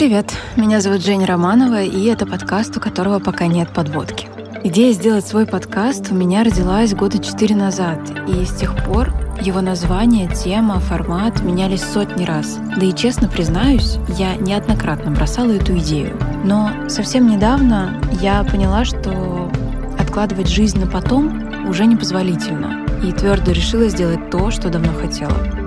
Привет, 0.00 0.32
меня 0.56 0.80
зовут 0.80 1.04
Женя 1.04 1.26
Романова, 1.26 1.82
и 1.82 2.06
это 2.06 2.24
подкаст, 2.24 2.74
у 2.74 2.80
которого 2.80 3.18
пока 3.18 3.46
нет 3.46 3.68
подводки. 3.68 4.28
Идея 4.64 4.94
сделать 4.94 5.26
свой 5.26 5.44
подкаст 5.44 6.10
у 6.10 6.14
меня 6.14 6.42
родилась 6.42 6.94
года 6.94 7.22
четыре 7.22 7.54
назад, 7.54 7.98
и 8.26 8.46
с 8.46 8.54
тех 8.56 8.74
пор 8.82 9.12
его 9.42 9.60
название, 9.60 10.26
тема, 10.34 10.80
формат 10.80 11.42
менялись 11.42 11.82
сотни 11.82 12.24
раз. 12.24 12.58
Да 12.78 12.86
и 12.86 12.94
честно 12.94 13.28
признаюсь, 13.28 13.98
я 14.16 14.36
неоднократно 14.36 15.10
бросала 15.10 15.50
эту 15.50 15.76
идею. 15.76 16.16
Но 16.46 16.70
совсем 16.88 17.28
недавно 17.28 18.00
я 18.22 18.42
поняла, 18.44 18.86
что 18.86 19.52
откладывать 19.98 20.48
жизнь 20.48 20.80
на 20.80 20.86
потом 20.86 21.68
уже 21.68 21.84
непозволительно, 21.84 22.86
и 23.06 23.12
твердо 23.12 23.52
решила 23.52 23.86
сделать 23.90 24.30
то, 24.30 24.50
что 24.50 24.70
давно 24.70 24.94
хотела. 24.94 25.59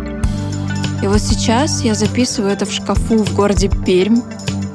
И 1.04 1.08
вот 1.08 1.20
сейчас 1.20 1.82
я 1.82 1.96
записываю 1.96 2.54
это 2.54 2.66
в 2.66 2.72
шкафу 2.72 3.18
в 3.25 3.36
городе 3.36 3.70
Пермь. 3.86 4.21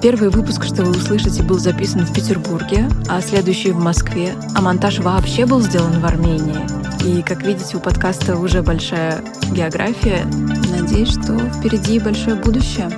Первый 0.02 0.28
выпуск, 0.28 0.62
что 0.62 0.84
вы 0.84 0.90
услышите, 0.90 1.42
был 1.42 1.58
записан 1.58 2.02
в 2.02 2.12
Петербурге, 2.12 2.90
а 3.08 3.22
следующий 3.22 3.72
в 3.72 3.78
Москве. 3.78 4.34
А 4.54 4.60
монтаж 4.60 4.98
вообще 4.98 5.46
был 5.46 5.62
сделан 5.62 6.02
в 6.02 6.04
Армении. 6.04 6.66
И, 7.06 7.22
как 7.22 7.44
видите, 7.44 7.78
у 7.78 7.80
подкаста 7.80 8.36
уже 8.36 8.60
большая 8.60 9.24
география. 9.52 10.26
Надеюсь, 10.70 11.12
что 11.12 11.38
впереди 11.48 11.98
большое 11.98 12.36
будущее. 12.36 12.90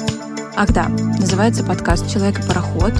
Ах 0.56 0.72
да, 0.72 0.88
называется 0.88 1.62
подкаст 1.62 2.12
«Человек 2.12 2.40
и 2.40 2.48
пароход». 2.48 2.94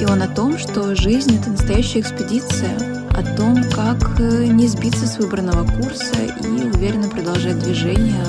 И 0.00 0.04
он 0.04 0.22
о 0.22 0.28
том, 0.28 0.58
что 0.58 0.94
жизнь— 0.94 1.38
это 1.40 1.50
настоящая 1.50 2.00
экспедиция, 2.00 2.70
о 3.10 3.36
том, 3.36 3.64
как 3.74 4.20
э, 4.20 4.46
не 4.46 4.68
сбиться 4.68 5.08
с 5.08 5.18
выбранного 5.18 5.64
курса 5.64 6.14
и 6.22 6.46
уверенно 6.46 7.08
продолжать 7.08 7.58
движение 7.58 8.24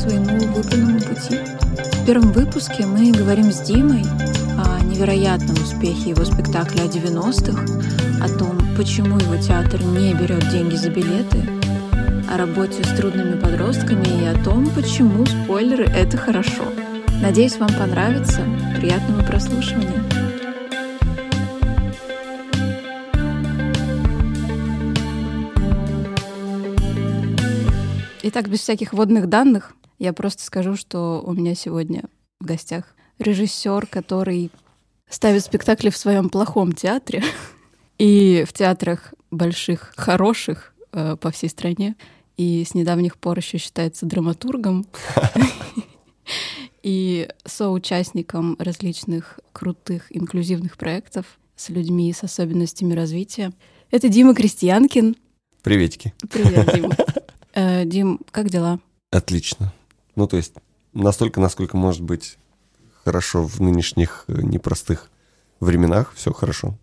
своему 0.00 0.38
выбранному 0.46 0.98
пути. 1.00 1.38
В 1.92 2.06
первом 2.06 2.32
выпуске 2.32 2.86
мы 2.86 3.12
говорим 3.12 3.52
с 3.52 3.60
Димой 3.60 4.02
о 4.56 4.82
невероятном 4.82 5.56
успехе 5.62 6.10
его 6.10 6.24
спектакля 6.24 6.84
о 6.84 6.86
90-х, 6.86 8.24
о 8.24 8.38
том, 8.38 8.58
почему 8.78 9.18
его 9.18 9.36
театр 9.36 9.82
не 9.82 10.14
берет 10.14 10.48
деньги 10.50 10.74
за 10.74 10.88
билеты, 10.88 11.44
о 12.30 12.38
работе 12.38 12.82
с 12.82 12.96
трудными 12.96 13.38
подростками 13.38 14.22
и 14.22 14.26
о 14.26 14.42
том, 14.42 14.70
почему 14.70 15.26
спойлеры— 15.26 15.84
это 15.94 16.16
хорошо. 16.16 16.64
Надеюсь, 17.20 17.58
вам 17.58 17.70
понравится. 17.74 18.40
Приятного 18.78 19.22
прослушивания. 19.22 20.02
Итак, 28.22 28.48
без 28.48 28.60
всяких 28.60 28.94
водных 28.94 29.28
данных, 29.28 29.74
я 30.00 30.14
просто 30.14 30.42
скажу, 30.42 30.76
что 30.76 31.22
у 31.24 31.32
меня 31.34 31.54
сегодня 31.54 32.04
в 32.40 32.46
гостях 32.46 32.96
режиссер, 33.18 33.86
который 33.86 34.50
ставит 35.08 35.44
спектакли 35.44 35.90
в 35.90 35.96
своем 35.96 36.30
плохом 36.30 36.72
театре 36.72 37.22
и 37.98 38.44
в 38.48 38.52
театрах 38.54 39.12
больших, 39.30 39.92
хороших 39.96 40.74
э, 40.92 41.16
по 41.16 41.30
всей 41.30 41.50
стране. 41.50 41.96
И 42.38 42.64
с 42.64 42.74
недавних 42.74 43.18
пор 43.18 43.38
еще 43.38 43.58
считается 43.58 44.06
драматургом 44.06 44.86
и 46.82 47.28
соучастником 47.44 48.56
различных 48.58 49.38
крутых 49.52 50.06
инклюзивных 50.16 50.78
проектов 50.78 51.26
с 51.56 51.68
людьми 51.68 52.10
с 52.14 52.24
особенностями 52.24 52.94
развития. 52.94 53.52
Это 53.90 54.08
Дима 54.08 54.34
Крестьянкин. 54.34 55.16
Приветики. 55.62 56.14
Привет, 56.30 56.74
Дима. 56.74 56.96
Э, 57.52 57.84
Дим, 57.84 58.20
как 58.30 58.48
дела? 58.48 58.78
Отлично. 59.10 59.72
Ну, 60.20 60.26
то 60.26 60.36
есть 60.36 60.52
настолько, 60.92 61.40
насколько 61.40 61.78
может 61.78 62.02
быть 62.02 62.36
хорошо 63.04 63.42
в 63.42 63.58
нынешних 63.60 64.24
э, 64.28 64.42
непростых 64.42 65.08
временах, 65.60 66.12
все 66.14 66.30
хорошо. 66.30 66.76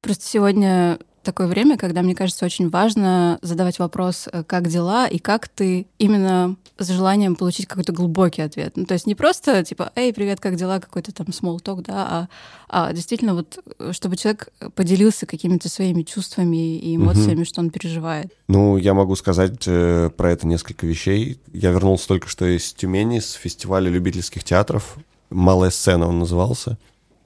Просто 0.00 0.24
сегодня 0.24 1.00
такое 1.24 1.46
время, 1.46 1.76
когда, 1.76 2.02
мне 2.02 2.14
кажется, 2.14 2.44
очень 2.44 2.68
важно 2.68 3.38
задавать 3.42 3.78
вопрос, 3.78 4.28
э, 4.30 4.44
как 4.44 4.68
дела, 4.68 5.06
и 5.08 5.18
как 5.18 5.48
ты 5.48 5.86
именно 5.98 6.56
с 6.78 6.88
желанием 6.88 7.36
получить 7.36 7.66
какой-то 7.66 7.92
глубокий 7.92 8.42
ответ. 8.42 8.72
Ну, 8.76 8.84
то 8.84 8.94
есть 8.94 9.06
не 9.06 9.14
просто 9.14 9.64
типа, 9.64 9.92
эй, 9.96 10.12
привет, 10.12 10.40
как 10.40 10.56
дела, 10.56 10.80
какой-то 10.80 11.12
там 11.12 11.26
small 11.28 11.62
talk, 11.62 11.82
да, 11.82 12.06
а, 12.08 12.28
а 12.68 12.92
действительно 12.92 13.34
вот, 13.34 13.58
э, 13.78 13.92
чтобы 13.92 14.16
человек 14.16 14.48
поделился 14.74 15.26
какими-то 15.26 15.68
своими 15.68 16.02
чувствами 16.02 16.76
и 16.76 16.96
эмоциями, 16.96 17.42
угу. 17.42 17.44
что 17.44 17.60
он 17.60 17.70
переживает. 17.70 18.32
Ну, 18.48 18.76
я 18.76 18.94
могу 18.94 19.16
сказать 19.16 19.64
э, 19.66 20.10
про 20.16 20.30
это 20.32 20.46
несколько 20.46 20.86
вещей. 20.86 21.40
Я 21.52 21.70
вернулся 21.70 22.08
только 22.08 22.28
что 22.28 22.44
из 22.44 22.72
Тюмени, 22.72 23.20
с 23.20 23.32
фестиваля 23.32 23.90
любительских 23.90 24.44
театров. 24.44 24.96
«Малая 25.30 25.70
сцена» 25.70 26.06
он 26.06 26.18
назывался. 26.18 26.78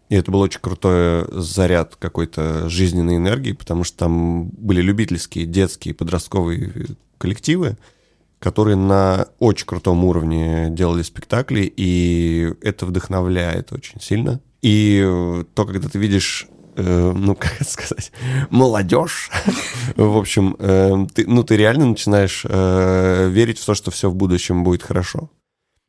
И 0.08 0.14
это 0.14 0.30
был 0.30 0.40
очень 0.40 0.60
крутой 0.60 1.26
заряд 1.30 1.96
какой-то 1.96 2.68
жизненной 2.68 3.16
энергии, 3.16 3.52
потому 3.52 3.84
что 3.84 3.98
там 3.98 4.48
были 4.48 4.80
любительские, 4.80 5.44
детские, 5.44 5.94
подростковые 5.94 6.86
коллективы, 7.18 7.76
которые 8.38 8.76
на 8.76 9.28
очень 9.38 9.66
крутом 9.66 10.04
уровне 10.04 10.68
делали 10.70 11.02
спектакли, 11.02 11.70
и 11.76 12.54
это 12.62 12.86
вдохновляет 12.86 13.72
очень 13.72 14.00
сильно. 14.00 14.40
И 14.62 15.44
то, 15.54 15.66
когда 15.66 15.88
ты 15.88 15.98
видишь 15.98 16.48
э, 16.76 17.12
ну, 17.14 17.34
как 17.38 17.60
это 17.60 17.70
сказать, 17.70 18.12
молодежь. 18.48 19.30
в 19.96 20.16
общем, 20.16 20.56
э, 20.58 21.06
ты, 21.14 21.26
ну, 21.26 21.42
ты 21.42 21.56
реально 21.56 21.86
начинаешь 21.86 22.46
э, 22.48 23.28
верить 23.28 23.58
в 23.58 23.66
то, 23.66 23.74
что 23.74 23.90
все 23.90 24.08
в 24.08 24.14
будущем 24.14 24.64
будет 24.64 24.82
хорошо. 24.82 25.30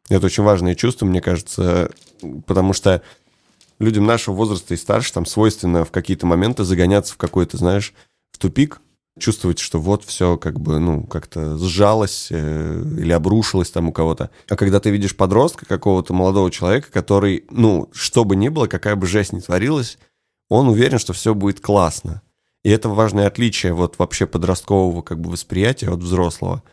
Это 0.10 0.26
очень 0.26 0.44
важное 0.44 0.76
чувство, 0.76 1.06
мне 1.06 1.22
кажется, 1.22 1.92
потому 2.48 2.74
что 2.74 3.04
людям 3.80 4.06
нашего 4.06 4.36
возраста 4.36 4.74
и 4.74 4.78
старше 4.78 5.14
там 5.14 5.26
свойственно 5.26 5.86
в 5.86 5.92
какие-то 5.92 6.26
моменты 6.26 6.64
загоняться 6.64 7.14
в 7.14 7.18
какой-то, 7.18 7.58
знаешь, 7.58 7.94
в 8.32 8.38
тупик, 8.38 8.82
чувствовать, 9.20 9.60
что 9.60 9.80
вот 9.80 10.06
все 10.06 10.38
как 10.38 10.60
бы, 10.60 10.80
ну, 10.80 11.04
как-то 11.04 11.58
сжалось 11.58 12.28
э, 12.32 12.84
или 12.98 13.12
обрушилось 13.12 13.70
там 13.70 13.90
у 13.90 13.92
кого-то. 13.92 14.30
А 14.50 14.56
когда 14.56 14.80
ты 14.80 14.90
видишь 14.90 15.16
подростка, 15.16 15.66
какого-то 15.66 16.14
молодого 16.14 16.50
человека, 16.52 16.90
который, 16.92 17.46
ну, 17.50 17.90
что 17.92 18.24
бы 18.24 18.36
ни 18.36 18.50
было, 18.50 18.68
какая 18.68 18.96
бы 18.96 19.08
жесть 19.08 19.34
ни 19.34 19.40
творилась, 19.40 19.98
он 20.50 20.68
уверен, 20.68 21.00
что 21.00 21.14
все 21.14 21.36
будет 21.36 21.60
классно. 21.60 22.22
И 22.64 22.70
это 22.70 22.90
важное 22.90 23.28
отличие 23.28 23.74
вот 23.74 24.00
вообще 24.00 24.26
подросткового 24.26 25.02
как 25.02 25.20
бы 25.22 25.32
восприятия 25.32 25.90
от 25.90 26.00
взрослого. 26.00 26.64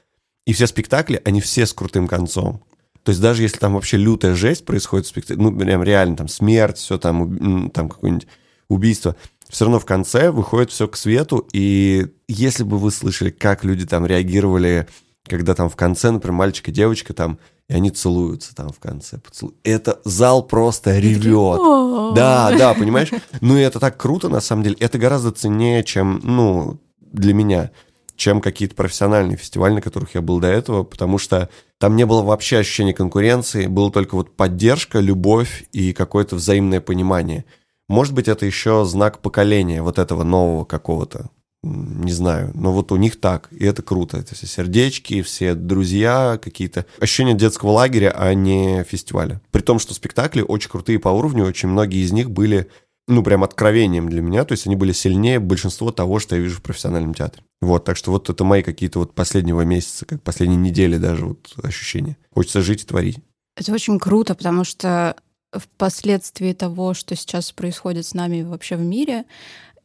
И 0.47 0.53
все 0.53 0.67
спектакли, 0.67 1.21
они 1.25 1.41
все 1.41 1.67
с 1.67 1.73
крутым 1.73 2.09
концом. 2.09 2.63
То 3.07 3.11
есть 3.11 3.23
даже 3.23 3.43
если 3.43 3.59
там 3.59 3.75
вообще 3.75 3.99
лютая 3.99 4.35
жесть 4.35 4.65
происходит 4.65 5.07
в 5.07 5.11
спектакле, 5.11 5.41
ну, 5.41 5.57
прям 5.57 5.85
реально 5.85 6.17
там 6.17 6.27
смерть, 6.27 6.79
все 6.79 6.99
там, 6.99 7.71
там 7.71 7.89
какое-нибудь 7.89 8.27
убийство, 8.69 9.15
все 9.49 9.65
равно 9.65 9.79
в 9.79 9.85
конце 9.85 10.33
выходит 10.33 10.73
все 10.73 10.89
к 10.89 10.97
свету, 10.97 11.47
и 11.53 12.09
если 12.27 12.65
бы 12.65 12.79
вы 12.79 12.91
слышали, 12.91 13.31
как 13.31 13.63
люди 13.63 13.87
там 13.87 14.07
реагировали, 14.07 14.89
когда 15.23 15.55
там 15.55 15.71
в 15.71 15.77
конце, 15.77 16.11
например, 16.11 16.33
мальчик 16.33 16.69
и 16.69 16.73
девочка 16.73 17.15
там, 17.15 17.39
и 17.69 17.75
они 17.75 17.91
целуются 17.91 18.57
там 18.57 18.71
в 18.71 18.81
конце. 18.81 19.19
Поцелу... 19.19 19.55
Это 19.63 20.01
зал 20.05 20.43
просто 20.43 20.99
ревет. 20.99 22.17
Да, 22.17 22.53
да, 22.59 22.75
понимаешь? 22.75 23.13
Ну 23.41 23.57
и 23.57 23.61
это 23.61 23.79
так 23.79 23.97
круто, 23.97 24.29
на 24.29 24.41
самом 24.41 24.65
деле. 24.65 24.77
Это 24.81 24.99
гораздо 24.99 25.31
ценнее, 25.31 25.85
чем, 25.85 26.21
ну, 26.25 26.81
для 27.01 27.35
меня 27.35 27.71
чем 28.17 28.41
какие-то 28.41 28.75
профессиональные 28.75 29.37
фестивали, 29.37 29.75
на 29.75 29.81
которых 29.81 30.15
я 30.15 30.23
был 30.23 30.41
до 30.41 30.49
этого, 30.49 30.83
потому 30.83 31.19
что 31.19 31.51
там 31.79 31.97
не 31.97 32.07
было 32.07 32.23
вообще 32.23 32.59
ощущения 32.59 32.95
конкуренции, 32.95 33.67
была 33.67 33.91
только 33.91 34.15
вот 34.15 34.35
поддержка, 34.35 35.01
любовь 35.01 35.65
и 35.73 35.93
какое-то 35.93 36.37
взаимное 36.37 36.81
понимание. 36.81 37.45
Может 37.89 38.15
быть, 38.15 38.29
это 38.29 38.47
еще 38.47 38.85
знак 38.85 39.21
поколения 39.21 39.83
вот 39.83 39.99
этого 39.99 40.25
нового 40.25 40.65
какого-то, 40.65 41.31
не 41.63 42.13
знаю, 42.13 42.51
но 42.55 42.73
вот 42.73 42.93
у 42.93 42.97
них 42.97 43.21
так, 43.21 43.49
и 43.51 43.65
это 43.65 43.83
круто. 43.83 44.17
Это 44.19 44.35
все 44.35 44.47
сердечки, 44.47 45.23
все 45.23 45.55
друзья, 45.55 46.39
какие-то 46.43 46.87
ощущения 47.01 47.35
детского 47.35 47.71
лагеря, 47.71 48.15
а 48.17 48.33
не 48.35 48.85
фестиваля. 48.85 49.41
При 49.51 49.63
том, 49.63 49.79
что 49.79 49.95
спектакли 49.95 50.43
очень 50.43 50.71
крутые 50.71 50.99
по 50.99 51.09
уровню, 51.09 51.45
очень 51.45 51.69
многие 51.69 52.05
из 52.05 52.13
них 52.13 52.31
были 52.31 52.69
ну, 53.09 53.23
прям 53.23 53.45
откровением 53.45 54.09
для 54.09 54.21
меня, 54.21 54.45
то 54.45 54.53
есть 54.53 54.67
они 54.67 54.77
были 54.77 54.93
сильнее 54.93 55.39
большинства 55.39 55.93
того, 55.93 56.19
что 56.19 56.35
я 56.35 56.43
вижу 56.43 56.59
в 56.59 56.63
профессиональном 56.63 57.15
театре. 57.15 57.45
Вот, 57.61 57.85
так 57.85 57.97
что 57.97 58.11
вот 58.11 58.29
это 58.29 58.45
мои 58.45 58.63
какие-то 58.63 58.99
вот 58.99 59.15
последнего 59.15 59.63
месяца, 59.63 60.05
как 60.07 60.23
последние 60.23 60.59
недели 60.59 60.99
даже 60.99 61.27
вот 61.27 61.55
ощущения. 61.63 62.17
Хочется 62.33 62.63
жить 62.63 62.83
и 62.83 62.87
творить. 62.87 63.19
Это 63.57 63.73
очень 63.73 63.99
круто, 63.99 64.35
потому 64.35 64.65
что 64.65 65.17
впоследствии 65.53 66.53
того, 66.53 66.95
что 66.95 67.17
сейчас 67.17 67.53
происходит 67.53 68.05
с 68.05 68.15
нами 68.15 68.43
вообще 68.43 68.77
в 68.77 68.83
мире, 68.83 69.25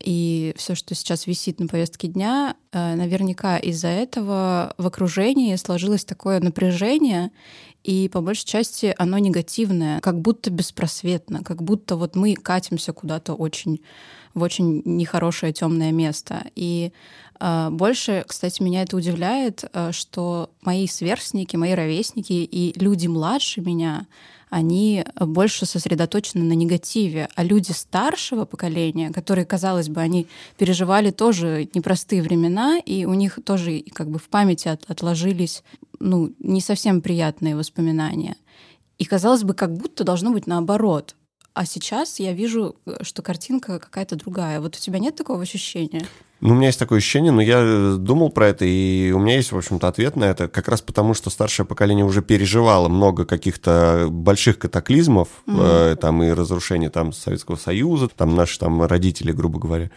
и 0.04 0.54
все, 0.58 0.76
что 0.76 0.96
сейчас 0.96 1.28
висит 1.28 1.60
на 1.60 1.68
повестке 1.68 2.08
дня, 2.08 2.56
э, 2.72 2.96
наверняка 2.96 3.58
из-за 3.58 3.88
этого 3.88 4.74
в 4.78 4.88
окружении 4.88 5.56
сложилось 5.56 6.06
такое 6.06 6.40
напряжение 6.40 7.32
и 7.84 8.10
по 8.10 8.22
большей 8.22 8.46
части 8.46 8.94
оно 8.98 9.18
негативное, 9.18 10.00
как 10.02 10.20
будто 10.20 10.52
беспросветно, 10.52 11.44
как 11.44 11.64
будто 11.64 11.96
вот 11.96 12.16
мы 12.16 12.36
катимся 12.36 12.94
куда-то 12.94 13.34
очень 13.34 13.82
в 14.34 14.44
очень 14.44 14.82
нехорошее 14.86 15.52
темное 15.52 15.92
место. 15.92 16.46
И 16.56 16.94
э, 17.40 17.70
больше, 17.70 18.24
кстати, 18.26 18.62
меня 18.62 18.84
это 18.84 18.96
удивляет, 18.96 19.66
э, 19.74 19.92
что 19.92 20.52
мои 20.62 20.88
сверстники, 20.88 21.56
мои 21.56 21.74
ровесники 21.74 22.34
и 22.34 22.80
люди 22.80 23.08
младше 23.08 23.62
меня, 23.62 24.08
они 24.52 25.06
больше 25.16 25.66
сосредоточены 25.66 26.44
на 26.44 26.52
негативе, 26.52 27.30
а 27.36 27.44
люди 27.44 27.72
старшего 27.72 28.44
поколения, 28.44 29.10
которые, 29.10 29.46
казалось 29.46 29.88
бы, 29.88 30.02
они 30.02 30.28
переживали 30.58 31.10
тоже 31.10 31.70
непростые 31.74 32.22
времена, 32.22 32.78
и 32.78 33.06
у 33.06 33.14
них 33.14 33.40
тоже 33.46 33.82
как 33.94 34.10
бы 34.12 34.20
в 34.20 34.28
памяти 34.28 34.68
от, 34.68 34.84
отложились 34.92 35.64
ну, 36.00 36.34
не 36.40 36.60
совсем 36.60 37.02
приятные 37.02 37.56
воспоминания. 37.56 38.36
И 39.00 39.06
казалось 39.06 39.44
бы, 39.44 39.54
как 39.54 39.74
будто 39.74 40.04
должно 40.04 40.32
быть 40.32 40.48
наоборот. 40.48 41.16
А 41.54 41.66
сейчас 41.66 42.20
я 42.20 42.32
вижу, 42.32 42.76
что 43.02 43.22
картинка 43.22 43.80
какая-то 43.80 44.16
другая. 44.16 44.62
Вот 44.62 44.78
у 44.78 44.80
тебя 44.80 45.00
нет 45.00 45.16
такого 45.16 45.42
ощущения? 45.42 46.06
Ну, 46.40 46.54
у 46.54 46.56
меня 46.56 46.68
есть 46.68 46.80
такое 46.80 47.00
ощущение, 47.00 47.32
но 47.32 47.42
я 47.42 47.60
э, 47.62 47.96
думал 48.00 48.32
про 48.32 48.48
это, 48.48 48.66
и 48.66 49.12
у 49.12 49.20
меня 49.20 49.36
есть, 49.36 49.52
в 49.52 49.58
общем-то, 49.58 49.88
ответ 49.88 50.16
на 50.16 50.24
это, 50.24 50.48
как 50.48 50.70
раз 50.70 50.82
потому, 50.82 51.14
что 51.14 51.30
старшее 51.30 51.68
поколение 51.68 52.04
уже 52.04 52.24
переживало 52.24 52.88
много 52.88 53.26
каких-то 53.26 54.08
больших 54.10 54.58
катаклизмов, 54.58 55.28
mm-hmm. 55.46 55.92
э, 55.92 55.96
там 55.98 56.24
и 56.24 56.32
разрушения 56.32 56.90
там 56.90 57.14
Советского 57.14 57.58
Союза, 57.58 58.08
там 58.08 58.34
наши 58.34 58.58
там 58.58 58.82
родители, 58.82 59.32
грубо 59.32 59.60
говоря, 59.60 59.92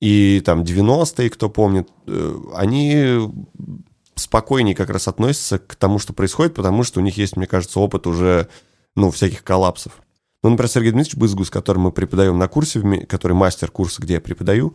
и 0.00 0.42
там 0.44 0.62
90-е, 0.62 1.30
кто 1.30 1.48
помнит, 1.48 1.88
э, 2.06 2.34
они 2.54 3.30
спокойнее 4.14 4.74
как 4.74 4.90
раз 4.90 5.08
относятся 5.08 5.58
к 5.58 5.74
тому, 5.74 5.98
что 5.98 6.12
происходит, 6.12 6.54
потому 6.54 6.82
что 6.82 7.00
у 7.00 7.02
них 7.02 7.16
есть, 7.16 7.36
мне 7.36 7.46
кажется, 7.46 7.80
опыт 7.80 8.06
уже, 8.06 8.48
ну, 8.94 9.10
всяких 9.10 9.42
коллапсов. 9.42 9.92
Ну, 10.42 10.50
например, 10.50 10.70
Сергей 10.70 10.92
Дмитриевич 10.92 11.18
Бызгу, 11.18 11.44
с 11.44 11.50
которым 11.50 11.82
мы 11.82 11.92
преподаем 11.92 12.38
на 12.38 12.48
курсе, 12.48 12.80
который 13.08 13.32
мастер 13.32 13.70
курса, 13.70 14.00
где 14.00 14.14
я 14.14 14.20
преподаю, 14.20 14.74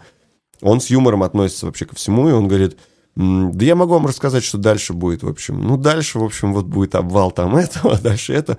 он 0.62 0.82
с 0.82 0.90
юмором 0.90 1.24
относится 1.24 1.66
вообще 1.66 1.86
ко 1.86 1.96
всему, 1.96 2.30
и 2.30 2.32
он 2.32 2.48
говорит, 2.48 2.78
да 3.16 3.66
я 3.66 3.76
могу 3.76 3.94
вам 3.94 4.08
рассказать, 4.08 4.44
что 4.44 4.58
дальше 4.58 4.94
будет, 4.94 5.24
в 5.24 5.28
общем. 5.28 5.62
Ну, 5.62 5.78
дальше, 5.78 6.20
в 6.20 6.24
общем, 6.24 6.54
вот 6.54 6.66
будет 6.66 6.96
обвал 6.96 7.32
там 7.32 7.56
этого, 7.58 7.98
дальше 7.98 8.34
это. 8.34 8.58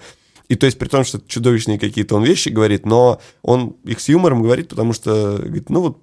И 0.49 0.57
то 0.57 0.67
есть 0.67 0.79
при 0.79 0.89
том, 0.89 1.05
что 1.05 1.21
чудовищные 1.27 1.79
какие-то 1.79 2.17
он 2.17 2.25
вещи 2.25 2.51
говорит, 2.51 2.85
но 2.85 3.21
он 3.43 3.77
их 3.85 4.01
с 4.01 4.09
юмором 4.09 4.43
говорит, 4.43 4.69
потому 4.69 4.93
что, 4.93 5.39
говорит, 5.39 5.71
ну 5.71 5.81
вот 5.81 5.99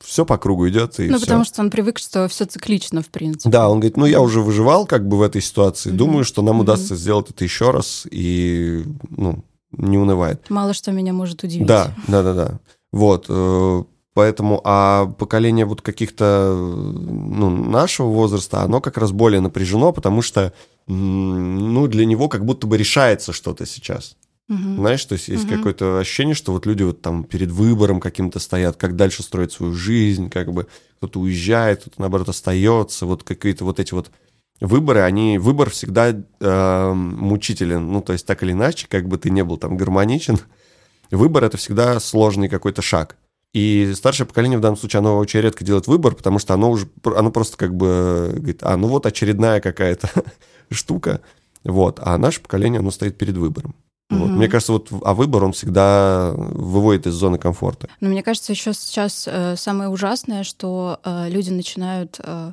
все 0.00 0.26
по 0.26 0.36
кругу 0.36 0.68
идет. 0.68 0.98
И 0.98 1.08
ну, 1.08 1.16
все. 1.16 1.26
потому 1.26 1.44
что 1.44 1.62
он 1.62 1.70
привык, 1.70 1.98
что 1.98 2.28
все 2.28 2.44
циклично, 2.44 3.02
в 3.02 3.08
принципе. 3.08 3.50
Да, 3.50 3.68
он 3.68 3.78
говорит, 3.78 3.96
ну, 3.96 4.04
я 4.04 4.20
уже 4.20 4.40
выживал 4.40 4.86
как 4.86 5.06
бы 5.08 5.16
в 5.16 5.22
этой 5.22 5.40
ситуации, 5.40 5.90
mm-hmm. 5.90 5.96
думаю, 5.96 6.24
что 6.24 6.42
нам 6.42 6.58
mm-hmm. 6.58 6.62
удастся 6.62 6.96
сделать 6.96 7.30
это 7.30 7.44
еще 7.44 7.70
раз, 7.70 8.06
и, 8.10 8.84
ну, 9.10 9.44
не 9.78 9.98
унывает. 9.98 10.48
Мало 10.50 10.74
что 10.74 10.92
меня 10.92 11.12
может 11.12 11.42
удивить. 11.42 11.66
Да, 11.66 11.94
да, 12.08 12.22
да, 12.22 12.34
да. 12.34 12.60
Вот, 12.92 13.26
э, 13.28 13.82
Поэтому, 14.14 14.60
а 14.62 15.06
поколение 15.18 15.66
вот 15.66 15.82
каких-то, 15.82 16.54
ну, 16.56 17.50
нашего 17.50 18.06
возраста, 18.06 18.62
оно 18.62 18.80
как 18.80 18.96
раз 18.96 19.10
более 19.10 19.40
напряжено, 19.40 19.92
потому 19.92 20.22
что, 20.22 20.52
ну, 20.86 21.88
для 21.88 22.06
него 22.06 22.28
как 22.28 22.44
будто 22.44 22.68
бы 22.68 22.78
решается 22.78 23.32
что-то 23.32 23.66
сейчас. 23.66 24.16
Угу. 24.48 24.76
Знаешь, 24.76 25.04
то 25.04 25.14
есть 25.14 25.26
есть 25.26 25.46
угу. 25.46 25.56
какое-то 25.56 25.98
ощущение, 25.98 26.36
что 26.36 26.52
вот 26.52 26.64
люди 26.64 26.84
вот 26.84 27.02
там 27.02 27.24
перед 27.24 27.50
выбором 27.50 27.98
каким-то 27.98 28.38
стоят, 28.38 28.76
как 28.76 28.94
дальше 28.94 29.24
строить 29.24 29.50
свою 29.50 29.74
жизнь, 29.74 30.30
как 30.30 30.52
бы 30.52 30.68
кто-то 30.98 31.18
уезжает, 31.18 31.80
кто-то, 31.80 32.00
наоборот, 32.00 32.28
остается, 32.28 33.06
вот 33.06 33.24
какие-то 33.24 33.64
вот 33.64 33.80
эти 33.80 33.94
вот 33.94 34.12
выборы, 34.60 35.00
они, 35.00 35.38
выбор 35.38 35.70
всегда 35.70 36.10
э, 36.10 36.92
мучителен, 36.92 37.92
ну, 37.92 38.00
то 38.00 38.12
есть 38.12 38.26
так 38.26 38.42
или 38.42 38.52
иначе, 38.52 38.86
как 38.88 39.08
бы 39.08 39.18
ты 39.18 39.30
не 39.30 39.44
был 39.44 39.56
там 39.56 39.76
гармоничен, 39.76 40.38
выбор— 41.10 41.44
это 41.44 41.56
всегда 41.56 42.00
сложный 42.00 42.48
какой-то 42.48 42.82
шаг. 42.82 43.16
И 43.52 43.92
старшее 43.94 44.26
поколение 44.26 44.58
в 44.58 44.60
данном 44.60 44.76
случае, 44.76 44.98
оно 44.98 45.16
очень 45.16 45.40
редко 45.40 45.64
делает 45.64 45.86
выбор, 45.86 46.16
потому 46.16 46.40
что 46.40 46.54
оно 46.54 46.70
уже, 46.70 46.88
оно 47.04 47.30
просто 47.30 47.56
как 47.56 47.74
бы 47.74 48.32
говорит, 48.34 48.58
а, 48.62 48.76
ну 48.76 48.88
вот 48.88 49.06
очередная 49.06 49.60
какая-то 49.60 50.10
штука, 50.70 51.20
вот, 51.62 52.00
а 52.02 52.18
наше 52.18 52.40
поколение, 52.40 52.80
оно 52.80 52.90
стоит 52.90 53.16
перед 53.16 53.36
выбором. 53.36 53.74
Вот. 54.10 54.28
Мне 54.28 54.48
кажется, 54.48 54.72
вот, 54.72 54.90
а 55.02 55.14
выбор, 55.14 55.44
он 55.44 55.52
всегда 55.52 56.32
выводит 56.36 57.06
из 57.06 57.14
зоны 57.14 57.38
комфорта. 57.38 57.88
Но 58.00 58.10
мне 58.10 58.22
кажется, 58.22 58.52
еще 58.52 58.74
сейчас 58.74 59.26
э, 59.26 59.56
самое 59.56 59.88
ужасное, 59.88 60.44
что 60.44 61.00
э, 61.04 61.30
люди 61.30 61.50
начинают 61.50 62.20
Э, 62.22 62.52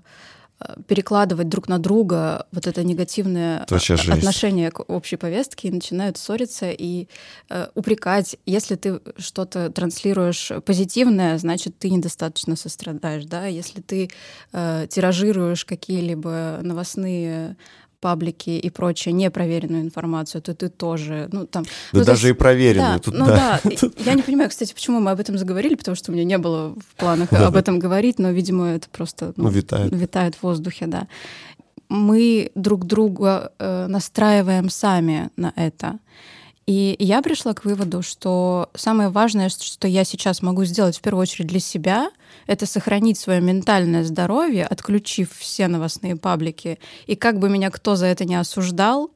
перекладывать 0.87 1.49
друг 1.49 1.67
на 1.67 1.79
друга 1.79 2.45
вот 2.51 2.67
это 2.67 2.83
негативное 2.83 3.65
отношение 4.13 4.71
к 4.71 4.79
общей 4.87 5.15
повестке 5.15 5.67
и 5.67 5.71
начинают 5.71 6.17
ссориться 6.17 6.71
и 6.71 7.07
э, 7.49 7.67
упрекать. 7.75 8.37
Если 8.45 8.75
ты 8.75 8.99
что-то 9.17 9.69
транслируешь 9.69 10.51
позитивное, 10.65 11.37
значит, 11.37 11.77
ты 11.77 11.89
недостаточно 11.89 12.55
сострадаешь, 12.55 13.25
да. 13.25 13.45
Если 13.45 13.81
ты 13.81 14.09
э, 14.53 14.87
тиражируешь 14.89 15.65
какие-либо 15.65 16.59
новостные 16.61 17.55
паблики 18.01 18.49
и 18.49 18.69
прочее 18.69 19.13
непроверенную 19.13 19.83
информацию, 19.83 20.41
то 20.41 20.53
ты 20.53 20.67
тоже, 20.67 21.29
ну 21.31 21.45
там... 21.45 21.63
Да 21.93 21.99
ну, 21.99 22.05
даже 22.05 22.27
есть, 22.27 22.35
и 22.35 22.39
проверенную. 22.39 22.95
Да, 22.95 22.99
тут, 22.99 23.13
ну 23.13 23.25
да. 23.27 23.61
да. 23.63 23.71
Я 24.05 24.15
не 24.15 24.23
понимаю, 24.23 24.49
кстати, 24.49 24.73
почему 24.73 24.99
мы 24.99 25.11
об 25.11 25.19
этом 25.19 25.37
заговорили, 25.37 25.75
потому 25.75 25.95
что 25.95 26.11
у 26.11 26.15
меня 26.15 26.25
не 26.25 26.37
было 26.37 26.75
в 26.75 26.95
планах 26.97 27.31
об 27.31 27.55
этом 27.55 27.79
говорить, 27.79 28.19
но, 28.19 28.31
видимо, 28.31 28.67
это 28.67 28.89
просто 28.89 29.33
ну, 29.37 29.49
витает. 29.49 29.93
витает 29.95 30.35
в 30.35 30.43
воздухе, 30.43 30.87
да. 30.87 31.07
Мы 31.87 32.51
друг 32.55 32.85
друга 32.85 33.51
э, 33.59 33.87
настраиваем 33.87 34.69
сами 34.69 35.29
на 35.35 35.53
это. 35.55 35.99
И 36.71 36.95
я 36.99 37.21
пришла 37.21 37.53
к 37.53 37.65
выводу, 37.65 38.01
что 38.01 38.69
самое 38.75 39.09
важное, 39.09 39.49
что 39.49 39.89
я 39.89 40.05
сейчас 40.05 40.41
могу 40.41 40.63
сделать 40.63 40.97
в 40.97 41.01
первую 41.01 41.23
очередь 41.23 41.47
для 41.47 41.59
себя, 41.59 42.09
это 42.47 42.65
сохранить 42.65 43.19
свое 43.19 43.41
ментальное 43.41 44.05
здоровье, 44.05 44.67
отключив 44.67 45.33
все 45.37 45.67
новостные 45.67 46.15
паблики. 46.15 46.79
И 47.07 47.17
как 47.17 47.39
бы 47.39 47.49
меня 47.49 47.71
кто 47.71 47.97
за 47.97 48.05
это 48.05 48.23
не 48.23 48.35
осуждал, 48.35 49.11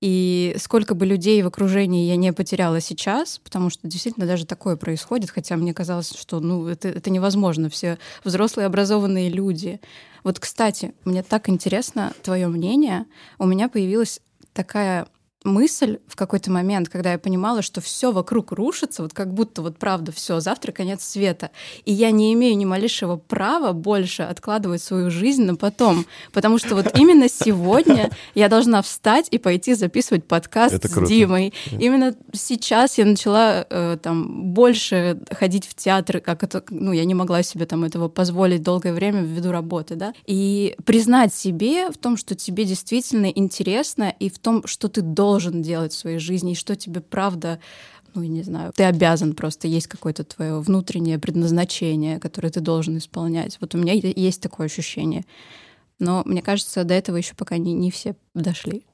и 0.00 0.56
сколько 0.58 0.96
бы 0.96 1.06
людей 1.06 1.40
в 1.44 1.46
окружении 1.46 2.08
я 2.08 2.16
не 2.16 2.32
потеряла 2.32 2.80
сейчас, 2.80 3.38
потому 3.38 3.70
что 3.70 3.86
действительно 3.86 4.26
даже 4.26 4.44
такое 4.44 4.74
происходит, 4.74 5.30
хотя 5.30 5.54
мне 5.54 5.72
казалось, 5.72 6.12
что 6.12 6.40
ну, 6.40 6.66
это, 6.66 6.88
это 6.88 7.10
невозможно, 7.10 7.70
все 7.70 7.98
взрослые 8.24 8.66
образованные 8.66 9.30
люди. 9.30 9.80
Вот, 10.24 10.40
кстати, 10.40 10.92
мне 11.04 11.22
так 11.22 11.48
интересно 11.48 12.14
твое 12.24 12.48
мнение. 12.48 13.06
У 13.38 13.46
меня 13.46 13.68
появилась 13.68 14.20
такая 14.52 15.06
мысль 15.46 15.98
в 16.06 16.16
какой-то 16.16 16.50
момент, 16.50 16.88
когда 16.88 17.12
я 17.12 17.18
понимала, 17.18 17.62
что 17.62 17.80
все 17.80 18.12
вокруг 18.12 18.52
рушится, 18.52 19.02
вот 19.02 19.14
как 19.14 19.32
будто 19.32 19.62
вот 19.62 19.78
правда 19.78 20.12
все, 20.12 20.40
завтра 20.40 20.72
конец 20.72 21.04
света, 21.04 21.50
и 21.84 21.92
я 21.92 22.10
не 22.10 22.34
имею 22.34 22.56
ни 22.56 22.64
малейшего 22.64 23.16
права 23.16 23.72
больше 23.72 24.24
откладывать 24.24 24.82
свою 24.82 25.10
жизнь 25.10 25.44
на 25.44 25.56
потом, 25.56 26.04
потому 26.32 26.58
что 26.58 26.74
вот 26.74 26.98
именно 26.98 27.28
сегодня 27.28 28.10
я 28.34 28.48
должна 28.48 28.82
встать 28.82 29.28
и 29.30 29.38
пойти 29.38 29.74
записывать 29.74 30.24
подкаст 30.24 30.74
Это 30.74 30.88
с 30.88 30.92
круто. 30.92 31.08
Димой. 31.08 31.54
Именно 31.70 32.14
сейчас 32.32 32.98
я 32.98 33.04
начала 33.04 33.66
э, 33.68 33.96
там 34.02 34.52
больше 34.52 35.20
ходить 35.30 35.66
в 35.66 35.74
театр, 35.74 36.20
как 36.20 36.42
это, 36.42 36.62
ну 36.70 36.92
я 36.92 37.04
не 37.04 37.14
могла 37.14 37.42
себе 37.42 37.66
там 37.66 37.84
этого 37.84 38.08
позволить 38.08 38.62
долгое 38.62 38.92
время 38.92 39.22
ввиду 39.22 39.52
работы, 39.52 39.94
да, 39.94 40.12
и 40.26 40.76
признать 40.84 41.32
себе 41.32 41.90
в 41.90 41.98
том, 41.98 42.16
что 42.16 42.34
тебе 42.34 42.64
действительно 42.64 43.26
интересно 43.26 44.12
и 44.18 44.28
в 44.28 44.38
том, 44.38 44.66
что 44.66 44.88
ты 44.88 45.02
должен 45.02 45.35
должен 45.36 45.62
делать 45.62 45.92
в 45.92 45.98
своей 45.98 46.18
жизни, 46.18 46.52
и 46.52 46.56
что 46.56 46.76
тебе 46.76 47.00
правда 47.00 47.58
ну, 48.14 48.22
я 48.22 48.28
не 48.28 48.42
знаю, 48.42 48.72
ты 48.74 48.84
обязан 48.84 49.34
просто, 49.34 49.68
есть 49.68 49.88
какое-то 49.88 50.24
твое 50.24 50.58
внутреннее 50.60 51.18
предназначение, 51.18 52.18
которое 52.18 52.48
ты 52.48 52.60
должен 52.60 52.96
исполнять. 52.96 53.58
Вот 53.60 53.74
у 53.74 53.78
меня 53.78 53.92
есть 53.92 54.40
такое 54.40 54.68
ощущение. 54.68 55.26
Но 55.98 56.22
мне 56.24 56.40
кажется, 56.40 56.84
до 56.84 56.94
этого 56.94 57.16
еще 57.16 57.34
пока 57.34 57.58
не, 57.58 57.74
не 57.74 57.90
все 57.90 58.16
дошли. 58.32 58.86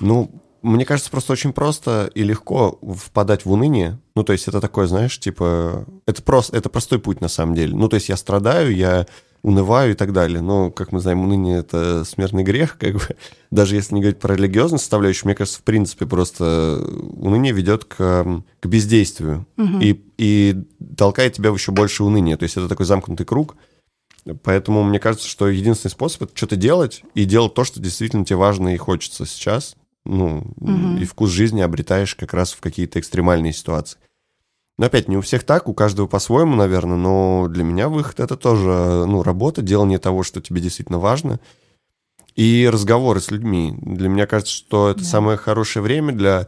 Ну, 0.00 0.30
мне 0.62 0.86
кажется, 0.86 1.10
просто 1.10 1.34
очень 1.34 1.52
просто 1.52 2.10
и 2.14 2.22
легко 2.22 2.78
впадать 2.98 3.44
в 3.44 3.52
уныние. 3.52 3.98
Ну, 4.14 4.24
то 4.24 4.32
есть 4.32 4.48
это 4.48 4.60
такое, 4.62 4.86
знаешь, 4.86 5.18
типа... 5.20 5.86
Это, 6.06 6.22
просто, 6.22 6.56
это 6.56 6.70
простой 6.70 6.98
путь 6.98 7.20
на 7.20 7.28
самом 7.28 7.54
деле. 7.54 7.76
Ну, 7.76 7.88
то 7.88 7.96
есть 7.96 8.08
я 8.08 8.16
страдаю, 8.16 8.74
я 8.74 9.06
унываю 9.46 9.92
и 9.92 9.94
так 9.94 10.12
далее. 10.12 10.40
Но, 10.40 10.72
как 10.72 10.90
мы 10.90 10.98
знаем, 10.98 11.20
уныние— 11.20 11.58
это 11.60 12.04
смертный 12.04 12.42
грех, 12.42 12.76
как 12.78 12.94
бы. 12.94 13.16
Даже 13.52 13.76
если 13.76 13.94
не 13.94 14.00
говорить 14.00 14.18
про 14.18 14.34
религиозную 14.34 14.80
составляющую, 14.80 15.28
мне 15.28 15.36
кажется, 15.36 15.60
в 15.60 15.62
принципе, 15.62 16.04
просто 16.04 16.84
уныние 16.84 17.52
ведет 17.52 17.84
к, 17.84 18.42
к 18.58 18.66
бездействию 18.66 19.46
угу. 19.56 19.78
и, 19.80 20.02
и 20.18 20.64
толкает 20.96 21.34
тебя 21.34 21.52
в 21.52 21.54
еще 21.54 21.70
больше 21.70 22.02
уныния. 22.02 22.36
То 22.36 22.42
есть 22.42 22.56
это 22.56 22.66
такой 22.66 22.86
замкнутый 22.86 23.24
круг. 23.24 23.54
Поэтому 24.42 24.82
мне 24.82 24.98
кажется, 24.98 25.28
что 25.28 25.48
единственный 25.48 25.92
способ— 25.92 26.22
это 26.24 26.32
что-то 26.34 26.56
делать 26.56 27.04
и 27.14 27.24
делать 27.24 27.54
то, 27.54 27.62
что 27.62 27.78
действительно 27.78 28.24
тебе 28.24 28.36
важно 28.38 28.74
и 28.74 28.76
хочется 28.76 29.26
сейчас. 29.26 29.76
Ну, 30.04 30.52
угу. 30.56 30.96
и 31.00 31.04
вкус 31.04 31.30
жизни 31.30 31.60
обретаешь 31.60 32.16
как 32.16 32.34
раз 32.34 32.52
в 32.52 32.60
какие-то 32.60 32.98
экстремальные 32.98 33.52
ситуации. 33.52 33.98
Но 34.78 34.86
опять, 34.86 35.08
не 35.08 35.16
у 35.16 35.22
всех 35.22 35.44
так, 35.44 35.68
у 35.68 35.74
каждого 35.74 36.06
по-своему, 36.06 36.54
наверное, 36.54 36.96
но 36.96 37.48
для 37.48 37.64
меня 37.64 37.88
выход— 37.88 38.20
это 38.20 38.36
тоже, 38.36 39.04
ну, 39.06 39.22
работа, 39.22 39.62
делание 39.62 39.98
того, 39.98 40.22
что 40.22 40.42
тебе 40.42 40.60
действительно 40.60 40.98
важно. 40.98 41.40
И 42.34 42.68
разговоры 42.70 43.20
с 43.20 43.30
людьми. 43.30 43.74
Для 43.80 44.10
меня 44.10 44.26
кажется, 44.26 44.52
что 44.52 44.90
это 44.90 45.00
да. 45.00 45.06
самое 45.06 45.38
хорошее 45.38 45.82
время 45.82 46.12
для 46.12 46.46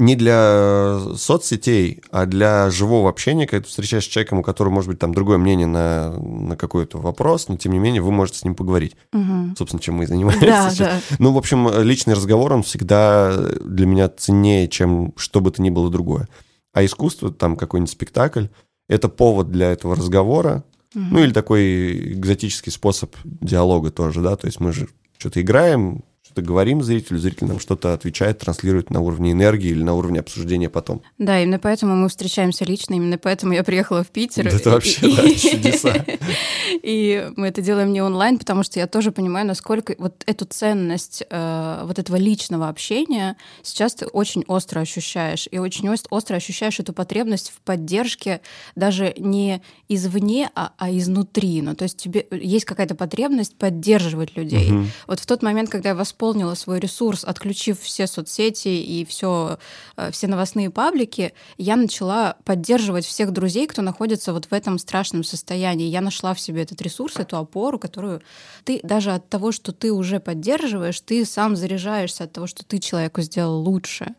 не 0.00 0.16
для 0.16 0.98
соцсетей, 1.16 2.02
а 2.10 2.24
для 2.24 2.70
живого 2.70 3.10
общения, 3.10 3.46
когда 3.46 3.64
ты 3.64 3.68
встречаешь 3.68 4.04
человеком, 4.04 4.38
у 4.38 4.42
которого 4.42 4.72
может 4.72 4.88
быть 4.88 4.98
там 4.98 5.12
другое 5.12 5.36
мнение 5.36 5.66
на, 5.66 6.12
на 6.18 6.56
какой-то 6.56 6.98
вопрос, 6.98 7.48
но 7.48 7.56
тем 7.56 7.72
не 7.72 7.78
менее 7.78 8.00
вы 8.00 8.10
можете 8.10 8.38
с 8.38 8.44
ним 8.44 8.54
поговорить. 8.54 8.96
Угу. 9.12 9.56
Собственно, 9.58 9.80
чем 9.80 9.96
мы 9.96 10.04
и 10.04 10.06
занимаемся 10.08 10.46
да, 10.46 10.70
сейчас. 10.70 11.02
Да. 11.10 11.16
Ну, 11.18 11.32
в 11.32 11.38
общем, 11.38 11.82
личный 11.82 12.14
разговор, 12.14 12.52
он 12.54 12.62
всегда 12.62 13.36
для 13.62 13.84
меня 13.84 14.08
ценнее, 14.08 14.68
чем 14.68 15.12
что 15.16 15.40
бы 15.42 15.50
то 15.50 15.60
ни 15.60 15.68
было 15.68 15.90
другое. 15.90 16.28
А 16.72 16.84
искусство, 16.84 17.32
там 17.32 17.56
какой-нибудь 17.56 17.90
спектакль, 17.92 18.46
это 18.88 19.08
повод 19.08 19.50
для 19.50 19.72
этого 19.72 19.96
разговора, 19.96 20.64
угу. 20.94 21.04
ну 21.04 21.24
или 21.24 21.32
такой 21.32 22.12
экзотический 22.14 22.72
способ 22.72 23.14
диалога 23.24 23.90
тоже, 23.90 24.20
да, 24.20 24.36
то 24.36 24.46
есть 24.46 24.60
мы 24.60 24.72
же 24.72 24.88
что-то 25.18 25.40
играем, 25.40 26.04
что-то 26.30 26.42
говорим 26.42 26.80
зрителю, 26.80 27.18
зритель 27.18 27.48
нам 27.48 27.58
что-то 27.58 27.92
отвечает, 27.92 28.38
транслирует 28.38 28.90
на 28.90 29.00
уровне 29.00 29.32
энергии 29.32 29.70
или 29.70 29.82
на 29.82 29.94
уровне 29.94 30.20
обсуждения 30.20 30.70
потом. 30.70 31.02
Да, 31.18 31.42
именно 31.42 31.58
поэтому 31.58 31.96
мы 31.96 32.08
встречаемся 32.08 32.64
лично, 32.64 32.94
именно 32.94 33.18
поэтому 33.18 33.52
я 33.52 33.64
приехала 33.64 34.04
в 34.04 34.08
Питер. 34.10 34.44
Да 34.44 34.50
это 34.50 34.70
вообще, 34.70 35.00
да, 35.16 35.28
чудеса. 35.34 36.04
И 36.82 37.30
мы 37.34 37.48
это 37.48 37.62
делаем 37.62 37.92
не 37.92 38.00
онлайн, 38.00 38.38
потому 38.38 38.62
что 38.62 38.78
я 38.78 38.86
тоже 38.86 39.10
понимаю, 39.10 39.44
насколько 39.44 39.96
вот 39.98 40.22
эту 40.24 40.44
ценность 40.44 41.24
э, 41.28 41.82
вот 41.84 41.98
этого 41.98 42.14
личного 42.14 42.68
общения 42.68 43.36
сейчас 43.64 43.94
ты 43.94 44.06
очень 44.06 44.44
остро 44.46 44.80
ощущаешь. 44.80 45.48
И 45.50 45.58
очень 45.58 45.88
остро 46.10 46.36
ощущаешь 46.36 46.78
эту 46.78 46.92
потребность 46.92 47.50
в 47.50 47.60
поддержке 47.62 48.40
даже 48.76 49.14
не 49.18 49.62
извне, 49.88 50.50
а, 50.54 50.72
а 50.78 50.90
изнутри. 50.92 51.60
Ну, 51.60 51.74
то 51.74 51.82
есть 51.82 51.96
тебе 51.96 52.24
есть 52.30 52.66
какая-то 52.66 52.94
потребность 52.94 53.56
поддерживать 53.56 54.36
людей. 54.36 54.72
Вот 55.08 55.18
в 55.18 55.26
тот 55.26 55.42
момент, 55.42 55.70
когда 55.70 55.88
я 55.88 55.94
вас 55.96 56.12
восполнила 56.20 56.54
свой 56.54 56.80
ресурс, 56.80 57.24
отключив 57.24 57.80
все 57.80 58.06
соцсети 58.06 58.68
и 58.68 59.06
все, 59.06 59.58
э, 59.96 60.10
все 60.10 60.26
новостные 60.26 60.68
паблики, 60.68 61.32
я 61.56 61.76
начала 61.76 62.36
поддерживать 62.44 63.06
всех 63.06 63.32
друзей, 63.32 63.66
кто 63.66 63.80
находится 63.80 64.34
вот 64.34 64.46
в 64.46 64.52
этом 64.52 64.78
страшном 64.78 65.24
состоянии. 65.24 65.88
Я 65.88 66.02
нашла 66.02 66.34
в 66.34 66.40
себе 66.40 66.62
этот 66.62 66.82
ресурс, 66.82 67.16
эту 67.16 67.38
опору, 67.38 67.78
которую 67.78 68.20
ты 68.64 68.80
даже 68.82 69.12
от 69.12 69.30
того, 69.30 69.50
что 69.50 69.72
ты 69.72 69.92
уже 69.92 70.20
поддерживаешь, 70.20 71.00
ты 71.00 71.24
сам 71.24 71.56
заряжаешься 71.56 72.24
от 72.24 72.32
того, 72.32 72.46
что 72.46 72.64
ты 72.64 72.78
человеку 72.80 73.22
сделал 73.22 73.58
лучше. 73.62 74.14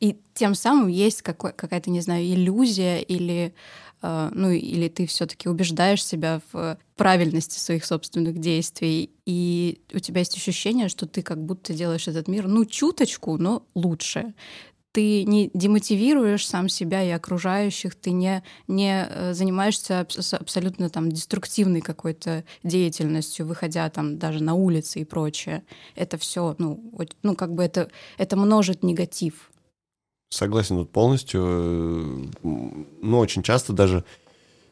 И 0.00 0.16
тем 0.34 0.56
самым 0.56 0.88
есть 0.88 1.22
какая-то, 1.22 1.90
не 1.90 2.00
знаю, 2.00 2.24
иллюзия 2.24 2.98
или 2.98 3.54
ну 4.34 4.50
или 4.50 4.88
ты 4.88 5.06
все-таки 5.06 5.48
убеждаешь 5.48 6.04
себя 6.04 6.40
в 6.52 6.78
правильности 6.96 7.58
своих 7.58 7.84
собственных 7.84 8.38
действий, 8.38 9.10
и 9.24 9.80
у 9.92 9.98
тебя 9.98 10.20
есть 10.20 10.36
ощущение, 10.36 10.88
что 10.88 11.06
ты 11.06 11.22
как 11.22 11.42
будто 11.42 11.72
делаешь 11.72 12.08
этот 12.08 12.28
мир, 12.28 12.46
ну, 12.46 12.64
чуточку, 12.64 13.38
но 13.38 13.66
лучше 13.74 14.34
ты 14.94 15.24
не 15.24 15.50
демотивируешь 15.54 16.46
сам 16.46 16.68
себя 16.68 17.02
и 17.02 17.10
окружающих, 17.10 17.96
ты 17.96 18.12
не, 18.12 18.44
не 18.68 19.08
э, 19.10 19.34
занимаешься 19.34 20.06
абсолютно 20.30 20.88
там 20.88 21.10
деструктивной 21.10 21.80
какой-то 21.80 22.44
деятельностью, 22.62 23.44
выходя 23.44 23.90
там 23.90 24.18
даже 24.18 24.40
на 24.40 24.54
улицы 24.54 25.00
и 25.00 25.04
прочее. 25.04 25.64
Это 25.96 26.16
все, 26.16 26.54
ну, 26.58 26.92
ну 27.24 27.34
как 27.34 27.54
бы 27.54 27.64
это, 27.64 27.90
это 28.18 28.36
множит 28.36 28.84
негатив. 28.84 29.50
Согласен 30.34 30.76
тут 30.76 30.90
полностью. 30.90 32.30
Ну, 32.42 33.18
очень 33.18 33.44
часто 33.44 33.72
даже 33.72 34.04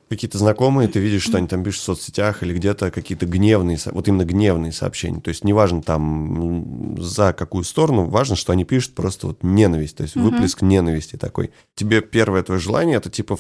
какие-то 0.09 0.37
знакомые, 0.37 0.89
ты 0.89 0.99
видишь, 0.99 1.23
что 1.23 1.39
они 1.39 1.47
там 1.47 1.63
пишут 1.63 1.81
в 1.81 1.85
соцсетях 1.85 2.43
или 2.43 2.53
где-то 2.53 2.91
какие-то 2.91 3.27
гневные, 3.27 3.79
вот 3.87 4.09
именно 4.09 4.25
гневные 4.25 4.73
сообщения. 4.73 5.21
То 5.21 5.29
есть 5.29 5.45
неважно 5.45 5.81
там 5.81 6.97
за 7.01 7.33
какую 7.33 7.65
сторону, 7.65 8.07
важно, 8.07 8.35
что 8.35 8.53
они 8.53 8.65
пишут 8.65 8.95
просто 8.95 9.29
вот 9.29 9.43
ненависть, 9.43 9.97
то 9.97 10.03
есть 10.03 10.17
выплеск 10.17 10.63
ненависти 10.63 11.17
такой. 11.17 11.53
Тебе 11.77 12.03
первое 12.03 12.43
твое 12.43 12.61
желание 12.61 12.97
это 12.97 13.09
типа 13.09 13.39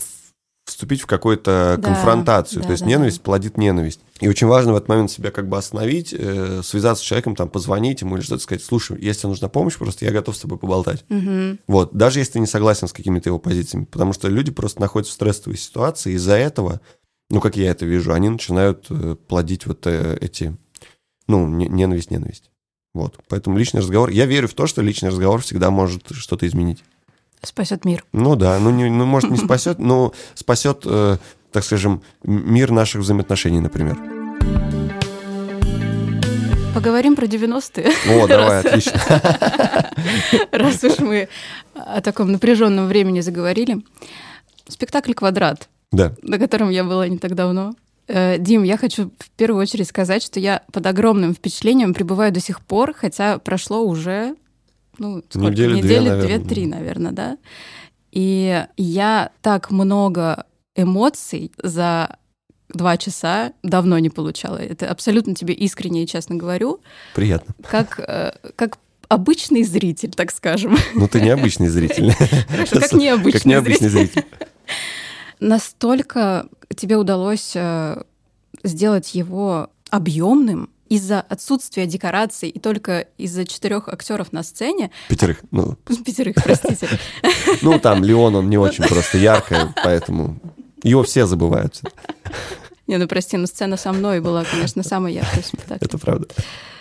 вступить 0.64 1.00
в 1.02 1.06
какую-то 1.06 1.76
да, 1.76 1.82
конфронтацию. 1.82 2.62
Да, 2.62 2.66
То 2.66 2.72
есть 2.72 2.84
да, 2.84 2.88
ненависть 2.88 3.18
да. 3.18 3.22
плодит 3.24 3.58
ненависть. 3.58 4.00
И 4.20 4.28
очень 4.28 4.46
важно 4.46 4.72
в 4.72 4.76
этот 4.76 4.88
момент 4.88 5.10
себя 5.10 5.30
как 5.30 5.48
бы 5.48 5.58
остановить, 5.58 6.14
э, 6.16 6.62
связаться 6.62 7.02
с 7.02 7.06
человеком, 7.06 7.34
там, 7.34 7.48
позвонить 7.48 8.00
ему 8.00 8.16
или 8.16 8.22
что-то 8.22 8.42
сказать, 8.42 8.62
слушай, 8.62 8.96
если 9.00 9.26
нужна 9.26 9.48
помощь, 9.48 9.76
просто 9.76 10.04
я 10.04 10.12
готов 10.12 10.36
с 10.36 10.40
тобой 10.40 10.58
поболтать. 10.58 11.04
Угу. 11.10 11.58
Вот, 11.66 11.94
даже 11.94 12.20
если 12.20 12.34
ты 12.34 12.40
не 12.40 12.46
согласен 12.46 12.86
с 12.86 12.92
какими-то 12.92 13.28
его 13.28 13.38
позициями, 13.38 13.84
потому 13.84 14.12
что 14.12 14.28
люди 14.28 14.52
просто 14.52 14.80
находятся 14.80 15.12
в 15.12 15.16
стрессовой 15.16 15.58
ситуации, 15.58 16.12
из-за 16.12 16.34
этого, 16.34 16.80
ну, 17.28 17.40
как 17.40 17.56
я 17.56 17.70
это 17.70 17.84
вижу, 17.84 18.12
они 18.12 18.28
начинают 18.28 18.86
э, 18.90 19.16
плодить 19.26 19.66
вот 19.66 19.86
э, 19.86 20.18
эти, 20.20 20.56
ну, 21.26 21.48
ненависть, 21.48 22.10
ненависть. 22.10 22.50
Вот, 22.94 23.18
поэтому 23.28 23.56
личный 23.56 23.80
разговор, 23.80 24.10
я 24.10 24.26
верю 24.26 24.48
в 24.48 24.54
то, 24.54 24.66
что 24.66 24.82
личный 24.82 25.08
разговор 25.08 25.40
всегда 25.40 25.70
может 25.70 26.12
что-то 26.12 26.46
изменить. 26.46 26.84
Спасет 27.44 27.84
мир. 27.84 28.04
Ну 28.12 28.36
да, 28.36 28.58
ну, 28.60 28.70
не, 28.70 28.88
ну 28.88 29.04
может 29.04 29.30
не 29.30 29.36
спасет, 29.36 29.78
но 29.78 30.12
спасет, 30.34 30.82
э, 30.84 31.16
так 31.50 31.64
скажем, 31.64 32.02
мир 32.22 32.70
наших 32.70 33.00
взаимоотношений, 33.00 33.60
например. 33.60 33.98
Поговорим 36.74 37.16
про 37.16 37.26
90-е. 37.26 37.92
О, 38.22 38.26
давай, 38.28 38.60
отлично. 38.60 39.00
Раз 40.52 40.84
уж 40.84 40.98
мы 41.00 41.28
о 41.74 42.00
таком 42.00 42.32
напряженном 42.32 42.86
времени 42.86 43.20
заговорили. 43.20 43.82
Спектакль 44.68 45.12
«Квадрат», 45.12 45.68
да. 45.90 46.14
на 46.22 46.38
котором 46.38 46.70
я 46.70 46.84
была 46.84 47.08
не 47.08 47.18
так 47.18 47.34
давно. 47.34 47.74
Э, 48.08 48.38
Дим, 48.38 48.62
я 48.62 48.76
хочу 48.76 49.10
в 49.18 49.30
первую 49.30 49.60
очередь 49.60 49.88
сказать, 49.88 50.22
что 50.22 50.40
я 50.40 50.62
под 50.72 50.86
огромным 50.86 51.34
впечатлением 51.34 51.92
пребываю 51.92 52.32
до 52.32 52.40
сих 52.40 52.60
пор, 52.60 52.94
хотя 52.94 53.38
прошло 53.38 53.82
уже 53.82 54.36
ну, 54.98 55.22
сколько? 55.28 55.50
Недели, 55.50 55.76
Недели 55.76 56.20
две-три, 56.20 56.66
наверное, 56.66 57.12
да. 57.12 57.38
И 58.10 58.66
я 58.76 59.30
так 59.40 59.70
много 59.70 60.46
эмоций 60.74 61.52
за 61.62 62.16
два 62.68 62.96
часа 62.96 63.52
давно 63.62 63.98
не 63.98 64.10
получала. 64.10 64.56
Это 64.56 64.90
абсолютно 64.90 65.34
тебе 65.34 65.54
искренне 65.54 66.04
и 66.04 66.06
честно 66.06 66.36
говорю. 66.36 66.80
Приятно. 67.14 67.54
Как, 67.68 67.98
э, 67.98 68.32
как 68.56 68.78
обычный 69.08 69.62
зритель, 69.62 70.10
так 70.10 70.30
скажем. 70.30 70.76
Ну, 70.94 71.08
ты 71.08 71.20
необычный 71.20 71.68
зритель. 71.68 72.12
Хорошо, 72.48 72.80
как 72.80 72.92
необычный, 72.92 73.32
как 73.32 73.44
необычный 73.44 73.88
зритель. 73.88 74.24
Настолько 75.40 76.46
тебе 76.76 76.96
удалось 76.96 77.52
э, 77.54 78.02
сделать 78.62 79.14
его 79.14 79.70
объемным, 79.90 80.70
из-за 80.92 81.22
отсутствия 81.22 81.86
декораций 81.86 82.50
и 82.50 82.58
только 82.58 83.06
из-за 83.16 83.46
четырех 83.46 83.88
актеров 83.88 84.30
на 84.32 84.42
сцене. 84.42 84.90
Пятерых, 85.08 85.38
ну. 85.50 85.76
Пятерых, 86.04 86.34
простите. 86.34 86.86
Ну, 87.62 87.78
там 87.78 88.04
Леон, 88.04 88.34
он 88.34 88.50
не 88.50 88.58
очень 88.58 88.84
просто 88.84 89.16
яркий, 89.16 89.56
поэтому 89.82 90.38
его 90.82 91.02
все 91.02 91.26
забываются. 91.26 91.88
Не, 92.86 92.98
ну 92.98 93.08
прости, 93.08 93.38
но 93.38 93.46
сцена 93.46 93.78
со 93.78 93.92
мной 93.92 94.20
была, 94.20 94.44
конечно, 94.44 94.82
самая 94.82 95.14
яркая 95.14 95.42
в 95.42 95.46
спектакле. 95.46 95.78
Это 95.80 95.96
правда. 95.96 96.26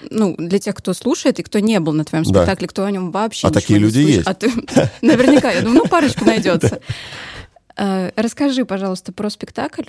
Ну, 0.10 0.36
для 0.38 0.60
тех, 0.60 0.76
кто 0.76 0.94
слушает 0.94 1.40
и 1.40 1.44
кто 1.44 1.60
не 1.60 1.80
был 1.80 1.94
на 1.94 2.04
твоем 2.04 2.26
спектакле, 2.26 2.68
кто 2.68 2.84
о 2.84 2.92
нем 2.92 3.12
вообще 3.12 3.48
А 3.48 3.52
такие 3.52 3.80
люди 3.80 4.00
есть. 4.00 4.28
А 4.28 4.36
наверняка, 5.02 5.52
я 5.52 5.62
думаю, 5.62 5.84
ну, 5.84 5.88
парочку 5.88 6.26
найдется. 6.26 6.82
Э, 7.78 8.12
расскажи, 8.18 8.66
пожалуйста, 8.66 9.14
про 9.14 9.30
спектакль. 9.30 9.84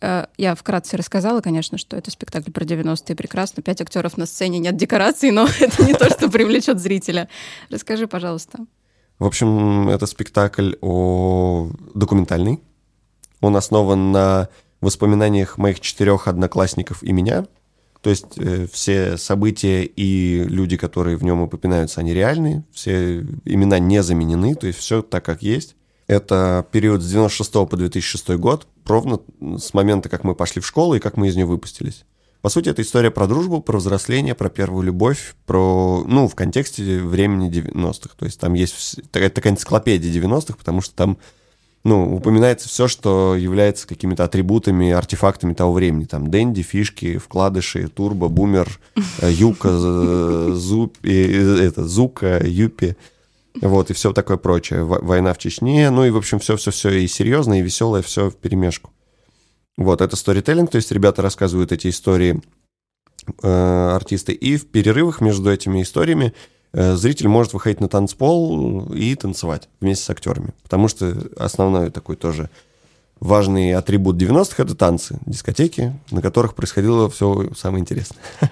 Э, 0.00 0.26
я 0.36 0.54
вкратце 0.54 0.96
рассказала, 0.96 1.40
конечно, 1.40 1.78
что 1.78 1.96
это 1.96 2.10
спектакль 2.10 2.50
про 2.50 2.64
90-е 2.64 3.16
прекрасно. 3.16 3.62
Пять 3.62 3.80
актеров 3.80 4.16
на 4.16 4.26
сцене, 4.26 4.58
нет 4.58 4.76
декораций, 4.76 5.30
но 5.30 5.48
это 5.60 5.84
не 5.84 5.94
то, 5.94 6.08
что 6.10 6.30
привлечет 6.30 6.80
зрителя. 6.80 7.28
Расскажи, 7.70 8.06
пожалуйста. 8.06 8.58
В 9.18 9.24
общем, 9.24 9.88
это 9.88 10.06
спектакль 10.06 10.74
о 10.82 11.70
документальный. 11.94 12.60
Он 13.40 13.56
основан 13.56 14.12
на 14.12 14.48
воспоминаниях 14.80 15.56
моих 15.56 15.80
четырех 15.80 16.28
одноклассников 16.28 17.02
и 17.02 17.12
меня. 17.12 17.46
То 18.02 18.10
есть 18.10 18.38
э, 18.38 18.66
все 18.70 19.16
события 19.16 19.84
и 19.84 20.44
люди, 20.44 20.76
которые 20.76 21.16
в 21.16 21.24
нем 21.24 21.40
упоминаются, 21.40 22.00
они 22.00 22.12
реальные. 22.12 22.62
Все 22.72 23.20
имена 23.44 23.78
не 23.78 24.02
заменены, 24.02 24.54
то 24.54 24.66
есть 24.66 24.78
все 24.78 25.02
так, 25.02 25.24
как 25.24 25.42
есть. 25.42 25.74
Это 26.06 26.64
период 26.70 27.02
с 27.02 27.08
96 27.08 27.52
по 27.52 27.76
2006 27.76 28.30
год, 28.36 28.66
ровно 28.84 29.20
с 29.58 29.74
момента, 29.74 30.08
как 30.08 30.22
мы 30.22 30.34
пошли 30.34 30.62
в 30.62 30.66
школу 30.66 30.94
и 30.94 31.00
как 31.00 31.16
мы 31.16 31.28
из 31.28 31.36
нее 31.36 31.46
выпустились. 31.46 32.04
По 32.42 32.48
сути, 32.48 32.68
это 32.68 32.82
история 32.82 33.10
про 33.10 33.26
дружбу, 33.26 33.60
про 33.60 33.78
взросление, 33.78 34.36
про 34.36 34.48
первую 34.48 34.84
любовь, 34.84 35.34
про, 35.46 36.04
ну, 36.06 36.28
в 36.28 36.36
контексте 36.36 37.00
времени 37.00 37.50
90-х. 37.50 38.10
То 38.16 38.24
есть 38.24 38.38
там 38.38 38.54
есть, 38.54 39.00
это 39.12 39.30
такая 39.30 39.52
энциклопедия 39.54 40.12
90-х, 40.12 40.54
потому 40.56 40.80
что 40.80 40.94
там, 40.94 41.18
ну, 41.82 42.14
упоминается 42.14 42.68
все, 42.68 42.86
что 42.86 43.34
является 43.34 43.88
какими-то 43.88 44.22
атрибутами, 44.22 44.92
артефактами 44.92 45.54
того 45.54 45.72
времени. 45.72 46.04
Там 46.04 46.30
Дэнди, 46.30 46.62
фишки, 46.62 47.18
вкладыши, 47.18 47.88
турбо, 47.88 48.28
бумер, 48.28 48.78
э, 49.22 49.32
юка, 49.32 49.70
э, 49.72 51.66
это, 51.66 51.84
зука, 51.88 52.40
юпи. 52.46 52.96
Вот, 53.60 53.90
и 53.90 53.94
все 53.94 54.12
такое 54.12 54.36
прочее. 54.36 54.84
Война 54.84 55.32
в 55.32 55.38
Чечне, 55.38 55.90
ну 55.90 56.04
и, 56.04 56.10
в 56.10 56.16
общем, 56.16 56.38
все-все-все 56.38 56.90
и 56.90 57.06
серьезное, 57.06 57.60
и 57.60 57.62
веселое, 57.62 58.02
все 58.02 58.30
в 58.30 58.36
перемешку. 58.36 58.90
Вот, 59.76 60.00
это 60.00 60.16
сторителлинг, 60.16 60.70
то 60.70 60.76
есть 60.76 60.90
ребята 60.90 61.22
рассказывают 61.22 61.72
эти 61.72 61.88
истории 61.88 62.40
э, 63.42 63.90
артисты. 63.94 64.32
И 64.32 64.56
в 64.56 64.66
перерывах 64.68 65.20
между 65.20 65.52
этими 65.52 65.82
историями 65.82 66.32
э, 66.72 66.96
зритель 66.96 67.28
может 67.28 67.52
выходить 67.52 67.80
на 67.80 67.88
танцпол 67.88 68.92
и 68.92 69.14
танцевать 69.14 69.68
вместе 69.80 70.04
с 70.04 70.10
актерами. 70.10 70.54
Потому 70.62 70.88
что 70.88 71.14
основной 71.36 71.90
такой 71.90 72.16
тоже 72.16 72.48
важный 73.20 73.74
атрибут 73.74 74.16
90-х— 74.16 74.54
это 74.62 74.74
танцы, 74.74 75.18
дискотеки, 75.26 75.98
на 76.10 76.22
которых 76.22 76.54
происходило 76.54 77.10
все 77.10 77.50
самое 77.54 77.82
интересное. 77.82 78.20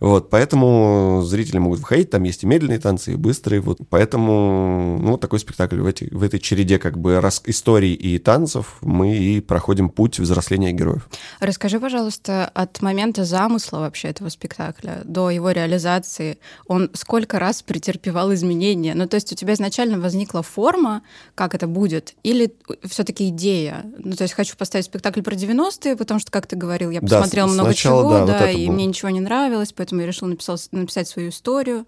Вот, 0.00 0.30
поэтому 0.30 1.22
зрители 1.24 1.58
могут 1.58 1.80
выходить, 1.80 2.10
там 2.10 2.22
есть 2.24 2.42
и 2.42 2.46
медленные 2.46 2.78
танцы, 2.78 3.12
и 3.12 3.16
быстрые, 3.16 3.60
вот, 3.60 3.78
поэтому, 3.88 4.98
ну, 5.00 5.12
вот 5.12 5.20
такой 5.20 5.38
спектакль 5.38 5.80
в, 5.80 5.86
эти, 5.86 6.04
в 6.12 6.22
этой 6.22 6.40
череде 6.40 6.78
как 6.78 6.98
бы 6.98 7.20
рас, 7.20 7.42
историй 7.46 7.94
и 7.94 8.18
танцев 8.18 8.76
мы 8.80 9.16
и 9.16 9.40
проходим 9.40 9.88
путь 9.88 10.18
взросления 10.18 10.72
героев. 10.72 11.08
Расскажи, 11.40 11.80
пожалуйста, 11.80 12.50
от 12.54 12.82
момента 12.82 13.24
замысла 13.24 13.78
вообще 13.78 14.08
этого 14.08 14.28
спектакля 14.28 15.00
до 15.04 15.30
его 15.30 15.50
реализации, 15.50 16.38
он 16.66 16.90
сколько 16.94 17.38
раз 17.38 17.62
претерпевал 17.62 18.32
изменения? 18.34 18.94
Ну, 18.94 19.06
то 19.06 19.16
есть 19.16 19.32
у 19.32 19.36
тебя 19.36 19.54
изначально 19.54 19.98
возникла 19.98 20.42
форма, 20.42 21.02
как 21.34 21.54
это 21.54 21.66
будет, 21.66 22.14
или 22.22 22.54
все-таки 22.84 23.28
идея? 23.28 23.84
Ну, 23.98 24.14
то 24.14 24.22
есть 24.22 24.34
хочу 24.34 24.56
поставить 24.56 24.86
спектакль 24.86 25.22
про 25.22 25.34
90-е, 25.34 25.96
потому 25.96 26.20
что, 26.20 26.30
как 26.30 26.46
ты 26.46 26.56
говорил, 26.56 26.90
я 26.90 27.00
посмотрела 27.00 27.48
да, 27.48 27.54
много 27.54 27.70
сначала, 27.70 28.02
чего, 28.02 28.26
да, 28.26 28.38
да 28.38 28.46
вот 28.46 28.56
и 28.56 28.66
было. 28.66 28.74
мне 28.74 28.86
ничего 28.86 29.10
не 29.10 29.20
нравилось, 29.20 29.72
поэтому 29.86 30.00
я 30.00 30.06
решила 30.08 30.28
написал, 30.28 30.58
написать 30.72 31.06
свою 31.06 31.28
историю. 31.28 31.86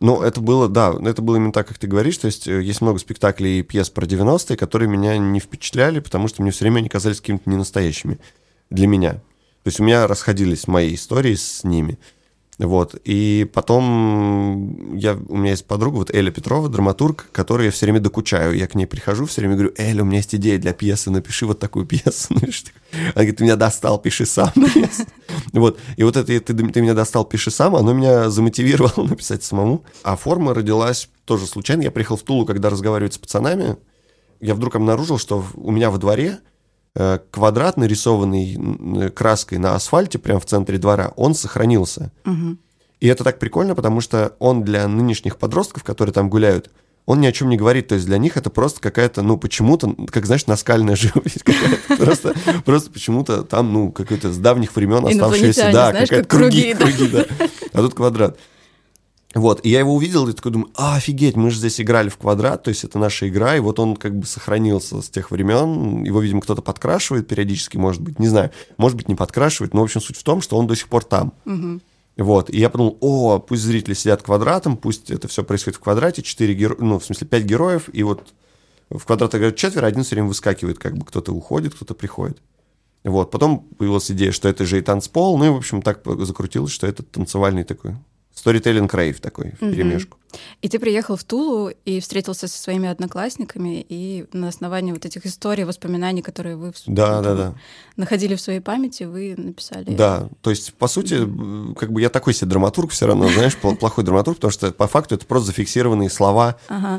Ну, 0.00 0.22
это 0.22 0.40
было, 0.40 0.68
да, 0.68 0.94
это 1.04 1.20
было 1.20 1.36
именно 1.36 1.52
так, 1.52 1.68
как 1.68 1.78
ты 1.78 1.86
говоришь. 1.86 2.16
То 2.16 2.26
есть 2.26 2.48
э, 2.48 2.62
есть 2.62 2.80
много 2.80 2.98
спектаклей 2.98 3.58
и 3.58 3.62
пьес 3.62 3.90
про 3.90 4.06
90-е, 4.06 4.56
которые 4.56 4.88
меня 4.88 5.18
не 5.18 5.40
впечатляли, 5.40 6.00
потому 6.00 6.28
что 6.28 6.40
мне 6.40 6.52
все 6.52 6.64
время 6.64 6.78
они 6.78 6.88
казались 6.88 7.20
какими-то 7.20 7.50
ненастоящими 7.50 8.18
для 8.70 8.86
меня. 8.86 9.14
То 9.14 9.66
есть 9.66 9.80
у 9.80 9.84
меня 9.84 10.06
расходились 10.06 10.68
мои 10.68 10.94
истории 10.94 11.34
с 11.34 11.64
ними. 11.64 11.98
Вот. 12.58 12.96
И 13.04 13.48
потом 13.52 14.96
я, 14.96 15.14
у 15.28 15.36
меня 15.36 15.52
есть 15.52 15.64
подруга, 15.64 15.96
вот 15.96 16.10
Эля 16.10 16.32
Петрова, 16.32 16.68
драматург, 16.68 17.28
которой 17.30 17.66
я 17.66 17.70
все 17.70 17.86
время 17.86 18.00
докучаю. 18.00 18.56
Я 18.56 18.66
к 18.66 18.74
ней 18.74 18.86
прихожу, 18.86 19.26
все 19.26 19.40
время 19.40 19.54
говорю, 19.54 19.72
Эля, 19.76 20.02
у 20.02 20.04
меня 20.04 20.18
есть 20.18 20.34
идея 20.34 20.58
для 20.58 20.72
пьесы, 20.72 21.10
напиши 21.10 21.46
вот 21.46 21.60
такую 21.60 21.86
пьесу. 21.86 22.28
Она 22.34 23.12
говорит, 23.14 23.36
ты 23.36 23.44
меня 23.44 23.56
достал, 23.56 23.98
пиши 23.98 24.26
сам. 24.26 24.52
Вот. 25.52 25.78
И 25.96 26.02
вот 26.02 26.16
это 26.16 26.26
ты, 26.26 26.40
ты 26.40 26.80
меня 26.80 26.94
достал, 26.94 27.24
пиши 27.24 27.50
сам, 27.50 27.76
оно 27.76 27.92
меня 27.92 28.28
замотивировало 28.30 29.06
написать 29.08 29.44
самому. 29.44 29.84
А 30.02 30.16
форма 30.16 30.52
родилась 30.52 31.08
тоже 31.24 31.46
случайно. 31.46 31.82
Я 31.82 31.90
приехал 31.90 32.16
в 32.16 32.22
Тулу, 32.22 32.44
когда 32.44 32.70
разговаривать 32.70 33.14
с 33.14 33.18
пацанами. 33.18 33.76
Я 34.40 34.54
вдруг 34.54 34.76
обнаружил, 34.76 35.18
что 35.18 35.44
у 35.54 35.70
меня 35.70 35.90
во 35.90 35.98
дворе 35.98 36.38
квадрат, 37.30 37.76
нарисованный 37.76 39.10
краской 39.10 39.58
на 39.58 39.74
асфальте 39.74 40.18
прямо 40.18 40.40
в 40.40 40.46
центре 40.46 40.78
двора, 40.78 41.12
он 41.16 41.34
сохранился. 41.34 42.10
Угу. 42.26 42.56
И 43.00 43.06
это 43.06 43.24
так 43.24 43.38
прикольно, 43.38 43.74
потому 43.74 44.00
что 44.00 44.34
он 44.38 44.64
для 44.64 44.88
нынешних 44.88 45.36
подростков, 45.36 45.84
которые 45.84 46.12
там 46.12 46.28
гуляют, 46.28 46.70
он 47.06 47.20
ни 47.20 47.26
о 47.26 47.32
чем 47.32 47.48
не 47.48 47.56
говорит. 47.56 47.88
То 47.88 47.94
есть 47.94 48.06
для 48.06 48.18
них 48.18 48.36
это 48.36 48.50
просто 48.50 48.80
какая-то, 48.80 49.22
ну, 49.22 49.38
почему-то, 49.38 49.94
как, 50.10 50.26
знаешь, 50.26 50.46
наскальная 50.46 50.96
живопись 50.96 51.38
какая-то. 51.42 51.96
Просто, 51.96 52.34
просто 52.64 52.90
почему-то 52.90 53.44
там, 53.44 53.72
ну, 53.72 53.92
какой-то 53.92 54.32
с 54.32 54.36
давних 54.36 54.74
времен 54.76 55.06
оставшаяся, 55.06 55.70
да, 55.72 55.92
какая-то 55.92 56.28
круги, 56.28 56.74
круги, 56.74 57.08
да. 57.08 57.24
А 57.72 57.78
тут 57.78 57.94
квадрат. 57.94 58.38
Вот, 59.38 59.64
и 59.64 59.68
я 59.68 59.78
его 59.78 59.94
увидел 59.94 60.26
и 60.26 60.32
такой 60.32 60.50
думаю, 60.50 60.72
а, 60.74 60.96
офигеть, 60.96 61.36
мы 61.36 61.52
же 61.52 61.58
здесь 61.58 61.80
играли 61.80 62.08
в 62.08 62.16
квадрат, 62.16 62.64
то 62.64 62.70
есть 62.70 62.82
это 62.82 62.98
наша 62.98 63.28
игра, 63.28 63.56
и 63.56 63.60
вот 63.60 63.78
он 63.78 63.94
как 63.94 64.18
бы 64.18 64.26
сохранился 64.26 65.00
с 65.00 65.08
тех 65.08 65.30
времен, 65.30 66.02
его, 66.02 66.20
видимо, 66.20 66.40
кто-то 66.40 66.60
подкрашивает 66.60 67.28
периодически, 67.28 67.76
может 67.76 68.02
быть, 68.02 68.18
не 68.18 68.26
знаю, 68.26 68.50
может 68.78 68.96
быть, 68.96 69.08
не 69.08 69.14
подкрашивает, 69.14 69.74
но, 69.74 69.82
в 69.82 69.84
общем, 69.84 70.00
суть 70.00 70.16
в 70.16 70.24
том, 70.24 70.40
что 70.40 70.56
он 70.56 70.66
до 70.66 70.74
сих 70.74 70.88
пор 70.88 71.04
там. 71.04 71.34
Угу. 71.46 71.80
Вот, 72.16 72.50
и 72.50 72.58
я 72.58 72.68
подумал, 72.68 72.98
о, 73.00 73.38
пусть 73.38 73.62
зрители 73.62 73.94
сидят 73.94 74.22
квадратом, 74.22 74.76
пусть 74.76 75.08
это 75.08 75.28
все 75.28 75.44
происходит 75.44 75.76
в 75.76 75.82
квадрате, 75.84 76.22
четыре 76.22 76.54
героя, 76.54 76.78
ну, 76.80 76.98
в 76.98 77.04
смысле, 77.04 77.28
пять 77.28 77.44
героев, 77.44 77.88
и 77.92 78.02
вот 78.02 78.34
в 78.90 79.04
квадрат 79.04 79.36
играют 79.36 79.54
четверо, 79.54 79.86
один 79.86 80.02
все 80.02 80.16
время 80.16 80.26
выскакивает, 80.26 80.80
как 80.80 80.98
бы 80.98 81.06
кто-то 81.06 81.30
уходит, 81.30 81.76
кто-то 81.76 81.94
приходит. 81.94 82.42
Вот, 83.04 83.30
потом 83.30 83.60
появилась 83.78 84.10
идея, 84.10 84.32
что 84.32 84.48
это 84.48 84.66
же 84.66 84.78
и 84.78 84.82
танцпол, 84.82 85.38
ну 85.38 85.44
и, 85.44 85.48
в 85.50 85.56
общем, 85.56 85.80
так 85.80 86.02
закрутилось, 86.04 86.72
что 86.72 86.88
это 86.88 87.04
танцевальный 87.04 87.62
такой 87.62 87.94
Storytelling 88.44 88.88
рейв 88.92 89.20
такой, 89.20 89.52
в 89.52 89.58
перемешку. 89.58 90.18
И 90.60 90.68
ты 90.68 90.78
приехал 90.78 91.16
в 91.16 91.24
Тулу 91.24 91.70
и 91.84 92.00
встретился 92.00 92.48
со 92.48 92.58
своими 92.58 92.88
одноклассниками, 92.88 93.84
и 93.88 94.26
на 94.32 94.48
основании 94.48 94.92
вот 94.92 95.04
этих 95.06 95.24
историй, 95.26 95.64
воспоминаний, 95.64 96.22
которые 96.22 96.56
вы 96.56 96.72
да, 96.86 97.22
да, 97.22 97.34
да. 97.34 97.54
находили 97.96 98.34
в 98.34 98.40
своей 98.40 98.60
памяти, 98.60 99.04
вы 99.04 99.34
написали. 99.36 99.94
Да, 99.94 100.28
то 100.42 100.50
есть, 100.50 100.74
по 100.74 100.88
сути, 100.88 101.20
как 101.74 101.92
бы 101.92 102.00
я 102.00 102.10
такой 102.10 102.34
себе 102.34 102.50
драматург 102.50 102.90
все 102.90 103.06
равно, 103.06 103.28
знаешь, 103.28 103.56
плохой 103.56 104.04
драматург, 104.04 104.36
потому 104.36 104.52
что 104.52 104.70
по 104.72 104.86
факту 104.86 105.14
это 105.14 105.26
просто 105.26 105.48
зафиксированные 105.48 106.10
слова 106.10 106.56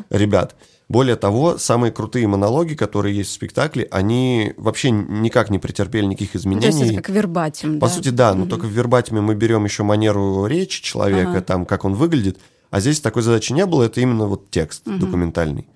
ребят. 0.10 0.56
Более 0.90 1.16
того, 1.16 1.60
самые 1.60 1.92
крутые 1.92 2.28
монологи, 2.28 2.74
которые 2.74 3.16
есть 3.16 3.30
в 3.30 3.34
спектакле, 3.34 3.88
они 3.92 4.54
вообще 4.58 4.90
никак 4.90 5.52
не 5.52 5.60
претерпели 5.60 6.06
никаких 6.06 6.36
изменений. 6.36 6.62
То 6.62 6.78
есть 6.80 6.94
это 6.94 7.02
как 7.04 7.10
вербатим, 7.10 7.80
По 7.80 7.88
да? 7.88 7.94
сути, 7.94 8.10
да, 8.10 8.34
но 8.34 8.44
mm-hmm. 8.44 8.50
только 8.50 8.66
в 8.66 8.72
вербатиме 8.72 9.22
мы 9.22 9.36
берем 9.36 9.66
еще 9.66 9.84
манеру 9.84 10.48
речи 10.48 10.82
человека, 10.82 11.30
ага. 11.30 11.42
там, 11.42 11.66
как 11.68 11.86
он 11.86 11.94
выглядит, 11.94 12.40
а 12.72 12.80
здесь 12.80 13.02
такой 13.02 13.22
задачи 13.22 13.54
не 13.54 13.68
было, 13.68 13.84
это 13.84 14.02
именно 14.02 14.26
вот 14.26 14.50
текст 14.50 14.88
mm-hmm. 14.88 14.98
документальный. 14.98 15.68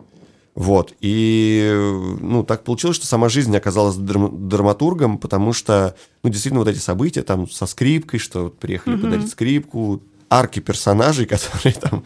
Вот, 0.55 0.93
и, 0.99 1.71
ну, 2.19 2.43
так 2.43 2.63
получилось, 2.63 2.95
что 2.95 3.05
сама 3.05 3.29
жизнь 3.29 3.55
оказалась 3.55 3.95
драм- 3.95 4.47
драматургом, 4.47 5.19
потому 5.19 5.53
что, 5.53 5.95
ну, 6.23 6.29
действительно, 6.29 6.59
вот 6.59 6.69
эти 6.69 6.79
события 6.79 7.21
там 7.21 7.47
со 7.49 7.67
скрипкой, 7.67 8.19
что 8.19 8.45
вот 8.45 8.57
приехали 8.57 8.97
mm-hmm. 8.97 9.01
подарить 9.01 9.29
скрипку, 9.29 10.01
арки 10.33 10.59
персонажей, 10.59 11.25
которые 11.27 11.73
там 11.73 12.03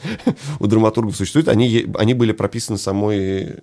у 0.59 0.67
драматургов 0.67 1.15
существуют, 1.15 1.47
они, 1.47 1.87
они 1.95 2.13
были 2.13 2.33
прописаны 2.33 2.77
самой 2.77 3.55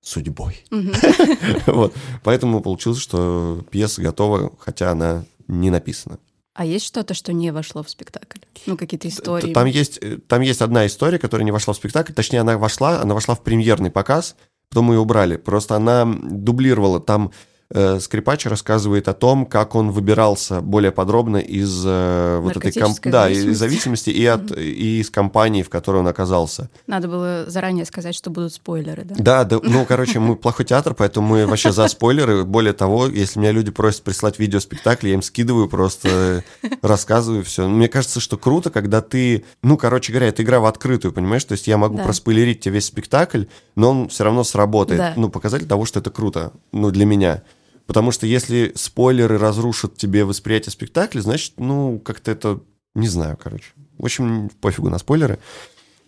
судьбой. 0.00 0.64
вот. 1.66 1.94
Поэтому 2.22 2.60
получилось, 2.60 2.98
что 2.98 3.64
пьеса 3.70 4.02
готова, 4.02 4.52
хотя 4.58 4.90
она 4.90 5.24
не 5.48 5.70
написана. 5.70 6.18
А 6.54 6.64
есть 6.64 6.84
что-то, 6.84 7.14
что 7.14 7.32
не 7.32 7.50
вошло 7.50 7.82
в 7.82 7.90
спектакль? 7.90 8.38
Ну, 8.66 8.76
какие-то 8.76 9.08
истории? 9.08 9.52
Там 9.52 9.66
есть, 9.66 9.98
там 10.28 10.40
есть 10.40 10.62
одна 10.62 10.86
история, 10.86 11.18
которая 11.18 11.44
не 11.44 11.50
вошла 11.50 11.74
в 11.74 11.76
спектакль. 11.76 12.12
Точнее, 12.12 12.40
она 12.40 12.56
вошла, 12.58 13.00
она 13.00 13.12
вошла 13.14 13.34
в 13.34 13.42
премьерный 13.42 13.90
показ, 13.90 14.36
потом 14.68 14.84
мы 14.86 14.94
ее 14.94 15.00
убрали. 15.00 15.36
Просто 15.36 15.74
она 15.74 16.04
дублировала 16.06 17.00
там 17.00 17.32
э, 17.74 17.98
скрипач 18.00 18.46
рассказывает 18.46 19.08
о 19.08 19.12
том, 19.12 19.44
как 19.44 19.74
он 19.74 19.90
выбирался 19.90 20.60
более 20.60 20.92
подробно 20.92 21.38
из 21.38 21.82
э, 21.84 22.38
вот 22.40 22.56
этой 22.56 22.72
комп... 22.72 22.98
да, 23.04 23.28
из 23.28 23.58
зависимости 23.58 24.10
и, 24.10 24.24
от, 24.24 24.56
и 24.56 25.00
из 25.00 25.10
компании, 25.10 25.62
в 25.62 25.68
которой 25.68 25.98
он 25.98 26.08
оказался. 26.08 26.70
Надо 26.86 27.08
было 27.08 27.44
заранее 27.48 27.84
сказать, 27.84 28.14
что 28.14 28.30
будут 28.30 28.54
спойлеры, 28.54 29.04
да? 29.04 29.14
Да, 29.18 29.44
да 29.44 29.60
ну, 29.62 29.84
короче, 29.84 30.20
мы 30.20 30.36
плохой 30.36 30.64
театр, 30.64 30.94
поэтому 30.94 31.28
мы 31.28 31.46
вообще 31.46 31.72
за 31.72 31.88
спойлеры. 31.88 32.44
Более 32.44 32.72
того, 32.72 33.06
если 33.08 33.40
меня 33.40 33.52
люди 33.52 33.70
просят 33.70 34.02
прислать 34.02 34.38
видеоспектакль, 34.38 35.08
я 35.08 35.14
им 35.14 35.22
скидываю, 35.22 35.68
просто 35.68 36.44
рассказываю 36.82 37.44
все. 37.44 37.68
Мне 37.68 37.88
кажется, 37.88 38.20
что 38.20 38.38
круто, 38.38 38.70
когда 38.70 39.00
ты, 39.02 39.44
ну, 39.62 39.76
короче 39.76 40.12
говоря, 40.12 40.28
это 40.28 40.42
игра 40.42 40.60
в 40.60 40.66
открытую, 40.66 41.12
понимаешь? 41.12 41.44
То 41.44 41.52
есть 41.52 41.66
я 41.66 41.76
могу 41.76 41.96
да. 41.96 42.04
проспойлерить 42.04 42.60
тебе 42.60 42.74
весь 42.74 42.86
спектакль, 42.86 43.44
но 43.74 43.90
он 43.90 44.08
все 44.08 44.24
равно 44.24 44.44
сработает. 44.44 45.00
Да. 45.00 45.12
Ну, 45.16 45.28
показатель 45.28 45.66
того, 45.66 45.84
что 45.84 46.00
это 46.00 46.10
круто, 46.10 46.52
ну, 46.72 46.90
для 46.90 47.04
меня. 47.04 47.42
Потому 47.86 48.10
что 48.12 48.26
если 48.26 48.72
спойлеры 48.74 49.38
разрушат 49.38 49.96
тебе 49.96 50.24
восприятие 50.24 50.72
спектакля, 50.72 51.20
значит, 51.20 51.54
ну, 51.58 51.98
как-то 51.98 52.30
это... 52.30 52.60
Не 52.94 53.08
знаю, 53.08 53.36
короче. 53.42 53.72
В 53.98 54.04
общем, 54.04 54.50
пофигу 54.60 54.88
на 54.88 54.98
спойлеры. 54.98 55.38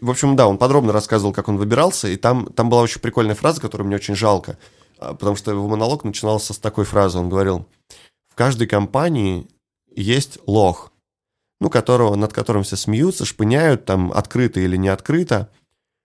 В 0.01 0.11
общем, 0.11 0.37
да, 0.37 0.47
он 0.47 0.59
подробно 0.59 0.93
рассказывал, 0.93 1.33
как 1.33 1.49
он 1.49 1.57
выбирался, 1.57 2.09
и 2.09 2.17
там, 2.17 2.47
там 2.47 2.71
была 2.71 2.83
очень 2.83 3.01
прикольная 3.01 3.35
фраза, 3.35 3.61
которую 3.61 3.87
мне 3.87 3.97
очень 3.97 4.15
жалко, 4.15 4.59
а, 4.99 5.15
потому 5.15 5.37
что 5.37 5.51
его 5.51 5.67
монолог 5.67 6.05
начинался 6.05 6.53
с 6.53 6.59
такой 6.59 6.85
фразы. 6.85 7.19
Он 7.19 7.29
говорил, 7.29 7.67
в 8.29 8.35
каждой 8.35 8.67
компании 8.67 9.49
есть 9.95 10.39
лох, 10.47 10.93
ну, 11.61 11.71
которого, 11.71 12.15
над 12.15 12.33
которым 12.33 12.63
все 12.63 12.77
смеются, 12.77 13.25
шпыняют, 13.25 13.85
там, 13.87 14.13
открыто 14.13 14.61
или 14.61 14.77
не 14.77 14.89
открыто, 14.89 15.51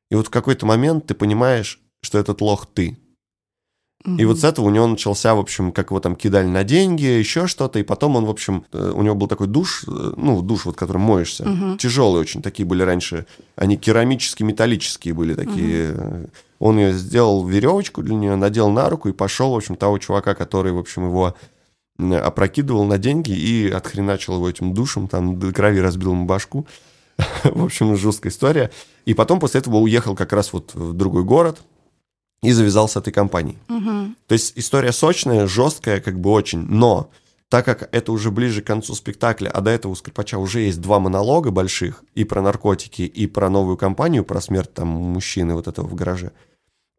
и 0.10 0.16
вот 0.16 0.28
в 0.28 0.32
какой-то 0.32 0.66
момент 0.66 1.08
ты 1.08 1.14
понимаешь, 1.14 1.80
что 2.02 2.18
этот 2.18 2.42
лох 2.42 2.66
ты. 2.66 2.98
И 4.06 4.26
вот 4.26 4.40
с 4.40 4.44
этого 4.44 4.66
у 4.66 4.70
него 4.70 4.88
начался, 4.88 5.36
в 5.36 5.40
общем, 5.40 5.72
как 5.72 5.92
его 5.92 6.00
там 6.00 6.16
кидали 6.16 6.48
на 6.48 6.64
деньги, 6.64 7.06
еще 7.06 7.46
что-то, 7.48 7.78
и 7.78 7.84
потом 7.84 8.16
он, 8.16 8.26
в 8.26 8.30
общем, 8.30 8.66
э, 8.74 8.92
у 8.96 9.04
него 9.04 9.14
был 9.14 9.28
такой 9.28 9.48
душ, 9.48 9.84
э, 9.88 10.14
ну, 10.18 10.42
душ, 10.42 10.66
вот, 10.66 10.76
которым 10.76 11.04
моешься, 11.04 11.48
угу. 11.48 11.78
тяжелые 11.78 12.22
очень 12.22 12.42
такие 12.42 12.66
были 12.66 12.82
раньше, 12.82 13.28
они 13.56 13.78
керамические, 13.78 14.48
металлические 14.48 15.14
были 15.14 15.36
такие. 15.36 15.94
Угу. 15.94 16.30
Он 16.60 16.80
ее 16.80 16.94
сделал 16.94 17.46
веревочку 17.46 18.02
для 18.02 18.16
нее, 18.16 18.36
надел 18.36 18.70
на 18.70 18.90
руку 18.90 19.10
и 19.10 19.14
пошел, 19.14 19.52
в 19.54 19.58
общем, 19.58 19.76
того 19.76 20.00
чувака, 20.00 20.34
который, 20.34 20.72
в 20.72 20.80
общем, 20.80 21.06
его 21.06 21.36
опрокидывал 22.00 22.86
на 22.86 22.98
деньги 22.98 23.32
и 23.32 23.70
отхреначил 23.70 24.36
его 24.36 24.50
этим 24.50 24.74
душем, 24.74 25.08
там 25.08 25.40
до 25.40 25.52
крови 25.54 25.80
разбил 25.80 26.12
ему 26.12 26.26
башку. 26.26 26.66
в 27.44 27.64
общем, 27.64 27.96
жесткая 27.96 28.32
история. 28.32 28.72
И 29.06 29.14
потом 29.14 29.40
после 29.40 29.60
этого 29.60 29.78
уехал 29.78 30.16
как 30.16 30.34
раз 30.34 30.54
вот 30.54 30.74
в 30.74 30.94
другой 30.94 31.24
город, 31.24 31.62
и 32.42 32.52
завязал 32.52 32.88
с 32.88 32.96
этой 32.96 33.14
компанией. 33.14 33.58
Угу. 33.70 34.16
То 34.28 34.34
есть 34.34 34.54
история 34.56 34.92
сочная, 34.92 35.48
жесткая, 35.48 36.02
как 36.02 36.20
бы 36.20 36.32
очень, 36.32 36.60
но 36.60 37.10
так 37.50 37.66
как 37.66 37.90
это 37.92 38.12
уже 38.14 38.32
ближе 38.32 38.62
к 38.62 38.68
концу 38.68 38.96
спектакля, 38.96 39.50
а 39.50 39.60
до 39.62 39.72
этого 39.72 39.92
у 39.92 39.96
Скрипача 39.96 40.38
уже 40.38 40.62
есть 40.62 40.80
два 40.80 41.00
монолога 41.00 41.52
больших, 41.52 42.04
и 42.16 42.24
про 42.24 42.42
наркотики, 42.42 43.02
и 43.02 43.28
про 43.28 43.50
новую 43.50 43.78
компанию, 43.78 44.24
про 44.24 44.40
смерть 44.40 44.74
там 44.74 44.88
мужчины 44.88 45.54
вот 45.54 45.68
этого 45.68 45.86
в 45.86 45.94
гараже, 45.94 46.32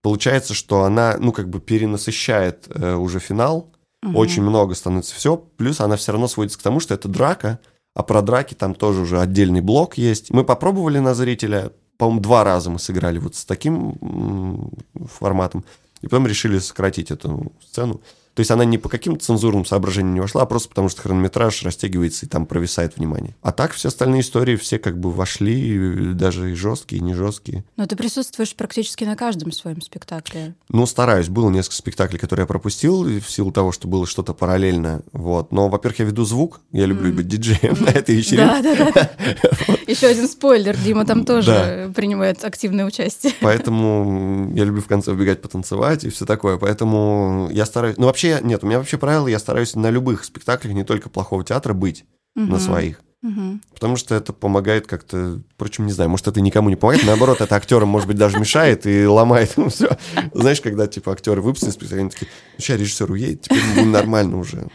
получается, 0.02 0.52
что 0.52 0.83
она, 0.83 1.16
ну, 1.18 1.33
как 1.33 1.48
бы 1.48 1.59
перенасыщает 1.59 2.66
э, 2.68 2.94
уже 2.94 3.18
финал, 3.18 3.72
угу. 4.02 4.18
очень 4.18 4.42
много 4.42 4.74
становится 4.74 5.14
все, 5.14 5.38
плюс 5.38 5.81
она 5.81 5.96
все 5.96 6.12
равно 6.12 6.28
сводится 6.28 6.59
к 6.59 6.62
тому, 6.62 6.81
что 6.81 6.92
это 6.92 7.09
драка, 7.09 7.59
а 7.94 8.02
про 8.02 8.20
драки 8.20 8.55
там 8.55 8.74
тоже 8.74 9.00
уже 9.00 9.20
отдельный 9.20 9.61
блок 9.61 9.98
есть. 9.98 10.31
Мы 10.31 10.44
попробовали 10.44 10.98
на 10.98 11.14
зрителя, 11.14 11.72
по-моему, 12.02 12.20
два 12.20 12.42
раза 12.42 12.68
мы 12.68 12.80
сыграли 12.80 13.18
вот 13.18 13.36
с 13.36 13.44
таким 13.44 14.72
форматом, 15.20 15.64
и 16.00 16.08
потом 16.08 16.26
решили 16.26 16.58
сократить 16.58 17.12
эту 17.12 17.52
сцену. 17.64 18.00
То 18.35 18.40
есть 18.40 18.51
она 18.51 18.64
не 18.64 18.79
по 18.79 18.88
каким-то 18.88 19.25
цензурным 19.25 19.64
соображениям 19.64 20.14
не 20.14 20.21
вошла, 20.21 20.42
а 20.42 20.47
просто 20.47 20.68
потому 20.68 20.88
что 20.88 21.03
хронометраж 21.03 21.62
растягивается 21.62 22.27
и 22.27 22.29
там 22.29 22.47
провисает 22.47 22.97
внимание. 22.97 23.37
А 23.42 23.53
так 23.53 23.73
все 23.73 23.88
остальные 23.88 24.23
истории 24.23 24.57
все 24.57 24.79
как 24.79 24.99
бы 24.99 25.11
вошли, 25.11 26.14
даже 26.14 26.53
и 26.53 26.55
жесткие, 26.55 27.01
и 27.01 27.05
не 27.05 27.14
жесткие. 27.14 27.64
Но 27.77 27.87
ты 27.87 27.97
присутствуешь 27.97 28.55
практически 28.55 29.05
на 29.05 29.16
каждом 29.16 29.53
своем 29.53 29.83
спектакле. 29.83 30.55
Ну, 30.71 30.87
стараюсь. 30.87 31.29
Было 31.29 31.51
несколько 31.51 31.77
спектаклей, 31.77 32.18
которые 32.18 32.45
я 32.45 32.47
пропустил 32.47 33.03
в 33.03 33.31
силу 33.31 33.53
того, 33.53 33.73
что 33.73 33.87
было 33.88 34.07
что-то 34.07 34.33
параллельно. 34.33 35.03
Вот. 35.12 35.53
Но, 35.53 35.68
во-первых, 35.68 36.01
я 36.01 36.05
веду 36.07 36.25
звук. 36.25 36.61
Я 36.73 36.87
люблю 36.87 37.11
mm. 37.11 37.14
быть 37.14 37.29
диджеем 37.29 37.75
mm. 37.75 37.85
на 37.85 37.90
этой 37.90 38.14
вечеринке. 38.14 38.62
Да, 38.62 38.62
да, 38.62 38.92
да. 38.95 39.77
Еще 39.87 40.07
один 40.07 40.29
спойлер. 40.29 40.77
Дима 40.77 41.05
там 41.05 41.25
тоже 41.25 41.92
принимает 41.95 42.45
активное 42.45 42.87
участие. 42.87 43.33
Поэтому 43.40 44.53
я 44.55 44.64
люблю 44.64 44.81
в 44.81 44.87
конце 44.87 45.12
убегать 45.12 45.42
потанцевать 45.42 46.05
и 46.05 46.11
все 46.11 46.25
такое. 46.25 46.57
Поэтому 46.57 47.51
я 47.53 47.66
стараюсь... 47.66 47.97
Ну, 47.99 48.07
вообще 48.07 48.21
вообще, 48.22 48.44
нет, 48.44 48.62
у 48.62 48.66
меня 48.66 48.78
вообще 48.78 48.98
правило, 48.98 49.26
я 49.28 49.38
стараюсь 49.38 49.74
на 49.74 49.90
любых 49.90 50.24
спектаклях, 50.24 50.74
не 50.74 50.85
только 50.85 51.08
плохого 51.08 51.44
театра, 51.44 51.72
быть 51.74 52.04
угу. 52.37 52.46
на 52.46 52.58
своих. 52.58 53.00
Угу. 53.22 53.61
Потому 53.74 53.96
что 53.96 54.14
это 54.16 54.32
помогает 54.32 54.87
как-то, 54.87 55.40
впрочем, 55.54 55.87
не 55.87 55.92
знаю, 55.92 56.11
может, 56.11 56.26
это 56.26 56.40
никому 56.40 56.70
не 56.70 56.76
помогает, 56.76 57.06
наоборот, 57.06 57.40
это 57.40 57.54
актерам, 57.54 57.88
может 57.88 58.08
быть, 58.08 58.16
даже 58.16 58.38
мешает 58.38 58.87
и 58.87 59.06
ломает 59.06 59.52
ему 59.56 59.68
все. 59.68 59.96
Знаешь, 60.35 60.61
когда, 60.61 60.87
типа, 60.87 61.12
актеры 61.12 61.40
выпустили 61.40 61.70
спектакль, 61.70 62.00
они 62.00 62.11
такие, 62.11 62.28
ну, 62.30 62.62
сейчас 62.62 62.78
режиссер 62.80 63.11
уедет, 63.11 63.42
теперь 63.42 63.85
нормально 63.85 64.38
уже. 64.38 64.68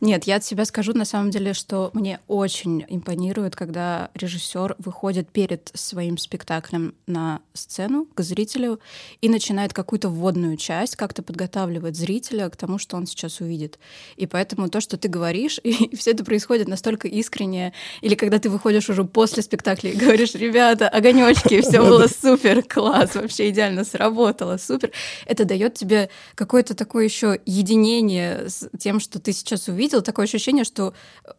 Нет, 0.00 0.24
я 0.24 0.36
от 0.36 0.44
себя 0.44 0.64
скажу 0.64 0.94
на 0.94 1.04
самом 1.04 1.30
деле, 1.30 1.52
что 1.52 1.90
мне 1.92 2.20
очень 2.26 2.86
импонирует, 2.88 3.54
когда 3.54 4.10
режиссер 4.14 4.76
выходит 4.78 5.28
перед 5.28 5.70
своим 5.74 6.16
спектаклем 6.16 6.94
на 7.06 7.40
сцену 7.52 8.06
к 8.14 8.22
зрителю 8.22 8.80
и 9.20 9.28
начинает 9.28 9.74
какую-то 9.74 10.08
вводную 10.08 10.56
часть, 10.56 10.96
как-то 10.96 11.22
подготавливает 11.22 11.96
зрителя 11.96 12.48
к 12.48 12.56
тому, 12.56 12.78
что 12.78 12.96
он 12.96 13.06
сейчас 13.06 13.40
увидит. 13.40 13.78
И 14.16 14.26
поэтому 14.26 14.70
то, 14.70 14.80
что 14.80 14.96
ты 14.96 15.08
говоришь, 15.08 15.60
и 15.64 15.94
все 15.96 16.12
это 16.12 16.24
происходит 16.24 16.66
настолько 16.66 17.06
искренне, 17.06 17.74
или 18.00 18.14
когда 18.14 18.38
ты 18.38 18.48
выходишь 18.48 18.88
уже 18.88 19.04
после 19.04 19.42
спектакля 19.42 19.90
и 19.90 19.96
говоришь, 19.96 20.34
ребята, 20.34 20.88
огонечки, 20.88 21.60
все 21.60 21.80
было 21.86 22.06
супер, 22.06 22.62
класс, 22.62 23.16
вообще 23.16 23.50
идеально 23.50 23.84
сработало, 23.84 24.56
супер. 24.56 24.92
Это 25.26 25.44
дает 25.44 25.74
тебе 25.74 26.08
какое-то 26.34 26.74
такое 26.74 27.04
еще 27.04 27.38
единение 27.44 28.48
с 28.48 28.68
тем, 28.78 28.98
что 28.98 29.20
ты 29.20 29.32
сейчас 29.32 29.68
увидел, 29.68 29.89
видела 29.90 30.02
такое 30.02 30.26
ощущение, 30.26 30.64
что 30.64 30.94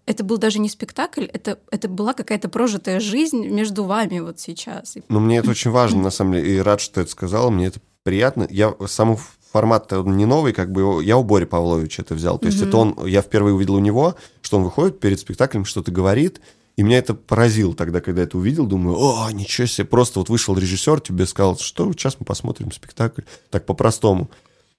это 0.05 0.23
был 0.23 0.37
даже 0.37 0.59
не 0.59 0.67
спектакль, 0.67 1.25
это, 1.25 1.57
это 1.71 1.87
была 1.87 2.13
какая-то 2.13 2.49
прожитая 2.49 2.99
жизнь 2.99 3.47
между 3.47 3.85
вами 3.85 4.19
вот 4.19 4.39
сейчас. 4.39 4.97
Ну, 5.07 5.19
мне 5.19 5.37
это 5.37 5.51
очень 5.51 5.71
важно, 5.71 6.01
на 6.01 6.11
самом 6.11 6.33
деле, 6.33 6.57
и 6.57 6.59
рад, 6.59 6.81
что 6.81 6.95
ты 6.95 7.01
это 7.01 7.11
сказала, 7.11 7.49
мне 7.49 7.67
это 7.67 7.79
приятно. 8.03 8.45
Я 8.49 8.75
сам 8.87 9.17
формат 9.51 9.91
не 9.91 10.25
новый, 10.25 10.53
как 10.53 10.71
бы 10.71 11.03
я 11.03 11.17
у 11.17 11.23
Бори 11.23 11.45
Павловича 11.45 12.03
это 12.03 12.13
взял. 12.13 12.37
То 12.39 12.47
есть 12.47 12.61
mm-hmm. 12.61 12.67
это 12.67 12.77
он, 12.77 13.07
я 13.07 13.21
впервые 13.21 13.53
увидел 13.53 13.75
у 13.75 13.79
него, 13.79 14.15
что 14.41 14.57
он 14.57 14.63
выходит 14.63 14.99
перед 14.99 15.19
спектаклем, 15.19 15.65
что-то 15.65 15.91
говорит, 15.91 16.41
и 16.77 16.83
меня 16.83 16.97
это 16.97 17.13
поразило 17.13 17.73
тогда, 17.73 18.01
когда 18.01 18.23
это 18.23 18.37
увидел. 18.37 18.65
Думаю, 18.65 18.97
о, 18.97 19.29
ничего 19.31 19.67
себе, 19.67 19.85
просто 19.85 20.19
вот 20.19 20.29
вышел 20.29 20.57
режиссер, 20.57 20.99
тебе 21.01 21.25
сказал, 21.25 21.57
что 21.57 21.91
сейчас 21.93 22.17
мы 22.19 22.25
посмотрим 22.25 22.71
спектакль. 22.71 23.21
Так 23.49 23.65
по-простому. 23.65 24.29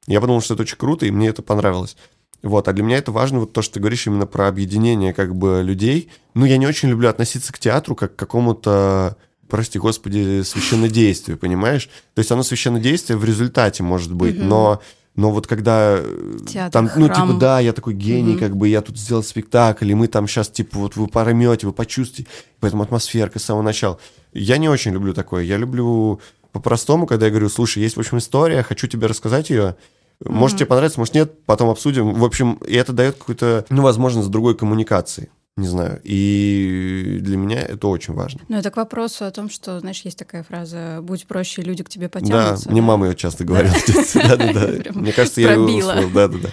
Я 0.06 0.20
подумал, 0.20 0.40
что 0.40 0.54
это 0.54 0.64
очень 0.64 0.78
круто, 0.78 1.06
и 1.06 1.10
мне 1.10 1.28
это 1.28 1.42
понравилось. 1.42 1.96
Вот, 2.42 2.66
а 2.66 2.72
для 2.72 2.82
меня 2.82 2.98
это 2.98 3.12
важно, 3.12 3.40
вот 3.40 3.52
то, 3.52 3.62
что 3.62 3.74
ты 3.74 3.80
говоришь 3.80 4.06
именно 4.06 4.26
про 4.26 4.48
объединение 4.48 5.12
как 5.12 5.34
бы 5.34 5.62
людей. 5.62 6.10
Ну, 6.34 6.44
я 6.44 6.56
не 6.56 6.66
очень 6.66 6.88
люблю 6.88 7.08
относиться 7.08 7.52
к 7.52 7.58
театру 7.58 7.94
как 7.94 8.16
к 8.16 8.18
какому-то, 8.18 9.16
прости 9.48 9.78
господи, 9.78 10.42
священнодействию, 10.42 11.38
понимаешь? 11.38 11.88
То 12.14 12.18
есть 12.18 12.32
оно 12.32 12.42
священнодействие 12.42 13.16
в 13.16 13.24
результате 13.24 13.82
может 13.82 14.12
быть, 14.12 14.36
mm-hmm. 14.36 14.44
но 14.44 14.82
но 15.14 15.30
вот 15.30 15.46
когда 15.46 15.98
э, 15.98 16.38
Театр, 16.48 16.72
там, 16.72 16.90
ну, 16.96 17.06
храм. 17.06 17.28
типа, 17.28 17.38
да, 17.38 17.60
я 17.60 17.74
такой 17.74 17.92
гений, 17.92 18.34
mm-hmm. 18.34 18.38
как 18.38 18.56
бы 18.56 18.68
я 18.68 18.80
тут 18.80 18.98
сделал 18.98 19.22
спектакль, 19.22 19.90
и 19.90 19.94
мы 19.94 20.08
там 20.08 20.26
сейчас, 20.26 20.48
типа, 20.48 20.78
вот 20.78 20.96
вы 20.96 21.06
поймете, 21.06 21.66
вы 21.66 21.74
почувствуете, 21.74 22.30
поэтому 22.60 22.82
атмосферка 22.82 23.38
с 23.38 23.44
самого 23.44 23.62
начала. 23.62 23.98
Я 24.32 24.56
не 24.56 24.70
очень 24.70 24.92
люблю 24.92 25.12
такое. 25.12 25.44
Я 25.44 25.58
люблю 25.58 26.20
по-простому, 26.52 27.06
когда 27.06 27.26
я 27.26 27.30
говорю, 27.30 27.50
слушай, 27.50 27.82
есть, 27.82 27.96
в 27.96 28.00
общем, 28.00 28.18
история, 28.18 28.62
хочу 28.62 28.86
тебе 28.86 29.06
рассказать 29.06 29.50
ее, 29.50 29.76
может, 30.24 30.56
mm-hmm. 30.56 30.58
тебе 30.58 30.66
понравится, 30.66 31.00
может, 31.00 31.14
нет, 31.14 31.44
потом 31.44 31.70
обсудим. 31.70 32.14
В 32.14 32.24
общем, 32.24 32.54
и 32.66 32.74
это 32.74 32.92
дает 32.92 33.16
какую-то, 33.16 33.64
ну, 33.70 33.82
возможность 33.82 34.30
другой 34.30 34.56
коммуникации. 34.56 35.30
Не 35.56 35.66
знаю. 35.66 36.00
И 36.02 37.18
для 37.20 37.36
меня 37.36 37.60
это 37.60 37.88
очень 37.88 38.14
важно. 38.14 38.40
Ну, 38.48 38.56
это 38.56 38.70
к 38.70 38.76
вопросу 38.78 39.26
о 39.26 39.30
том, 39.30 39.50
что, 39.50 39.80
знаешь, 39.80 40.00
есть 40.00 40.18
такая 40.18 40.42
фраза 40.42 41.00
«будь 41.02 41.26
проще, 41.26 41.60
люди 41.60 41.84
к 41.84 41.90
тебе 41.90 42.08
потянутся». 42.08 42.64
Да, 42.64 42.70
мне 42.70 42.80
мама 42.80 43.08
ее 43.08 43.14
часто 43.14 43.44
говорила. 43.44 43.74
Да-да-да. 44.14 44.92
Мне 44.94 45.12
кажется, 45.12 45.42
я 45.42 45.54
ее 45.54 46.10
Да-да-да. 46.10 46.48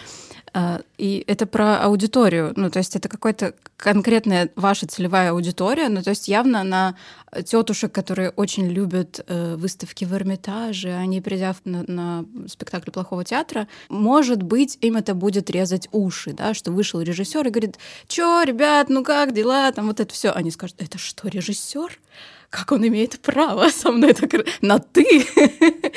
А, 0.54 0.82
и 0.98 1.24
это 1.28 1.46
про 1.46 1.78
аудиторию, 1.78 2.54
ну, 2.56 2.70
то 2.70 2.80
есть 2.80 2.96
это 2.96 3.08
какая-то 3.08 3.54
конкретная 3.78 4.50
ваша 4.56 4.88
целевая 4.88 5.32
аудитория, 5.32 5.90
ну, 5.90 6.02
то 6.02 6.10
есть 6.10 6.28
явно 6.28 6.64
на 6.64 6.96
тетушек, 7.46 7.92
которые 7.92 8.32
очень 8.32 8.68
любят 8.68 9.24
э, 9.28 9.56
выставки 9.56 10.06
в 10.06 10.14
Эрмитаже, 10.14 10.94
они, 10.96 11.22
придя 11.22 11.56
на, 11.66 11.84
на 11.88 12.26
спектакль 12.48 12.92
плохого 12.92 13.24
театра, 13.24 13.68
может 13.90 14.42
быть, 14.42 14.78
им 14.82 14.98
это 14.98 15.14
будет 15.14 15.50
резать 15.50 15.88
уши, 15.92 16.34
да, 16.34 16.54
что 16.54 16.72
вышел 16.72 17.02
режиссер 17.02 17.48
и 17.48 17.52
говорит, 17.52 17.78
чё, 18.08 18.44
ребят, 18.44 18.90
ну 18.90 19.04
как 19.04 19.34
дела, 19.34 19.72
там 19.72 19.88
вот 19.88 20.00
это 20.00 20.14
все, 20.14 20.32
они 20.32 20.52
скажут, 20.52 20.82
это 20.82 20.98
что, 20.98 21.28
режиссер? 21.28 22.00
как 22.50 22.72
он 22.72 22.88
имеет 22.88 23.20
право 23.20 23.70
со 23.70 23.92
мной 23.92 24.14
так 24.14 24.32
на 24.62 24.80
ты. 24.80 25.06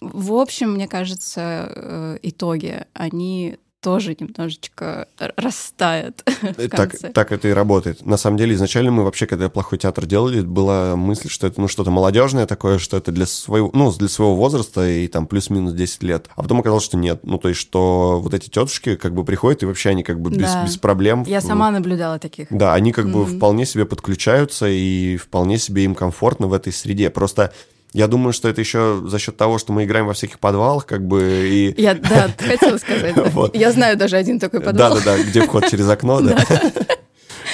В 0.00 0.34
общем, 0.34 0.72
мне 0.74 0.86
кажется, 0.86 1.72
э, 1.74 2.18
итоги, 2.22 2.84
они 2.92 3.56
тоже 3.84 4.16
немножечко 4.18 5.06
растает. 5.18 6.24
Так, 6.70 6.94
так 7.12 7.30
это 7.30 7.48
и 7.48 7.52
работает. 7.52 8.04
На 8.06 8.16
самом 8.16 8.38
деле, 8.38 8.54
изначально 8.54 8.90
мы 8.90 9.04
вообще, 9.04 9.26
когда 9.26 9.48
плохой 9.48 9.78
театр 9.78 10.06
делали, 10.06 10.40
была 10.40 10.96
мысль, 10.96 11.28
что 11.28 11.46
это 11.46 11.60
ну, 11.60 11.68
что-то 11.68 11.90
молодежное 11.90 12.46
такое, 12.46 12.78
что 12.78 12.96
это 12.96 13.12
для 13.12 13.26
своего, 13.26 13.70
ну, 13.74 13.92
для 13.92 14.08
своего 14.08 14.34
возраста 14.34 14.88
и 14.88 15.06
там 15.08 15.26
плюс-минус 15.26 15.74
10 15.74 16.02
лет. 16.02 16.30
А 16.34 16.42
потом 16.42 16.60
оказалось, 16.60 16.84
что 16.84 16.96
нет. 16.96 17.20
Ну, 17.22 17.38
то 17.38 17.48
есть, 17.48 17.60
что 17.60 18.18
вот 18.22 18.32
эти 18.34 18.48
тетушки 18.48 18.96
как 18.96 19.14
бы 19.14 19.24
приходят, 19.24 19.62
и 19.62 19.66
вообще 19.66 19.90
они 19.90 20.02
как 20.02 20.20
бы 20.20 20.30
без, 20.30 20.52
да. 20.52 20.64
без 20.64 20.76
проблем. 20.78 21.24
Я 21.26 21.40
сама 21.40 21.70
наблюдала 21.70 22.18
таких. 22.18 22.48
Да, 22.50 22.72
они 22.72 22.92
как 22.92 23.06
mm-hmm. 23.06 23.12
бы 23.12 23.26
вполне 23.26 23.66
себе 23.66 23.84
подключаются, 23.84 24.66
и 24.68 25.16
вполне 25.16 25.58
себе 25.58 25.84
им 25.84 25.94
комфортно 25.94 26.46
в 26.46 26.54
этой 26.54 26.72
среде. 26.72 27.10
Просто 27.10 27.52
я 27.94 28.08
думаю, 28.08 28.32
что 28.32 28.48
это 28.48 28.60
еще 28.60 29.00
за 29.06 29.20
счет 29.20 29.36
того, 29.36 29.58
что 29.58 29.72
мы 29.72 29.84
играем 29.84 30.06
во 30.06 30.14
всяких 30.14 30.40
подвалах, 30.40 30.84
как 30.84 31.06
бы 31.06 31.48
и... 31.48 31.80
Я, 31.80 31.94
да, 31.94 32.28
хотела 32.38 32.76
сказать. 32.76 33.14
Я 33.54 33.70
знаю 33.70 33.96
даже 33.96 34.16
один 34.16 34.40
такой 34.40 34.60
подвал. 34.60 34.96
Да-да-да, 34.96 35.22
где 35.22 35.42
вход 35.42 35.66
через 35.70 35.88
окно, 35.88 36.20
да. 36.20 36.44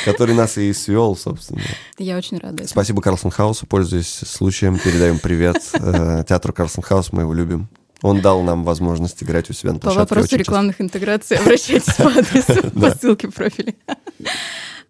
Который 0.07 0.35
нас 0.35 0.57
и 0.57 0.73
свел, 0.73 1.15
собственно. 1.15 1.61
Я 1.99 2.17
очень 2.17 2.39
рада. 2.39 2.67
Спасибо 2.67 3.03
Карлсон 3.03 3.31
Хаусу, 3.31 3.67
пользуясь 3.67 4.09
случаем, 4.09 4.79
передаем 4.79 5.19
привет 5.19 5.59
э, 5.75 6.25
театру 6.27 6.55
Карлсон 6.55 6.83
Хаус, 6.83 7.13
мы 7.13 7.23
его 7.23 7.35
любим. 7.35 7.69
Он 8.01 8.23
дал 8.23 8.41
нам 8.41 8.65
возможность 8.65 9.23
играть 9.23 9.51
у 9.51 9.53
себя 9.53 9.75
на 9.75 9.79
площадке. 9.79 10.07
По 10.09 10.15
вопросу 10.15 10.37
рекламных 10.37 10.81
интеграций 10.81 11.37
обращайтесь 11.37 11.95
по 11.97 12.07
адресу, 12.07 12.71
по 12.81 12.91
ссылке 12.93 13.29
в 13.29 13.35
профиле. 13.35 13.75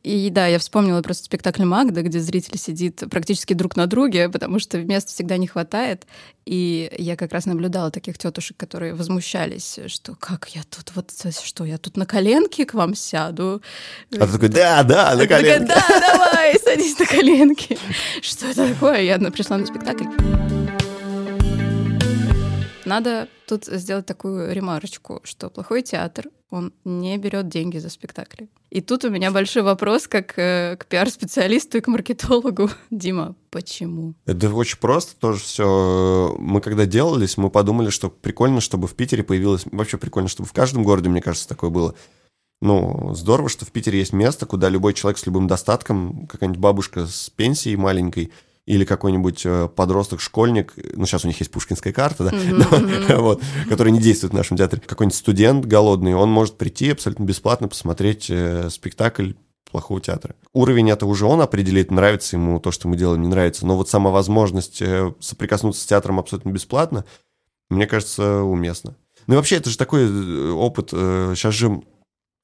И 0.03 0.31
да, 0.31 0.47
я 0.47 0.59
вспомнила 0.59 1.03
просто 1.03 1.25
спектакль 1.25 1.65
Магда, 1.65 2.03
где 2.03 2.21
зритель 2.21 2.59
сидит 2.59 3.03
практически 3.11 3.53
друг 3.53 3.77
на 3.77 3.87
друге, 3.87 4.29
потому 4.31 4.59
что 4.59 4.79
места 4.79 5.13
всегда 5.13 5.37
не 5.37 5.47
хватает. 5.47 6.07
И 6.47 6.91
я 6.97 7.17
как 7.17 7.33
раз 7.33 7.45
наблюдала 7.45 7.91
таких 7.91 8.17
тетушек, 8.17 8.57
которые 8.57 8.95
возмущались, 8.95 9.79
что 9.89 10.15
как 10.15 10.49
я 10.55 10.63
тут 10.63 10.93
вот 10.95 11.13
что 11.43 11.65
я 11.65 11.77
тут 11.77 11.97
на 11.97 12.07
коленке 12.07 12.65
к 12.65 12.75
вам 12.75 12.95
сяду. 12.95 13.63
А 14.19 14.27
ты 14.27 14.33
такой, 14.33 14.49
да, 14.49 14.83
да, 14.85 15.15
на 15.15 15.27
коленке. 15.27 15.67
да, 15.67 15.85
давай, 16.01 16.59
садись 16.59 16.99
на 16.99 17.07
коленки. 17.07 17.79
Что 18.23 18.55
такое? 18.55 19.03
Я 19.03 19.19
пришла 19.19 19.59
на 19.59 19.67
спектакль. 19.67 20.07
Надо 22.91 23.29
тут 23.47 23.67
сделать 23.67 24.07
такую 24.07 24.53
ремарочку, 24.53 25.21
что 25.23 25.49
плохой 25.49 25.83
театр, 25.83 26.27
он 26.51 26.73
не 26.85 27.17
берет 27.19 27.49
деньги 27.49 27.79
за 27.79 27.89
спектакли. 27.89 28.49
И 28.71 28.81
тут 28.81 29.05
у 29.05 29.11
меня 29.11 29.31
большой 29.31 29.63
вопрос 29.63 30.09
как 30.09 30.37
э, 30.37 30.77
к 30.77 30.87
пиар-специалисту 30.87 31.79
и 31.79 31.83
к 31.83 31.87
маркетологу. 31.87 32.69
Дима, 32.91 33.37
почему? 33.51 34.15
Это 34.27 34.53
очень 34.53 34.79
просто 34.79 35.15
тоже 35.21 35.39
все. 35.39 36.35
Мы 36.41 36.61
когда 36.61 36.85
делались, 36.85 37.37
мы 37.37 37.49
подумали, 37.49 37.91
что 37.91 38.11
прикольно, 38.11 38.61
чтобы 38.61 38.89
в 38.89 38.97
Питере 38.97 39.23
появилось... 39.23 39.63
Вообще 39.71 39.97
прикольно, 39.97 40.29
чтобы 40.29 40.49
в 40.49 40.53
каждом 40.53 40.83
городе, 40.83 41.11
мне 41.11 41.23
кажется, 41.23 41.49
такое 41.49 41.71
было. 41.71 41.95
Ну, 42.61 43.15
здорово, 43.15 43.49
что 43.49 43.65
в 43.65 43.71
Питере 43.71 44.01
есть 44.01 44.13
место, 44.13 44.47
куда 44.47 44.69
любой 44.69 44.95
человек 44.95 45.19
с 45.19 45.27
любым 45.27 45.47
достатком, 45.47 46.27
какая-нибудь 46.27 46.61
бабушка 46.61 47.07
с 47.07 47.31
пенсией 47.31 47.77
маленькой, 47.77 48.33
или 48.71 48.85
какой-нибудь 48.85 49.43
э, 49.45 49.69
подросток, 49.75 50.21
школьник, 50.21 50.75
ну, 50.95 51.05
сейчас 51.05 51.25
у 51.25 51.27
них 51.27 51.41
есть 51.41 51.51
пушкинская 51.51 51.93
карта, 51.93 52.25
да, 52.25 52.31
mm-hmm. 52.31 53.17
вот, 53.21 53.43
которая 53.69 53.93
не 53.93 53.99
действует 53.99 54.33
в 54.33 54.37
нашем 54.37 54.57
театре, 54.57 54.81
какой-нибудь 54.87 55.19
студент 55.19 55.65
голодный, 55.65 56.15
он 56.15 56.31
может 56.31 56.57
прийти 56.57 56.93
абсолютно 56.93 57.25
бесплатно 57.25 57.67
посмотреть 57.67 58.27
э, 58.31 58.71
спектакль 58.71 59.33
плохого 59.69 60.01
театра. 60.01 60.37
Уровень 60.53 60.89
это 60.89 61.07
уже 61.07 61.27
он 61.27 61.41
определит, 61.41 61.91
нравится 61.91 62.37
ему 62.37 62.61
то, 62.61 62.71
что 62.71 62.87
мы 62.87 62.97
делаем, 62.97 63.23
не 63.23 63.29
нравится, 63.29 63.67
но 63.67 63.77
вот 63.77 63.89
сама 63.89 64.11
возможность 64.11 64.81
э, 64.81 65.13
соприкоснуться 65.19 65.83
с 65.83 65.87
театром 65.87 66.21
абсолютно 66.21 66.51
бесплатно, 66.51 67.05
мне 67.71 67.89
кажется, 67.89 68.43
уместно. 68.43 68.95
Ну 69.27 69.35
и 69.35 69.37
вообще, 69.37 69.57
это 69.57 69.69
же 69.69 69.77
такой 69.77 70.03
э, 70.03 70.51
опыт, 70.53 70.91
сейчас 70.91 71.55
же 71.55 71.83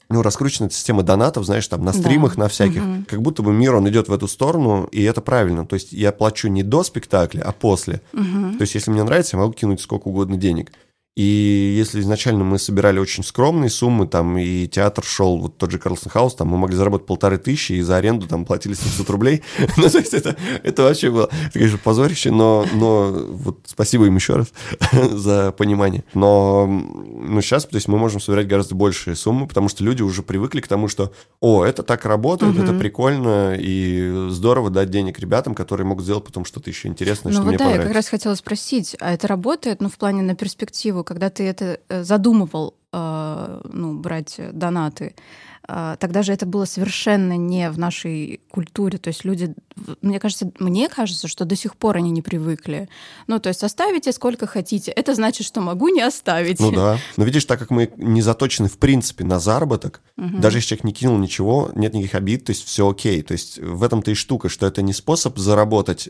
ну, 0.08 0.22
раскручена 0.22 0.70
система 0.70 1.02
донатов, 1.02 1.44
знаешь, 1.44 1.66
там 1.66 1.84
на 1.84 1.92
стримах, 1.92 2.36
да. 2.36 2.44
на 2.44 2.48
всяких. 2.48 2.82
Угу. 2.82 3.04
Как 3.08 3.22
будто 3.22 3.42
бы 3.42 3.52
мир, 3.52 3.74
он 3.74 3.88
идет 3.88 4.08
в 4.08 4.12
эту 4.12 4.28
сторону, 4.28 4.88
и 4.92 5.02
это 5.02 5.20
правильно. 5.20 5.66
То 5.66 5.74
есть 5.74 5.92
я 5.92 6.12
плачу 6.12 6.48
не 6.48 6.62
до 6.62 6.84
спектакля, 6.84 7.42
а 7.42 7.52
после. 7.52 8.00
Угу. 8.12 8.56
То 8.58 8.62
есть 8.62 8.74
если 8.74 8.90
мне 8.90 9.02
нравится, 9.02 9.36
я 9.36 9.42
могу 9.42 9.52
кинуть 9.52 9.80
сколько 9.80 10.08
угодно 10.08 10.36
денег. 10.36 10.70
И 11.16 11.74
если 11.78 12.00
изначально 12.00 12.44
мы 12.44 12.58
собирали 12.58 12.98
очень 12.98 13.24
скромные 13.24 13.70
суммы, 13.70 14.06
там, 14.06 14.36
и 14.36 14.66
театр 14.66 15.02
шел, 15.02 15.38
вот 15.38 15.56
тот 15.56 15.70
же 15.70 15.78
Карлсон 15.78 16.10
Хаус, 16.10 16.34
там, 16.34 16.48
мы 16.48 16.58
могли 16.58 16.76
заработать 16.76 17.06
полторы 17.06 17.38
тысячи, 17.38 17.72
и 17.72 17.80
за 17.80 17.96
аренду 17.96 18.26
там 18.26 18.44
платили 18.44 18.74
700 18.74 19.08
рублей. 19.08 19.42
ну, 19.78 19.88
то 19.88 19.98
есть 19.98 20.12
это, 20.12 20.36
это 20.62 20.82
вообще 20.82 21.10
было, 21.10 21.30
это, 21.46 21.52
конечно, 21.54 21.78
позорище, 21.78 22.30
но, 22.30 22.66
но 22.74 23.12
вот 23.30 23.60
спасибо 23.64 24.04
им 24.04 24.16
еще 24.16 24.36
раз 24.36 24.52
за 24.92 25.52
понимание. 25.52 26.04
Но 26.12 26.66
ну, 26.66 27.40
сейчас, 27.40 27.64
то 27.64 27.76
есть 27.76 27.88
мы 27.88 27.96
можем 27.96 28.20
собирать 28.20 28.46
гораздо 28.46 28.74
большие 28.74 29.16
суммы, 29.16 29.48
потому 29.48 29.70
что 29.70 29.84
люди 29.84 30.02
уже 30.02 30.22
привыкли 30.22 30.60
к 30.60 30.68
тому, 30.68 30.86
что, 30.86 31.14
о, 31.40 31.64
это 31.64 31.82
так 31.82 32.04
работает, 32.04 32.58
это 32.58 32.74
прикольно, 32.74 33.56
и 33.58 34.26
здорово 34.28 34.68
дать 34.68 34.90
денег 34.90 35.18
ребятам, 35.18 35.54
которые 35.54 35.86
могут 35.86 36.04
сделать 36.04 36.24
потом 36.24 36.44
что-то 36.44 36.68
еще 36.68 36.88
интересное, 36.88 37.32
ну, 37.32 37.36
что 37.36 37.42
вот 37.42 37.48
мне 37.48 37.56
да, 37.56 37.64
понравится. 37.64 37.82
я 37.82 37.88
как 37.88 37.96
раз 37.96 38.08
хотела 38.08 38.34
спросить, 38.34 38.96
а 39.00 39.14
это 39.14 39.26
работает, 39.26 39.80
ну, 39.80 39.88
в 39.88 39.96
плане 39.96 40.20
на 40.20 40.34
перспективу, 40.34 41.05
когда 41.06 41.30
ты 41.30 41.44
это 41.44 41.78
э, 41.88 42.02
задумывал, 42.02 42.74
э, 42.92 43.60
ну, 43.72 43.94
брать 43.98 44.40
донаты, 44.52 45.04
э, 45.04 45.45
тогда 45.66 46.22
же 46.22 46.32
это 46.32 46.46
было 46.46 46.64
совершенно 46.64 47.36
не 47.36 47.70
в 47.70 47.78
нашей 47.78 48.40
культуре. 48.50 48.98
То 48.98 49.08
есть 49.08 49.24
люди, 49.24 49.54
мне 50.00 50.20
кажется, 50.20 50.50
мне 50.58 50.88
кажется, 50.88 51.28
что 51.28 51.44
до 51.44 51.56
сих 51.56 51.76
пор 51.76 51.96
они 51.96 52.10
не 52.10 52.22
привыкли. 52.22 52.88
Ну, 53.26 53.40
то 53.40 53.48
есть 53.48 53.64
оставите 53.64 54.12
сколько 54.12 54.46
хотите. 54.46 54.90
Это 54.92 55.14
значит, 55.14 55.46
что 55.46 55.60
могу 55.60 55.88
не 55.88 56.02
оставить. 56.02 56.60
Ну 56.60 56.70
да. 56.70 56.98
Но 57.16 57.24
видишь, 57.24 57.44
так 57.44 57.58
как 57.58 57.70
мы 57.70 57.90
не 57.96 58.22
заточены 58.22 58.68
в 58.68 58.78
принципе 58.78 59.24
на 59.24 59.40
заработок, 59.40 60.02
угу. 60.16 60.38
даже 60.38 60.58
если 60.58 60.68
человек 60.68 60.84
не 60.84 60.92
кинул 60.92 61.18
ничего, 61.18 61.70
нет 61.74 61.94
никаких 61.94 62.14
обид, 62.14 62.44
то 62.44 62.50
есть 62.50 62.64
все 62.64 62.88
окей. 62.88 63.22
То 63.22 63.32
есть 63.32 63.58
в 63.58 63.82
этом-то 63.82 64.10
и 64.10 64.14
штука, 64.14 64.48
что 64.48 64.66
это 64.66 64.82
не 64.82 64.92
способ 64.92 65.38
заработать 65.38 66.08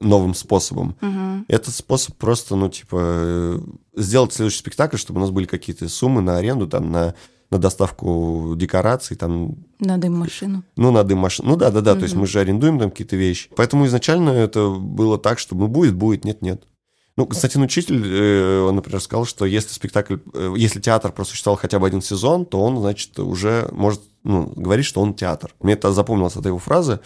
новым 0.00 0.34
способом. 0.34 0.96
Угу. 1.00 1.44
Это 1.48 1.70
способ 1.70 2.16
просто, 2.16 2.56
ну, 2.56 2.68
типа, 2.68 2.98
э, 3.00 3.60
сделать 3.96 4.32
следующий 4.32 4.58
спектакль, 4.58 4.96
чтобы 4.96 5.20
у 5.20 5.22
нас 5.22 5.30
были 5.30 5.46
какие-то 5.46 5.88
суммы 5.88 6.20
на 6.20 6.36
аренду, 6.36 6.66
там, 6.66 6.90
на, 6.90 7.14
на 7.50 7.58
доставку 7.58 8.54
декораций, 8.56 9.16
там... 9.16 9.56
На 9.78 9.98
дым-машину. 9.98 10.64
Ну, 10.76 10.90
на 10.90 11.04
дым-машину. 11.04 11.50
Ну, 11.50 11.56
да-да-да, 11.56 11.92
угу. 11.92 12.00
то 12.00 12.04
есть 12.04 12.16
мы 12.16 12.26
же 12.26 12.40
арендуем 12.40 12.78
там 12.78 12.90
какие-то 12.90 13.16
вещи. 13.16 13.50
Поэтому 13.56 13.86
изначально 13.86 14.30
это 14.30 14.70
было 14.70 15.18
так, 15.18 15.38
что 15.38 15.54
ну, 15.54 15.68
будет, 15.68 15.94
будет, 15.94 16.24
нет-нет. 16.24 16.64
Ну, 17.16 17.26
кстати, 17.26 17.56
учитель, 17.58 18.02
э, 18.04 18.60
он, 18.62 18.74
например, 18.74 19.00
сказал, 19.00 19.24
что 19.24 19.44
если 19.44 19.72
спектакль, 19.72 20.16
э, 20.32 20.54
если 20.56 20.80
театр 20.80 21.12
просуществовал 21.12 21.56
хотя 21.56 21.78
бы 21.78 21.86
один 21.86 22.02
сезон, 22.02 22.44
то 22.44 22.60
он, 22.60 22.78
значит, 22.78 23.16
уже 23.20 23.68
может 23.70 24.02
ну, 24.24 24.52
говорить, 24.56 24.86
что 24.86 25.00
он 25.00 25.14
театр. 25.14 25.54
Мне 25.60 25.74
это 25.74 25.92
запомнилась 25.92 26.34
эта 26.34 26.48
его 26.48 26.58
фраза. 26.58 27.00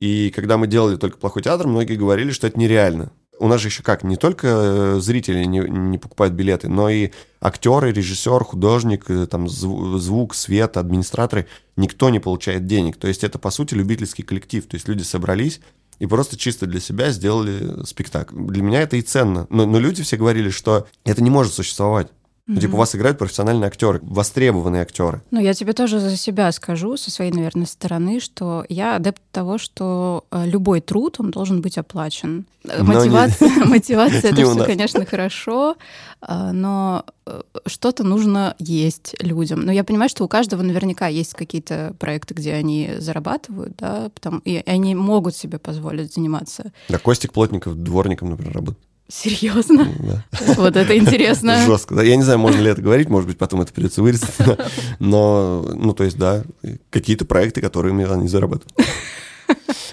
И 0.00 0.30
когда 0.30 0.58
мы 0.58 0.66
делали 0.66 0.96
только 0.96 1.18
плохой 1.18 1.42
театр, 1.42 1.68
многие 1.68 1.94
говорили, 1.94 2.32
что 2.32 2.48
это 2.48 2.58
нереально. 2.58 3.12
У 3.40 3.48
нас 3.48 3.60
же 3.60 3.68
еще 3.68 3.82
как, 3.82 4.02
не 4.04 4.16
только 4.16 4.48
э, 4.48 5.00
зрители 5.00 5.44
не, 5.44 5.60
не 5.60 5.98
покупают 5.98 6.34
билеты, 6.34 6.68
но 6.68 6.88
и 6.88 7.10
актеры, 7.40 7.92
режиссер, 7.92 8.44
художник, 8.44 9.08
э, 9.08 9.26
там, 9.26 9.48
звук, 9.48 10.34
свет, 10.34 10.76
администраторы, 10.76 11.46
никто 11.76 12.10
не 12.10 12.18
получает 12.18 12.66
денег. 12.66 12.96
То 12.96 13.08
есть 13.08 13.24
это, 13.24 13.38
по 13.38 13.50
сути, 13.50 13.74
любительский 13.74 14.22
коллектив. 14.22 14.66
То 14.66 14.74
есть 14.74 14.88
люди 14.88 15.02
собрались 15.02 15.60
и 15.98 16.06
просто 16.06 16.36
чисто 16.36 16.66
для 16.66 16.80
себя 16.80 17.10
сделали 17.10 17.84
спектакль. 17.84 18.36
Для 18.36 18.62
меня 18.62 18.82
это 18.82 18.96
и 18.96 19.02
ценно. 19.02 19.46
Но, 19.50 19.66
но 19.66 19.78
люди 19.78 20.02
все 20.02 20.16
говорили, 20.16 20.50
что 20.50 20.86
это 21.04 21.22
не 21.22 21.30
может 21.30 21.52
существовать. 21.52 22.08
Ну, 22.48 22.58
типа, 22.58 22.76
у 22.76 22.78
вас 22.78 22.94
играют 22.94 23.18
профессиональные 23.18 23.68
актеры, 23.68 24.00
востребованные 24.02 24.80
актеры. 24.80 25.20
Ну, 25.30 25.38
я 25.38 25.52
тебе 25.52 25.74
тоже 25.74 26.00
за 26.00 26.16
себя 26.16 26.50
скажу, 26.50 26.96
со 26.96 27.10
своей, 27.10 27.30
наверное, 27.30 27.66
стороны, 27.66 28.20
что 28.20 28.64
я 28.70 28.96
адепт 28.96 29.20
того, 29.32 29.58
что 29.58 30.24
э, 30.30 30.46
любой 30.46 30.80
труд, 30.80 31.16
он 31.18 31.30
должен 31.30 31.60
быть 31.60 31.76
оплачен. 31.76 32.46
Мотивация, 32.78 33.50
не... 33.50 33.64
мотивация 33.64 34.32
это 34.32 34.50
все, 34.50 34.64
конечно, 34.64 35.04
хорошо, 35.04 35.76
э, 36.26 36.50
но 36.52 37.04
э, 37.26 37.42
что-то 37.66 38.02
нужно 38.02 38.56
есть 38.58 39.14
людям. 39.22 39.60
Но 39.60 39.70
я 39.70 39.84
понимаю, 39.84 40.08
что 40.08 40.24
у 40.24 40.28
каждого 40.28 40.62
наверняка 40.62 41.06
есть 41.06 41.34
какие-то 41.34 41.94
проекты, 41.98 42.32
где 42.32 42.54
они 42.54 42.92
зарабатывают, 42.98 43.76
да, 43.76 44.10
потому, 44.14 44.38
и 44.46 44.62
они 44.64 44.94
могут 44.94 45.36
себе 45.36 45.58
позволить 45.58 46.14
заниматься. 46.14 46.72
Да, 46.88 46.98
Костик 46.98 47.34
Плотников 47.34 47.76
дворником, 47.76 48.30
например, 48.30 48.54
работает. 48.54 48.88
Серьезно? 49.08 49.88
Да. 49.98 50.24
Вот 50.56 50.76
это 50.76 50.96
интересно. 50.96 51.64
Жестко. 51.64 52.00
Я 52.02 52.16
не 52.16 52.22
знаю, 52.22 52.38
можно 52.38 52.60
ли 52.60 52.70
это 52.70 52.82
говорить, 52.82 53.08
может 53.08 53.26
быть, 53.28 53.38
потом 53.38 53.62
это 53.62 53.72
придется 53.72 54.02
вырезать. 54.02 54.34
Но, 54.98 55.66
ну, 55.74 55.94
то 55.94 56.04
есть, 56.04 56.18
да, 56.18 56.44
какие-то 56.90 57.24
проекты, 57.24 57.62
которыми 57.62 58.10
они 58.10 58.28
зарабатывают. 58.28 58.72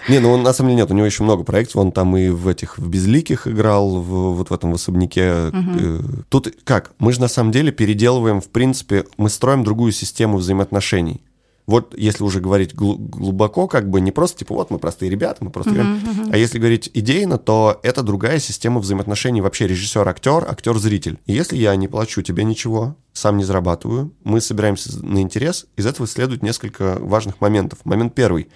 Не, 0.07 0.19
ну 0.19 0.31
он 0.31 0.43
на 0.43 0.53
самом 0.53 0.69
деле 0.69 0.81
нет, 0.81 0.91
у 0.91 0.93
него 0.93 1.05
еще 1.05 1.23
много 1.23 1.43
проектов, 1.43 1.77
он 1.77 1.91
там 1.91 2.15
и 2.15 2.29
в 2.29 2.47
этих, 2.47 2.77
в 2.77 2.87
Безликих 2.87 3.47
играл, 3.47 4.01
в, 4.01 4.35
вот 4.35 4.49
в 4.49 4.53
этом 4.53 4.71
в 4.71 4.75
особняке. 4.75 5.47
Угу. 5.47 6.25
Тут 6.29 6.53
как, 6.63 6.91
мы 6.99 7.11
же 7.11 7.21
на 7.21 7.27
самом 7.27 7.51
деле 7.51 7.71
переделываем, 7.71 8.39
в 8.39 8.49
принципе, 8.49 9.05
мы 9.17 9.29
строим 9.29 9.63
другую 9.63 9.91
систему 9.93 10.37
взаимоотношений 10.37 11.21
вот 11.67 11.95
если 11.97 12.23
уже 12.23 12.41
говорить 12.41 12.75
гл- 12.75 12.97
глубоко, 12.97 13.67
как 13.67 13.89
бы 13.89 13.99
не 14.01 14.11
просто 14.11 14.39
типа 14.39 14.53
вот 14.53 14.69
мы 14.69 14.77
простые 14.77 15.09
ребята, 15.09 15.43
мы 15.43 15.49
просто 15.49 15.71
uh-huh, 15.71 16.03
uh-huh. 16.03 16.29
а 16.31 16.37
если 16.37 16.59
говорить 16.59 16.91
идейно, 16.93 17.37
то 17.37 17.79
это 17.81 18.03
другая 18.03 18.39
система 18.39 18.79
взаимоотношений 18.79 19.41
вообще 19.41 19.67
режиссер-актер, 19.67 20.45
актер-зритель. 20.47 21.19
И 21.25 21.33
если 21.33 21.57
я 21.57 21.75
не 21.75 21.87
плачу 21.87 22.21
тебе 22.21 22.43
ничего, 22.43 22.95
сам 23.13 23.37
не 23.37 23.43
зарабатываю, 23.43 24.13
мы 24.23 24.41
собираемся 24.41 25.03
на 25.03 25.19
интерес, 25.19 25.65
из 25.75 25.85
этого 25.85 26.07
следует 26.07 26.43
несколько 26.43 26.97
важных 26.99 27.41
моментов. 27.41 27.79
Момент 27.83 28.13
первый. 28.13 28.47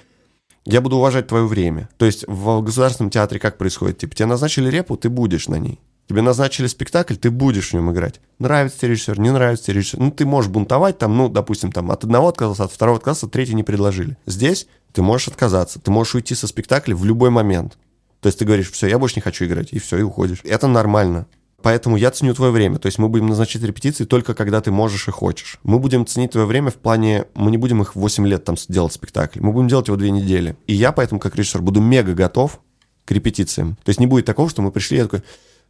Я 0.65 0.81
буду 0.81 0.97
уважать 0.97 1.27
твое 1.27 1.47
время. 1.47 1.89
То 1.97 2.05
есть 2.05 2.25
в 2.27 2.61
государственном 2.61 3.09
театре 3.09 3.39
как 3.39 3.57
происходит? 3.57 3.97
Типа, 3.97 4.15
тебе 4.15 4.27
назначили 4.27 4.69
репу, 4.69 4.97
ты 4.97 5.09
будешь 5.09 5.47
на 5.47 5.55
ней. 5.55 5.79
Тебе 6.09 6.23
назначили 6.23 6.65
спектакль, 6.65 7.13
ты 7.13 7.29
будешь 7.29 7.69
в 7.69 7.73
нем 7.75 7.91
играть. 7.91 8.19
Нравится 8.39 8.79
тебе 8.79 8.93
режиссер, 8.93 9.19
не 9.19 9.29
нравится 9.29 9.65
тебе 9.65 9.75
режиссер. 9.75 9.99
Ну, 9.99 10.09
ты 10.09 10.25
можешь 10.25 10.49
бунтовать 10.49 10.97
там, 10.97 11.15
ну, 11.15 11.29
допустим, 11.29 11.71
там 11.71 11.91
от 11.91 12.03
одного 12.03 12.29
отказался, 12.29 12.63
от 12.63 12.71
второго 12.71 12.97
отказался, 12.97 13.27
от 13.27 13.31
третьего 13.31 13.55
не 13.55 13.63
предложили. 13.63 14.17
Здесь 14.25 14.65
ты 14.91 15.03
можешь 15.03 15.27
отказаться, 15.27 15.79
ты 15.79 15.91
можешь 15.91 16.15
уйти 16.15 16.33
со 16.33 16.47
спектакля 16.47 16.95
в 16.95 17.05
любой 17.05 17.29
момент. 17.29 17.77
То 18.21 18.27
есть 18.27 18.39
ты 18.39 18.45
говоришь, 18.45 18.71
все, 18.71 18.87
я 18.87 18.97
больше 18.97 19.17
не 19.17 19.21
хочу 19.21 19.45
играть, 19.45 19.71
и 19.71 19.77
все, 19.77 19.99
и 19.99 20.01
уходишь. 20.01 20.39
Это 20.43 20.65
нормально. 20.65 21.27
Поэтому 21.61 21.95
я 21.95 22.09
ценю 22.09 22.33
твое 22.33 22.51
время. 22.51 22.79
То 22.79 22.87
есть 22.87 22.97
мы 22.97 23.07
будем 23.07 23.27
назначать 23.27 23.61
репетиции 23.61 24.05
только 24.05 24.33
когда 24.33 24.61
ты 24.61 24.71
можешь 24.71 25.07
и 25.07 25.11
хочешь. 25.11 25.59
Мы 25.61 25.77
будем 25.77 26.07
ценить 26.07 26.31
твое 26.31 26.47
время 26.47 26.71
в 26.71 26.75
плане, 26.75 27.25
мы 27.35 27.51
не 27.51 27.57
будем 27.57 27.83
их 27.83 27.95
8 27.95 28.25
лет 28.25 28.43
там 28.45 28.55
делать 28.67 28.93
спектакль. 28.93 29.41
Мы 29.41 29.53
будем 29.53 29.67
делать 29.67 29.89
его 29.89 29.97
2 29.97 30.07
недели. 30.09 30.57
И 30.65 30.73
я 30.73 30.91
поэтому, 30.91 31.19
как 31.19 31.35
режиссер, 31.35 31.61
буду 31.61 31.81
мега 31.81 32.15
готов 32.15 32.61
к 33.05 33.11
репетициям. 33.11 33.75
То 33.83 33.89
есть 33.89 33.99
не 33.99 34.07
будет 34.07 34.25
такого, 34.25 34.49
что 34.49 34.63
мы 34.63 34.71
пришли, 34.71 34.97
я 34.97 35.03
такой, 35.03 35.21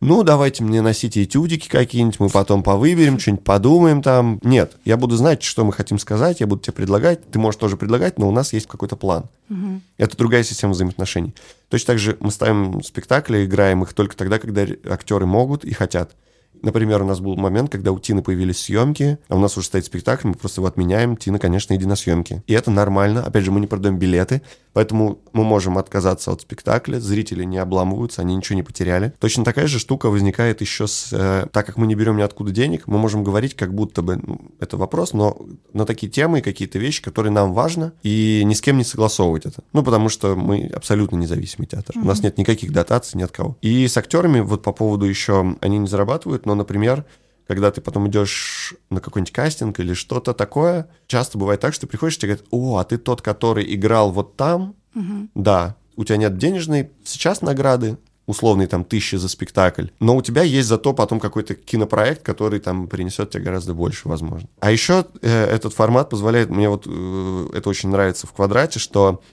ну, 0.01 0.23
давайте 0.23 0.63
мне 0.63 0.81
носите 0.81 1.23
этюдики 1.23 1.67
какие-нибудь, 1.67 2.19
мы 2.19 2.29
потом 2.29 2.63
повыберем, 2.63 3.19
что-нибудь 3.19 3.43
подумаем 3.43 4.01
там. 4.01 4.39
Нет, 4.43 4.77
я 4.85 4.95
буду 4.95 5.17
знать, 5.17 5.43
что 5.43 5.65
мы 5.65 5.73
хотим 5.73 5.99
сказать, 5.99 6.39
я 6.39 6.47
буду 6.47 6.61
тебе 6.61 6.73
предлагать, 6.73 7.29
ты 7.29 7.37
можешь 7.37 7.59
тоже 7.59 7.75
предлагать, 7.75 8.17
но 8.17 8.29
у 8.29 8.31
нас 8.31 8.53
есть 8.53 8.67
какой-то 8.67 8.95
план. 8.95 9.25
Угу. 9.49 9.81
Это 9.97 10.17
другая 10.17 10.43
система 10.43 10.71
взаимоотношений. 10.71 11.35
Точно 11.67 11.87
так 11.87 11.99
же 11.99 12.15
мы 12.21 12.31
ставим 12.31 12.81
спектакли, 12.81 13.45
играем 13.45 13.83
их 13.83 13.93
только 13.93 14.15
тогда, 14.15 14.39
когда 14.39 14.65
актеры 14.89 15.25
могут 15.25 15.65
и 15.65 15.73
хотят. 15.73 16.15
Например, 16.61 17.01
у 17.01 17.05
нас 17.05 17.19
был 17.19 17.35
момент, 17.35 17.71
когда 17.71 17.91
у 17.91 17.99
Тины 17.99 18.21
появились 18.21 18.59
съемки, 18.59 19.17
а 19.27 19.35
у 19.35 19.39
нас 19.39 19.57
уже 19.57 19.67
стоит 19.67 19.85
спектакль, 19.85 20.27
мы 20.27 20.33
просто 20.33 20.59
его 20.59 20.67
отменяем. 20.67 21.15
Тина, 21.15 21.39
конечно, 21.39 21.73
иди 21.73 21.85
на 21.85 21.95
съемки. 21.95 22.43
И 22.47 22.53
это 22.53 22.71
нормально. 22.71 23.23
Опять 23.23 23.45
же, 23.45 23.51
мы 23.51 23.59
не 23.59 23.67
продаем 23.67 23.97
билеты, 23.97 24.41
поэтому 24.73 25.19
мы 25.33 25.43
можем 25.43 25.77
отказаться 25.77 26.31
от 26.31 26.41
спектакля, 26.41 26.99
зрители 26.99 27.43
не 27.43 27.57
обламываются, 27.57 28.21
они 28.21 28.35
ничего 28.35 28.55
не 28.55 28.63
потеряли. 28.63 29.13
Точно 29.19 29.45
такая 29.45 29.67
же 29.67 29.79
штука 29.79 30.09
возникает 30.09 30.61
еще 30.61 30.87
с... 30.87 31.09
Э, 31.11 31.47
так 31.51 31.65
как 31.65 31.77
мы 31.77 31.87
не 31.87 31.95
берем 31.95 32.17
ниоткуда 32.17 32.51
денег, 32.51 32.87
мы 32.87 32.97
можем 32.97 33.23
говорить 33.23 33.55
как 33.55 33.73
будто 33.73 34.01
бы... 34.01 34.17
Ну, 34.21 34.41
это 34.59 34.77
вопрос, 34.77 35.13
но 35.13 35.37
на 35.73 35.85
такие 35.85 36.11
темы 36.11 36.39
и 36.39 36.41
какие-то 36.41 36.77
вещи, 36.77 37.01
которые 37.01 37.31
нам 37.31 37.53
важно, 37.53 37.93
и 38.03 38.41
ни 38.45 38.53
с 38.53 38.61
кем 38.61 38.77
не 38.77 38.83
согласовывать 38.83 39.45
это. 39.45 39.63
Ну, 39.73 39.83
потому 39.83 40.09
что 40.09 40.35
мы 40.35 40.69
абсолютно 40.75 41.15
независимый 41.15 41.67
театр. 41.67 41.95
Mm-hmm. 41.95 42.01
У 42.01 42.05
нас 42.05 42.21
нет 42.21 42.37
никаких 42.37 42.71
дотаций 42.73 43.17
ни 43.17 43.23
от 43.23 43.31
кого. 43.31 43.57
И 43.61 43.87
с 43.87 43.97
актерами, 43.97 44.41
вот 44.41 44.61
по 44.63 44.71
поводу 44.71 45.05
еще, 45.05 45.55
они 45.61 45.77
не 45.77 45.87
зарабатывают, 45.87 46.38
но, 46.45 46.55
например, 46.55 47.05
когда 47.47 47.71
ты 47.71 47.81
потом 47.81 48.07
идешь 48.07 48.73
на 48.89 49.01
какой-нибудь 49.01 49.33
кастинг 49.33 49.79
или 49.79 49.93
что-то 49.93 50.33
такое, 50.33 50.87
часто 51.07 51.37
бывает 51.37 51.59
так, 51.61 51.73
что 51.73 51.81
ты 51.81 51.87
приходишь 51.87 52.17
и 52.17 52.19
тебе 52.21 52.33
говорят, 52.33 52.47
о, 52.51 52.77
а 52.77 52.83
ты 52.83 52.97
тот, 52.97 53.21
который 53.21 53.73
играл 53.73 54.11
вот 54.11 54.35
там, 54.37 54.75
Мгм. 54.93 55.29
да, 55.35 55.75
у 55.95 56.03
тебя 56.03 56.17
нет 56.17 56.37
денежной 56.37 56.91
сейчас 57.03 57.41
награды, 57.41 57.97
условные 58.27 58.67
там 58.67 58.83
тысячи 58.85 59.15
за 59.15 59.27
спектакль, 59.27 59.87
но 59.99 60.15
у 60.15 60.21
тебя 60.21 60.43
есть 60.43 60.67
зато 60.67 60.93
потом 60.93 61.19
какой-то 61.19 61.55
кинопроект, 61.55 62.21
который 62.21 62.59
там 62.59 62.87
принесет 62.87 63.31
тебе 63.31 63.43
гораздо 63.45 63.73
больше, 63.73 64.07
возможно. 64.07 64.47
А 64.59 64.69
еще 64.71 65.07
э, 65.23 65.45
этот 65.45 65.73
формат 65.73 66.11
позволяет, 66.11 66.51
мне 66.51 66.69
вот 66.69 66.83
э, 66.87 67.47
это 67.55 67.67
очень 67.67 67.89
нравится 67.89 68.27
в 68.27 68.33
«Квадрате», 68.33 68.77
что 68.77 69.23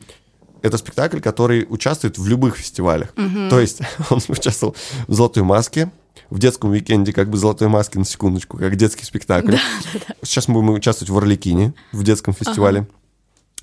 это 0.62 0.78
спектакль, 0.78 1.20
который 1.20 1.66
участвует 1.68 2.16
в 2.16 2.26
любых 2.26 2.56
фестивалях. 2.56 3.12
То 3.50 3.60
есть 3.60 3.80
он 4.10 4.20
участвовал 4.28 4.74
в 5.06 5.12
«Золотой 5.12 5.42
маске», 5.42 5.90
в 6.30 6.38
детском 6.38 6.70
уикенде 6.70 7.12
как 7.12 7.30
бы 7.30 7.38
«Золотой 7.38 7.68
маски» 7.68 7.98
на 7.98 8.04
секундочку, 8.04 8.58
как 8.58 8.76
детский 8.76 9.04
спектакль. 9.04 9.56
Сейчас 10.22 10.48
мы 10.48 10.60
будем 10.60 10.74
участвовать 10.74 11.10
в 11.10 11.16
«Орликине», 11.16 11.74
в 11.92 12.02
детском 12.02 12.34
фестивале. 12.34 12.88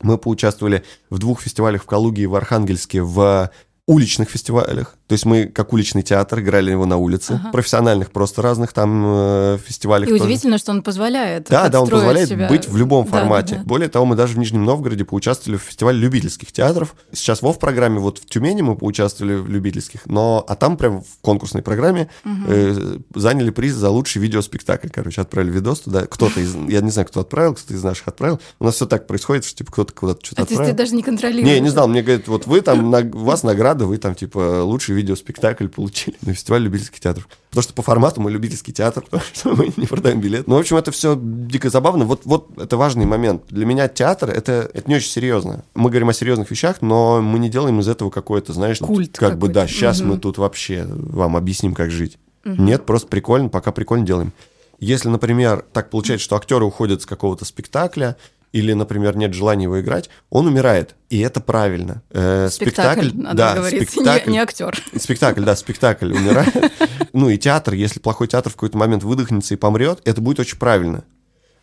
Мы 0.01 0.17
поучаствовали 0.17 0.83
в 1.09 1.19
двух 1.19 1.41
фестивалях 1.41 1.83
в 1.83 1.85
Калуге 1.85 2.23
и 2.23 2.27
в 2.27 2.35
Архангельске 2.35 3.01
в 3.01 3.51
уличных 3.87 4.29
фестивалях. 4.29 4.97
То 5.13 5.15
есть 5.15 5.25
мы 5.27 5.45
как 5.45 5.73
уличный 5.73 6.01
театр 6.01 6.39
играли 6.39 6.71
его 6.71 6.87
на 6.87 6.97
улице. 6.97 7.33
Ага. 7.33 7.51
Профессиональных 7.51 8.09
просто 8.09 8.41
разных 8.41 8.73
там 8.73 9.03
э, 9.05 9.57
фестивалях. 9.63 10.09
И 10.09 10.11
тоже. 10.11 10.23
удивительно, 10.23 10.57
что 10.57 10.71
он 10.71 10.81
позволяет. 10.81 11.49
Да, 11.51 11.69
да, 11.69 11.81
он 11.81 11.87
позволяет 11.87 12.29
себя. 12.29 12.47
быть 12.47 12.67
в 12.67 12.75
любом 12.77 13.05
Да, 13.05 13.11
формате. 13.11 13.55
да, 13.57 13.61
да. 13.61 13.67
Более 13.67 13.89
того, 13.89 14.05
мы 14.07 14.15
даже 14.15 14.33
в 14.33 14.39
Нижнем 14.39 14.65
Новгороде 14.65 15.05
поучаствовали 15.05 15.59
в 15.59 15.61
фестивале 15.61 15.99
любительских 15.99 16.51
театров. 16.51 16.95
Сейчас 17.11 17.43
во 17.43 17.53
в 17.53 17.59
программе, 17.59 17.99
вот 17.99 18.17
в 18.17 18.25
Тюмени 18.25 18.63
мы 18.63 18.75
поучаствовали 18.75 19.35
в 19.35 19.47
любительских, 19.51 20.07
но 20.07 20.43
а 20.47 20.55
там 20.55 20.77
прям 20.77 21.03
в 21.03 21.21
конкурсной 21.21 21.61
программе 21.61 22.09
э, 22.25 22.97
заняли 23.13 23.51
приз 23.51 23.75
за 23.75 23.91
лучший 23.91 24.19
видеоспектакль. 24.19 24.87
Короче, 24.89 25.21
отправили 25.21 25.51
видос 25.51 25.81
туда. 25.81 26.07
Кто-то 26.07 26.39
из, 26.39 26.55
я 26.55 26.81
не 26.81 26.89
знаю, 26.89 27.07
кто 27.07 27.19
отправил, 27.19 27.53
кто-то 27.53 27.75
из 27.75 27.83
наших 27.83 28.07
отправил. 28.07 28.39
У 28.59 28.65
нас 28.65 28.73
все 28.73 28.87
так 28.87 29.05
происходит, 29.05 29.45
что 29.45 29.59
типа 29.59 29.71
кто-то 29.73 29.93
куда-то 29.93 30.25
что-то 30.25 30.41
А 30.41 30.45
то 30.45 30.49
есть 30.49 30.53
отправил. 30.53 30.73
ты 30.75 30.77
даже 30.83 30.95
не 30.95 31.03
контролируешь. 31.03 31.45
Не, 31.45 31.53
я 31.53 31.59
не 31.59 31.69
знал, 31.69 31.87
мне 31.87 32.01
говорят, 32.01 32.27
вот 32.27 32.47
вы 32.47 32.61
там, 32.61 32.89
на- 32.89 33.01
у 33.13 33.25
вас 33.25 33.43
награда, 33.43 33.85
вы 33.85 33.97
там, 33.97 34.15
типа, 34.15 34.63
лучший 34.63 34.95
видеоспектакль 35.03 35.67
получили 35.67 36.15
на 36.21 36.33
фестивале 36.33 36.65
любительских 36.65 36.99
театров. 36.99 37.27
Потому 37.49 37.63
что 37.63 37.73
по 37.73 37.81
формату 37.81 38.21
мы 38.21 38.31
любительский 38.31 38.73
театр, 38.73 39.03
потому 39.09 39.23
что 39.33 39.55
мы 39.55 39.71
не 39.77 39.85
продаем 39.85 40.19
билет. 40.21 40.47
Ну, 40.47 40.55
в 40.55 40.59
общем, 40.59 40.77
это 40.77 40.91
все 40.91 41.17
дико 41.21 41.69
забавно. 41.69 42.05
Вот, 42.05 42.21
вот 42.25 42.49
это 42.57 42.77
важный 42.77 43.05
момент. 43.05 43.43
Для 43.49 43.65
меня 43.65 43.87
театр 43.87 44.29
это, 44.29 44.69
это 44.73 44.89
не 44.89 44.95
очень 44.95 45.09
серьезно. 45.09 45.63
Мы 45.75 45.89
говорим 45.89 46.09
о 46.09 46.13
серьезных 46.13 46.49
вещах, 46.49 46.81
но 46.81 47.21
мы 47.21 47.37
не 47.39 47.49
делаем 47.49 47.79
из 47.79 47.87
этого 47.87 48.09
какое-то, 48.09 48.53
знаешь, 48.53 48.79
Культ 48.79 49.17
как 49.17 49.37
бы, 49.37 49.47
да, 49.47 49.61
какой-то. 49.61 49.73
сейчас 49.73 50.01
мы 50.01 50.13
Мгм. 50.13 50.19
тут 50.21 50.37
вообще 50.37 50.85
вам 50.89 51.35
объясним, 51.35 51.73
как 51.73 51.91
жить. 51.91 52.17
Нет, 52.45 52.85
просто 52.85 53.07
прикольно, 53.07 53.49
пока 53.49 53.71
прикольно 53.71 54.05
делаем. 54.05 54.33
Если, 54.79 55.07
например, 55.07 55.63
так 55.71 55.89
получается, 55.89 56.25
что 56.25 56.35
актеры 56.35 56.65
уходят 56.65 57.01
с 57.01 57.05
какого-то 57.05 57.45
спектакля, 57.45 58.17
или, 58.53 58.71
например, 58.73 59.17
нет 59.17 59.33
желания 59.33 59.63
его 59.63 59.81
играть, 59.81 60.09
он 60.29 60.47
умирает. 60.47 60.95
И 61.09 61.19
это 61.19 61.41
правильно. 61.41 62.03
Э, 62.11 62.47
Спектакль, 62.49 63.09
надо 63.13 63.35
да, 63.35 63.55
говорить, 63.55 63.89
спектакль, 63.89 64.29
не, 64.29 64.33
не 64.33 64.39
актер. 64.39 64.81
Спектакль, 64.95 65.43
да, 65.43 65.55
спектакль 65.55 66.13
умирает. 66.13 66.53
Ну 67.15 67.29
и 67.29 67.37
театр, 67.37 67.75
если 67.75 67.99
плохой 67.99 68.27
театр 68.27 68.51
в 68.51 68.55
какой-то 68.55 68.75
момент 68.75 69.03
выдохнется 69.03 69.53
и 69.53 69.57
помрет, 69.57 70.01
это 70.03 70.19
будет 70.19 70.39
очень 70.39 70.57
правильно. 70.57 71.03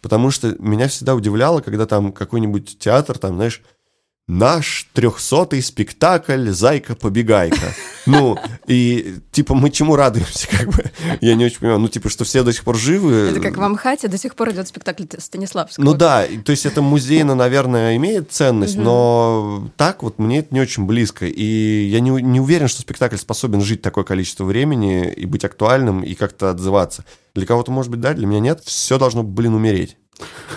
Потому 0.01 0.31
что 0.31 0.55
меня 0.61 0.87
всегда 0.87 1.17
удивляло, 1.17 1.61
когда 1.61 1.87
там 1.87 2.13
какой-нибудь 2.13 2.79
театр, 2.79 3.19
там, 3.19 3.35
знаешь, 3.35 3.61
наш 4.31 4.89
трехсотый 4.93 5.63
спектакль 5.63 6.51
«Зайка-побегайка». 6.51 7.75
Ну, 8.07 8.39
и 8.67 9.17
типа 9.33 9.55
мы 9.55 9.71
чему 9.71 9.97
радуемся, 9.97 10.49
как 10.49 10.69
бы, 10.69 10.85
я 11.21 11.35
не 11.35 11.45
очень 11.45 11.59
понимаю. 11.59 11.81
Ну, 11.81 11.89
типа, 11.89 12.09
что 12.09 12.25
все 12.25 12.43
до 12.43 12.53
сих 12.53 12.65
пор 12.65 12.77
живы. 12.77 13.13
Это 13.31 13.41
как 13.41 13.57
в 13.57 13.63
Амхате 13.63 14.09
до 14.09 14.17
сих 14.17 14.35
пор 14.35 14.51
идет 14.51 14.69
спектакль 14.69 15.05
Станиславского. 15.19 15.85
Ну 15.85 15.95
да, 15.95 16.27
то 16.45 16.51
есть 16.51 16.65
это 16.65 16.81
музейно, 16.81 17.35
наверное, 17.35 17.97
имеет 17.97 18.33
ценность, 18.33 18.77
но 18.77 19.71
так 19.77 20.03
вот 20.03 20.19
мне 20.19 20.39
это 20.39 20.55
не 20.55 20.61
очень 20.61 20.87
близко. 20.87 21.27
И 21.27 21.89
я 21.91 22.01
не, 22.01 22.11
не 22.11 22.41
уверен, 22.41 22.69
что 22.69 22.81
спектакль 22.83 23.17
способен 23.17 23.61
жить 23.61 23.83
такое 23.83 24.05
количество 24.05 24.45
времени 24.45 25.13
и 25.13 25.27
быть 25.27 25.45
актуальным, 25.45 26.03
и 26.03 26.15
как-то 26.15 26.51
отзываться. 26.51 27.05
Для 27.35 27.47
кого-то, 27.47 27.71
может 27.71 27.91
быть, 27.91 28.01
да, 28.01 28.15
для 28.15 28.27
меня 28.27 28.41
нет. 28.41 28.63
Все 28.65 28.99
должно, 28.99 29.23
блин, 29.23 29.55
умереть. 29.55 29.97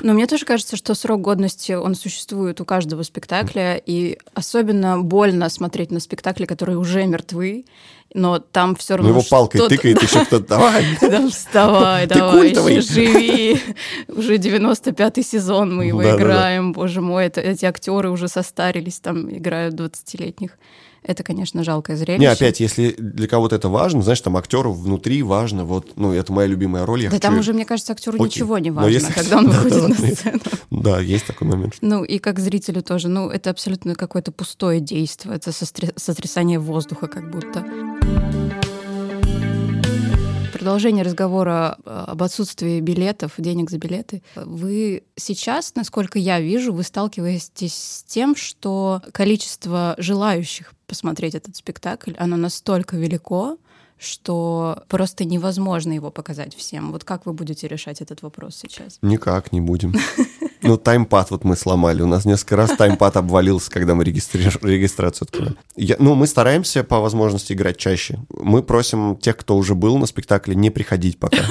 Но 0.02 0.14
мне 0.14 0.28
тоже 0.28 0.46
кажется, 0.46 0.76
что 0.76 0.96
срок 0.96 1.22
годности, 1.22 1.72
он 1.74 1.96
существует 1.96 2.60
у 2.62 2.66
каждого 2.66 3.04
спектакля, 3.04 3.76
и 3.78 4.18
особенно 4.34 5.00
больно 5.00 5.50
смотреть 5.50 5.92
на 5.92 6.00
спектакли, 6.00 6.46
которые 6.46 6.78
уже 6.78 7.06
мертвы, 7.06 7.66
но 8.14 8.40
там 8.40 8.76
все 8.76 8.94
Ну 8.94 8.98
равно 8.98 9.12
его 9.12 9.24
палкой 9.28 9.60
что-то- 9.60 9.76
тыкает 9.76 10.02
еще 10.04 10.26
кто-то. 10.26 10.46
Давай. 10.50 10.86
Да, 11.02 11.28
вставай, 11.30 12.08
давай, 12.08 12.50
еще 12.50 12.82
живи. 12.82 13.62
Уже 14.08 14.36
95-й 14.38 15.24
сезон 15.24 15.76
мы 15.76 15.86
его 15.86 16.04
играем. 16.04 16.74
Боже 16.74 17.02
мой, 17.02 17.28
эти 17.28 17.66
актеры 17.66 18.10
уже 18.12 18.28
состарились, 18.28 19.00
там 19.00 19.30
играют 19.36 19.76
20-летних. 19.76 20.52
Это, 21.04 21.22
конечно, 21.24 21.64
жалкое 21.64 21.98
зрелище. 21.98 22.20
Не, 22.22 22.28
опять, 22.28 22.60
если 22.62 22.92
для 22.98 23.28
кого-то 23.28 23.56
это 23.56 23.68
важно, 23.70 24.02
знаешь, 24.02 24.22
там 24.22 24.38
актеру 24.38 24.72
внутри 24.72 25.22
важно, 25.22 25.66
вот, 25.66 25.92
ну, 25.98 26.14
это 26.14 26.32
моя 26.32 26.48
любимая 26.48 26.86
роль, 26.86 27.02
я 27.04 27.10
Да 27.10 27.16
хочу... 27.18 27.22
там 27.22 27.40
уже, 27.40 27.54
мне 27.54 27.66
кажется, 27.66 27.92
актеру 27.92 28.16
Окей. 28.16 28.28
ничего 28.28 28.58
не 28.58 28.70
Но 28.72 28.78
важно, 28.82 28.90
если- 28.94 29.12
когда 29.14 29.38
он 29.38 29.50
выходит 29.50 29.76
на 29.76 29.82
ладно. 29.90 30.08
сцену. 30.16 30.40
Да, 30.72 31.00
есть 31.00 31.26
такой 31.28 31.48
момент. 31.48 31.76
Ну, 31.82 32.04
и 32.04 32.18
как 32.20 32.40
зрителю 32.40 32.82
тоже. 32.82 33.08
Ну, 33.08 33.30
это 33.30 33.50
абсолютно 33.52 33.96
какое-то 33.96 34.32
пустое 34.32 34.80
действие. 34.82 35.36
Это 35.36 35.52
сотрясание 35.54 36.60
воздуха 36.60 37.08
как 37.08 37.30
будто. 37.32 37.66
Продолжение 40.52 41.04
разговора 41.04 41.78
э, 41.86 42.04
об 42.08 42.24
отсутствии 42.24 42.80
билетов, 42.80 43.34
денег 43.38 43.70
за 43.70 43.78
билеты. 43.80 44.24
Вы 44.36 45.04
сейчас, 45.18 45.74
насколько 45.76 46.18
я 46.20 46.40
вижу, 46.40 46.72
вы 46.72 46.84
сталкиваетесь 46.84 47.74
с 47.74 48.04
тем, 48.04 48.34
что 48.36 49.02
количество 49.12 49.96
желающих 49.98 50.74
посмотреть 50.94 51.34
этот 51.34 51.56
спектакль, 51.56 52.12
оно 52.20 52.38
настолько 52.38 52.96
велико, 52.98 53.58
что 53.98 54.84
просто 54.90 55.26
невозможно 55.26 55.92
его 55.92 56.12
показать 56.12 56.56
всем. 56.56 56.92
Вот 56.92 57.04
как 57.04 57.26
вы 57.26 57.34
будете 57.34 57.68
решать 57.68 58.00
этот 58.02 58.22
вопрос 58.22 58.56
сейчас? 58.56 59.00
Никак 59.02 59.52
не 59.52 59.60
будем. 59.62 59.94
Ну, 60.66 60.78
таймпад 60.78 61.30
вот 61.30 61.44
мы 61.44 61.58
сломали. 61.58 62.02
У 62.04 62.08
нас 62.08 62.24
несколько 62.24 62.56
раз 62.56 62.72
таймпад 62.78 63.18
обвалился, 63.18 63.70
когда 63.70 63.96
мы 63.96 64.06
регистри- 64.06 64.58
регистрацию 64.66 65.26
открыли. 65.26 65.56
Я- 65.76 65.98
ну, 66.00 66.16
мы 66.16 66.26
стараемся 66.26 66.86
по 66.86 67.02
возможности 67.02 67.52
играть 67.52 67.76
чаще. 67.76 68.20
Мы 68.30 68.64
просим 68.64 69.18
тех, 69.18 69.36
кто 69.36 69.58
уже 69.58 69.76
был 69.76 69.98
на 69.98 70.06
спектакле, 70.06 70.56
не 70.56 70.70
приходить 70.70 71.20
пока. 71.20 71.44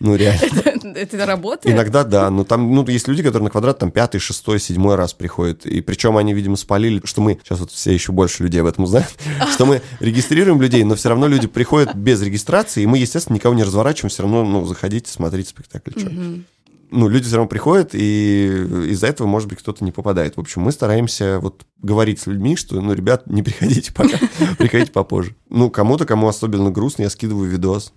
Ну, 0.00 0.16
реально. 0.16 0.94
Это 0.96 1.26
работает? 1.26 1.74
Иногда 1.74 2.04
да, 2.04 2.30
но 2.30 2.44
там, 2.44 2.74
ну, 2.74 2.86
есть 2.86 3.06
люди, 3.06 3.22
которые 3.22 3.44
на 3.44 3.50
квадрат 3.50 3.78
там 3.78 3.90
пятый, 3.90 4.18
шестой, 4.18 4.58
седьмой 4.58 4.96
раз 4.96 5.12
приходят. 5.12 5.66
И 5.66 5.82
причем 5.82 6.16
они, 6.16 6.32
видимо, 6.32 6.56
спалили, 6.56 7.02
что 7.04 7.20
мы, 7.20 7.38
сейчас 7.44 7.60
вот 7.60 7.70
все 7.70 7.92
еще 7.92 8.10
больше 8.10 8.42
людей 8.42 8.62
об 8.62 8.66
этом 8.66 8.84
узнают, 8.84 9.10
что 9.52 9.66
мы 9.66 9.82
регистрируем 10.00 10.60
людей, 10.60 10.82
но 10.84 10.94
все 10.94 11.10
равно 11.10 11.28
люди 11.28 11.46
приходят 11.46 11.94
без 11.94 12.22
регистрации, 12.22 12.82
и 12.82 12.86
мы, 12.86 12.96
естественно, 12.96 13.36
никого 13.36 13.54
не 13.54 13.62
разворачиваем, 13.62 14.10
все 14.10 14.22
равно, 14.22 14.44
ну, 14.44 14.64
заходите, 14.64 15.10
смотрите 15.10 15.50
спектакль. 15.50 15.92
Мгм. 15.96 16.46
Ну, 16.92 17.08
люди 17.08 17.26
все 17.26 17.36
равно 17.36 17.48
приходят, 17.48 17.90
и 17.92 18.46
из-за 18.88 19.06
этого, 19.06 19.26
может 19.26 19.48
быть, 19.48 19.58
кто-то 19.58 19.84
не 19.84 19.92
попадает. 19.92 20.36
В 20.36 20.40
общем, 20.40 20.62
мы 20.62 20.72
стараемся 20.72 21.38
вот 21.40 21.64
говорить 21.80 22.20
с 22.20 22.26
людьми, 22.26 22.56
что, 22.56 22.80
ну, 22.80 22.94
ребят, 22.94 23.26
не 23.26 23.42
приходите 23.42 23.92
пока, 23.92 24.18
приходите 24.58 24.90
попозже. 24.90 25.36
Ну, 25.50 25.70
кому-то, 25.70 26.06
кому 26.06 26.26
особенно 26.26 26.70
грустно, 26.70 27.02
я 27.02 27.10
скидываю 27.10 27.48
видос. 27.48 27.92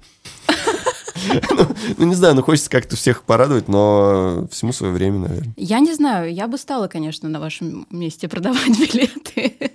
Ну, 1.51 1.67
ну, 1.97 2.05
не 2.05 2.15
знаю, 2.15 2.35
ну 2.35 2.43
хочется 2.43 2.69
как-то 2.69 2.95
всех 2.95 3.23
порадовать, 3.23 3.67
но 3.67 4.47
всему 4.51 4.71
свое 4.73 4.93
время, 4.93 5.19
наверное. 5.19 5.53
Я 5.57 5.79
не 5.79 5.93
знаю, 5.93 6.33
я 6.33 6.47
бы 6.47 6.57
стала, 6.57 6.87
конечно, 6.87 7.29
на 7.29 7.39
вашем 7.39 7.87
месте 7.89 8.27
продавать 8.27 8.67
билеты 8.79 9.71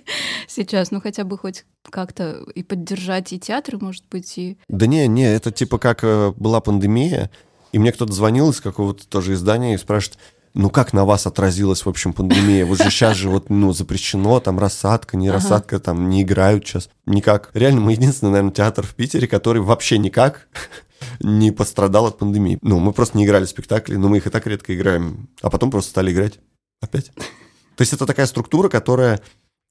сейчас, 0.47 0.91
ну 0.91 1.01
хотя 1.01 1.23
бы 1.23 1.37
хоть 1.37 1.65
как-то 1.89 2.43
и 2.55 2.63
поддержать 2.63 3.31
и 3.33 3.39
театры, 3.39 3.77
может 3.79 4.03
быть, 4.11 4.37
и... 4.37 4.57
Да 4.67 4.87
не, 4.87 5.07
не, 5.07 5.23
это 5.33 5.51
типа 5.51 5.77
как 5.77 6.03
э, 6.03 6.33
была 6.35 6.59
пандемия, 6.61 7.29
и 7.71 7.79
мне 7.79 7.91
кто-то 7.91 8.11
звонил 8.11 8.49
из 8.49 8.59
какого-то 8.61 9.07
тоже 9.07 9.33
издания 9.33 9.75
и 9.75 9.77
спрашивает, 9.77 10.19
ну 10.53 10.69
как 10.69 10.93
на 10.93 11.05
вас 11.05 11.27
отразилась, 11.27 11.85
в 11.85 11.89
общем, 11.89 12.13
пандемия? 12.13 12.65
Вот 12.65 12.79
же 12.79 12.89
сейчас 12.89 13.15
же 13.15 13.29
вот, 13.29 13.49
ну, 13.49 13.71
запрещено, 13.71 14.39
там 14.39 14.59
рассадка, 14.59 15.15
не 15.17 15.27
Ага. 15.27 15.37
рассадка, 15.37 15.79
там 15.79 16.09
не 16.09 16.23
играют 16.23 16.67
сейчас. 16.67 16.89
Никак. 17.05 17.51
Реально, 17.53 17.81
мы 17.81 17.91
единственный, 17.93 18.31
наверное, 18.31 18.51
театр 18.53 18.85
в 18.85 18.95
Питере, 18.95 19.27
который 19.27 19.61
вообще 19.61 19.97
никак 19.97 20.47
не 21.19 21.51
пострадал 21.51 22.07
от 22.07 22.17
пандемии. 22.17 22.59
Ну, 22.61 22.79
мы 22.79 22.93
просто 22.93 23.17
не 23.17 23.25
играли 23.25 23.45
спектакли, 23.45 23.95
но 23.95 24.09
мы 24.09 24.17
их 24.17 24.27
и 24.27 24.29
так 24.29 24.45
редко 24.47 24.75
играем, 24.75 25.29
а 25.41 25.49
потом 25.49 25.71
просто 25.71 25.91
стали 25.91 26.11
играть 26.11 26.39
опять. 26.81 27.11
То 27.75 27.81
есть 27.81 27.93
это 27.93 28.05
такая 28.05 28.25
структура, 28.25 28.69
которая 28.69 29.21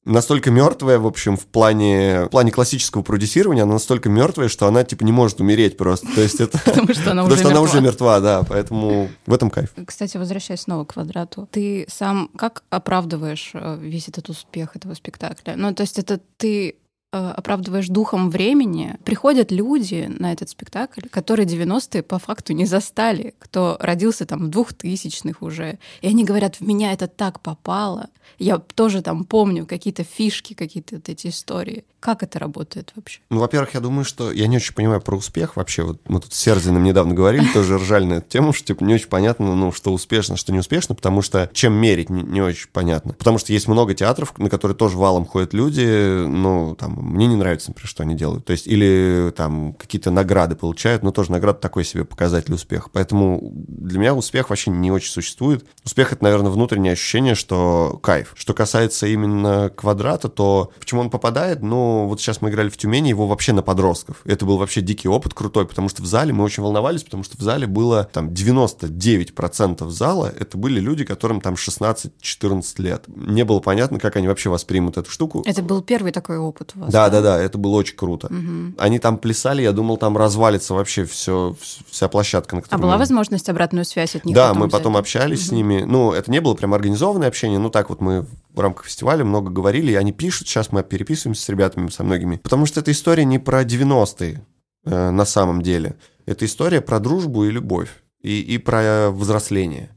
настолько 0.05 0.51
мертвая, 0.51 0.99
в 0.99 1.07
общем, 1.07 1.37
в 1.37 1.47
плане, 1.47 2.25
в 2.25 2.29
плане 2.29 2.51
классического 2.51 3.03
продюсирования, 3.03 3.63
она 3.63 3.75
настолько 3.75 4.09
мертвая, 4.09 4.49
что 4.49 4.67
она, 4.67 4.85
типа, 4.85 5.05
не 5.05 5.13
может 5.13 5.41
умереть 5.41 5.77
просто. 5.77 6.07
То 6.15 6.23
есть 6.23 6.41
это... 6.41 6.59
Потому 6.65 6.95
что 6.95 7.13
она 7.13 7.25
Потому 7.25 7.27
уже 7.27 7.37
что 7.37 7.49
она 7.49 7.61
мертва. 7.61 7.77
уже 7.77 7.81
мертва, 7.81 8.21
да, 8.21 8.43
поэтому 8.49 9.09
в 9.27 9.33
этом 9.33 9.51
кайф. 9.51 9.71
Кстати, 9.87 10.17
возвращаясь 10.17 10.61
снова 10.61 10.85
к 10.85 10.95
квадрату, 10.95 11.49
ты 11.51 11.87
сам 11.89 12.31
как 12.37 12.65
оправдываешь 12.71 13.51
э, 13.55 13.79
весь 13.81 14.09
этот 14.09 14.29
успех 14.31 14.77
этого 14.77 14.95
спектакля? 14.95 15.55
Ну, 15.57 15.75
то 15.75 15.83
есть 15.83 15.99
это 15.99 16.21
ты 16.37 16.77
оправдываешь 17.11 17.89
духом 17.89 18.31
времени, 18.31 18.97
приходят 19.05 19.51
люди 19.51 20.11
на 20.19 20.33
этот 20.33 20.51
спектакль, 20.51 21.09
которые 21.09 21.47
90-е 21.47 22.03
по 22.03 22.19
факту 22.19 22.53
не 22.53 22.67
застали, 22.67 23.35
кто 23.39 23.77
родился 23.81 24.27
там 24.27 24.47
в 24.47 24.49
двухтысячных 24.49 25.41
уже. 25.43 25.79
И 26.03 26.09
они 26.09 26.25
говорят, 26.25 26.57
в 26.57 26.61
меня 26.61 26.93
это 26.93 27.07
так 27.07 27.41
попало. 27.41 28.11
Я 28.39 28.59
тоже 28.59 29.01
там 29.03 29.25
помню 29.25 29.67
какие-то 29.67 30.05
фишки, 30.05 30.53
какие-то 30.53 30.97
вот 30.97 31.09
эти 31.09 31.29
истории. 31.29 31.85
Как 32.01 32.23
это 32.23 32.39
работает 32.39 32.93
вообще? 32.95 33.19
Ну, 33.29 33.41
во-первых, 33.41 33.75
я 33.75 33.81
думаю, 33.81 34.05
что 34.05 34.31
я 34.31 34.47
не 34.47 34.57
очень 34.57 34.73
понимаю 34.73 35.01
про 35.01 35.17
успех 35.17 35.57
вообще. 35.57 35.83
Вот 35.83 36.01
мы 36.09 36.21
тут 36.21 36.33
с 36.33 36.39
Серзиным 36.39 36.85
недавно 36.85 37.13
говорили, 37.13 37.45
тоже 37.53 37.77
ржали 37.77 38.05
на 38.05 38.15
эту 38.15 38.29
тему, 38.29 38.53
что 38.53 38.67
типа 38.69 38.85
не 38.85 38.95
очень 38.95 39.09
понятно, 39.09 39.55
ну, 39.57 39.73
что 39.73 39.93
успешно, 39.93 40.37
что 40.37 40.53
не 40.53 40.61
успешно, 40.61 40.95
потому 40.95 41.23
что 41.23 41.51
чем 41.53 41.73
мерить, 41.73 42.09
не, 42.09 42.23
не 42.23 42.41
очень 42.41 42.69
понятно. 42.73 43.15
Потому 43.15 43.39
что 43.39 43.53
есть 43.53 43.67
много 43.67 43.95
театров, 43.95 44.39
на 44.39 44.49
которые 44.49 44.77
тоже 44.77 44.97
валом 44.97 45.27
ходят 45.27 45.53
люди, 45.53 46.25
ну, 46.27 46.77
там, 46.79 46.93
мне 46.93 47.27
не 47.27 47.37
нравится, 47.37 47.71
например, 47.71 47.89
что 47.89 48.05
они 48.05 48.15
делают. 48.15 48.45
То 48.45 48.53
есть, 48.53 48.69
или 48.69 49.33
там 49.37 49.73
какие-то 49.73 50.13
награды 50.13 50.55
получают, 50.55 51.03
но 51.03 51.11
тоже 51.11 51.33
награда 51.33 51.59
такой 51.59 51.85
себе 51.85 52.05
показатель 52.05 52.55
успеха. 52.55 52.91
Поэтому 52.93 53.41
для 53.53 53.99
меня 53.99 54.15
успех 54.15 54.51
вообще 54.51 54.71
не 54.71 54.93
очень 54.93 55.11
существует. 55.11 55.67
Успех— 55.85 56.13
это, 56.15 56.23
наверное, 56.23 56.53
внутреннее 56.53 56.93
ощущение, 56.93 57.35
что 57.35 57.99
кайф. 58.03 58.35
Что 58.37 58.55
касается 58.55 59.09
именно 59.09 59.71
квадрата, 59.75 60.29
то 60.29 60.71
почему 60.79 61.01
он 61.01 61.11
попадает? 61.11 61.61
Ну, 61.61 61.88
вот 62.07 62.21
сейчас 62.21 62.41
мы 62.41 62.51
играли 62.51 62.69
в 62.69 62.77
Тюмени, 62.77 63.09
его 63.09 63.27
вообще 63.27 63.53
на 63.53 63.63
подростков. 63.63 64.21
Это 64.25 64.45
был 64.47 64.59
вообще 64.59 64.81
дикий 64.81 65.09
опыт 65.09 65.35
крутой, 65.35 65.67
потому 65.67 65.89
что 65.89 66.03
в 66.03 66.07
зале 66.07 66.33
мы 66.33 66.45
очень 66.45 66.63
волновались, 66.63 67.03
потому 67.03 67.23
что 67.23 67.37
в 67.37 67.41
зале 67.41 67.67
было 67.67 68.05
там 68.05 68.29
99% 68.29 69.89
зала, 69.91 70.33
это 70.39 70.57
были 70.57 70.81
люди, 70.81 71.05
которым 71.05 71.41
там 71.41 71.55
16-14 71.55 72.65
лет. 72.79 73.05
Не 73.07 73.45
было 73.45 73.61
понятно, 73.61 73.99
как 73.99 74.17
они 74.17 74.29
вообще 74.29 74.51
воспримут 74.51 74.97
эту 74.97 75.11
штуку. 75.11 75.43
Это 75.47 75.63
был 75.63 75.83
первый 75.83 76.13
такой 76.13 76.39
опыт 76.39 76.73
у 76.75 76.81
вас? 76.81 76.93
Да, 76.93 77.09
да, 77.11 77.21
да, 77.21 77.41
это 77.41 77.59
было 77.59 77.77
очень 77.77 77.97
круто. 77.97 78.29
Угу. 78.29 78.75
Они 78.79 78.99
там 78.99 79.19
плясали, 79.19 79.63
я 79.63 79.73
думал, 79.73 79.97
там 79.97 80.17
развалится 80.17 80.75
вообще 80.75 81.05
все, 81.05 81.57
вся 81.91 82.09
площадка. 82.09 82.57
На 82.57 82.63
а 82.69 82.79
была 82.79 82.93
мы... 82.93 82.99
возможность 82.99 83.49
обратную 83.49 83.85
связь 83.85 84.17
от 84.17 84.25
них? 84.25 84.35
Да, 84.35 84.49
потом 84.49 84.61
мы 84.61 84.67
взять? 84.67 84.79
потом 84.79 84.97
общались 84.97 85.41
угу. 85.41 85.49
с 85.49 85.53
ними. 85.53 85.83
Ну, 85.87 86.13
это 86.13 86.31
не 86.31 86.41
было 86.41 86.55
прям 86.55 86.75
организованное 86.75 87.29
общение, 87.29 87.59
ну 87.59 87.71
так 87.71 87.89
вот 87.91 88.01
мы 88.01 88.27
в 88.59 88.61
рамках 88.61 88.87
фестиваля 88.87 89.25
много 89.25 89.51
говорили, 89.51 89.93
и 89.93 89.95
они 89.95 90.13
пишут, 90.13 90.49
сейчас 90.49 90.73
мы 90.73 90.83
переписываемся 90.83 91.43
с 91.43 91.49
ребятами, 91.49 91.78
со 91.87 92.03
многими. 92.03 92.37
Потому 92.37 92.67
что 92.67 92.81
эта 92.81 92.91
история 92.91 93.25
не 93.25 93.39
про 93.39 93.63
90-е 93.63 94.41
э, 94.85 95.11
на 95.11 95.25
самом 95.25 95.63
деле. 95.63 95.97
Это 96.27 96.45
история 96.45 96.81
про 96.81 96.99
дружбу 96.99 97.45
и 97.45 97.51
любовь, 97.51 97.91
и, 98.21 98.41
и 98.41 98.59
про 98.59 99.11
взросление. 99.11 99.91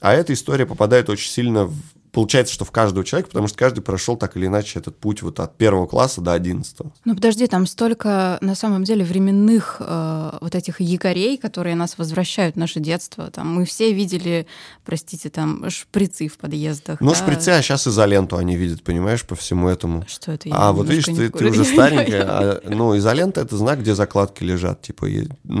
А 0.00 0.12
эта 0.14 0.32
история 0.32 0.66
попадает 0.66 1.10
очень 1.10 1.30
сильно 1.30 1.64
в 1.64 1.74
получается, 2.14 2.54
что 2.54 2.64
в 2.64 2.70
каждого 2.70 3.04
человека, 3.04 3.30
потому 3.30 3.48
что 3.48 3.58
каждый 3.58 3.80
прошел 3.80 4.16
так 4.16 4.36
или 4.36 4.46
иначе 4.46 4.78
этот 4.78 4.96
путь 4.96 5.22
вот 5.22 5.40
от 5.40 5.56
первого 5.56 5.86
класса 5.86 6.20
до 6.20 6.32
одиннадцатого. 6.32 6.92
Ну 7.04 7.14
подожди, 7.14 7.46
там 7.46 7.66
столько 7.66 8.38
на 8.40 8.54
самом 8.54 8.84
деле 8.84 9.04
временных 9.04 9.76
э, 9.80 10.38
вот 10.40 10.54
этих 10.54 10.80
якорей, 10.80 11.36
которые 11.36 11.74
нас 11.74 11.98
возвращают 11.98 12.54
в 12.54 12.58
наше 12.58 12.80
детство. 12.80 13.30
Там 13.30 13.52
мы 13.52 13.64
все 13.64 13.92
видели, 13.92 14.46
простите, 14.84 15.28
там 15.28 15.68
шприцы 15.68 16.28
в 16.28 16.38
подъездах. 16.38 17.00
Ну 17.00 17.10
да? 17.10 17.16
шприцы, 17.16 17.48
а 17.50 17.62
сейчас 17.62 17.86
изоленту 17.88 18.36
они 18.36 18.56
видят, 18.56 18.82
понимаешь, 18.82 19.24
по 19.24 19.34
всему 19.34 19.68
этому. 19.68 20.04
Что 20.06 20.32
это? 20.32 20.48
Я 20.48 20.54
а 20.54 20.72
вот 20.72 20.88
видишь, 20.88 21.06
ты, 21.06 21.28
ты 21.28 21.46
уже 21.46 21.64
старенькая, 21.74 22.22
а, 22.22 22.60
ну 22.64 22.96
изолента 22.96 23.40
это 23.40 23.56
знак, 23.56 23.80
где 23.80 23.94
закладки 23.94 24.44
лежат, 24.44 24.82
типа 24.82 25.06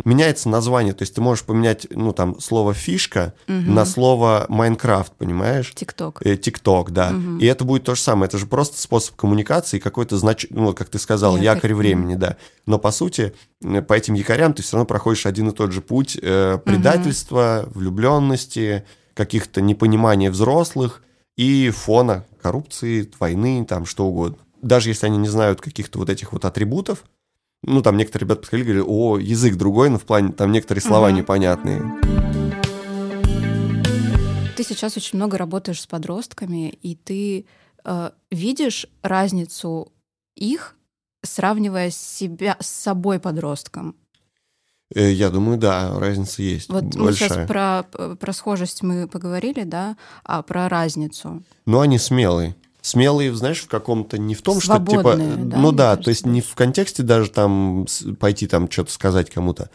меняется 0.04 0.48
название, 0.48 0.94
то 0.94 1.02
есть 1.02 1.14
ты 1.14 1.20
можешь 1.20 1.44
поменять, 1.44 1.88
ну 1.90 2.12
там 2.12 2.38
слово 2.40 2.74
фишка 2.74 3.34
угу. 3.48 3.56
на 3.56 3.84
слово 3.84 4.46
Майнкрафт, 4.48 5.12
понимаешь? 5.14 5.72
Тикток. 5.74 6.22
ТикТок, 6.44 6.90
да. 6.90 7.10
Угу. 7.10 7.38
И 7.38 7.46
это 7.46 7.64
будет 7.64 7.84
то 7.84 7.94
же 7.94 8.00
самое. 8.00 8.26
Это 8.28 8.36
же 8.36 8.46
просто 8.46 8.80
способ 8.80 9.16
коммуникации, 9.16 9.78
какой-то 9.78 10.18
знач... 10.18 10.46
ну, 10.50 10.74
как 10.74 10.88
ты 10.90 10.98
сказал, 10.98 11.36
якорь, 11.36 11.70
якорь 11.70 11.74
времени, 11.74 12.14
да. 12.14 12.36
Но 12.66 12.78
по 12.78 12.90
сути, 12.90 13.34
э, 13.62 13.80
по 13.82 13.94
этим 13.94 14.14
якорям 14.14 14.52
ты 14.52 14.62
все 14.62 14.76
равно 14.76 14.86
проходишь 14.86 15.26
один 15.26 15.48
и 15.48 15.52
тот 15.52 15.72
же 15.72 15.80
путь 15.80 16.18
э, 16.20 16.58
предательства, 16.62 17.64
угу. 17.66 17.80
влюбленности, 17.80 18.84
каких-то 19.14 19.62
непонимания 19.62 20.30
взрослых 20.30 21.02
и 21.36 21.70
фона 21.70 22.26
коррупции, 22.42 23.10
войны, 23.18 23.64
там 23.66 23.86
что 23.86 24.06
угодно. 24.06 24.38
Даже 24.60 24.90
если 24.90 25.06
они 25.06 25.16
не 25.16 25.28
знают 25.28 25.60
каких-то 25.60 25.98
вот 25.98 26.10
этих 26.10 26.32
вот 26.32 26.44
атрибутов, 26.44 27.04
ну, 27.62 27.80
там 27.80 27.96
некоторые 27.96 28.26
ребята 28.26 28.42
подходили 28.42 28.66
говорили, 28.66 28.84
о, 28.86 29.18
язык 29.18 29.56
другой, 29.56 29.88
но 29.88 29.98
в 29.98 30.02
плане, 30.02 30.32
там 30.32 30.52
некоторые 30.52 30.82
слова 30.82 31.08
угу. 31.08 31.16
непонятные. 31.16 32.23
Ты 34.56 34.62
сейчас 34.62 34.96
очень 34.96 35.18
много 35.18 35.36
работаешь 35.36 35.80
с 35.80 35.86
подростками, 35.86 36.68
и 36.68 36.94
ты 36.94 37.46
э, 37.84 38.10
видишь 38.30 38.86
разницу 39.02 39.92
их, 40.36 40.76
сравнивая 41.22 41.90
себя 41.90 42.56
с 42.60 42.68
собой 42.68 43.18
подростком. 43.18 43.96
Э, 44.94 45.10
я 45.10 45.30
думаю, 45.30 45.58
да, 45.58 45.98
разница 45.98 46.42
есть. 46.42 46.68
Вот 46.68 46.84
большая. 46.84 47.02
мы 47.02 47.12
сейчас 47.12 47.48
про, 47.48 47.82
про 48.16 48.32
схожесть 48.32 48.82
мы 48.82 49.08
поговорили, 49.08 49.64
да, 49.64 49.96
а 50.22 50.42
про 50.42 50.68
разницу. 50.68 51.42
Ну, 51.66 51.80
они 51.80 51.98
смелые. 51.98 52.54
Смелые, 52.80 53.34
знаешь, 53.34 53.62
в 53.62 53.68
каком-то 53.68 54.18
не 54.18 54.34
в 54.34 54.42
том, 54.42 54.60
Свободные, 54.60 55.00
что 55.00 55.36
типа. 55.36 55.46
Да, 55.46 55.56
ну 55.56 55.72
да, 55.72 55.84
кажется, 55.84 56.04
то 56.04 56.10
есть 56.10 56.26
не 56.26 56.42
в 56.42 56.54
контексте 56.54 57.02
даже 57.02 57.30
там 57.30 57.86
пойти 58.20 58.46
там 58.46 58.70
что-то 58.70 58.92
сказать 58.92 59.30
кому-то, 59.30 59.70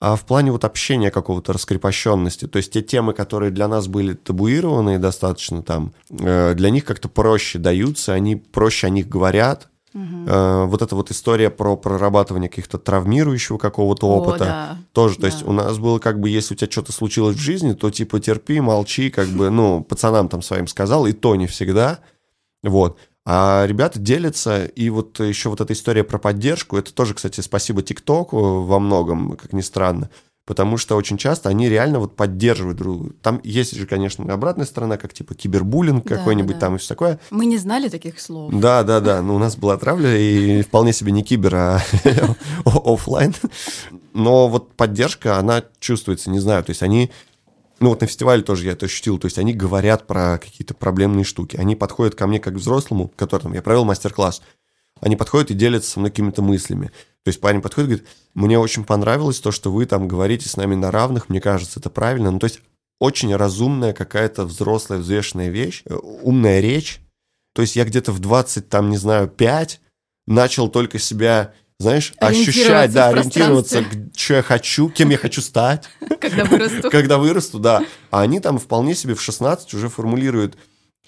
а 0.00 0.14
в 0.14 0.24
плане 0.24 0.52
вот 0.52 0.64
общения 0.64 1.10
какого-то 1.10 1.52
раскрепощенности. 1.52 2.46
То 2.46 2.58
есть 2.58 2.72
те 2.72 2.82
темы, 2.82 3.14
которые 3.14 3.50
для 3.50 3.66
нас 3.66 3.88
были 3.88 4.14
табуированные 4.14 4.98
достаточно 4.98 5.62
там, 5.62 5.92
э, 6.10 6.54
для 6.54 6.70
них 6.70 6.84
как-то 6.84 7.08
проще 7.08 7.58
даются, 7.58 8.12
они 8.12 8.36
проще 8.36 8.86
о 8.86 8.90
них 8.90 9.08
говорят. 9.08 9.68
Угу. 9.94 10.66
Вот 10.66 10.82
эта 10.82 10.94
вот 10.94 11.10
история 11.10 11.48
про 11.48 11.74
прорабатывание 11.74 12.50
каких-то 12.50 12.78
травмирующего 12.78 13.56
какого-то 13.56 14.06
опыта. 14.06 14.44
да. 14.44 14.78
Тоже, 14.92 15.16
то 15.16 15.22
да. 15.22 15.26
есть 15.28 15.42
у 15.44 15.52
нас 15.52 15.78
было 15.78 15.98
как 15.98 16.20
бы, 16.20 16.28
если 16.28 16.54
у 16.54 16.56
тебя 16.56 16.70
что-то 16.70 16.92
случилось 16.92 17.36
в 17.36 17.40
жизни, 17.40 17.72
то 17.72 17.90
типа 17.90 18.20
терпи, 18.20 18.60
молчи, 18.60 19.10
как 19.10 19.28
бы, 19.28 19.48
ну, 19.48 19.82
пацанам 19.82 20.28
там 20.28 20.42
своим 20.42 20.66
сказал, 20.66 21.06
и 21.06 21.12
то 21.12 21.34
не 21.36 21.46
всегда. 21.46 22.00
Вот. 22.62 22.98
А 23.30 23.66
ребята 23.66 23.98
делятся, 23.98 24.64
и 24.64 24.88
вот 24.88 25.20
еще 25.20 25.50
вот 25.50 25.60
эта 25.60 25.74
история 25.74 26.02
про 26.02 26.16
поддержку, 26.16 26.78
это 26.78 26.94
тоже, 26.94 27.12
кстати, 27.12 27.42
спасибо 27.42 27.82
ТикТоку 27.82 28.62
во 28.62 28.78
многом, 28.78 29.36
как 29.36 29.52
ни 29.52 29.60
странно, 29.60 30.08
потому 30.46 30.78
что 30.78 30.96
очень 30.96 31.18
часто 31.18 31.50
они 31.50 31.68
реально 31.68 31.98
вот 31.98 32.16
поддерживают 32.16 32.78
друг 32.78 32.96
друга. 32.96 33.14
Там 33.20 33.42
есть 33.44 33.76
же, 33.76 33.86
конечно, 33.86 34.24
обратная 34.32 34.64
сторона, 34.64 34.96
как 34.96 35.12
типа 35.12 35.34
кибербуллинг 35.34 36.06
да, 36.06 36.16
какой-нибудь 36.16 36.54
да. 36.54 36.60
там 36.60 36.76
и 36.76 36.78
все 36.78 36.88
такое. 36.88 37.20
Мы 37.28 37.44
не 37.44 37.58
знали 37.58 37.90
таких 37.90 38.18
слов. 38.18 38.50
Да, 38.50 38.82
да, 38.82 39.00
да, 39.00 39.20
но 39.20 39.34
у 39.34 39.38
нас 39.38 39.56
была 39.56 39.76
травля, 39.76 40.16
и 40.16 40.62
вполне 40.62 40.94
себе 40.94 41.12
не 41.12 41.22
кибер, 41.22 41.54
а 41.54 41.82
офлайн. 42.64 43.34
Но 44.14 44.48
вот 44.48 44.72
поддержка, 44.72 45.36
она 45.36 45.64
чувствуется, 45.80 46.30
не 46.30 46.38
знаю, 46.38 46.64
то 46.64 46.70
есть 46.70 46.82
они 46.82 47.10
ну 47.80 47.90
вот 47.90 48.00
на 48.00 48.06
фестивале 48.06 48.42
тоже 48.42 48.66
я 48.66 48.72
это 48.72 48.86
ощутил, 48.86 49.18
то 49.18 49.26
есть 49.26 49.38
они 49.38 49.52
говорят 49.52 50.06
про 50.06 50.38
какие-то 50.38 50.74
проблемные 50.74 51.24
штуки, 51.24 51.56
они 51.56 51.76
подходят 51.76 52.14
ко 52.14 52.26
мне 52.26 52.40
как 52.40 52.54
к 52.54 52.56
взрослому, 52.56 53.12
который 53.16 53.42
там, 53.42 53.52
я 53.52 53.62
провел 53.62 53.84
мастер-класс, 53.84 54.42
они 55.00 55.16
подходят 55.16 55.50
и 55.50 55.54
делятся 55.54 55.92
со 55.92 56.00
мной 56.00 56.10
какими-то 56.10 56.42
мыслями. 56.42 56.90
То 57.24 57.28
есть 57.28 57.40
парень 57.40 57.60
подходит 57.60 57.88
и 57.88 57.92
говорит, 57.94 58.08
мне 58.34 58.58
очень 58.58 58.84
понравилось 58.84 59.40
то, 59.40 59.52
что 59.52 59.70
вы 59.70 59.86
там 59.86 60.08
говорите 60.08 60.48
с 60.48 60.56
нами 60.56 60.74
на 60.74 60.90
равных, 60.90 61.28
мне 61.28 61.40
кажется, 61.40 61.78
это 61.78 61.90
правильно. 61.90 62.30
Ну, 62.30 62.38
то 62.38 62.44
есть 62.44 62.60
очень 62.98 63.34
разумная 63.34 63.92
какая-то 63.92 64.44
взрослая, 64.44 64.98
взвешенная 64.98 65.48
вещь, 65.48 65.82
э, 65.84 65.94
умная 65.94 66.60
речь. 66.60 67.00
То 67.54 67.62
есть 67.62 67.76
я 67.76 67.84
где-то 67.84 68.12
в 68.12 68.18
20, 68.18 68.68
там, 68.68 68.90
не 68.90 68.96
знаю, 68.96 69.28
5 69.28 69.80
начал 70.26 70.68
только 70.68 70.98
себя 70.98 71.54
знаешь, 71.78 72.12
ощущать, 72.18 72.92
да, 72.92 73.08
ориентироваться, 73.08 73.84
что 74.16 74.34
я 74.34 74.42
хочу, 74.42 74.88
кем 74.88 75.10
я 75.10 75.18
хочу 75.18 75.40
стать. 75.40 75.84
Когда 76.20 76.44
вырасту. 76.44 76.90
Когда 76.90 77.18
вырасту, 77.18 77.58
да. 77.58 77.84
А 78.10 78.22
они 78.22 78.40
там 78.40 78.58
вполне 78.58 78.94
себе 78.94 79.14
в 79.14 79.22
16 79.22 79.74
уже 79.74 79.88
формулируют, 79.88 80.56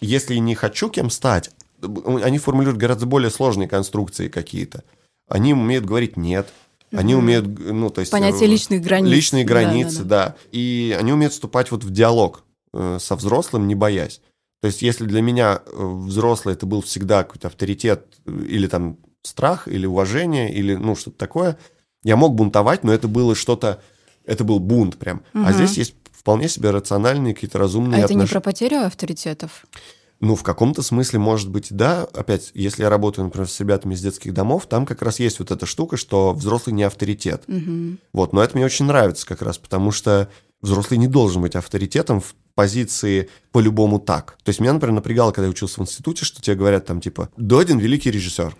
если 0.00 0.36
не 0.36 0.54
хочу 0.54 0.88
кем 0.88 1.10
стать, 1.10 1.50
они 1.82 2.38
формулируют 2.38 2.78
гораздо 2.78 3.06
более 3.06 3.30
сложные 3.30 3.68
конструкции 3.68 4.28
какие-то. 4.28 4.84
Они 5.28 5.52
умеют 5.54 5.84
говорить 5.84 6.16
«нет», 6.16 6.48
они 6.92 7.14
умеют, 7.14 7.46
ну, 7.46 7.88
то 7.90 8.00
есть... 8.00 8.10
Понятие 8.10 8.48
э, 8.48 8.50
личных 8.50 8.82
границ. 8.82 9.12
Личные 9.12 9.44
границы, 9.44 9.98
да, 9.98 10.04
да, 10.04 10.26
да. 10.26 10.36
И 10.50 10.96
они 10.98 11.12
умеют 11.12 11.32
вступать 11.32 11.70
вот 11.70 11.84
в 11.84 11.90
диалог 11.90 12.42
э, 12.72 12.98
со 13.00 13.14
взрослым, 13.14 13.68
не 13.68 13.76
боясь. 13.76 14.20
То 14.60 14.66
есть, 14.66 14.82
если 14.82 15.04
для 15.04 15.22
меня 15.22 15.62
э, 15.64 15.70
взрослый 15.72 16.54
это 16.54 16.66
был 16.66 16.82
всегда 16.82 17.22
какой-то 17.22 17.46
авторитет 17.46 18.06
или 18.26 18.66
там 18.66 18.98
страх 19.22 19.68
или 19.68 19.86
уважение 19.86 20.52
или 20.52 20.74
ну 20.74 20.96
что-то 20.96 21.18
такое. 21.18 21.58
Я 22.02 22.16
мог 22.16 22.34
бунтовать, 22.34 22.84
но 22.84 22.92
это 22.92 23.08
было 23.08 23.34
что-то, 23.34 23.82
это 24.24 24.44
был 24.44 24.58
бунт 24.58 24.96
прям. 24.96 25.22
Угу. 25.34 25.44
А 25.44 25.52
здесь 25.52 25.76
есть 25.76 25.94
вполне 26.12 26.48
себе 26.48 26.70
рациональные 26.70 27.34
какие-то 27.34 27.58
разумные 27.58 28.02
А 28.02 28.04
отнош... 28.04 28.16
это 28.16 28.24
не 28.24 28.28
про 28.28 28.40
потерю 28.40 28.84
авторитетов? 28.84 29.64
Ну, 30.20 30.34
в 30.34 30.42
каком-то 30.42 30.82
смысле, 30.82 31.18
может 31.18 31.48
быть, 31.48 31.68
да. 31.70 32.06
Опять, 32.12 32.50
если 32.52 32.82
я 32.82 32.90
работаю, 32.90 33.24
например, 33.24 33.48
с 33.48 33.58
ребятами 33.58 33.94
из 33.94 34.02
детских 34.02 34.34
домов, 34.34 34.66
там 34.66 34.84
как 34.84 35.00
раз 35.00 35.18
есть 35.18 35.38
вот 35.38 35.50
эта 35.50 35.64
штука, 35.64 35.96
что 35.96 36.34
взрослый 36.34 36.74
не 36.74 36.82
авторитет. 36.82 37.44
Угу. 37.48 37.96
Вот, 38.12 38.32
но 38.34 38.42
это 38.42 38.54
мне 38.54 38.66
очень 38.66 38.84
нравится 38.84 39.26
как 39.26 39.40
раз, 39.40 39.56
потому 39.56 39.92
что 39.92 40.28
взрослый 40.60 40.98
не 40.98 41.06
должен 41.06 41.40
быть 41.40 41.54
авторитетом 41.56 42.20
в 42.20 42.34
позиции 42.54 43.30
по-любому 43.52 43.98
так. 43.98 44.36
То 44.44 44.50
есть 44.50 44.60
меня, 44.60 44.74
например, 44.74 44.96
напрягало, 44.96 45.32
когда 45.32 45.46
я 45.46 45.50
учился 45.50 45.80
в 45.80 45.84
институте, 45.84 46.26
что 46.26 46.42
тебе 46.42 46.56
говорят 46.56 46.84
там 46.84 47.00
типа 47.00 47.30
«Додин– 47.38 47.78
великий 47.80 48.10
режиссер». 48.10 48.54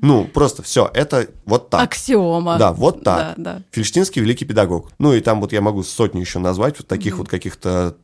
Ну, 0.00 0.24
просто 0.24 0.62
все, 0.62 0.90
это 0.92 1.28
вот 1.44 1.70
так. 1.70 1.82
Аксиома. 1.82 2.58
Да, 2.58 2.72
вот 2.72 3.02
так. 3.02 3.34
Да, 3.36 3.54
да. 3.54 3.62
Фельштинский 3.70 4.22
великий 4.22 4.44
педагог. 4.44 4.90
Ну, 4.98 5.12
и 5.12 5.20
там 5.20 5.40
вот 5.40 5.52
я 5.52 5.60
могу 5.60 5.82
сотню 5.82 6.20
еще 6.20 6.38
назвать 6.38 6.78
вот 6.78 6.86
таких 6.86 7.18
вот 7.18 7.28
каких-то 7.28 7.96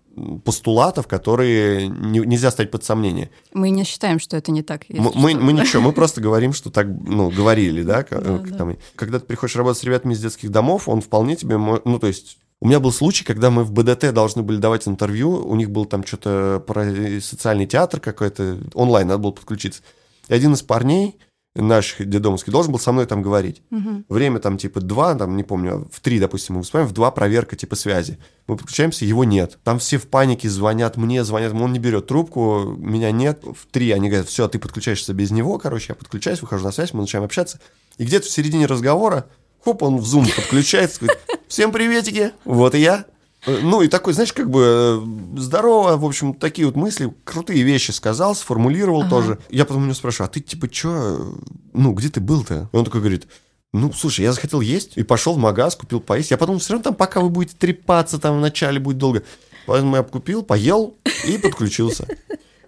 постулатов, 0.44 1.06
которые 1.06 1.88
не- 1.88 2.20
нельзя 2.20 2.50
ставить 2.50 2.70
под 2.70 2.84
сомнение. 2.84 3.30
Мы 3.52 3.70
не 3.70 3.84
считаем, 3.84 4.18
что 4.20 4.36
это 4.36 4.52
не 4.52 4.62
так. 4.62 4.82
Мы, 4.88 5.10
мы, 5.14 5.34
мы 5.34 5.52
ничего, 5.52 5.82
мы 5.82 5.92
просто 5.92 6.20
говорим, 6.20 6.52
что 6.52 6.70
так, 6.70 6.86
ну, 6.86 7.30
говорили, 7.30 7.82
да, 7.82 8.04
э. 8.10 8.74
Когда 8.96 9.18
ты 9.18 9.26
приходишь 9.26 9.56
работать 9.56 9.80
с 9.80 9.84
ребятами 9.84 10.12
из 10.12 10.20
детских 10.20 10.50
домов, 10.50 10.88
он 10.88 11.00
вполне 11.00 11.36
тебе, 11.36 11.56
ну, 11.56 11.98
то 11.98 12.06
есть, 12.06 12.38
у 12.60 12.66
меня 12.68 12.78
был 12.78 12.92
случай, 12.92 13.24
когда 13.24 13.50
мы 13.50 13.64
в 13.64 13.72
БДТ 13.72 14.12
должны 14.12 14.42
были 14.42 14.58
давать 14.58 14.86
интервью, 14.86 15.30
у 15.44 15.56
них 15.56 15.70
был 15.70 15.84
там 15.84 16.04
что-то 16.06 16.62
про 16.66 16.84
социальный 17.20 17.66
театр 17.66 17.98
какой-то, 17.98 18.58
онлайн, 18.74 19.08
надо 19.08 19.18
было 19.18 19.32
подключиться. 19.32 19.82
И 20.28 20.34
один 20.34 20.52
из 20.52 20.62
парней 20.62 21.18
наших 21.54 22.08
дедомовских 22.08 22.52
должен 22.52 22.72
был 22.72 22.78
со 22.78 22.92
мной 22.92 23.06
там 23.06 23.22
говорить. 23.22 23.62
Мгм. 23.70 24.06
Время 24.08 24.38
там 24.38 24.56
типа 24.56 24.80
два, 24.80 25.14
там 25.14 25.36
не 25.36 25.42
помню, 25.42 25.88
в 25.92 26.00
три, 26.00 26.18
допустим, 26.18 26.56
мы 26.56 26.62
вспоминаем, 26.62 26.90
в 26.90 26.94
два 26.94 27.10
проверка 27.10 27.56
типа 27.56 27.76
связи. 27.76 28.18
Мы 28.46 28.56
подключаемся, 28.56 29.04
его 29.04 29.24
нет. 29.24 29.58
Там 29.62 29.78
все 29.78 29.98
в 29.98 30.08
панике 30.08 30.48
звонят 30.48 30.96
мне, 30.96 31.24
звонят, 31.24 31.52
он 31.52 31.72
не 31.72 31.78
берет 31.78 32.06
трубку, 32.06 32.74
меня 32.78 33.10
нет. 33.10 33.42
В 33.44 33.66
три 33.70 33.90
они 33.90 34.08
говорят, 34.08 34.28
все, 34.28 34.48
ты 34.48 34.58
подключаешься 34.58 35.12
без 35.12 35.30
него, 35.30 35.58
короче, 35.58 35.86
я 35.90 35.94
подключаюсь, 35.94 36.40
выхожу 36.40 36.64
на 36.64 36.72
связь, 36.72 36.94
мы 36.94 37.02
начинаем 37.02 37.26
общаться. 37.26 37.60
И 37.98 38.04
где-то 38.04 38.26
в 38.26 38.30
середине 38.30 38.66
разговора, 38.66 39.26
хоп, 39.62 39.82
он 39.82 39.98
в 39.98 40.04
Zoom 40.04 40.34
подключается, 40.34 41.00
говорит, 41.00 41.18
всем 41.48 41.70
приветики, 41.70 42.32
вот 42.44 42.74
и 42.74 42.80
я. 42.80 43.04
Э, 43.46 43.58
Ну, 43.62 43.82
и 43.82 43.88
такой, 43.88 44.12
знаешь, 44.12 44.32
как 44.32 44.50
бы 44.50 45.02
э, 45.34 45.38
здорово, 45.40 45.96
в 45.96 46.04
общем, 46.04 46.34
такие 46.34 46.66
вот 46.66 46.76
мысли, 46.76 47.12
крутые 47.24 47.62
вещи 47.62 47.90
сказал, 47.90 48.34
сформулировал 48.34 49.00
Ага. 49.02 49.10
тоже. 49.10 49.38
Я 49.50 49.64
потом 49.64 49.82
у 49.82 49.84
него 49.86 49.94
спрашиваю, 49.94 50.28
а 50.28 50.32
ты 50.32 50.40
типа 50.40 50.68
что, 50.72 51.34
ну, 51.72 51.92
где 51.92 52.08
ты 52.08 52.20
был-то? 52.20 52.68
И 52.72 52.76
он 52.76 52.84
такой 52.84 53.00
говорит, 53.00 53.26
ну, 53.72 53.92
слушай, 53.92 54.20
я 54.22 54.32
захотел 54.32 54.60
есть 54.60 54.96
и 54.96 55.02
пошел 55.02 55.34
в 55.34 55.38
магаз, 55.38 55.76
купил 55.76 56.00
поесть. 56.00 56.30
Я 56.30 56.36
подумал, 56.38 56.60
все 56.60 56.74
равно 56.74 56.84
там, 56.84 56.94
пока 56.94 57.20
вы 57.20 57.30
будете 57.30 57.56
трепаться, 57.56 58.18
там 58.18 58.38
вначале 58.38 58.78
будет 58.78 58.98
долго. 58.98 59.22
Поэтому 59.66 59.96
я 59.96 60.02
купил, 60.02 60.42
поел 60.42 60.94
и 61.26 61.38
подключился. 61.38 62.06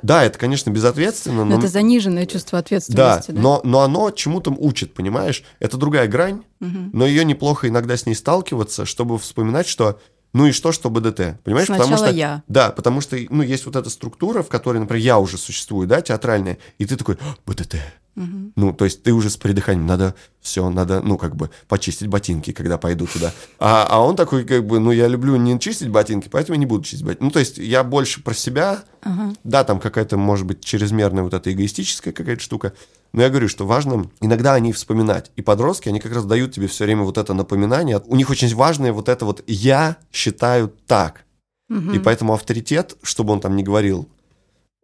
Да, 0.02 0.22
это, 0.22 0.38
конечно, 0.38 0.70
безответственно, 0.70 1.44
Но 1.44 1.52
но... 1.56 1.58
это 1.58 1.68
заниженное 1.68 2.26
чувство 2.26 2.56
Да, 2.56 2.60
ответственности. 2.60 3.30
Да, 3.30 3.40
но, 3.40 3.60
но 3.64 3.80
оно 3.80 4.10
чему-то 4.10 4.50
учит, 4.50 4.92
понимаешь? 4.92 5.42
Это 5.60 5.76
другая 5.78 6.06
грань, 6.08 6.42
Мгм. 6.60 6.90
но 6.92 7.06
ее 7.06 7.24
неплохо 7.24 7.68
иногда 7.68 7.96
с 7.96 8.04
ней 8.06 8.14
сталкиваться, 8.14 8.84
чтобы 8.84 9.18
вспоминать, 9.18 9.66
что 9.66 9.98
ну 10.34 10.46
и 10.46 10.52
что, 10.52 10.72
что 10.72 10.90
БДТ? 10.90 11.40
Понимаешь, 11.44 11.68
потому 11.68 11.86
Сначала 11.86 12.08
что... 12.08 12.16
я. 12.16 12.42
Да, 12.48 12.70
потому 12.70 13.00
что, 13.00 13.16
ну, 13.30 13.42
есть 13.42 13.64
вот 13.66 13.76
эта 13.76 13.88
структура, 13.88 14.42
в 14.42 14.48
которой, 14.48 14.78
например, 14.78 15.02
я 15.02 15.18
уже 15.20 15.38
существую, 15.38 15.86
да, 15.86 16.02
театральная, 16.02 16.58
и 16.76 16.84
ты 16.84 16.96
такой, 16.96 17.16
«А, 17.20 17.36
БДТ. 17.46 17.76
Мгм. 18.16 18.52
Ну, 18.56 18.72
то 18.72 18.84
есть 18.84 19.04
ты 19.04 19.12
уже 19.12 19.30
с 19.30 19.36
придыханием, 19.36 19.86
надо 19.86 20.16
все, 20.40 20.68
надо, 20.70 21.00
ну, 21.02 21.18
как 21.18 21.36
бы, 21.36 21.50
почистить 21.68 22.08
ботинки, 22.08 22.52
когда 22.52 22.78
пойду 22.78 23.06
туда. 23.06 23.32
А, 23.60 23.86
а 23.88 24.00
он 24.00 24.16
такой, 24.16 24.44
как 24.44 24.66
бы, 24.66 24.80
ну, 24.80 24.90
я 24.90 25.06
люблю 25.06 25.36
не 25.36 25.58
чистить 25.60 25.88
ботинки, 25.88 26.28
поэтому 26.28 26.54
я 26.54 26.58
не 26.60 26.66
буду 26.66 26.82
чистить 26.82 27.04
ботинки. 27.04 27.22
Ну, 27.22 27.30
то 27.30 27.38
есть 27.38 27.58
я 27.58 27.84
больше 27.84 28.20
про 28.20 28.34
себя, 28.34 28.82
Ага. 29.02 29.34
да, 29.44 29.62
там 29.62 29.78
какая-то, 29.78 30.16
может 30.16 30.46
быть, 30.46 30.64
чрезмерная 30.64 31.22
вот 31.22 31.34
эта 31.34 31.52
эгоистическая 31.52 32.12
какая-то 32.12 32.42
штука. 32.42 32.72
Но 33.14 33.22
я 33.22 33.30
говорю, 33.30 33.48
что 33.48 33.64
важно 33.64 34.10
иногда 34.20 34.54
о 34.54 34.60
ней 34.60 34.72
вспоминать. 34.72 35.30
И 35.36 35.40
подростки, 35.40 35.88
они 35.88 36.00
как 36.00 36.12
раз 36.12 36.24
дают 36.24 36.52
тебе 36.52 36.66
все 36.66 36.82
время 36.82 37.04
вот 37.04 37.16
это 37.16 37.32
напоминание. 37.32 38.02
У 38.06 38.16
них 38.16 38.28
очень 38.28 38.52
важное 38.52 38.92
вот 38.92 39.08
это 39.08 39.24
вот 39.24 39.44
«я 39.46 39.98
считаю 40.10 40.74
так». 40.88 41.24
Мгм. 41.68 41.92
И 41.92 42.00
поэтому 42.00 42.34
авторитет, 42.34 42.96
чтобы 43.02 43.32
он 43.32 43.40
там 43.40 43.54
не 43.54 43.62
говорил, 43.62 44.08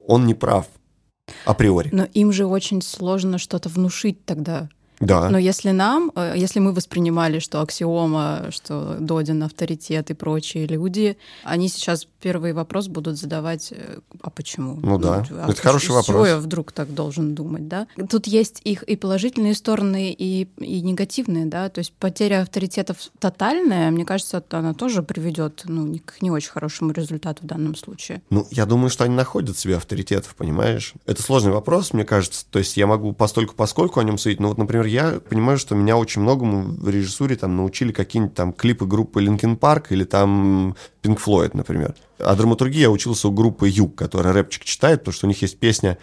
он 0.07 0.27
не 0.27 0.35
прав 0.35 0.69
априори. 1.45 1.89
Но 1.91 2.05
им 2.05 2.31
же 2.31 2.47
очень 2.47 2.83
сложно 2.83 3.37
что-то 3.39 3.69
внушить 3.69 4.25
тогда. 4.25 4.69
Да. 5.01 5.31
Но 5.31 5.39
если 5.39 5.71
нам, 5.71 6.13
э, 6.15 6.35
если 6.37 6.61
мы 6.61 6.73
воспринимали, 6.73 7.39
что 7.39 7.61
аксиома, 7.61 8.47
что 8.51 8.97
Додин 9.01 9.43
авторитет 9.43 10.11
и 10.11 10.15
прочие 10.15 10.67
люди, 10.67 11.17
они 11.43 11.69
сейчас 11.69 12.07
первый 12.21 12.53
вопрос 12.53 12.89
будут 12.89 13.19
задавать, 13.19 13.73
э, 13.73 13.99
а 14.21 14.31
почему? 14.31 14.79
Ну 14.83 14.99
да, 14.99 15.25
а 15.31 15.51
это 15.51 15.61
хороший 15.61 15.85
с 15.85 15.87
чего 15.87 15.97
вопрос. 15.97 16.29
я 16.29 16.39
вдруг 16.39 16.73
так 16.73 16.95
должен 16.95 17.35
думать, 17.35 17.69
да? 17.69 17.87
Тут 18.09 18.27
есть 18.27 18.61
их 18.65 18.83
и 18.83 18.97
положительные 18.97 19.55
стороны, 19.55 20.15
и, 20.17 20.49
и 20.59 20.81
негативные, 20.83 21.47
да, 21.47 21.69
то 21.69 21.79
есть 21.79 21.93
потеря 21.93 22.43
авторитетов 22.43 22.99
тотальная, 23.19 23.91
мне 23.91 24.05
кажется, 24.05 24.43
она 24.51 24.75
тоже 24.75 25.03
приведет 25.03 25.63
ну, 25.65 25.99
к 26.05 26.21
не 26.21 26.31
очень 26.31 26.51
хорошему 26.51 26.93
результату 26.93 27.45
в 27.45 27.47
данном 27.47 27.75
случае. 27.75 28.23
Ну, 28.31 28.47
я 28.51 28.67
думаю, 28.67 28.91
что 28.91 29.05
они 29.05 29.15
находят 29.15 29.59
себе 29.59 29.77
авторитетов, 29.77 30.35
понимаешь? 30.35 30.95
Это 31.07 31.23
сложный 31.23 31.53
вопрос, 31.53 31.93
мне 31.93 32.05
кажется. 32.05 32.45
То 32.51 32.59
есть 32.59 32.77
я 32.77 32.87
могу 32.87 33.13
постольку 33.13 33.55
поскольку 33.55 34.01
о 34.01 34.05
нем 34.05 34.19
судить. 34.19 34.41
Но 34.41 34.49
вот, 34.49 34.59
например, 34.59 34.87
я 34.91 35.21
понимаю, 35.21 35.59
что 35.59 35.75
меня 35.75 35.97
очень 35.97 36.23
многому 36.23 36.63
в 36.63 36.89
режиссуре 36.89 37.37
там 37.37 37.57
научили 37.57 37.93
какие-нибудь 37.93 38.35
там 38.35 38.53
клипы 38.53 38.87
группы 38.87 39.23
Linkin 39.23 39.59
Park 39.59 39.87
или 39.91 40.05
там 40.05 40.77
Pink 41.03 41.19
Floyd, 41.25 41.51
например. 41.55 41.95
А 42.19 42.35
драматургии 42.35 42.81
я 42.81 42.91
учился 42.91 43.29
у 43.29 43.33
группы 43.33 43.69
Юг, 43.69 43.95
которая 43.95 44.33
рэпчик 44.33 44.65
читает, 44.65 45.01
потому 45.01 45.15
что 45.15 45.27
у 45.27 45.29
них 45.29 45.41
есть 45.43 45.59
песня 45.59 45.99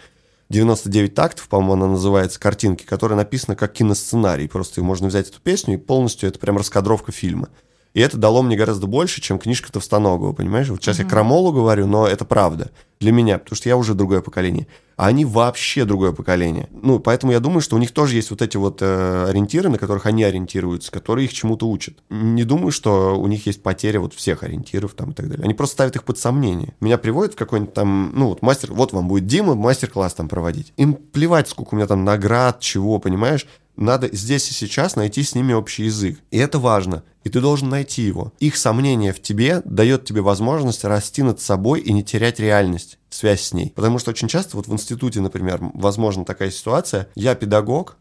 99 0.50 1.14
тактов, 1.14 1.48
по-моему, 1.48 1.72
она 1.74 1.86
называется, 1.88 2.40
картинки, 2.40 2.84
которая 2.84 3.16
написана 3.16 3.54
как 3.54 3.72
киносценарий. 3.72 4.48
Просто 4.48 4.82
можно 4.82 5.08
взять 5.08 5.28
эту 5.28 5.40
песню 5.40 5.74
и 5.74 5.78
полностью 5.78 6.28
это 6.28 6.38
прям 6.38 6.56
раскадровка 6.56 7.12
фильма. 7.12 7.48
И 7.94 8.00
это 8.00 8.16
дало 8.16 8.42
мне 8.42 8.56
гораздо 8.56 8.86
больше, 8.86 9.20
чем 9.20 9.38
книжка 9.38 9.72
Товстоногова, 9.72 10.32
понимаешь? 10.32 10.68
Вот 10.68 10.82
сейчас 10.82 10.98
я 10.98 11.04
крамолу 11.04 11.52
говорю, 11.52 11.86
но 11.86 12.06
это 12.06 12.24
правда 12.24 12.70
для 13.00 13.12
меня, 13.12 13.38
потому 13.38 13.56
что 13.56 13.68
я 13.68 13.76
уже 13.76 13.94
другое 13.94 14.20
поколение. 14.20 14.66
А 14.96 15.06
они 15.06 15.24
вообще 15.24 15.84
другое 15.84 16.10
поколение. 16.10 16.68
Ну, 16.72 16.98
поэтому 16.98 17.30
я 17.30 17.38
думаю, 17.38 17.60
что 17.60 17.76
у 17.76 17.78
них 17.78 17.92
тоже 17.92 18.16
есть 18.16 18.30
вот 18.30 18.42
эти 18.42 18.56
вот 18.56 18.82
э, 18.82 19.26
ориентиры, 19.28 19.68
на 19.68 19.78
которых 19.78 20.06
они 20.06 20.24
ориентируются, 20.24 20.90
которые 20.90 21.26
их 21.26 21.32
чему-то 21.32 21.68
учат. 21.68 21.94
Не 22.10 22.42
думаю, 22.42 22.72
что 22.72 23.16
у 23.16 23.26
них 23.28 23.46
есть 23.46 23.62
потеря 23.62 24.00
вот 24.00 24.14
всех 24.14 24.42
ориентиров 24.42 24.94
там 24.94 25.12
и 25.12 25.14
так 25.14 25.28
далее. 25.28 25.44
Они 25.44 25.54
просто 25.54 25.74
ставят 25.74 25.94
их 25.94 26.02
под 26.02 26.18
сомнение. 26.18 26.74
Меня 26.80 26.98
приводят 26.98 27.34
в 27.34 27.36
какой-нибудь 27.36 27.74
там, 27.74 28.10
ну, 28.14 28.28
вот 28.28 28.42
мастер, 28.42 28.72
вот 28.72 28.92
вам 28.92 29.06
будет 29.06 29.26
Дима 29.26 29.54
мастер-класс 29.54 30.14
там 30.14 30.28
проводить. 30.28 30.72
Им 30.76 30.94
плевать, 30.94 31.48
сколько 31.48 31.74
у 31.74 31.76
меня 31.76 31.86
там 31.86 32.04
наград, 32.04 32.58
чего, 32.58 32.98
понимаешь? 32.98 33.46
Надо 33.78 34.08
здесь 34.12 34.50
и 34.50 34.54
сейчас 34.54 34.96
найти 34.96 35.22
с 35.22 35.36
ними 35.36 35.52
общий 35.52 35.84
язык. 35.84 36.18
И 36.32 36.38
это 36.38 36.58
важно. 36.58 37.04
И 37.22 37.30
ты 37.30 37.40
должен 37.40 37.68
найти 37.68 38.02
его. 38.02 38.32
Их 38.40 38.56
сомнение 38.56 39.12
в 39.12 39.22
тебе 39.22 39.62
дает 39.64 40.04
тебе 40.04 40.20
возможность 40.20 40.82
расти 40.82 41.22
над 41.22 41.40
собой 41.40 41.80
и 41.80 41.92
не 41.92 42.02
терять 42.02 42.40
реальность, 42.40 42.98
связь 43.08 43.42
с 43.42 43.52
ней. 43.52 43.72
Потому 43.76 44.00
что 44.00 44.10
очень 44.10 44.26
часто 44.26 44.56
вот 44.56 44.66
в 44.66 44.72
институте, 44.72 45.20
например, 45.20 45.60
возможна 45.74 46.24
такая 46.24 46.50
ситуация. 46.50 47.08
Я 47.14 47.36
педагог, 47.36 47.98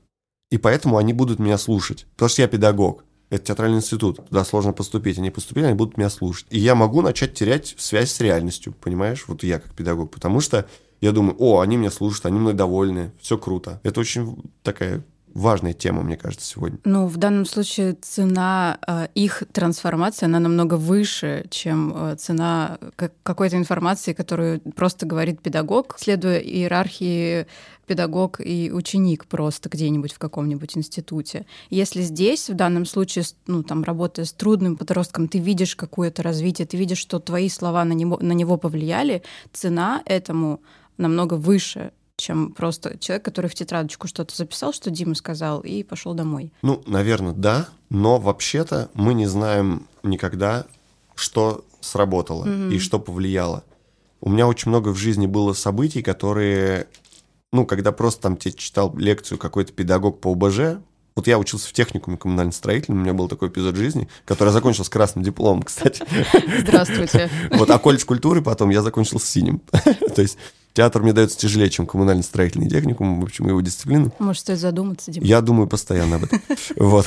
и 0.50 0.58
поэтому 0.58 0.98
они 0.98 1.14
будут 1.14 1.38
меня 1.38 1.60
слушать. 1.60 2.08
Потому 2.16 2.30
что 2.30 2.42
я 2.42 2.48
педагог. 2.48 3.04
Это 3.30 3.46
театральный 3.46 3.78
институт, 3.78 4.26
туда 4.30 4.44
сложно 4.46 4.74
поступить. 4.74 5.20
Они 5.20 5.30
поступили, 5.30 5.66
они 5.66 5.76
будут 5.76 5.98
меня 5.98 6.10
слушать. 6.10 6.48
И 6.50 6.58
я 6.58 6.74
могу 6.74 7.04
начать 7.04 7.36
терять 7.36 7.76
связь 7.78 8.12
с 8.12 8.20
реальностью, 8.20 8.74
понимаешь? 8.74 9.26
Вот 9.28 9.44
я 9.44 9.60
как 9.60 9.76
педагог. 9.76 10.10
Потому 10.10 10.40
что 10.40 10.66
я 11.02 11.12
думаю, 11.12 11.36
о, 11.38 11.60
они 11.60 11.78
меня 11.78 11.92
слушают, 11.92 12.26
они 12.26 12.40
мной 12.40 12.56
довольны, 12.56 13.12
все 13.22 13.38
круто. 13.38 13.80
Это 13.84 14.00
очень 14.00 14.42
такая 14.64 15.04
важная 15.38 15.74
тема, 15.74 16.02
мне 16.02 16.18
кажется, 16.18 16.46
сегодня. 16.48 16.80
Ну, 16.84 17.06
в 17.08 17.18
данном 17.18 17.46
случае 17.46 17.94
цена 18.02 18.80
э, 18.88 19.08
их 19.14 19.44
трансформации, 19.54 20.26
она 20.26 20.40
намного 20.40 20.76
выше, 20.76 21.46
чем 21.50 21.94
э, 21.96 22.16
цена 22.16 22.80
как- 22.96 23.14
какой-то 23.24 23.56
информации, 23.56 24.14
которую 24.14 24.60
просто 24.76 25.06
говорит 25.06 25.42
педагог, 25.42 25.96
следуя 26.00 26.40
иерархии 26.40 27.46
педагог 27.86 28.42
и 28.44 28.72
ученик 28.74 29.26
просто 29.28 29.70
где-нибудь 29.70 30.12
в 30.12 30.20
каком-нибудь 30.20 30.76
институте. 30.76 31.46
Если 31.70 32.02
здесь, 32.02 32.50
в 32.50 32.54
данном 32.54 32.86
случае, 32.86 33.24
ну, 33.46 33.64
там, 33.64 33.84
работая 33.84 34.26
с 34.26 34.34
трудным 34.34 34.76
подростком, 34.76 35.28
ты 35.28 35.38
видишь 35.38 35.76
какое-то 35.76 36.22
развитие, 36.24 36.68
ты 36.68 36.78
видишь, 36.78 36.98
что 36.98 37.20
твои 37.20 37.48
слова 37.48 37.86
на 37.86 37.94
него, 37.94 38.18
на 38.22 38.34
него 38.34 38.58
повлияли, 38.58 39.24
цена 39.54 40.02
этому 40.06 40.62
намного 40.98 41.36
выше, 41.36 41.92
чем 42.18 42.52
просто 42.52 42.98
человек, 42.98 43.24
который 43.24 43.48
в 43.48 43.56
тетрадочку 43.56 44.08
что-то 44.08 44.36
записал, 44.36 44.74
что 44.74 44.90
Дима 44.90 45.16
сказал, 45.16 45.62
и 45.62 45.84
пошел 45.84 46.14
домой. 46.14 46.52
Ну, 46.64 46.84
наверное, 46.88 47.34
да, 47.34 47.70
но 47.90 48.18
вообще-то 48.18 48.90
мы 48.94 49.14
не 49.14 49.28
знаем 49.28 49.88
никогда, 50.04 50.66
что 51.16 51.64
сработало 51.80 52.70
и 52.70 52.80
что 52.80 53.00
повлияло. 53.00 53.64
У 54.20 54.30
меня 54.30 54.48
очень 54.48 54.70
много 54.70 54.90
в 54.90 54.98
жизни 54.98 55.28
было 55.28 55.54
событий, 55.54 56.02
которые, 56.02 56.88
ну, 57.54 57.66
когда 57.66 57.92
просто 57.92 58.24
там 58.24 58.36
тебе 58.36 58.54
читал 58.54 58.96
лекцию 58.98 59.38
какой-то 59.38 59.72
педагог 59.74 60.20
по 60.20 60.32
ОБЖ, 60.32 60.82
вот 61.16 61.26
я 61.26 61.40
учился 61.40 61.70
в 61.70 61.74
техникуме 61.74 62.18
коммунально-строительном, 62.18 63.00
у 63.00 63.04
меня 63.04 63.14
был 63.14 63.28
такой 63.28 63.50
эпизод 63.50 63.76
жизни, 63.76 64.08
который 64.26 64.50
закончился 64.50 64.92
красным 64.92 65.24
дипломом, 65.24 65.64
кстати. 65.64 66.04
Здравствуйте. 66.60 67.30
Вот, 67.52 67.70
а 67.72 67.80
колледж 67.80 68.06
культуры 68.06 68.44
потом 68.44 68.70
я 68.70 68.82
закончил 68.84 69.20
с 69.20 69.26
синим. 69.26 69.62
То 70.16 70.22
есть 70.22 70.38
театр 70.78 71.02
мне 71.02 71.12
дается 71.12 71.38
тяжелее, 71.38 71.70
чем 71.70 71.86
коммунально-строительный 71.88 72.70
техникум, 72.70 73.20
в 73.20 73.24
общем, 73.24 73.48
его 73.48 73.60
дисциплина. 73.62 74.12
Может, 74.20 74.42
стоит 74.42 74.60
задуматься, 74.60 75.12
Дима. 75.12 75.26
Я 75.26 75.42
думаю 75.42 75.68
постоянно 75.68 76.18
об 76.18 76.24
этом. 76.26 76.40
Вот. 76.78 77.06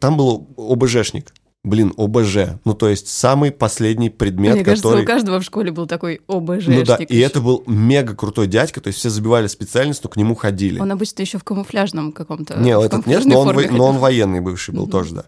Там 0.00 0.16
был 0.16 0.48
ОБЖшник. 0.56 1.32
блин, 1.62 1.92
ОБЖ. 1.96 2.58
Ну, 2.64 2.74
то 2.74 2.88
есть 2.88 3.08
самый 3.08 3.50
последний 3.50 4.10
предмет, 4.10 4.54
Мне 4.54 4.64
кажется, 4.64 4.88
который... 4.88 5.02
у 5.04 5.06
каждого 5.06 5.40
в 5.40 5.44
школе 5.44 5.72
был 5.72 5.86
такой 5.86 6.20
ОБЖ. 6.28 6.66
Ну 6.66 6.82
да, 6.84 6.96
и 6.96 7.18
это 7.18 7.40
был 7.40 7.62
мега 7.66 8.14
крутой 8.14 8.46
дядька, 8.46 8.80
то 8.80 8.88
есть 8.88 8.98
все 8.98 9.10
забивали 9.10 9.46
специальность, 9.46 10.02
но 10.04 10.10
к 10.10 10.16
нему 10.16 10.34
ходили. 10.34 10.78
Он 10.80 10.90
обычно 10.92 11.22
еще 11.22 11.38
в 11.38 11.44
камуфляжном 11.44 12.12
каком-то... 12.12 12.58
Не, 12.58 12.78
этот 12.78 13.06
нет, 13.06 13.24
но 13.26 13.40
он, 13.40 13.54
во- 13.54 13.62
но 13.70 13.86
он 13.86 13.98
военный 13.98 14.40
бывший 14.40 14.74
был 14.74 14.82
Мгм. 14.84 14.90
тоже, 14.90 15.14
да. 15.14 15.24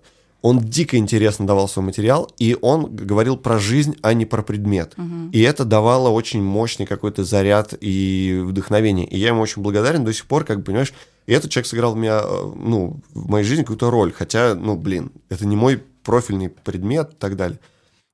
Он 0.47 0.61
дико 0.61 0.97
интересно 0.97 1.45
давал 1.45 1.67
свой 1.67 1.87
материал, 1.87 2.31
и 2.39 2.57
он 2.63 2.95
говорил 2.95 3.37
про 3.37 3.59
жизнь, 3.59 3.97
а 4.03 4.15
не 4.15 4.27
про 4.27 4.43
предмет. 4.43 4.93
Мгм. 4.97 5.31
И 5.31 5.41
это 5.41 5.65
давало 5.65 6.11
очень 6.11 6.41
мощный 6.41 6.87
какой-то 6.87 7.25
заряд 7.25 7.75
и 7.81 8.45
вдохновение. 8.45 9.09
И 9.09 9.19
я 9.19 9.29
ему 9.31 9.41
очень 9.41 9.61
благодарен 9.61 10.05
до 10.05 10.13
сих 10.13 10.27
пор, 10.27 10.45
как 10.45 10.59
бы, 10.59 10.67
понимаешь, 10.67 10.95
и 11.27 11.33
этот 11.33 11.51
человек 11.51 11.67
сыграл 11.67 11.95
в 11.95 11.97
меня, 11.97 12.21
э, 12.23 12.53
ну, 12.55 13.01
в 13.13 13.29
моей 13.29 13.45
жизни 13.45 13.63
какую-то 13.63 13.91
роль. 13.91 14.13
Хотя, 14.13 14.55
ну, 14.55 14.77
блин, 14.77 15.11
это 15.31 15.45
не 15.49 15.57
мой 15.57 15.83
профильный 16.05 16.49
предмет 16.49 17.15
и 17.15 17.17
так 17.17 17.35
далее. 17.35 17.59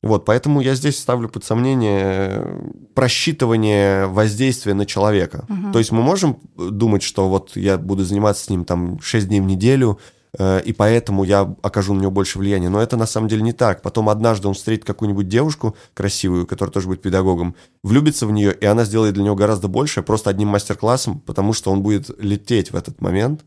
Вот, 0.03 0.25
поэтому 0.25 0.63
я 0.63 0.75
здесь 0.75 0.99
ставлю 0.99 1.29
под 1.29 1.45
сомнение 1.45 2.47
просчитывание 2.95 4.07
воздействия 4.07 4.73
на 4.73 4.87
человека. 4.87 5.45
Мгм. 5.51 5.73
То 5.73 5.79
есть 5.79 5.93
мы 5.93 6.01
можем 6.01 6.39
думать, 6.57 7.03
что 7.03 7.29
вот 7.29 7.57
я 7.57 7.77
буду 7.77 8.05
заниматься 8.05 8.45
с 8.45 8.49
ним 8.49 8.65
там 8.65 9.01
6 9.03 9.29
дней 9.29 9.43
в 9.43 9.45
неделю, 9.45 9.99
э, 10.01 10.22
и 10.39 10.73
поэтому 10.73 11.25
я 11.25 11.55
окажу 11.63 11.93
на 11.93 12.01
него 12.01 12.11
больше 12.11 12.39
влияния. 12.39 12.71
Но 12.71 12.81
это 12.81 12.97
на 12.97 13.07
самом 13.07 13.29
деле 13.29 13.43
не 13.43 13.53
так. 13.53 13.83
Потом 13.83 14.09
однажды 14.09 14.49
он 14.49 14.55
встретит 14.55 14.87
какую-нибудь 14.87 15.29
девушку 15.29 15.77
красивую, 15.93 16.47
которая 16.47 16.73
тоже 16.73 16.89
будет 16.89 17.03
педагогом, 17.03 17.55
влюбится 17.83 18.27
в 18.27 18.33
нее, 18.33 18.55
и 18.55 18.65
она 18.65 18.85
сделает 18.85 19.15
для 19.15 19.25
него 19.25 19.35
гораздо 19.35 19.69
больше 19.69 20.03
просто 20.03 20.31
одним 20.31 20.49
мастер-классом, 20.49 21.21
потому 21.21 21.53
что 21.53 21.71
он 21.71 21.83
будет 21.83 22.11
лететь 22.19 22.73
в 22.73 22.77
этот 22.77 23.03
момент 23.03 23.45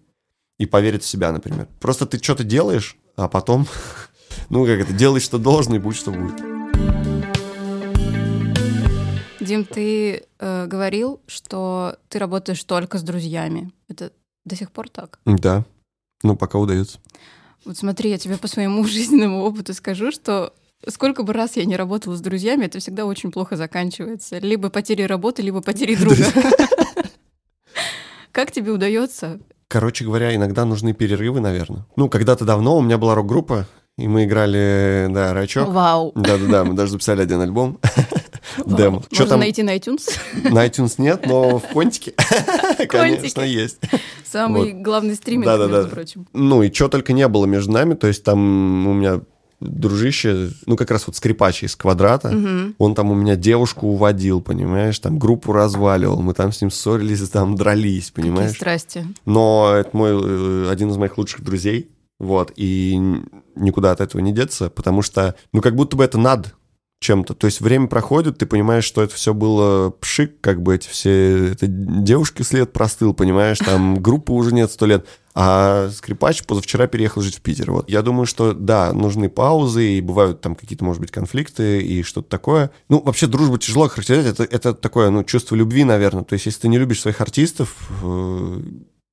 и 0.59 0.65
поверит 0.65 1.03
в 1.03 1.07
себя, 1.07 1.31
например. 1.31 1.67
Просто 1.79 2.05
ты 2.05 2.21
что-то 2.21 2.43
делаешь, 2.43 2.97
а 3.15 3.27
потом, 3.27 3.67
ну 4.49 4.65
как 4.65 4.79
это, 4.79 4.93
делай, 4.93 5.19
что 5.19 5.37
должно, 5.37 5.75
и 5.75 5.79
будь, 5.79 5.95
что 5.95 6.11
будет. 6.11 6.35
Дим, 9.39 9.63
ты 9.63 10.23
э, 10.39 10.65
говорил, 10.65 11.21
что 11.27 11.97
ты 12.09 12.17
работаешь 12.17 12.63
только 12.63 12.97
с 12.97 13.03
друзьями. 13.03 13.71
Это 13.87 14.11
до 14.43 14.55
сих 14.55 14.71
пор 14.71 14.89
так? 14.89 15.19
Да. 15.25 15.65
Ну, 16.25 16.35
пока 16.35 16.57
удается. 16.57 16.97
Вот 17.65 17.77
смотри, 17.77 18.09
я 18.09 18.17
тебе 18.17 18.37
по 18.37 18.47
своему 18.47 18.83
жизненному 18.87 19.43
опыту 19.43 19.75
скажу, 19.75 20.11
что 20.11 20.53
сколько 20.87 21.21
бы 21.21 21.33
раз 21.33 21.55
я 21.55 21.65
не 21.65 21.75
работала 21.75 22.15
с 22.15 22.21
друзьями, 22.21 22.65
это 22.65 22.79
всегда 22.79 23.05
очень 23.05 23.31
плохо 23.31 23.55
заканчивается. 23.55 24.39
Либо 24.39 24.71
потерей 24.71 25.05
работы, 25.05 25.43
либо 25.43 25.61
потерей 25.61 25.95
друга. 25.97 26.25
Как 28.31 28.51
тебе 28.51 28.71
удается? 28.71 29.39
Короче 29.67 30.03
говоря, 30.03 30.35
иногда 30.35 30.65
нужны 30.65 30.93
перерывы, 30.93 31.41
наверное. 31.41 31.85
Ну, 31.95 32.09
когда-то 32.09 32.43
давно 32.43 32.77
у 32.77 32.81
меня 32.81 32.97
была 32.97 33.13
рок-группа, 33.13 33.67
и 33.97 34.07
мы 34.07 34.25
играли, 34.25 35.07
да, 35.11 35.33
рачок. 35.33 35.69
Вау. 35.69 36.11
Да-да-да, 36.15 36.65
мы 36.65 36.73
даже 36.73 36.93
записали 36.93 37.21
один 37.21 37.39
альбом. 37.39 37.79
Демо. 38.65 39.03
Можно 39.11 39.25
там? 39.27 39.39
найти 39.39 39.63
на 39.63 39.75
iTunes. 39.75 40.09
На 40.49 40.65
iTunes 40.67 40.95
нет, 40.97 41.25
но 41.25 41.59
в 41.59 41.67
Контике, 41.73 42.13
конечно, 42.89 43.41
есть. 43.41 43.79
Самый 44.23 44.73
главный 44.73 45.15
стриминг, 45.15 45.45
Да-да-да. 45.45 45.77
между 45.77 45.89
прочим. 45.91 46.27
Ну, 46.33 46.63
и 46.63 46.71
что 46.73 46.87
только 46.89 47.13
не 47.13 47.27
было 47.27 47.45
между 47.45 47.71
нами, 47.71 47.93
то 47.95 48.07
есть 48.07 48.23
там 48.23 48.87
у 48.87 48.93
меня 48.93 49.21
дружище, 49.61 50.49
ну, 50.65 50.75
как 50.75 50.91
раз 50.91 51.07
вот 51.07 51.15
скрипач 51.15 51.63
из 51.63 51.75
«Квадрата», 51.75 52.29
Мгм. 52.29 52.75
он 52.77 52.93
там 52.93 53.11
у 53.11 53.15
меня 53.15 53.35
девушку 53.35 53.87
уводил, 53.87 54.41
понимаешь, 54.41 54.99
там 54.99 55.17
группу 55.17 55.53
разваливал, 55.53 56.21
мы 56.21 56.33
там 56.33 56.51
с 56.51 56.61
ним 56.61 56.69
ссорились, 56.69 57.27
там 57.29 57.55
дрались, 57.55 58.11
Какие 58.11 58.31
понимаешь. 58.31 58.51
страсти. 58.55 59.07
Но 59.25 59.73
это 59.77 59.89
мой 59.95 60.11
э, 60.11 60.69
один 60.69 60.89
из 60.89 60.97
моих 60.97 61.17
лучших 61.17 61.41
друзей, 61.41 61.89
вот, 62.19 62.51
и 62.57 62.97
никуда 63.55 63.91
от 63.91 64.01
этого 64.01 64.21
не 64.21 64.33
деться, 64.33 64.69
потому 64.69 65.01
что, 65.01 65.35
ну, 65.53 65.61
как 65.61 65.75
будто 65.75 65.95
бы 65.95 66.03
это 66.03 66.17
надо 66.17 66.51
чем-то. 67.05 67.35
То 67.35 67.45
есть 67.45 67.61
время 67.61 67.87
проходит, 67.87 68.39
ты 68.39 68.45
понимаешь, 68.45 68.83
что 68.83 69.03
это 69.03 69.13
все 69.13 69.33
было 69.33 69.91
пшик, 69.91 70.41
как 70.41 70.61
бы 70.61 70.75
эти 70.75 70.87
все... 70.87 71.51
Это 71.51 71.67
девушки 71.67 72.41
след 72.41 72.73
простыл, 72.73 73.13
понимаешь, 73.13 73.59
там 73.59 73.95
группы 74.01 74.33
уже 74.33 74.53
нет 74.53 74.71
сто 74.71 74.85
лет. 74.87 75.05
А 75.37 75.89
скрипач 75.89 76.43
позавчера 76.45 76.87
переехал 76.87 77.21
жить 77.21 77.35
в 77.35 77.41
Питер. 77.41 77.69
Вот. 77.71 77.89
Я 77.89 78.01
думаю, 78.01 78.25
что 78.25 78.53
да, 78.53 78.93
нужны 78.93 79.29
паузы, 79.29 79.97
и 79.97 80.01
бывают 80.01 80.41
там 80.41 80.55
какие-то, 80.55 80.85
может 80.85 81.01
быть, 81.01 81.11
конфликты 81.11 81.81
и 81.81 82.03
что-то 82.03 82.29
такое. 82.29 82.71
Ну, 82.87 83.01
вообще, 83.01 83.27
дружбу 83.27 83.57
тяжело 83.57 83.89
характеризовать. 83.89 84.39
Это, 84.39 84.43
это 84.43 84.73
такое, 84.73 85.09
ну, 85.09 85.25
чувство 85.25 85.55
любви, 85.55 85.83
наверное. 85.83 86.23
То 86.23 86.33
есть, 86.33 86.45
если 86.45 86.61
ты 86.61 86.67
не 86.69 86.77
любишь 86.77 87.01
своих 87.01 87.19
артистов, 87.19 87.75
э, 88.01 88.61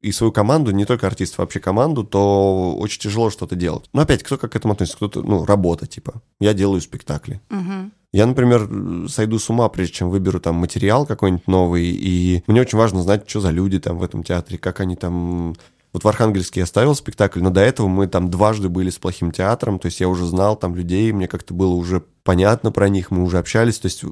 и 0.03 0.11
свою 0.11 0.33
команду, 0.33 0.73
не 0.73 0.85
только 0.85 1.07
артистов, 1.07 1.39
а 1.39 1.43
вообще 1.43 1.61
команду, 1.61 2.03
то 2.05 2.75
очень 2.77 3.01
тяжело 3.01 3.31
что-то 3.31 3.55
делать. 3.55 3.89
Но 3.93 4.03
опять, 4.03 4.23
кто 4.23 4.37
как 4.37 4.53
к 4.53 4.57
этому 4.57 4.75
относится? 4.75 4.97
Кто-то, 4.97 5.23
ну, 5.23 5.45
работа, 5.45 5.87
типа. 5.87 6.21
Я 6.41 6.55
делаю 6.55 6.81
спектакли. 6.81 7.41
Мгм. 7.49 7.93
Я, 8.13 8.27
например, 8.27 8.69
сойду 9.09 9.39
с 9.39 9.49
ума, 9.49 9.69
прежде 9.69 9.95
чем 9.95 10.11
выберу 10.11 10.39
там 10.41 10.57
материал 10.57 11.07
какой-нибудь 11.07 11.47
новый, 11.47 11.85
и 11.85 12.43
мне 12.47 12.61
очень 12.61 12.77
важно 12.77 13.03
знать, 13.03 13.29
что 13.31 13.41
за 13.41 13.51
люди 13.51 13.79
там 13.79 13.97
в 13.97 14.03
этом 14.03 14.23
театре, 14.23 14.59
как 14.59 14.81
они 14.81 14.97
там... 14.97 15.55
Вот 15.93 16.05
в 16.05 16.09
Архангельске 16.09 16.61
я 16.61 16.67
ставил 16.67 16.95
спектакль, 16.95 17.43
но 17.43 17.51
до 17.51 17.61
этого 17.61 17.87
мы 17.87 18.07
там 18.07 18.31
дважды 18.31 18.71
были 18.71 18.89
с 18.89 18.99
плохим 18.99 19.31
театром, 19.31 19.79
то 19.79 19.87
есть 19.87 20.01
я 20.01 20.09
уже 20.09 20.25
знал 20.25 20.57
там 20.57 20.75
людей, 20.75 21.13
мне 21.13 21.29
как-то 21.29 21.53
было 21.53 21.75
уже 21.75 22.03
понятно 22.25 22.73
про 22.73 22.89
них, 22.89 23.11
мы 23.11 23.23
уже 23.23 23.39
общались, 23.39 23.79
то 23.79 23.87
есть 23.87 24.03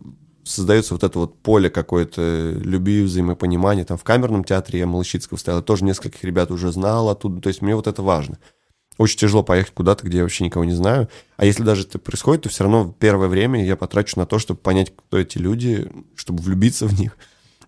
создается 0.44 0.94
вот 0.94 1.04
это 1.04 1.18
вот 1.18 1.38
поле 1.38 1.70
какое-то 1.70 2.52
любви, 2.62 3.02
взаимопонимания. 3.02 3.84
Там 3.84 3.98
в 3.98 4.04
камерном 4.04 4.44
театре 4.44 4.78
я 4.78 4.86
Малышицкого 4.86 5.38
ставил, 5.38 5.62
тоже 5.62 5.84
нескольких 5.84 6.24
ребят 6.24 6.50
уже 6.50 6.72
знал 6.72 7.08
оттуда, 7.08 7.40
то 7.40 7.48
есть 7.48 7.62
мне 7.62 7.74
вот 7.74 7.86
это 7.86 8.02
важно. 8.02 8.38
Очень 8.98 9.18
тяжело 9.18 9.42
поехать 9.42 9.72
куда-то, 9.72 10.04
где 10.06 10.18
я 10.18 10.24
вообще 10.24 10.44
никого 10.44 10.64
не 10.64 10.74
знаю. 10.74 11.08
А 11.38 11.46
если 11.46 11.62
даже 11.62 11.82
это 11.82 11.98
происходит, 11.98 12.42
то 12.42 12.48
все 12.50 12.64
равно 12.64 12.94
первое 12.98 13.28
время 13.28 13.64
я 13.64 13.74
потрачу 13.74 14.18
на 14.18 14.26
то, 14.26 14.38
чтобы 14.38 14.60
понять, 14.60 14.92
кто 14.94 15.18
эти 15.18 15.38
люди, 15.38 15.90
чтобы 16.16 16.42
влюбиться 16.42 16.86
в 16.86 16.98
них, 17.00 17.16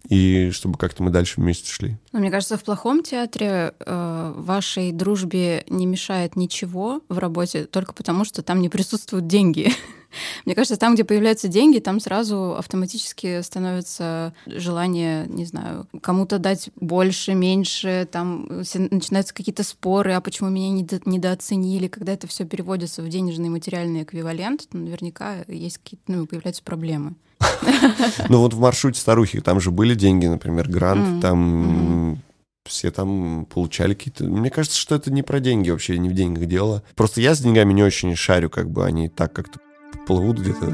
и 0.09 0.51
чтобы 0.51 0.77
как-то 0.79 1.03
мы 1.03 1.11
дальше 1.11 1.41
вместе 1.41 1.71
шли. 1.71 1.97
Но 2.13 2.19
мне 2.19 2.31
кажется, 2.31 2.59
в 2.59 2.65
плохом 2.65 3.03
театре 3.03 3.75
э, 3.79 4.33
вашей 4.37 4.93
дружбе 4.93 5.65
не 5.69 5.87
мешает 5.87 6.37
ничего 6.37 7.01
в 7.09 7.19
работе 7.19 7.65
только 7.65 7.95
потому, 7.95 8.25
что 8.25 8.43
там 8.43 8.61
не 8.61 8.69
присутствуют 8.69 9.27
деньги. 9.27 9.73
Мне 10.45 10.55
кажется, 10.55 10.77
там, 10.77 10.95
где 10.95 11.05
появляются 11.05 11.49
деньги, 11.49 11.79
там 11.79 12.01
сразу 12.01 12.55
автоматически 12.57 13.41
становится 13.43 14.33
желание, 14.47 15.27
не 15.29 15.45
знаю, 15.45 15.87
кому-то 16.01 16.39
дать 16.39 16.71
больше, 16.77 17.35
меньше, 17.35 18.09
там 18.11 18.63
все- 18.65 18.89
начинаются 18.91 19.35
какие-то 19.35 19.63
споры, 19.63 20.13
а 20.13 20.21
почему 20.21 20.49
меня 20.51 20.71
недо- 20.71 21.03
недооценили, 21.05 21.89
когда 21.89 22.13
это 22.13 22.27
все 22.27 22.45
переводится 22.45 23.03
в 23.03 23.09
денежный 23.09 23.49
материальный 23.49 24.03
эквивалент, 24.03 24.69
то 24.69 24.77
наверняка 24.77 25.37
есть 25.49 25.79
какие-то, 25.79 26.05
ну, 26.13 26.27
появляются 26.27 26.63
проблемы. 26.63 27.15
Ну 28.29 28.39
вот 28.39 28.55
в 28.55 28.61
маршруте 28.61 29.01
старухи, 29.01 29.41
там 29.41 29.61
же 29.61 29.71
были 29.71 29.95
деньги, 29.95 30.27
например, 30.27 30.69
грант, 30.69 31.21
там 31.23 32.21
все 32.65 32.91
там 32.93 33.45
получали 33.47 33.95
какие-то... 33.95 34.25
Мне 34.25 34.51
кажется, 34.51 34.79
что 34.79 34.95
это 34.95 35.13
не 35.13 35.23
про 35.23 35.41
деньги 35.41 35.71
вообще, 35.71 35.99
не 35.99 36.09
в 36.09 36.13
деньгах 36.15 36.47
дело. 36.47 36.83
Просто 36.95 37.21
я 37.21 37.35
с 37.35 37.41
деньгами 37.41 37.73
не 37.73 37.83
очень 37.83 38.15
шарю, 38.15 38.51
как 38.51 38.71
бы 38.71 38.85
они 38.87 39.09
так 39.09 39.33
как-то 39.33 39.59
плывут 40.07 40.39
где-то. 40.39 40.67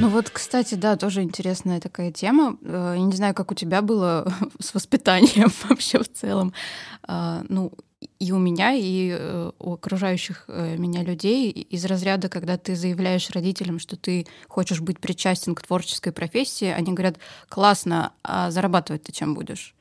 Ну 0.00 0.08
вот, 0.08 0.30
кстати, 0.30 0.74
да, 0.74 0.96
тоже 0.96 1.22
интересная 1.22 1.80
такая 1.80 2.10
тема. 2.10 2.56
Э, 2.62 2.94
Я 2.96 3.02
не 3.02 3.12
знаю, 3.12 3.34
как 3.34 3.52
у 3.52 3.54
тебя 3.54 3.82
было 3.82 4.32
с 4.58 4.74
воспитанием 4.74 5.50
вообще 5.68 5.98
в 6.00 6.12
целом. 6.12 6.52
А, 7.04 7.44
Ну, 7.48 7.72
и 8.18 8.32
у 8.32 8.38
меня, 8.38 8.72
и 8.72 9.14
э, 9.16 9.50
у 9.58 9.72
окружающих 9.74 10.44
э, 10.48 10.76
меня 10.76 11.02
людей 11.04 11.50
из 11.50 11.84
разряда, 11.84 12.28
когда 12.28 12.56
ты 12.56 12.74
заявляешь 12.74 13.30
родителям, 13.30 13.78
что 13.78 13.96
ты 13.96 14.26
хочешь 14.48 14.80
быть 14.80 14.98
причастен 14.98 15.54
к 15.54 15.62
творческой 15.62 16.12
профессии, 16.12 16.66
они 16.66 16.92
говорят, 16.92 17.16
классно, 17.48 18.12
а 18.24 18.50
зарабатывать 18.50 19.04
ты 19.04 19.12
чем 19.12 19.34
будешь? 19.34 19.74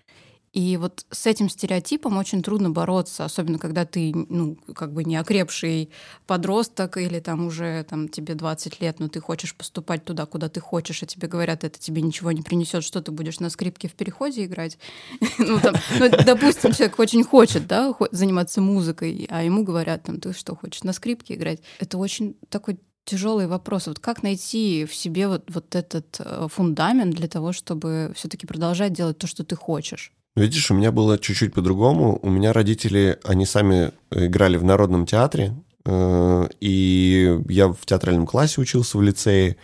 И 0.53 0.75
вот 0.75 1.05
с 1.11 1.27
этим 1.27 1.49
стереотипом 1.49 2.17
очень 2.17 2.43
трудно 2.43 2.69
бороться, 2.69 3.23
особенно 3.23 3.57
когда 3.57 3.85
ты, 3.85 4.11
ну, 4.13 4.57
как 4.75 4.91
бы 4.91 5.05
не 5.05 5.15
окрепший 5.15 5.91
подросток 6.27 6.97
или 6.97 7.21
там 7.21 7.47
уже 7.47 7.85
там, 7.89 8.09
тебе 8.09 8.35
20 8.35 8.81
лет, 8.81 8.99
но 8.99 9.07
ты 9.07 9.21
хочешь 9.21 9.55
поступать 9.55 10.03
туда, 10.03 10.25
куда 10.25 10.49
ты 10.49 10.59
хочешь, 10.59 11.03
а 11.03 11.05
тебе 11.05 11.29
говорят, 11.29 11.63
это 11.63 11.79
тебе 11.79 12.01
ничего 12.01 12.33
не 12.33 12.41
принесет, 12.41 12.83
что 12.83 13.01
ты 13.01 13.11
будешь 13.11 13.39
на 13.39 13.49
скрипке 13.49 13.87
в 13.87 13.93
переходе 13.93 14.45
играть. 14.45 14.77
Ну, 15.37 15.59
там, 15.59 15.75
ну, 15.99 16.09
допустим, 16.25 16.71
человек 16.71 16.99
очень 16.99 17.23
хочет, 17.23 17.65
да, 17.67 17.93
заниматься 18.11 18.61
музыкой, 18.61 19.27
а 19.29 19.43
ему 19.43 19.63
говорят, 19.63 20.03
там, 20.03 20.19
ты 20.19 20.33
что, 20.33 20.55
хочешь 20.55 20.83
на 20.83 20.93
скрипке 20.93 21.33
играть? 21.33 21.61
Это 21.79 21.97
очень 21.97 22.35
такой 22.49 22.77
тяжелый 23.05 23.47
вопрос. 23.47 23.87
Вот 23.87 23.99
как 23.99 24.23
найти 24.23 24.85
в 24.85 24.93
себе 24.93 25.27
вот, 25.27 25.43
вот 25.49 25.75
этот 25.75 26.17
э, 26.19 26.47
фундамент 26.49 27.15
для 27.15 27.27
того, 27.27 27.51
чтобы 27.53 28.13
все-таки 28.15 28.45
продолжать 28.45 28.93
делать 28.93 29.17
то, 29.17 29.27
что 29.27 29.43
ты 29.43 29.55
хочешь? 29.55 30.13
Видишь, 30.35 30.71
у 30.71 30.73
меня 30.73 30.91
было 30.91 31.17
чуть-чуть 31.17 31.53
по-другому. 31.53 32.19
У 32.21 32.29
меня 32.29 32.53
родители, 32.53 33.19
они 33.23 33.45
сами 33.45 33.91
играли 34.11 34.57
в 34.57 34.63
народном 34.63 35.05
театре, 35.05 35.53
э, 35.85 36.47
и 36.61 37.39
я 37.49 37.67
в 37.67 37.85
театральном 37.85 38.25
классе 38.25 38.61
учился 38.61 38.97
в 38.97 39.01
лицее, 39.01 39.57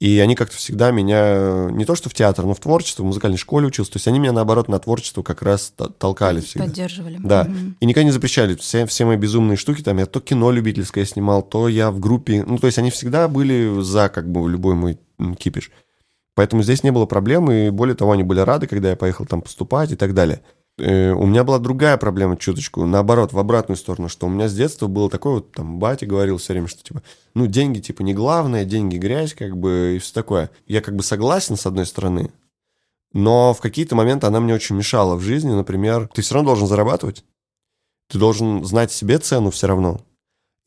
И 0.00 0.20
они 0.20 0.36
как-то 0.36 0.56
всегда 0.56 0.92
меня, 0.92 1.68
не 1.72 1.84
то 1.84 1.96
что 1.96 2.08
в 2.08 2.14
театр, 2.14 2.44
но 2.44 2.54
в 2.54 2.60
творчество, 2.60 3.02
в 3.02 3.06
музыкальной 3.06 3.36
школе 3.36 3.66
учился. 3.66 3.92
То 3.92 3.96
есть 3.96 4.06
они 4.06 4.20
меня, 4.20 4.32
наоборот, 4.32 4.68
на 4.68 4.78
творчество 4.78 5.24
как 5.24 5.42
раз 5.42 5.72
толкали 5.98 6.40
всегда. 6.40 6.66
Поддерживали. 6.66 7.18
Да. 7.20 7.42
Угу. 7.42 7.74
И 7.80 7.86
никогда 7.86 8.04
не 8.04 8.12
запрещали. 8.12 8.54
Все, 8.54 8.86
все 8.86 9.06
мои 9.06 9.16
безумные 9.16 9.56
штуки, 9.56 9.82
там, 9.82 9.98
я 9.98 10.06
то 10.06 10.20
кино 10.20 10.52
любительское 10.52 11.04
снимал, 11.04 11.42
то 11.42 11.68
я 11.68 11.90
в 11.90 11.98
группе. 11.98 12.44
Ну, 12.44 12.58
то 12.58 12.68
есть 12.68 12.78
они 12.78 12.92
всегда 12.92 13.26
были 13.26 13.82
за, 13.82 14.08
как 14.08 14.30
бы, 14.30 14.48
любой 14.48 14.76
мой 14.76 14.98
кипиш. 15.36 15.72
Поэтому 16.38 16.62
здесь 16.62 16.84
не 16.84 16.92
было 16.92 17.04
проблем, 17.04 17.50
и 17.50 17.68
более 17.70 17.96
того, 17.96 18.12
они 18.12 18.22
были 18.22 18.38
рады, 18.38 18.68
когда 18.68 18.90
я 18.90 18.94
поехал 18.94 19.26
там 19.26 19.42
поступать 19.42 19.90
и 19.90 19.96
так 19.96 20.14
далее. 20.14 20.40
Э, 20.78 21.10
у 21.10 21.26
меня 21.26 21.42
была 21.42 21.58
другая 21.58 21.96
проблема 21.96 22.36
чуточку, 22.36 22.86
наоборот, 22.86 23.32
в 23.32 23.40
обратную 23.40 23.76
сторону, 23.76 24.08
что 24.08 24.28
у 24.28 24.30
меня 24.30 24.48
с 24.48 24.54
детства 24.54 24.86
было 24.86 25.10
такое 25.10 25.32
вот, 25.32 25.50
там, 25.50 25.80
батя 25.80 26.06
говорил 26.06 26.36
все 26.36 26.52
время, 26.52 26.68
что, 26.68 26.80
типа, 26.84 27.02
ну, 27.34 27.48
деньги, 27.48 27.80
типа, 27.80 28.02
не 28.02 28.14
главное, 28.14 28.64
деньги 28.64 28.98
грязь, 28.98 29.34
как 29.34 29.56
бы, 29.56 29.94
и 29.96 29.98
все 29.98 30.14
такое. 30.14 30.48
Я 30.68 30.80
как 30.80 30.94
бы 30.94 31.02
согласен, 31.02 31.56
с 31.56 31.66
одной 31.66 31.86
стороны, 31.86 32.30
но 33.12 33.52
в 33.52 33.60
какие-то 33.60 33.96
моменты 33.96 34.28
она 34.28 34.38
мне 34.38 34.54
очень 34.54 34.76
мешала 34.76 35.16
в 35.16 35.20
жизни, 35.20 35.50
например, 35.50 36.08
ты 36.14 36.22
все 36.22 36.34
равно 36.34 36.50
должен 36.50 36.68
зарабатывать, 36.68 37.24
ты 38.08 38.16
должен 38.16 38.64
знать 38.64 38.92
себе 38.92 39.18
цену 39.18 39.50
все 39.50 39.66
равно. 39.66 40.02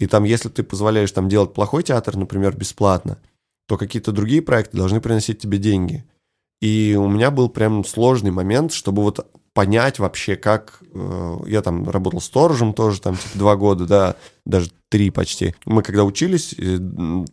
И 0.01 0.07
там, 0.07 0.25
если 0.25 0.49
ты 0.49 0.63
позволяешь 0.63 1.13
там 1.13 1.29
делать 1.29 1.53
плохой 1.53 1.83
театр, 1.83 2.17
например, 2.17 2.57
бесплатно, 2.57 3.19
то 3.71 3.77
какие-то 3.77 4.11
другие 4.11 4.41
проекты 4.41 4.75
должны 4.75 4.99
приносить 4.99 5.39
тебе 5.39 5.57
деньги. 5.57 6.03
И 6.59 6.97
у 6.99 7.07
меня 7.07 7.31
был 7.31 7.47
прям 7.47 7.85
сложный 7.85 8.29
момент, 8.29 8.73
чтобы 8.73 9.01
вот 9.01 9.25
понять 9.53 9.97
вообще, 9.97 10.35
как... 10.35 10.83
Э, 10.93 11.37
я 11.45 11.61
там 11.61 11.89
работал 11.89 12.19
сторожем 12.19 12.73
тоже, 12.73 12.99
там, 12.99 13.15
типа, 13.15 13.37
два 13.37 13.55
года, 13.55 13.85
да, 13.85 14.15
даже 14.45 14.71
три 14.89 15.09
почти. 15.09 15.55
Мы 15.65 15.83
когда 15.83 16.03
учились, 16.03 16.53
э, 16.57 16.77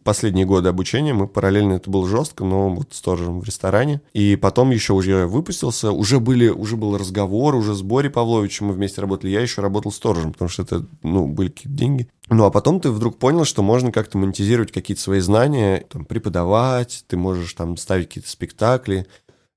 последние 0.04 0.46
годы 0.46 0.68
обучения, 0.68 1.12
мы 1.12 1.26
параллельно, 1.26 1.72
это 1.74 1.90
было 1.90 2.08
жестко, 2.08 2.44
но 2.44 2.70
вот 2.70 2.88
сторожем 2.92 3.40
в 3.40 3.44
ресторане. 3.44 4.00
И 4.12 4.36
потом 4.36 4.70
еще 4.70 4.92
уже 4.92 5.26
выпустился, 5.26 5.90
уже 5.90 6.20
были, 6.20 6.48
уже 6.48 6.76
был 6.76 6.96
разговор, 6.96 7.56
уже 7.56 7.74
с 7.74 7.82
Борей 7.82 8.10
Павловичем 8.10 8.66
мы 8.66 8.74
вместе 8.74 9.00
работали, 9.00 9.32
я 9.32 9.40
еще 9.40 9.60
работал 9.60 9.90
сторожем, 9.90 10.32
потому 10.32 10.48
что 10.48 10.62
это, 10.62 10.86
ну, 11.02 11.26
были 11.26 11.48
какие-то 11.48 11.76
деньги. 11.76 12.08
Ну, 12.30 12.44
а 12.44 12.50
потом 12.50 12.78
ты 12.78 12.90
вдруг 12.90 13.18
понял, 13.18 13.44
что 13.44 13.62
можно 13.62 13.90
как-то 13.90 14.18
монетизировать 14.18 14.70
какие-то 14.70 15.02
свои 15.02 15.20
знания, 15.20 15.84
там, 15.88 16.04
преподавать, 16.04 17.04
ты 17.08 17.16
можешь 17.16 17.54
там 17.54 17.76
ставить 17.76 18.08
какие-то 18.08 18.30
спектакли, 18.30 19.06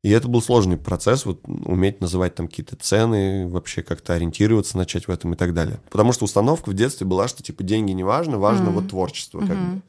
и 0.04 0.10
это 0.10 0.28
был 0.28 0.42
сложный 0.42 0.78
процесс, 0.78 1.26
вот 1.26 1.42
уметь 1.46 2.02
называть 2.02 2.34
там 2.34 2.48
какие-то 2.48 2.76
цены, 2.76 3.48
вообще 3.48 3.84
как-то 3.84 4.14
ориентироваться, 4.14 4.78
начать 4.78 5.08
в 5.08 5.12
этом 5.12 5.34
и 5.34 5.38
так 5.38 5.54
далее. 5.54 5.80
Потому 5.92 6.12
что 6.12 6.26
установка 6.26 6.70
в 6.70 6.74
детстве 6.74 7.06
была, 7.06 7.28
что 7.28 7.44
типа 7.44 7.64
деньги 7.64 7.92
не 7.92 8.04
важно, 8.04 8.40
важно 8.40 8.70
mm-hmm. 8.70 8.74
вот 8.74 8.90
творчество. 8.90 9.40
Как 9.42 9.50
mm-hmm. 9.52 9.76
бы. 9.76 9.82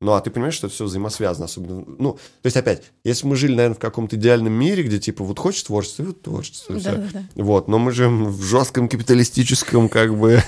Ну, 0.00 0.12
а 0.12 0.20
ты 0.20 0.30
понимаешь, 0.30 0.54
что 0.54 0.68
это 0.68 0.74
все 0.76 0.84
взаимосвязано, 0.84 1.46
особенно... 1.46 1.84
Ну, 1.84 2.12
то 2.12 2.46
есть, 2.46 2.56
опять, 2.56 2.82
если 3.02 3.26
мы 3.26 3.34
жили, 3.34 3.56
наверное, 3.56 3.74
в 3.74 3.80
каком-то 3.80 4.14
идеальном 4.14 4.52
мире, 4.52 4.84
где, 4.84 5.00
типа, 5.00 5.24
вот 5.24 5.40
хочешь 5.40 5.64
творчество, 5.64 6.04
вот 6.04 6.22
творчество, 6.22 6.76
да, 6.76 6.80
все. 6.80 6.92
Да, 6.92 7.08
да. 7.12 7.42
Вот, 7.42 7.66
но 7.66 7.80
мы 7.80 7.90
живем 7.90 8.26
в 8.26 8.40
жестком 8.44 8.88
капиталистическом, 8.88 9.88
как 9.88 10.16
бы, 10.16 10.40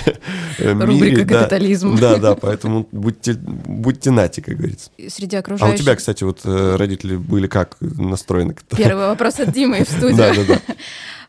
мире. 0.58 0.72
Рубрика 0.74 1.24
«Капитализм». 1.24 1.96
Да, 1.96 2.18
да, 2.18 2.34
поэтому 2.34 2.86
будьте, 2.92 3.32
будьте 3.32 4.10
нати, 4.10 4.40
как 4.40 4.56
говорится. 4.56 4.90
Среди 5.08 5.36
окружающих... 5.36 5.72
А 5.72 5.74
у 5.74 5.82
тебя, 5.82 5.96
кстати, 5.96 6.24
вот 6.24 6.40
э, 6.44 6.76
родители 6.76 7.16
были 7.16 7.46
как 7.46 7.78
настроены? 7.80 8.56
Первый 8.76 9.06
вопрос 9.06 9.40
от 9.40 9.52
Димы 9.52 9.84
в 9.84 9.88
студии. 9.90 10.16
Да, 10.16 10.34
да, 10.34 10.44
да. 10.44 10.60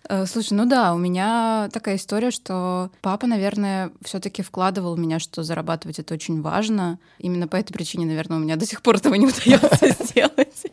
Э, 0.08 0.26
слушай, 0.26 0.54
ну 0.54 0.66
да, 0.66 0.94
у 0.94 0.98
меня 0.98 1.70
такая 1.74 1.98
история, 1.98 2.32
что 2.32 2.90
папа, 3.02 3.28
наверное, 3.28 3.92
все-таки 4.04 4.42
вкладывал 4.42 4.96
в 4.96 5.00
меня, 5.00 5.20
что 5.20 5.44
зарабатывать 5.44 6.00
это 6.00 6.14
очень 6.14 6.42
важно. 6.42 7.00
Именно 7.18 7.48
по 7.48 7.56
этой 7.56 7.74
причине, 7.74 8.06
наверное, 8.06 8.38
у 8.38 8.42
меня 8.42 8.56
до 8.56 8.66
сих 8.66 8.82
пор 8.82 8.98
этого 8.98 9.16
не 9.16 9.28
удается 9.28 9.90
сделать. 10.04 10.66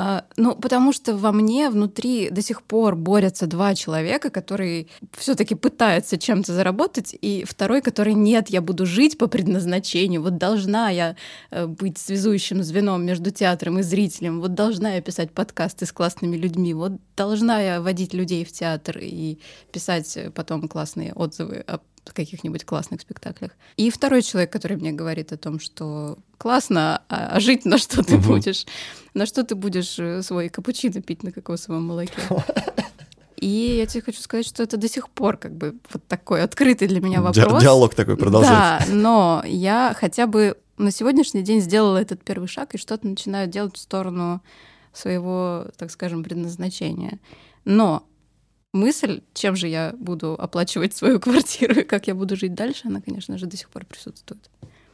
А, 0.00 0.26
ну, 0.36 0.54
потому 0.54 0.92
что 0.92 1.16
во 1.16 1.32
мне 1.32 1.70
внутри 1.70 2.30
до 2.30 2.40
сих 2.40 2.62
пор 2.62 2.94
борются 2.94 3.48
два 3.48 3.74
человека, 3.74 4.30
которые 4.30 4.86
все-таки 5.16 5.56
пытаются 5.56 6.16
чем-то 6.16 6.52
заработать, 6.52 7.16
и 7.20 7.44
второй, 7.44 7.82
который 7.82 8.14
нет, 8.14 8.48
я 8.48 8.62
буду 8.62 8.86
жить 8.86 9.18
по 9.18 9.26
предназначению, 9.26 10.22
вот 10.22 10.38
должна 10.38 10.90
я 10.90 11.16
э, 11.50 11.66
быть 11.66 11.98
связующим 11.98 12.62
звеном 12.62 13.04
между 13.04 13.32
театром 13.32 13.80
и 13.80 13.82
зрителем, 13.82 14.40
вот 14.40 14.54
должна 14.54 14.94
я 14.94 15.00
писать 15.00 15.32
подкасты 15.32 15.84
с 15.84 15.90
классными 15.90 16.36
людьми, 16.36 16.74
вот 16.74 16.92
должна 17.16 17.58
я 17.60 17.80
водить 17.80 18.14
людей 18.14 18.44
в 18.44 18.52
театр 18.52 19.00
и 19.02 19.40
писать 19.72 20.16
потом 20.32 20.68
классные 20.68 21.12
отзывы 21.12 21.64
о 21.66 21.80
каких-нибудь 22.12 22.64
классных 22.64 23.00
спектаклях. 23.00 23.52
И 23.76 23.90
второй 23.90 24.22
человек, 24.22 24.52
который 24.52 24.76
мне 24.76 24.92
говорит 24.92 25.32
о 25.32 25.36
том, 25.36 25.60
что 25.60 26.18
классно, 26.36 27.02
а, 27.08 27.36
а 27.36 27.40
жить 27.40 27.64
на 27.64 27.78
что 27.78 28.02
ты 28.02 28.16
угу. 28.16 28.28
будешь? 28.28 28.66
На 29.14 29.26
что 29.26 29.44
ты 29.44 29.54
будешь 29.54 29.98
э, 29.98 30.22
свой 30.22 30.48
капучино 30.48 31.02
пить 31.02 31.22
на 31.22 31.32
кокосовом 31.32 31.84
молоке? 31.84 32.12
И 33.36 33.76
я 33.78 33.86
тебе 33.86 34.02
хочу 34.02 34.20
сказать, 34.20 34.46
что 34.46 34.62
это 34.62 34.76
до 34.76 34.88
сих 34.88 35.08
пор 35.08 35.36
как 35.36 35.56
бы 35.56 35.76
вот 35.92 36.04
такой 36.06 36.42
открытый 36.42 36.88
для 36.88 37.00
меня 37.00 37.20
вопрос. 37.20 37.62
Диалог 37.62 37.94
такой 37.94 38.16
продолжается. 38.16 38.88
Да, 38.88 38.94
но 38.94 39.42
я 39.46 39.94
хотя 39.98 40.26
бы 40.26 40.56
на 40.76 40.90
сегодняшний 40.90 41.42
день 41.42 41.60
сделала 41.60 41.98
этот 41.98 42.22
первый 42.24 42.48
шаг 42.48 42.74
и 42.74 42.78
что-то 42.78 43.06
начинаю 43.06 43.46
делать 43.48 43.76
в 43.76 43.78
сторону 43.78 44.42
своего, 44.92 45.66
так 45.76 45.90
скажем, 45.90 46.24
предназначения. 46.24 47.18
Но 47.64 48.07
мысль, 48.78 49.20
чем 49.34 49.56
же 49.56 49.68
я 49.68 49.94
буду 49.98 50.34
оплачивать 50.38 50.96
свою 50.96 51.20
квартиру 51.24 51.80
и 51.80 51.84
как 51.84 52.06
я 52.06 52.14
буду 52.14 52.36
жить 52.36 52.54
дальше, 52.54 52.82
она, 52.84 53.00
конечно 53.00 53.36
же, 53.38 53.46
до 53.46 53.56
сих 53.56 53.68
пор 53.68 53.84
присутствует. 53.84 54.50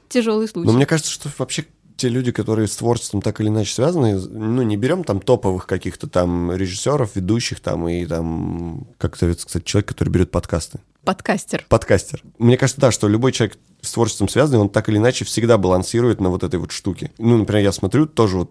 Тяжелый 0.08 0.48
случай. 0.48 0.66
Но 0.66 0.72
мне 0.72 0.86
кажется, 0.86 1.12
что 1.12 1.30
вообще 1.38 1.66
те 1.96 2.08
люди, 2.08 2.32
которые 2.32 2.66
с 2.66 2.76
творчеством 2.76 3.22
так 3.22 3.40
или 3.40 3.48
иначе 3.48 3.72
связаны, 3.72 4.18
ну, 4.18 4.62
не 4.62 4.76
берем 4.76 5.04
там 5.04 5.20
топовых 5.20 5.66
каких-то 5.66 6.08
там 6.08 6.52
режиссеров, 6.52 7.14
ведущих 7.14 7.60
там 7.60 7.88
и 7.88 8.04
там, 8.06 8.86
как 8.98 9.16
зовется, 9.16 9.46
кстати, 9.46 9.64
человек, 9.64 9.88
который 9.88 10.08
берет 10.08 10.30
подкасты. 10.30 10.80
Подкастер. 11.04 11.66
Подкастер. 11.68 12.22
Мне 12.38 12.56
кажется, 12.56 12.80
да, 12.80 12.90
что 12.90 13.08
любой 13.08 13.32
человек 13.32 13.58
с 13.82 13.92
творчеством 13.92 14.28
связанный, 14.28 14.58
он 14.58 14.70
так 14.70 14.88
или 14.88 14.96
иначе 14.96 15.26
всегда 15.26 15.58
балансирует 15.58 16.20
на 16.20 16.30
вот 16.30 16.42
этой 16.42 16.58
вот 16.58 16.72
штуке. 16.72 17.12
Ну, 17.18 17.36
например, 17.36 17.62
я 17.62 17.72
смотрю 17.72 18.06
тоже 18.06 18.38
вот, 18.38 18.50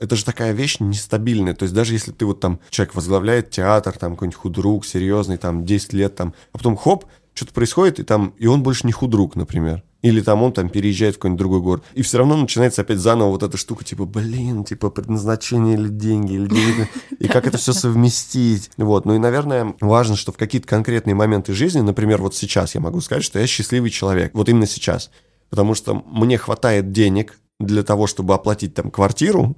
это 0.00 0.16
же 0.16 0.24
такая 0.24 0.52
вещь 0.52 0.78
нестабильная, 0.80 1.54
то 1.54 1.62
есть 1.62 1.74
даже 1.74 1.92
если 1.92 2.10
ты 2.10 2.26
вот 2.26 2.40
там, 2.40 2.58
человек 2.70 2.96
возглавляет 2.96 3.50
театр, 3.50 3.96
там 3.96 4.14
какой-нибудь 4.14 4.36
худрук 4.38 4.84
серьезный, 4.84 5.36
там 5.36 5.64
10 5.64 5.92
лет 5.92 6.16
там, 6.16 6.34
а 6.52 6.58
потом 6.58 6.76
хоп, 6.76 7.04
что-то 7.34 7.52
происходит, 7.52 8.00
и 8.00 8.02
там, 8.02 8.34
и 8.38 8.46
он 8.46 8.62
больше 8.62 8.86
не 8.86 8.92
худрук, 8.92 9.36
например. 9.36 9.84
Или 10.04 10.20
там 10.20 10.42
он 10.42 10.52
там 10.52 10.68
переезжает 10.68 11.14
в 11.14 11.18
какой-нибудь 11.18 11.38
другой 11.38 11.60
город. 11.62 11.84
И 11.94 12.02
все 12.02 12.18
равно 12.18 12.36
начинается 12.36 12.82
опять 12.82 12.98
заново 12.98 13.30
вот 13.30 13.42
эта 13.42 13.56
штука, 13.56 13.84
типа, 13.84 14.04
блин, 14.04 14.62
типа, 14.62 14.90
предназначение 14.90 15.76
или 15.76 15.88
деньги, 15.88 16.34
или 16.34 16.46
деньги. 16.46 16.90
И 17.18 17.26
как 17.26 17.46
это 17.46 17.56
все 17.56 17.72
совместить. 17.72 18.70
Вот. 18.76 19.06
Ну 19.06 19.14
и, 19.14 19.18
наверное, 19.18 19.74
важно, 19.80 20.16
что 20.16 20.30
в 20.30 20.36
какие-то 20.36 20.68
конкретные 20.68 21.14
моменты 21.14 21.54
жизни, 21.54 21.80
например, 21.80 22.20
вот 22.20 22.34
сейчас 22.34 22.74
я 22.74 22.82
могу 22.82 23.00
сказать, 23.00 23.24
что 23.24 23.38
я 23.38 23.46
счастливый 23.46 23.88
человек. 23.88 24.34
Вот 24.34 24.50
именно 24.50 24.66
сейчас. 24.66 25.10
Потому 25.48 25.74
что 25.74 25.94
мне 25.94 26.36
хватает 26.36 26.92
денег 26.92 27.38
для 27.58 27.82
того, 27.82 28.06
чтобы 28.06 28.34
оплатить 28.34 28.74
там 28.74 28.90
квартиру, 28.90 29.56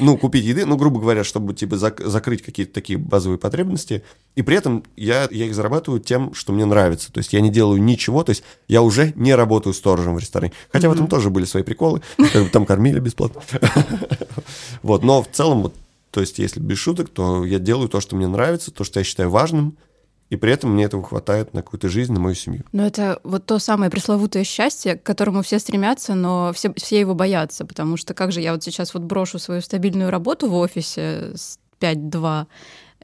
ну, 0.00 0.16
купить 0.16 0.44
еды, 0.44 0.66
ну, 0.66 0.76
грубо 0.76 1.00
говоря, 1.00 1.24
чтобы, 1.24 1.54
типа, 1.54 1.74
зак- 1.74 2.06
закрыть 2.06 2.42
какие-то 2.42 2.72
такие 2.72 2.98
базовые 2.98 3.38
потребности. 3.38 4.02
И 4.34 4.42
при 4.42 4.56
этом 4.56 4.84
я, 4.96 5.28
я 5.30 5.46
их 5.46 5.54
зарабатываю 5.54 6.00
тем, 6.00 6.34
что 6.34 6.52
мне 6.52 6.64
нравится. 6.64 7.12
То 7.12 7.18
есть 7.18 7.32
я 7.32 7.40
не 7.40 7.50
делаю 7.50 7.82
ничего, 7.82 8.22
то 8.24 8.30
есть 8.30 8.42
я 8.68 8.82
уже 8.82 9.12
не 9.16 9.34
работаю 9.34 9.74
сторожем 9.74 10.14
в 10.14 10.18
ресторане. 10.18 10.52
Хотя 10.72 10.88
в 10.88 10.92
этом 10.92 11.06
тоже 11.06 11.30
были 11.30 11.44
свои 11.44 11.62
приколы, 11.62 12.02
как 12.32 12.44
бы 12.44 12.48
там 12.48 12.66
кормили 12.66 13.00
бесплатно. 13.00 13.42
Вот, 14.82 15.02
но 15.02 15.22
в 15.22 15.28
целом, 15.30 15.62
вот, 15.62 15.74
то 16.10 16.20
есть 16.20 16.38
если 16.38 16.60
без 16.60 16.78
шуток, 16.78 17.08
то 17.08 17.44
я 17.44 17.58
делаю 17.58 17.88
то, 17.88 18.00
что 18.00 18.16
мне 18.16 18.26
нравится, 18.26 18.70
то, 18.70 18.84
что 18.84 19.00
я 19.00 19.04
считаю 19.04 19.30
важным, 19.30 19.76
и 20.32 20.36
при 20.36 20.50
этом 20.50 20.72
мне 20.72 20.84
этого 20.84 21.02
хватает 21.02 21.52
на 21.52 21.62
какую-то 21.62 21.90
жизнь, 21.90 22.10
на 22.10 22.18
мою 22.18 22.34
семью. 22.34 22.64
Но 22.72 22.86
это 22.86 23.20
вот 23.22 23.44
то 23.44 23.58
самое 23.58 23.90
пресловутое 23.90 24.44
счастье, 24.44 24.96
к 24.96 25.02
которому 25.02 25.42
все 25.42 25.58
стремятся, 25.58 26.14
но 26.14 26.54
все, 26.54 26.72
все 26.72 26.98
его 27.00 27.14
боятся, 27.14 27.66
потому 27.66 27.98
что 27.98 28.14
как 28.14 28.32
же 28.32 28.40
я 28.40 28.54
вот 28.54 28.64
сейчас 28.64 28.94
вот 28.94 29.02
брошу 29.02 29.38
свою 29.38 29.60
стабильную 29.60 30.10
работу 30.10 30.48
в 30.48 30.54
офисе 30.54 31.32
с 31.34 31.58
5-2 31.80 32.46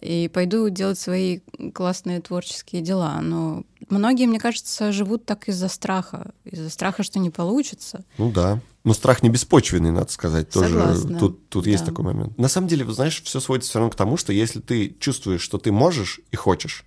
и 0.01 0.31
пойду 0.33 0.70
делать 0.70 0.99
свои 0.99 1.41
классные 1.74 2.22
творческие 2.22 2.81
дела. 2.81 3.20
Но 3.20 3.64
многие, 3.91 4.26
мне 4.26 4.41
кажется, 4.41 4.91
живут 4.91 5.26
так 5.26 5.49
из-за 5.49 5.68
страха, 5.68 6.31
из-за 6.47 6.70
страха, 6.70 7.03
что 7.03 7.18
не 7.18 7.29
получится. 7.29 8.07
Ну 8.16 8.31
да. 8.31 8.59
Но 8.85 8.95
страх 8.95 9.22
не 9.22 9.29
беспочвенный, 9.29 9.91
надо 9.91 10.11
сказать, 10.11 10.49
тоже 10.49 10.79
Согласна. 10.79 11.18
тут, 11.18 11.51
тут 11.51 11.64
да. 11.64 11.70
есть 11.70 11.85
такой 11.85 12.07
момент. 12.07 12.39
На 12.39 12.49
самом 12.49 12.68
деле, 12.68 12.91
знаешь, 12.91 13.22
все 13.22 13.39
сводится 13.39 13.68
все 13.68 13.81
равно 13.81 13.91
к 13.91 13.97
тому, 13.97 14.16
что 14.16 14.33
если 14.33 14.61
ты 14.61 14.97
чувствуешь, 14.99 15.43
что 15.43 15.59
ты 15.59 15.72
можешь 15.72 16.22
и 16.31 16.37
хочешь, 16.37 16.87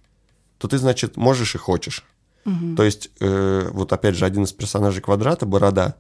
то 0.61 0.67
ты, 0.67 0.77
значит, 0.77 1.17
можешь 1.17 1.55
и 1.55 1.57
хочешь. 1.57 2.05
Угу. 2.45 2.75
То 2.77 2.83
есть, 2.83 3.09
э, 3.19 3.67
вот 3.73 3.91
опять 3.93 4.15
же, 4.15 4.25
один 4.25 4.43
из 4.43 4.53
персонажей 4.53 5.01
квадрата, 5.01 5.47
Борода, 5.47 5.95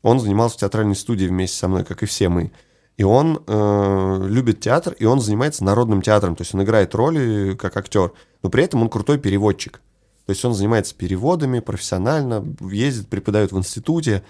он 0.00 0.18
занимался 0.18 0.56
в 0.56 0.60
театральной 0.60 0.96
студии 0.96 1.26
вместе 1.26 1.58
со 1.58 1.68
мной, 1.68 1.84
как 1.84 2.02
и 2.02 2.06
все 2.06 2.30
мы. 2.30 2.50
И 2.96 3.04
он 3.04 3.42
э, 3.46 4.26
любит 4.26 4.60
театр, 4.60 4.94
и 4.98 5.04
он 5.04 5.20
занимается 5.20 5.62
народным 5.62 6.00
театром. 6.00 6.36
То 6.36 6.42
есть 6.42 6.54
он 6.54 6.62
играет 6.62 6.94
роли 6.94 7.54
как 7.54 7.76
актер, 7.76 8.12
но 8.42 8.48
при 8.48 8.64
этом 8.64 8.80
он 8.80 8.88
крутой 8.88 9.18
переводчик. 9.18 9.82
То 10.24 10.30
есть 10.30 10.42
он 10.42 10.54
занимается 10.54 10.94
переводами 10.94 11.60
профессионально, 11.60 12.42
ездит, 12.60 13.08
преподает 13.08 13.52
в 13.52 13.58
институте. 13.58 14.24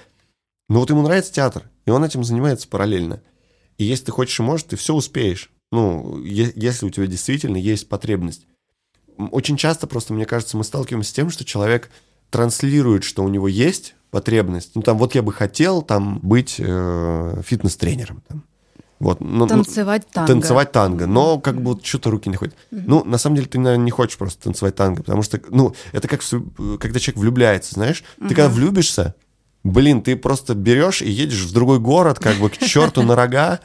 Но 0.68 0.80
вот 0.80 0.90
ему 0.90 1.02
нравится 1.02 1.32
театр, 1.32 1.70
и 1.86 1.90
он 1.90 2.04
этим 2.04 2.24
занимается 2.24 2.66
параллельно. 2.66 3.22
И 3.76 3.84
если 3.84 4.06
ты 4.06 4.12
хочешь 4.12 4.40
и 4.40 4.42
можешь, 4.42 4.66
ты 4.66 4.74
все 4.74 4.92
успеешь. 4.92 5.52
Ну, 5.70 6.18
е- 6.18 6.52
если 6.56 6.84
у 6.84 6.90
тебя 6.90 7.06
действительно 7.06 7.56
есть 7.56 7.88
потребность. 7.88 8.48
Очень 9.18 9.56
часто 9.56 9.86
просто, 9.86 10.14
мне 10.14 10.24
кажется, 10.24 10.56
мы 10.56 10.64
сталкиваемся 10.64 11.10
с 11.10 11.12
тем, 11.12 11.30
что 11.30 11.44
человек 11.44 11.90
транслирует, 12.30 13.04
что 13.04 13.24
у 13.24 13.28
него 13.28 13.48
есть 13.48 13.94
потребность. 14.10 14.72
Ну, 14.74 14.82
там, 14.82 14.98
вот 14.98 15.14
я 15.14 15.22
бы 15.22 15.32
хотел 15.32 15.82
там 15.82 16.18
быть 16.22 16.56
э, 16.58 17.42
фитнес-тренером. 17.44 18.22
Там. 18.28 18.44
Вот, 19.00 19.20
ну, 19.20 19.46
танцевать 19.46 20.02
ну, 20.08 20.12
танго. 20.12 20.32
Танцевать 20.32 20.72
танго, 20.72 21.06
но 21.06 21.38
как 21.38 21.56
бы 21.56 21.74
вот 21.74 21.86
что-то 21.86 22.10
руки 22.10 22.28
не 22.28 22.36
ходят. 22.36 22.54
Mm-hmm. 22.72 22.82
Ну, 22.86 23.04
на 23.04 23.18
самом 23.18 23.36
деле, 23.36 23.48
ты, 23.48 23.58
наверное, 23.58 23.84
не 23.84 23.90
хочешь 23.90 24.18
просто 24.18 24.42
танцевать 24.42 24.74
танго, 24.74 25.02
потому 25.02 25.22
что, 25.22 25.40
ну, 25.50 25.74
это 25.92 26.08
как, 26.08 26.20
когда 26.80 26.98
человек 26.98 27.16
влюбляется, 27.16 27.74
знаешь? 27.74 28.02
Mm-hmm. 28.02 28.28
Ты 28.28 28.34
когда 28.34 28.48
влюбишься, 28.48 29.14
блин, 29.62 30.02
ты 30.02 30.16
просто 30.16 30.54
берешь 30.54 31.02
и 31.02 31.10
едешь 31.10 31.44
в 31.44 31.52
другой 31.52 31.78
город, 31.78 32.18
как 32.18 32.36
бы 32.38 32.50
к 32.50 32.58
черту 32.58 33.02
на 33.02 33.14
рога, 33.14 33.60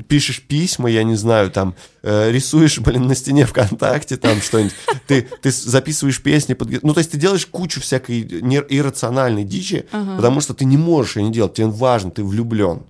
пишешь 0.00 0.42
письма, 0.42 0.90
я 0.90 1.02
не 1.02 1.14
знаю, 1.14 1.50
там, 1.50 1.74
э, 2.02 2.30
рисуешь, 2.30 2.78
блин, 2.80 3.06
на 3.06 3.14
стене 3.14 3.46
ВКонтакте, 3.46 4.16
там 4.16 4.40
что-нибудь, 4.40 4.74
ты, 5.06 5.28
ты 5.42 5.50
записываешь 5.50 6.22
песни, 6.22 6.54
под... 6.54 6.82
ну, 6.82 6.94
то 6.94 6.98
есть 6.98 7.10
ты 7.10 7.18
делаешь 7.18 7.46
кучу 7.46 7.80
всякой 7.80 8.22
иррациональной 8.22 9.44
дичи, 9.44 9.86
ага. 9.92 10.16
потому 10.16 10.40
что 10.40 10.54
ты 10.54 10.64
не 10.64 10.76
можешь 10.76 11.16
ее 11.16 11.24
не 11.24 11.32
делать, 11.32 11.54
тебе 11.54 11.66
важно, 11.66 12.10
ты 12.10 12.24
влюблен. 12.24 12.82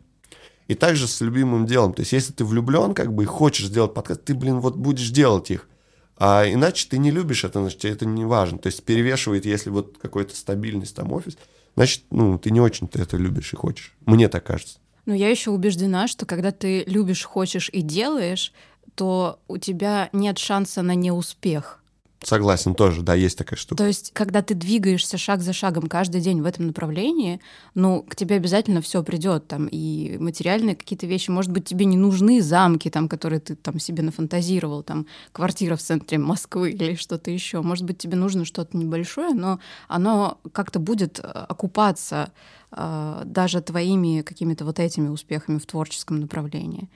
И 0.67 0.75
также 0.75 1.07
с 1.07 1.21
любимым 1.21 1.67
делом, 1.67 1.93
то 1.93 2.01
есть 2.01 2.13
если 2.13 2.33
ты 2.33 2.45
влюблен, 2.45 2.95
как 2.95 3.13
бы, 3.13 3.25
и 3.25 3.27
хочешь 3.27 3.67
сделать 3.67 3.93
подкаст, 3.93 4.25
ты, 4.25 4.35
блин, 4.35 4.61
вот 4.61 4.77
будешь 4.77 5.11
делать 5.11 5.51
их. 5.51 5.69
А 6.17 6.45
иначе 6.47 6.87
ты 6.89 6.99
не 6.99 7.11
любишь 7.11 7.45
это, 7.45 7.61
значит, 7.61 7.81
тебе 7.81 7.93
это 7.93 8.07
не 8.07 8.25
важно. 8.25 8.59
То 8.59 8.69
есть 8.69 8.83
перевешивает, 8.85 9.45
если 9.45 9.71
вот 9.71 9.99
какой-то 10.01 10.35
стабильность 10.35 10.95
там 10.95 11.13
офис, 11.13 11.37
значит, 11.77 12.05
ну, 12.11 12.39
ты 12.39 12.51
не 12.51 12.61
очень-то 12.61 13.01
это 13.01 13.17
любишь 13.17 13.53
и 13.53 13.57
хочешь. 13.57 13.95
Мне 14.07 14.29
так 14.29 14.45
кажется. 14.45 14.79
Но 15.07 15.15
я 15.15 15.31
еще 15.31 15.51
убеждена, 15.51 16.07
что 16.07 16.27
когда 16.27 16.51
ты 16.51 16.85
любишь, 16.87 17.25
хочешь 17.25 17.69
и 17.73 17.83
делаешь, 17.83 18.53
то 18.95 19.39
у 19.49 19.59
тебя 19.59 20.09
нет 20.13 20.39
шанса 20.39 20.83
на 20.83 20.95
неуспех. 20.95 21.84
Согласен, 22.25 22.75
тоже, 22.75 23.03
да, 23.03 23.15
есть 23.15 23.37
такая 23.37 23.59
штука. 23.59 23.77
То 23.77 23.87
есть, 23.87 24.11
когда 24.15 24.41
ты 24.41 24.55
двигаешься 24.55 25.19
шаг 25.19 25.43
за 25.43 25.53
шагом 25.53 25.89
каждый 25.89 26.23
день 26.23 26.41
в 26.41 26.47
этом 26.47 26.67
направлении, 26.69 27.41
ну, 27.75 28.03
к 28.03 28.17
тебе 28.17 28.37
обязательно 28.37 28.81
все 28.81 29.03
придет, 29.03 29.47
там, 29.47 29.69
и 29.71 30.17
материальные 30.19 30.75
какие-то 30.75 31.07
вещи, 31.07 31.31
может 31.31 31.53
быть, 31.53 31.67
тебе 31.67 31.85
не 31.85 31.99
нужны 31.99 32.41
замки, 32.41 32.89
там, 32.89 33.09
которые 33.09 33.41
ты 33.41 33.57
там 33.57 33.79
себе 33.79 34.03
нафантазировал, 34.03 34.83
там, 34.83 35.07
квартира 35.33 35.77
в 35.77 35.83
центре 35.83 36.17
Москвы 36.17 36.71
или 36.71 36.95
что-то 36.95 37.31
еще. 37.31 37.61
Может 37.61 37.85
быть, 37.85 37.99
тебе 37.99 38.17
нужно 38.17 38.47
что-то 38.47 38.75
небольшое, 38.77 39.35
но 39.35 39.61
оно 39.89 40.39
как-то 40.53 40.79
будет 40.79 41.19
э, 41.19 41.23
окупаться 41.23 42.33
э, 42.73 43.23
даже 43.27 43.61
твоими 43.61 44.23
какими-то 44.23 44.65
вот 44.65 44.79
этими 44.79 45.09
успехами 45.09 45.59
в 45.59 45.67
творческом 45.67 46.21
направлении. 46.21 46.89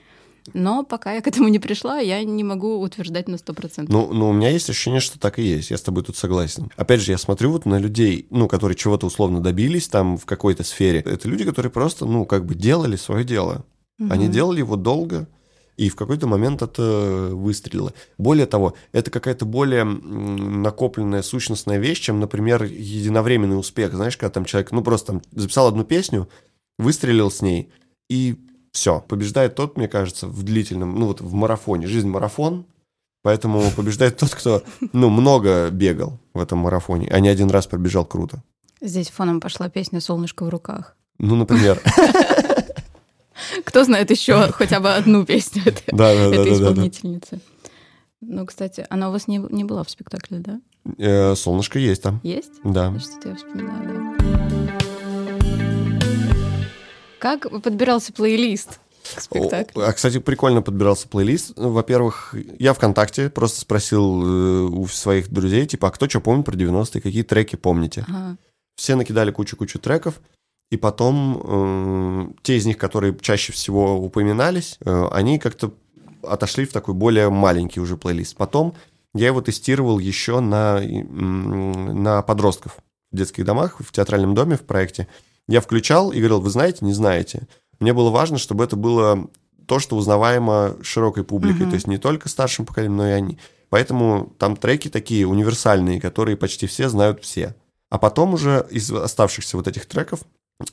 Но 0.55 0.85
пока 0.85 1.13
я 1.13 1.21
к 1.21 1.27
этому 1.27 1.49
не 1.49 1.59
пришла, 1.59 1.99
я 1.99 2.23
не 2.25 2.45
могу 2.45 2.81
утверждать 2.81 3.29
на 3.29 3.37
100%. 3.37 3.87
Ну, 3.89 4.13
ну, 4.13 4.31
у 4.31 4.33
меня 4.33 4.51
есть 4.51 4.69
ощущение, 4.71 5.01
что 5.01 5.19
так 5.19 5.39
и 5.39 5.43
есть. 5.43 5.71
Я 5.71 5.77
с 5.77 5.83
тобой 5.83 6.05
тут 6.05 6.17
согласен. 6.17 6.71
Опять 6.77 7.01
же, 7.01 7.13
я 7.13 7.19
смотрю 7.19 7.53
вот 7.53 7.67
на 7.67 7.79
людей, 7.79 8.27
ну, 8.31 8.49
которые 8.49 8.77
чего-то 8.77 9.07
условно 9.07 9.41
добились 9.41 9.89
там 9.89 10.17
в 10.17 10.27
какой-то 10.27 10.65
сфере. 10.65 11.01
Это 11.01 11.29
люди, 11.29 11.45
которые 11.45 11.73
просто, 11.73 12.07
ну, 12.07 12.25
как 12.25 12.45
бы 12.45 12.55
делали 12.55 12.97
свое 12.97 13.25
дело. 13.25 13.65
Угу. 13.99 14.13
Они 14.13 14.29
делали 14.29 14.59
его 14.59 14.77
долго, 14.77 15.29
и 15.77 15.89
в 15.91 15.97
какой-то 15.97 16.27
момент 16.27 16.61
это 16.61 17.31
выстрелило. 17.33 17.95
Более 18.19 18.47
того, 18.47 18.75
это 18.93 19.13
какая-то 19.13 19.45
более 19.45 19.85
накопленная 19.85 21.23
сущностная 21.23 21.79
вещь, 21.79 22.01
чем, 22.01 22.19
например, 22.19 22.65
единовременный 22.65 23.59
успех. 23.59 23.95
Знаешь, 23.95 24.17
когда 24.17 24.31
там 24.31 24.45
человек, 24.45 24.73
ну, 24.73 24.83
просто 24.83 25.13
там 25.13 25.23
записал 25.31 25.69
одну 25.69 25.85
песню, 25.85 26.29
выстрелил 26.79 27.31
с 27.31 27.43
ней, 27.43 27.71
и 28.11 28.37
все, 28.79 29.01
побеждает 29.01 29.57
тот, 29.57 29.77
мне 29.77 29.89
кажется, 29.89 30.29
в 30.29 30.45
длительном, 30.45 30.95
ну 30.97 31.07
вот 31.07 31.21
в 31.21 31.35
марафоне. 31.35 31.89
Жизнь 31.89 32.09
марафон, 32.09 32.65
поэтому 33.23 33.73
побеждает 33.73 34.17
тот, 34.17 34.31
кто, 34.31 34.63
ну, 34.93 35.11
много 35.11 35.69
бегал 35.71 36.21
в 36.33 36.41
этом 36.41 36.61
марафоне, 36.61 37.09
а 37.11 37.19
не 37.19 37.29
один 37.29 37.51
раз 37.51 37.67
пробежал 37.67 38.05
круто. 38.05 38.41
Здесь 38.81 39.09
фоном 39.09 39.41
пошла 39.41 39.69
песня 39.69 40.01
«Солнышко 40.01 40.45
в 40.45 40.49
руках». 40.49 40.97
Ну, 41.19 41.35
например. 41.35 41.83
Кто 43.65 43.83
знает 43.83 44.13
еще 44.13 44.53
хотя 44.53 44.79
бы 44.79 44.95
одну 44.95 45.27
песню 45.27 45.63
этой 45.67 46.55
исполнительницы? 46.55 47.41
Ну, 48.21 48.47
кстати, 48.47 48.87
она 48.91 49.09
у 49.09 49.13
вас 49.13 49.27
не, 49.27 49.39
не 49.51 49.65
была 49.65 49.83
в 49.83 49.91
спектакле, 49.91 50.39
да? 50.39 50.61
Э, 50.99 51.35
солнышко 51.35 51.81
есть 51.81 52.03
там. 52.03 52.21
Есть? 52.23 52.53
Да. 52.63 52.97
Что-то 53.01 53.31
я 53.31 53.35
вспоминаю, 53.35 54.17
да. 54.21 54.38
Как 57.19 57.51
подбирался 57.63 58.13
плейлист? 58.13 58.81
А, 59.75 59.93
кстати, 59.93 60.19
прикольно 60.19 60.63
подбирался 60.63 61.09
плейлист. 61.09 61.53
Во-первых, 61.57 62.35
я 62.59 62.75
ВКонтакте 62.75 63.31
просто 63.31 63.61
спросил 63.61 64.23
э, 64.23 64.61
у 64.67 64.87
своих 64.87 65.31
друзей, 65.31 65.67
типа, 65.67 65.89
а 65.89 65.91
кто 65.91 66.09
что 66.09 66.21
помнит 66.21 66.45
про 66.45 66.55
90-е, 66.55 67.01
какие 67.01 67.23
треки 67.23 67.57
помните? 67.57 68.05
Ага. 68.09 68.37
Все 68.77 68.95
накидали 68.95 69.31
кучу-кучу 69.31 69.79
треков, 69.79 70.21
и 70.71 70.77
потом 70.77 71.41
э, 71.43 72.29
те 72.43 72.57
из 72.57 72.67
них, 72.67 72.77
которые 72.77 73.17
чаще 73.21 73.53
всего 73.53 73.97
упоминались, 73.97 74.77
э, 74.85 75.09
они 75.11 75.39
как-то 75.39 75.73
отошли 76.23 76.67
в 76.67 76.73
такой 76.73 76.95
более 76.95 77.31
маленький 77.31 77.81
уже 77.81 77.97
плейлист. 77.97 78.37
Потом 78.37 78.75
я 79.15 79.29
его 79.29 79.41
тестировал 79.41 79.99
еще 79.99 80.41
на, 80.41 80.81
на 80.81 82.23
подростков 82.23 82.77
в 83.11 83.17
детских 83.17 83.45
домах, 83.45 83.77
в 83.79 83.91
театральном 83.91 84.35
доме 84.35 84.57
в 84.57 84.63
проекте. 84.63 85.09
Я 85.49 85.61
включал 85.61 86.13
и 86.13 86.19
говорил, 86.19 86.41
вы 86.41 86.51
знаете, 86.51 86.85
не 86.85 86.93
знаете. 86.93 87.49
Мне 87.81 87.93
было 87.93 88.11
важно, 88.11 88.39
чтобы 88.39 88.65
это 88.65 88.77
было 88.77 89.29
то, 89.67 89.79
что 89.79 89.97
узнаваемо 89.97 90.77
широкой 90.83 91.25
публикой, 91.25 91.67
mm-hmm. 91.67 91.71
то 91.71 91.75
есть 91.75 91.87
не 91.87 91.99
только 91.99 92.29
старшим 92.29 92.67
поколением, 92.67 92.97
но 92.97 93.09
и 93.09 93.13
они. 93.13 93.39
Поэтому 93.71 94.33
там 94.39 94.57
треки 94.57 94.89
такие 94.89 95.27
универсальные, 95.27 96.01
которые 96.01 96.37
почти 96.37 96.67
все 96.67 96.89
знают 96.89 97.23
все. 97.23 97.55
А 97.91 97.99
потом 97.99 98.35
уже 98.35 98.67
из 98.71 98.91
оставшихся 98.91 99.57
вот 99.57 99.69
этих 99.69 99.87
треков 99.87 100.21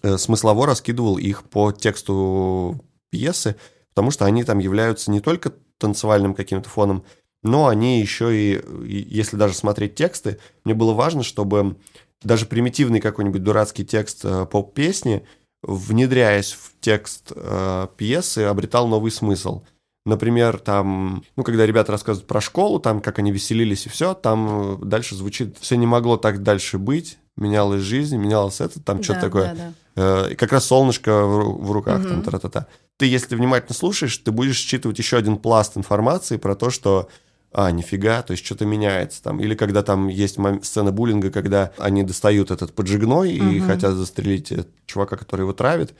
э, 0.01 0.17
смыслово 0.17 0.65
раскидывал 0.65 1.17
их 1.17 1.43
по 1.43 1.71
тексту 1.71 2.79
пьесы, 3.09 3.55
потому 3.93 4.11
что 4.11 4.25
они 4.25 4.43
там 4.43 4.59
являются 4.59 5.11
не 5.11 5.19
только 5.19 5.53
танцевальным 5.77 6.33
каким-то 6.33 6.69
фоном, 6.69 7.03
но 7.43 7.67
они 7.67 8.01
еще 8.01 8.35
и, 8.35 8.61
если 8.87 9.37
даже 9.37 9.53
смотреть 9.53 9.95
тексты, 9.95 10.39
мне 10.63 10.73
было 10.73 10.93
важно, 10.93 11.21
чтобы 11.21 11.77
даже 12.21 12.45
примитивный 12.45 12.99
какой-нибудь 12.99 13.43
дурацкий 13.43 13.85
текст 13.85 14.21
э, 14.23 14.45
поп-песни, 14.45 15.25
внедряясь 15.61 16.53
в 16.53 16.73
текст 16.79 17.31
э, 17.35 17.87
пьесы, 17.97 18.39
обретал 18.39 18.87
новый 18.87 19.11
смысл. 19.11 19.63
Например, 20.05 20.59
там, 20.59 21.23
ну, 21.35 21.43
когда 21.43 21.65
ребята 21.65 21.91
рассказывают 21.91 22.27
про 22.27 22.39
школу, 22.39 22.79
там, 22.79 23.01
как 23.01 23.17
они 23.17 23.31
веселились 23.31 23.87
и 23.87 23.89
все, 23.89 24.13
там 24.13 24.75
э, 24.81 24.85
дальше 24.85 25.15
звучит 25.15 25.57
«все 25.59 25.77
не 25.77 25.87
могло 25.87 26.17
так 26.17 26.43
дальше 26.43 26.77
быть», 26.77 27.17
менялась 27.37 27.81
жизнь, 27.81 28.17
менялось 28.17 28.61
это, 28.61 28.79
там 28.79 29.01
что-то 29.01 29.21
да, 29.21 29.25
такое. 29.25 29.55
Да, 29.55 29.73
да. 29.95 30.29
Э, 30.31 30.35
как 30.35 30.51
раз 30.51 30.65
солнышко 30.65 31.25
в, 31.25 31.65
в 31.65 31.71
руках, 31.71 32.01
угу. 32.01 32.09
там, 32.09 32.21
тра-та-та. 32.21 32.67
Ты, 32.97 33.07
если 33.07 33.35
внимательно 33.35 33.73
слушаешь, 33.73 34.15
ты 34.17 34.31
будешь 34.31 34.57
считывать 34.57 34.99
еще 34.99 35.17
один 35.17 35.37
пласт 35.37 35.75
информации 35.75 36.37
про 36.37 36.55
то, 36.55 36.69
что 36.69 37.09
а, 37.57 37.71
нифига, 37.71 38.21
то 38.21 38.31
есть 38.31 38.45
что-то 38.45 38.65
меняется 38.65 39.23
там. 39.23 39.39
Или 39.39 39.55
когда 39.55 39.81
там 39.81 40.09
есть 40.09 40.37
сцена 40.63 40.91
буллинга, 40.91 41.31
когда 41.31 41.71
они 41.77 42.03
достают 42.03 42.51
этот 42.51 42.73
поджигной 42.73 43.39
угу. 43.39 43.49
и 43.49 43.59
хотят 43.61 43.93
застрелить 43.93 44.51
э, 44.51 44.65
чувака, 44.85 45.15
который 45.15 45.41
его 45.43 45.53
травит, 45.53 45.93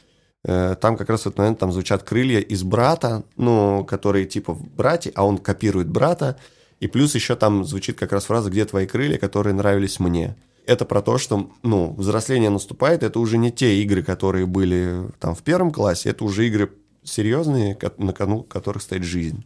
э, 0.44 0.76
там 0.82 0.98
как 0.98 1.10
раз 1.10 1.22
в 1.22 1.28
этот 1.28 1.38
момент 1.38 1.60
там 1.60 1.72
звучат 1.72 2.04
крылья 2.04 2.42
из 2.42 2.64
брата, 2.64 3.24
ну, 3.38 3.86
которые 3.86 4.26
типа 4.26 4.54
в 4.54 4.68
брате, 4.68 5.14
а 5.16 5.26
он 5.26 5.38
копирует 5.38 5.88
брата, 5.88 6.38
и 6.82 6.88
плюс 6.88 7.16
еще 7.16 7.38
там 7.38 7.64
звучит 7.64 7.98
как 7.98 8.12
раз 8.12 8.26
фраза 8.26 8.50
«Где 8.50 8.66
твои 8.66 8.86
крылья, 8.86 9.18
которые 9.18 9.54
нравились 9.54 10.02
мне?» 10.02 10.36
Это 10.66 10.84
про 10.84 11.02
то, 11.02 11.18
что, 11.18 11.52
ну, 11.64 11.94
взросление 11.94 12.50
наступает, 12.50 13.02
это 13.02 13.18
уже 13.18 13.38
не 13.38 13.54
те 13.54 13.82
игры, 13.82 14.04
которые 14.04 14.46
были 14.46 15.08
там 15.22 15.36
в 15.36 15.42
первом 15.42 15.72
классе, 15.72 16.10
это 16.10 16.26
уже 16.26 16.48
игры 16.48 16.74
серьезные, 17.06 17.78
на 17.98 18.12
кону 18.12 18.44
которых 18.44 18.82
стоит 18.82 19.04
жизнь 19.04 19.46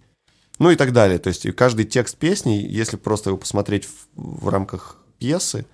ну 0.60 0.72
и 0.72 0.76
так 0.76 0.94
далее. 0.94 1.18
То 1.18 1.30
есть 1.30 1.50
каждый 1.56 1.86
текст 1.86 2.18
песни, 2.18 2.52
если 2.52 2.98
просто 2.98 3.30
его 3.30 3.38
посмотреть 3.38 3.86
в, 3.86 4.46
в 4.46 4.50
рамках 4.50 4.98
пьесы, 5.18 5.66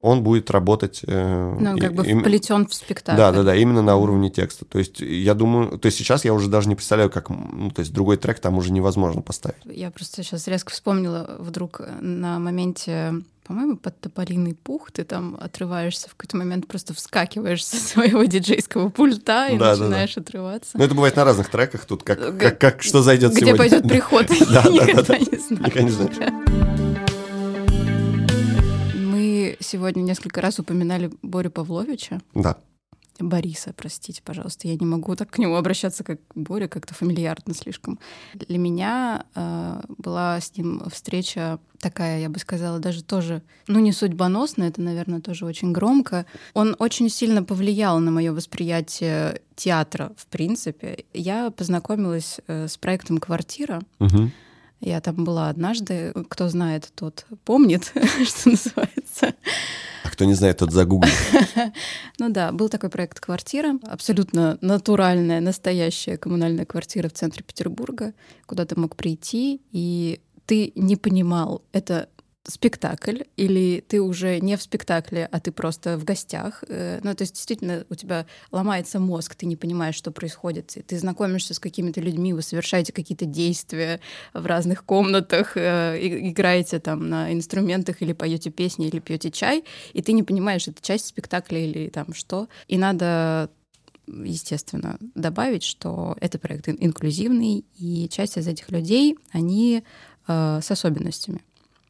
он 0.00 0.22
будет 0.22 0.50
работать... 0.50 1.00
Э, 1.06 1.56
ну, 1.58 1.76
как 1.76 1.90
и, 1.90 1.94
бы 1.94 2.02
вплетен 2.04 2.66
в 2.66 2.74
спектакль. 2.74 3.18
Да, 3.18 3.32
да, 3.32 3.42
да, 3.42 3.56
именно 3.56 3.82
на 3.82 3.96
уровне 3.96 4.30
текста. 4.30 4.64
То 4.64 4.78
есть 4.78 5.00
я 5.00 5.34
думаю... 5.34 5.78
То 5.78 5.86
есть 5.86 5.98
сейчас 5.98 6.24
я 6.24 6.32
уже 6.32 6.48
даже 6.48 6.68
не 6.68 6.76
представляю, 6.76 7.10
как... 7.10 7.30
Ну, 7.30 7.70
то 7.70 7.80
есть 7.80 7.92
другой 7.92 8.16
трек 8.16 8.38
там 8.38 8.56
уже 8.58 8.72
невозможно 8.72 9.22
поставить. 9.22 9.58
Я 9.64 9.90
просто 9.90 10.22
сейчас 10.22 10.46
резко 10.46 10.70
вспомнила 10.70 11.36
вдруг 11.38 11.80
на 12.00 12.38
моменте 12.38 13.22
по-моему, 13.48 13.78
под 13.78 13.98
тополиный 13.98 14.54
пух 14.54 14.90
ты 14.90 15.04
там 15.04 15.38
отрываешься 15.40 16.10
в 16.10 16.14
какой-то 16.14 16.36
момент, 16.36 16.68
просто 16.68 16.92
вскакиваешь 16.92 17.64
со 17.64 17.76
своего 17.76 18.22
диджейского 18.24 18.90
пульта 18.90 19.48
и 19.48 19.56
да, 19.56 19.74
начинаешь 19.74 20.14
да, 20.16 20.20
да. 20.20 20.28
отрываться. 20.28 20.70
Ну, 20.76 20.84
это 20.84 20.94
бывает 20.94 21.16
на 21.16 21.24
разных 21.24 21.48
треках, 21.48 21.86
тут 21.86 22.02
как, 22.02 22.38
как, 22.38 22.60
как 22.60 22.82
что 22.82 23.00
зайдет 23.00 23.32
Где 23.32 23.46
сегодня. 23.46 23.56
пойдет 23.56 23.88
приход, 23.88 24.28
никогда 24.30 25.18
не 25.18 25.38
знаю. 25.38 25.62
Никогда 25.64 25.82
не 25.82 25.90
знаешь. 25.90 27.07
Сегодня 29.60 30.02
несколько 30.02 30.40
раз 30.40 30.58
упоминали 30.58 31.10
Борю 31.22 31.50
Павловича. 31.50 32.20
Да. 32.34 32.56
Бориса, 33.18 33.72
простите, 33.76 34.22
пожалуйста. 34.22 34.68
Я 34.68 34.76
не 34.76 34.86
могу 34.86 35.16
так 35.16 35.30
к 35.30 35.38
нему 35.38 35.56
обращаться, 35.56 36.04
как 36.04 36.20
Боря, 36.34 36.68
как-то 36.68 36.94
фамильярно 36.94 37.54
слишком. 37.54 37.98
Для 38.34 38.58
меня 38.58 39.24
э, 39.34 39.80
была 39.98 40.40
с 40.40 40.56
ним 40.56 40.82
встреча 40.92 41.58
такая, 41.80 42.20
я 42.20 42.28
бы 42.28 42.38
сказала, 42.38 42.78
даже 42.78 43.02
тоже, 43.02 43.42
ну, 43.66 43.78
не 43.78 43.92
судьбоносная, 43.92 44.68
это, 44.68 44.80
наверное, 44.80 45.20
тоже 45.20 45.46
очень 45.46 45.72
громко. 45.72 46.26
Он 46.54 46.76
очень 46.78 47.08
сильно 47.08 47.42
повлиял 47.42 47.98
на 47.98 48.10
мое 48.10 48.32
восприятие 48.32 49.40
театра, 49.56 50.12
в 50.16 50.26
принципе. 50.26 51.04
Я 51.12 51.50
познакомилась 51.50 52.40
э, 52.46 52.68
с 52.68 52.76
проектом 52.76 53.18
«Квартира». 53.18 53.80
Угу. 53.98 54.30
Я 54.80 55.00
там 55.00 55.24
была 55.24 55.48
однажды. 55.48 56.12
Кто 56.28 56.48
знает, 56.48 56.88
тот 56.94 57.26
помнит, 57.44 57.92
что 58.24 58.50
называется. 58.50 59.34
А 60.04 60.10
кто 60.10 60.24
не 60.24 60.34
знает, 60.34 60.58
тот 60.58 60.72
загуглит. 60.72 61.12
Ну 62.18 62.28
да, 62.28 62.52
был 62.52 62.68
такой 62.68 62.90
проект 62.90 63.20
«Квартира», 63.20 63.78
абсолютно 63.82 64.58
натуральная, 64.60 65.40
настоящая 65.40 66.16
коммунальная 66.16 66.64
квартира 66.64 67.08
в 67.08 67.12
центре 67.12 67.44
Петербурга, 67.44 68.14
куда 68.46 68.64
ты 68.64 68.78
мог 68.78 68.96
прийти, 68.96 69.60
и 69.72 70.20
ты 70.46 70.72
не 70.76 70.96
понимал, 70.96 71.62
это 71.72 72.08
спектакль, 72.48 73.22
или 73.36 73.84
ты 73.86 74.00
уже 74.00 74.40
не 74.40 74.56
в 74.56 74.62
спектакле, 74.62 75.28
а 75.30 75.38
ты 75.38 75.52
просто 75.52 75.98
в 75.98 76.04
гостях. 76.04 76.64
Э, 76.68 76.98
ну, 77.02 77.14
то 77.14 77.22
есть 77.22 77.34
действительно 77.34 77.84
у 77.90 77.94
тебя 77.94 78.26
ломается 78.50 78.98
мозг, 78.98 79.34
ты 79.34 79.46
не 79.46 79.56
понимаешь, 79.56 79.94
что 79.94 80.10
происходит. 80.10 80.76
Ты 80.86 80.98
знакомишься 80.98 81.54
с 81.54 81.58
какими-то 81.58 82.00
людьми, 82.00 82.32
вы 82.32 82.42
совершаете 82.42 82.92
какие-то 82.92 83.26
действия 83.26 84.00
в 84.32 84.46
разных 84.46 84.84
комнатах, 84.84 85.56
э, 85.56 85.98
играете 86.00 86.80
там 86.80 87.08
на 87.08 87.32
инструментах 87.32 88.02
или 88.02 88.12
поете 88.12 88.50
песни, 88.50 88.88
или 88.88 88.98
пьете 88.98 89.30
чай, 89.30 89.64
и 89.92 90.02
ты 90.02 90.12
не 90.12 90.22
понимаешь, 90.22 90.66
это 90.68 90.82
часть 90.82 91.06
спектакля 91.06 91.60
или 91.60 91.88
там 91.88 92.14
что. 92.14 92.48
И 92.66 92.78
надо 92.78 93.50
естественно, 94.06 94.98
добавить, 95.14 95.62
что 95.62 96.16
это 96.20 96.38
проект 96.38 96.68
инклюзивный, 96.68 97.66
и 97.76 98.08
часть 98.08 98.38
из 98.38 98.48
этих 98.48 98.70
людей, 98.70 99.18
они 99.32 99.82
э, 100.26 100.60
с 100.62 100.70
особенностями. 100.70 101.42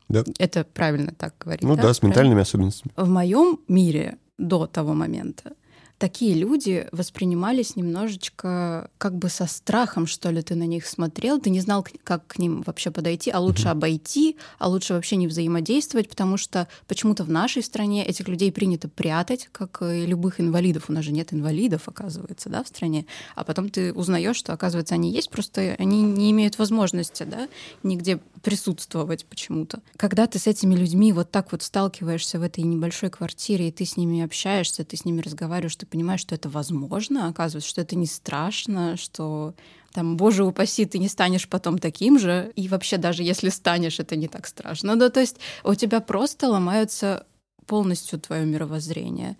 Да. 0.09 0.25
Это 0.39 0.65
правильно 0.65 1.13
так 1.17 1.35
говорить. 1.39 1.63
Ну 1.63 1.77
да, 1.77 1.83
да 1.83 1.95
с 1.95 2.03
ментальными 2.03 2.41
особенностями. 2.41 2.93
В 2.97 3.09
моем 3.09 3.61
мире 3.69 4.19
до 4.39 4.67
того 4.67 4.95
момента 4.95 5.53
такие 5.99 6.35
люди 6.35 6.89
воспринимались 6.93 7.77
немножечко 7.77 8.91
как 8.99 9.17
бы 9.17 9.29
со 9.29 9.47
страхом, 9.47 10.07
что 10.07 10.31
ли, 10.31 10.43
ты 10.43 10.55
на 10.55 10.63
них 10.63 10.87
смотрел, 10.87 11.41
ты 11.41 11.51
не 11.51 11.61
знал, 11.61 11.87
как 12.05 12.27
к 12.27 12.39
ним 12.39 12.63
вообще 12.63 12.91
подойти, 12.91 13.31
а 13.31 13.41
лучше 13.41 13.67
mm-hmm. 13.67 13.71
обойти, 13.71 14.37
а 14.59 14.69
лучше 14.69 14.95
вообще 14.95 15.17
не 15.17 15.27
взаимодействовать, 15.27 16.09
потому 16.09 16.37
что 16.37 16.69
почему-то 16.87 17.25
в 17.25 17.31
нашей 17.31 17.63
стране 17.63 18.07
этих 18.07 18.29
людей 18.29 18.53
принято 18.53 18.89
прятать, 18.89 19.49
как 19.51 19.83
и 19.83 20.07
любых 20.07 20.41
инвалидов. 20.41 20.85
У 20.89 20.93
нас 20.93 21.05
же 21.05 21.13
нет 21.13 21.33
инвалидов, 21.33 21.83
оказывается, 21.87 22.49
да, 22.49 22.63
в 22.63 22.69
стране. 22.69 23.07
А 23.35 23.45
потом 23.45 23.69
ты 23.69 23.93
узнаешь, 23.93 24.37
что, 24.37 24.53
оказывается, 24.53 24.95
они 24.95 25.11
есть, 25.11 25.31
просто 25.31 25.75
они 25.79 26.03
не 26.03 26.31
имеют 26.31 26.59
возможности, 26.59 27.25
да, 27.25 27.49
нигде 27.83 28.21
присутствовать 28.43 29.25
почему-то. 29.27 29.81
Когда 29.97 30.27
ты 30.27 30.39
с 30.39 30.47
этими 30.47 30.77
людьми 30.77 31.13
вот 31.13 31.31
так 31.31 31.51
вот 31.51 31.63
сталкиваешься 31.63 32.39
в 32.39 32.43
этой 32.43 32.63
небольшой 32.63 33.11
квартире, 33.11 33.69
и 33.69 33.73
ты 33.73 33.85
с 33.85 33.97
ними 33.97 34.23
общаешься, 34.23 34.85
ты 34.85 34.97
с 34.97 35.05
ними 35.05 35.21
разговариваешь, 35.21 35.75
ты 35.75 35.88
понимаешь, 35.89 36.21
что 36.21 36.35
это 36.35 36.49
возможно, 36.49 37.29
оказывается, 37.29 37.69
что 37.69 37.81
это 37.81 37.97
не 37.97 38.07
страшно, 38.07 38.97
что 38.97 39.55
там, 39.93 40.17
боже 40.17 40.45
упаси, 40.45 40.85
ты 40.85 40.99
не 40.99 41.09
станешь 41.09 41.49
потом 41.49 41.79
таким 41.79 42.19
же, 42.19 42.53
и 42.57 42.69
вообще 42.69 42.99
даже 42.99 43.23
если 43.23 43.49
станешь, 43.49 44.01
это 44.01 44.17
не 44.17 44.29
так 44.29 44.47
страшно. 44.47 44.95
Ну, 44.95 45.11
то 45.11 45.21
есть 45.21 45.37
у 45.65 45.75
тебя 45.75 46.01
просто 46.01 46.49
ломаются 46.49 47.27
полностью 47.67 48.19
твое 48.19 48.45
мировоззрение. 48.45 49.37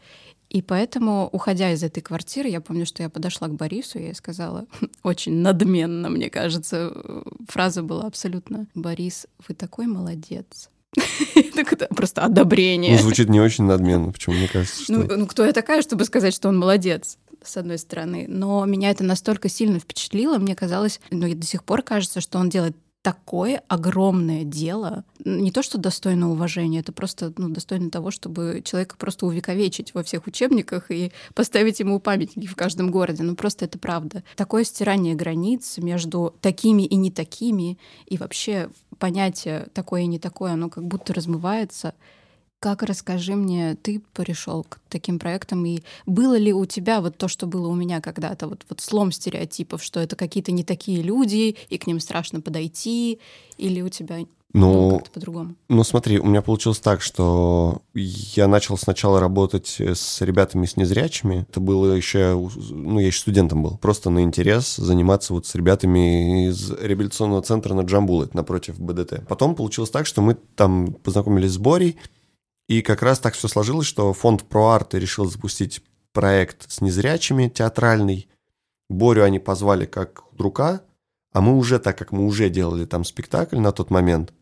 И 0.49 0.63
поэтому, 0.63 1.29
уходя 1.31 1.73
из 1.73 1.83
этой 1.83 2.01
квартиры, 2.01 2.49
я 2.49 2.61
помню, 2.61 2.87
что 2.87 3.03
я 3.03 3.11
подошла 3.11 3.49
к 3.49 3.55
Борису, 3.55 3.99
я 3.99 4.15
сказала, 4.15 4.67
очень 5.03 5.35
надменно, 5.37 6.09
мне 6.09 6.31
кажется, 6.31 6.93
фраза 7.47 7.83
была 7.83 8.07
абсолютно, 8.07 8.67
«Борис, 8.75 9.27
вы 9.47 9.55
такой 9.55 9.87
молодец». 9.87 10.71
Это 11.35 11.87
просто 11.95 12.23
одобрение. 12.23 12.93
Ну, 12.93 13.03
звучит 13.03 13.29
не 13.29 13.41
очень 13.41 13.65
надменно, 13.65 14.13
почему 14.13 14.37
мне 14.37 14.49
кажется, 14.49 14.83
что... 14.83 14.93
Ну, 14.93 15.07
ну, 15.17 15.27
кто 15.27 15.45
я 15.45 15.53
такая, 15.53 15.83
чтобы 15.83 16.05
сказать, 16.05 16.35
что 16.35 16.49
он 16.49 16.59
молодец? 16.59 17.19
с 17.41 17.57
одной 17.57 17.79
стороны, 17.79 18.27
но 18.29 18.65
меня 18.65 18.91
это 18.91 19.05
настолько 19.05 19.49
сильно 19.49 19.79
впечатлило, 19.79 20.39
мне 20.39 20.57
казалось, 20.57 21.01
ну 21.13 21.27
и 21.29 21.35
до 21.35 21.47
сих 21.47 21.63
пор 21.63 21.83
кажется, 21.83 22.21
что 22.21 22.39
он 22.39 22.49
делает 22.49 22.77
такое 23.03 23.63
огромное 23.69 24.45
дело, 24.45 25.05
не 25.25 25.51
то 25.51 25.63
что 25.63 25.79
достойно 25.79 26.31
уважения, 26.31 26.81
это 26.81 26.93
просто 26.93 27.33
ну, 27.37 27.49
достойно 27.49 27.91
того, 27.91 28.11
чтобы 28.11 28.61
человека 28.65 28.97
просто 28.99 29.27
увековечить 29.27 29.95
во 29.95 30.03
всех 30.03 30.27
учебниках 30.27 30.91
и 30.91 31.13
поставить 31.35 31.81
ему 31.81 32.01
памятники 32.01 32.47
в 32.47 32.57
каждом 32.57 32.91
городе. 32.91 33.23
Ну 33.23 33.35
просто 33.35 33.65
это 33.65 33.79
правда. 33.79 34.25
Такое 34.37 34.65
стирание 34.65 35.15
границ 35.15 35.79
между 35.79 36.35
такими 36.41 36.83
и 36.83 36.97
не 36.97 37.11
такими, 37.11 37.79
и 38.07 38.19
вообще 38.19 38.69
понятие 38.99 39.69
такое 39.75 40.03
и 40.03 40.07
не 40.07 40.19
такое, 40.19 40.53
оно 40.53 40.69
как 40.69 40.85
будто 40.85 41.15
размывается. 41.15 41.95
Как, 42.61 42.83
расскажи 42.83 43.37
мне, 43.37 43.77
ты 43.77 44.03
пришел 44.15 44.65
к 44.65 44.81
таким 44.89 45.21
проектам, 45.21 45.65
и 45.65 45.83
было 46.07 46.37
ли 46.37 46.53
у 46.53 46.67
тебя 46.67 47.01
вот 47.01 47.17
то, 47.17 47.29
что 47.29 47.47
было 47.47 47.69
у 47.69 47.75
меня 47.75 48.01
когда-то, 48.01 48.49
вот, 48.49 48.67
вот 48.69 48.81
слом 48.81 49.13
стереотипов, 49.13 49.83
что 49.83 50.01
это 50.01 50.17
какие-то 50.17 50.51
не 50.51 50.65
такие 50.65 51.01
люди, 51.01 51.57
и 51.69 51.79
к 51.79 51.87
ним 51.87 52.01
страшно 52.01 52.41
подойти, 52.41 53.21
или 53.59 53.81
у 53.81 53.89
тебя 53.89 54.27
ну, 54.55 54.91
ну 54.91 55.03
по-другому? 55.13 55.57
Ну, 55.69 55.85
смотри, 55.85 56.19
у 56.19 56.27
меня 56.27 56.41
получилось 56.41 56.79
так, 56.79 57.03
что 57.03 57.83
я 57.95 58.49
начал 58.49 58.79
сначала 58.79 59.21
работать 59.21 59.77
с 59.79 60.23
ребятами 60.23 60.65
с 60.65 60.77
незрячими. 60.77 61.47
Это 61.49 61.61
было 61.61 61.93
еще, 61.93 62.35
ну, 62.71 62.99
я 62.99 63.09
еще 63.09 63.21
студентом 63.21 63.63
был. 63.63 63.77
Просто 63.77 64.09
на 64.09 64.23
интерес 64.23 64.77
заниматься 64.77 65.35
вот 65.35 65.47
с 65.47 65.55
ребятами 65.55 66.49
из 66.49 66.71
реабилитационного 66.71 67.43
центра 67.43 67.75
на 67.75 67.83
Джамбул, 67.83 68.23
это 68.23 68.37
напротив 68.37 68.81
БДТ. 68.81 69.27
Потом 69.29 69.55
получилось 69.55 69.91
так, 69.91 70.07
что 70.07 70.23
мы 70.23 70.35
там 70.35 70.95
познакомились 70.95 71.53
с 71.53 71.59
Борей, 71.59 71.99
и 72.69 72.81
как 72.81 73.03
раз 73.03 73.19
так 73.19 73.35
все 73.35 73.49
сложилось, 73.49 73.87
что 73.87 74.13
фонд 74.15 74.45
ProArt 74.49 74.99
решил 74.99 75.27
запустить 75.31 75.83
проект 76.13 76.71
с 76.71 76.81
незрячими, 76.81 77.49
театральный. 77.49 78.29
Борю 78.89 79.25
они 79.25 79.39
позвали 79.39 79.85
как 79.85 80.23
друга, 80.33 80.83
а 81.33 81.41
мы 81.41 81.57
уже, 81.57 81.79
так 81.79 81.99
как 81.99 82.13
мы 82.13 82.25
уже 82.25 82.49
делали 82.49 82.87
там 82.87 83.05
спектакль 83.05 83.59
на 83.59 83.73
тот 83.73 83.91
момент, 83.91 84.33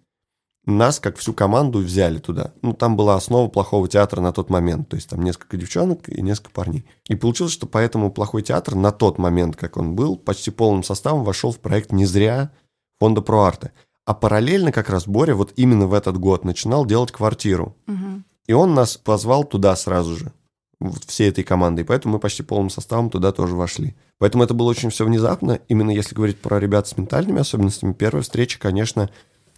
нас, 0.67 0.99
как 0.99 1.17
всю 1.17 1.33
команду, 1.33 1.79
взяли 1.79 2.19
туда. 2.19 2.53
Ну, 2.61 2.73
там 2.73 2.97
была 2.97 3.15
основа 3.15 3.49
плохого 3.49 3.89
театра 3.89 4.21
на 4.21 4.33
тот 4.33 4.51
момент. 4.51 4.89
То 4.89 4.97
есть 4.97 5.09
там 5.09 5.23
несколько 5.23 5.57
девчонок 5.57 6.09
и 6.09 6.21
несколько 6.21 6.51
парней. 6.51 6.85
И 7.09 7.15
получилось, 7.15 7.53
что 7.53 7.67
поэтому 7.67 8.11
плохой 8.11 8.43
театр 8.43 8.75
на 8.75 8.91
тот 8.91 9.19
момент, 9.19 9.57
как 9.57 9.77
он 9.77 9.95
был, 9.95 10.17
почти 10.17 10.51
полным 10.51 10.83
составом 10.83 11.25
вошел 11.25 11.53
в 11.53 11.61
проект 11.61 11.93
«Не 11.93 12.05
зря» 12.05 12.51
фонда 12.99 13.21
ProArte. 13.21 13.71
А 14.05 14.15
параллельно 14.15 14.73
как 14.73 14.91
раз 14.91 15.07
Боря 15.07 15.35
вот 15.35 15.53
именно 15.57 15.87
в 15.87 15.95
этот 15.95 16.19
год 16.19 16.45
начинал 16.45 16.85
делать 16.85 17.13
квартиру. 17.13 17.77
Угу. 17.87 18.23
И 18.47 18.53
он 18.53 18.75
нас 18.75 18.97
позвал 18.97 19.45
туда 19.45 19.75
сразу 19.77 20.17
же, 20.17 20.33
вот 20.81 21.05
всей 21.05 21.29
этой 21.31 21.45
командой. 21.45 21.85
Поэтому 21.85 22.15
мы 22.15 22.21
почти 22.21 22.43
полным 22.43 22.71
составом 22.71 23.11
туда 23.11 23.33
тоже 23.33 23.55
вошли. 23.55 23.95
Поэтому 24.19 24.45
это 24.45 24.55
было 24.55 24.69
очень 24.69 24.91
все 24.91 25.05
внезапно. 25.05 25.61
Именно 25.69 25.91
если 25.91 26.15
говорить 26.15 26.41
про 26.41 26.59
ребят 26.59 26.87
с 26.89 26.97
ментальными 26.97 27.41
особенностями, 27.41 27.93
первая 27.93 28.23
встреча, 28.23 28.59
конечно, 28.59 29.11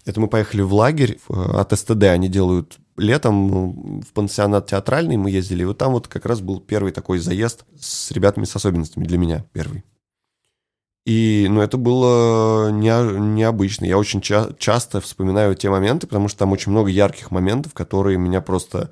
это 0.08 0.20
мы 0.20 0.28
поехали 0.28 0.62
в 0.62 0.72
лагерь 0.72 1.18
от 1.28 1.78
СТД. 1.78 2.04
Они 2.04 2.28
делают 2.28 2.78
летом 2.96 3.48
ну, 3.48 4.02
в 4.02 4.12
пансионат 4.12 4.66
театральный 4.66 5.18
мы 5.18 5.30
ездили. 5.30 5.62
И 5.62 5.66
вот 5.66 5.76
там 5.76 5.92
вот 5.92 6.08
как 6.08 6.24
раз 6.24 6.40
был 6.40 6.60
первый 6.60 6.92
такой 6.92 7.18
заезд 7.18 7.64
с 7.78 8.10
ребятами 8.10 8.44
с 8.44 8.56
особенностями 8.56 9.04
для 9.04 9.18
меня, 9.18 9.44
первый. 9.52 9.84
И, 11.04 11.46
ну, 11.50 11.60
это 11.60 11.76
было 11.76 12.70
не, 12.70 12.90
необычно. 13.18 13.84
Я 13.84 13.98
очень 13.98 14.20
ча- 14.20 14.50
часто 14.58 15.00
вспоминаю 15.00 15.54
те 15.54 15.70
моменты, 15.70 16.06
потому 16.06 16.28
что 16.28 16.38
там 16.38 16.52
очень 16.52 16.72
много 16.72 16.90
ярких 16.90 17.30
моментов, 17.30 17.74
которые 17.74 18.18
меня 18.18 18.40
просто, 18.40 18.90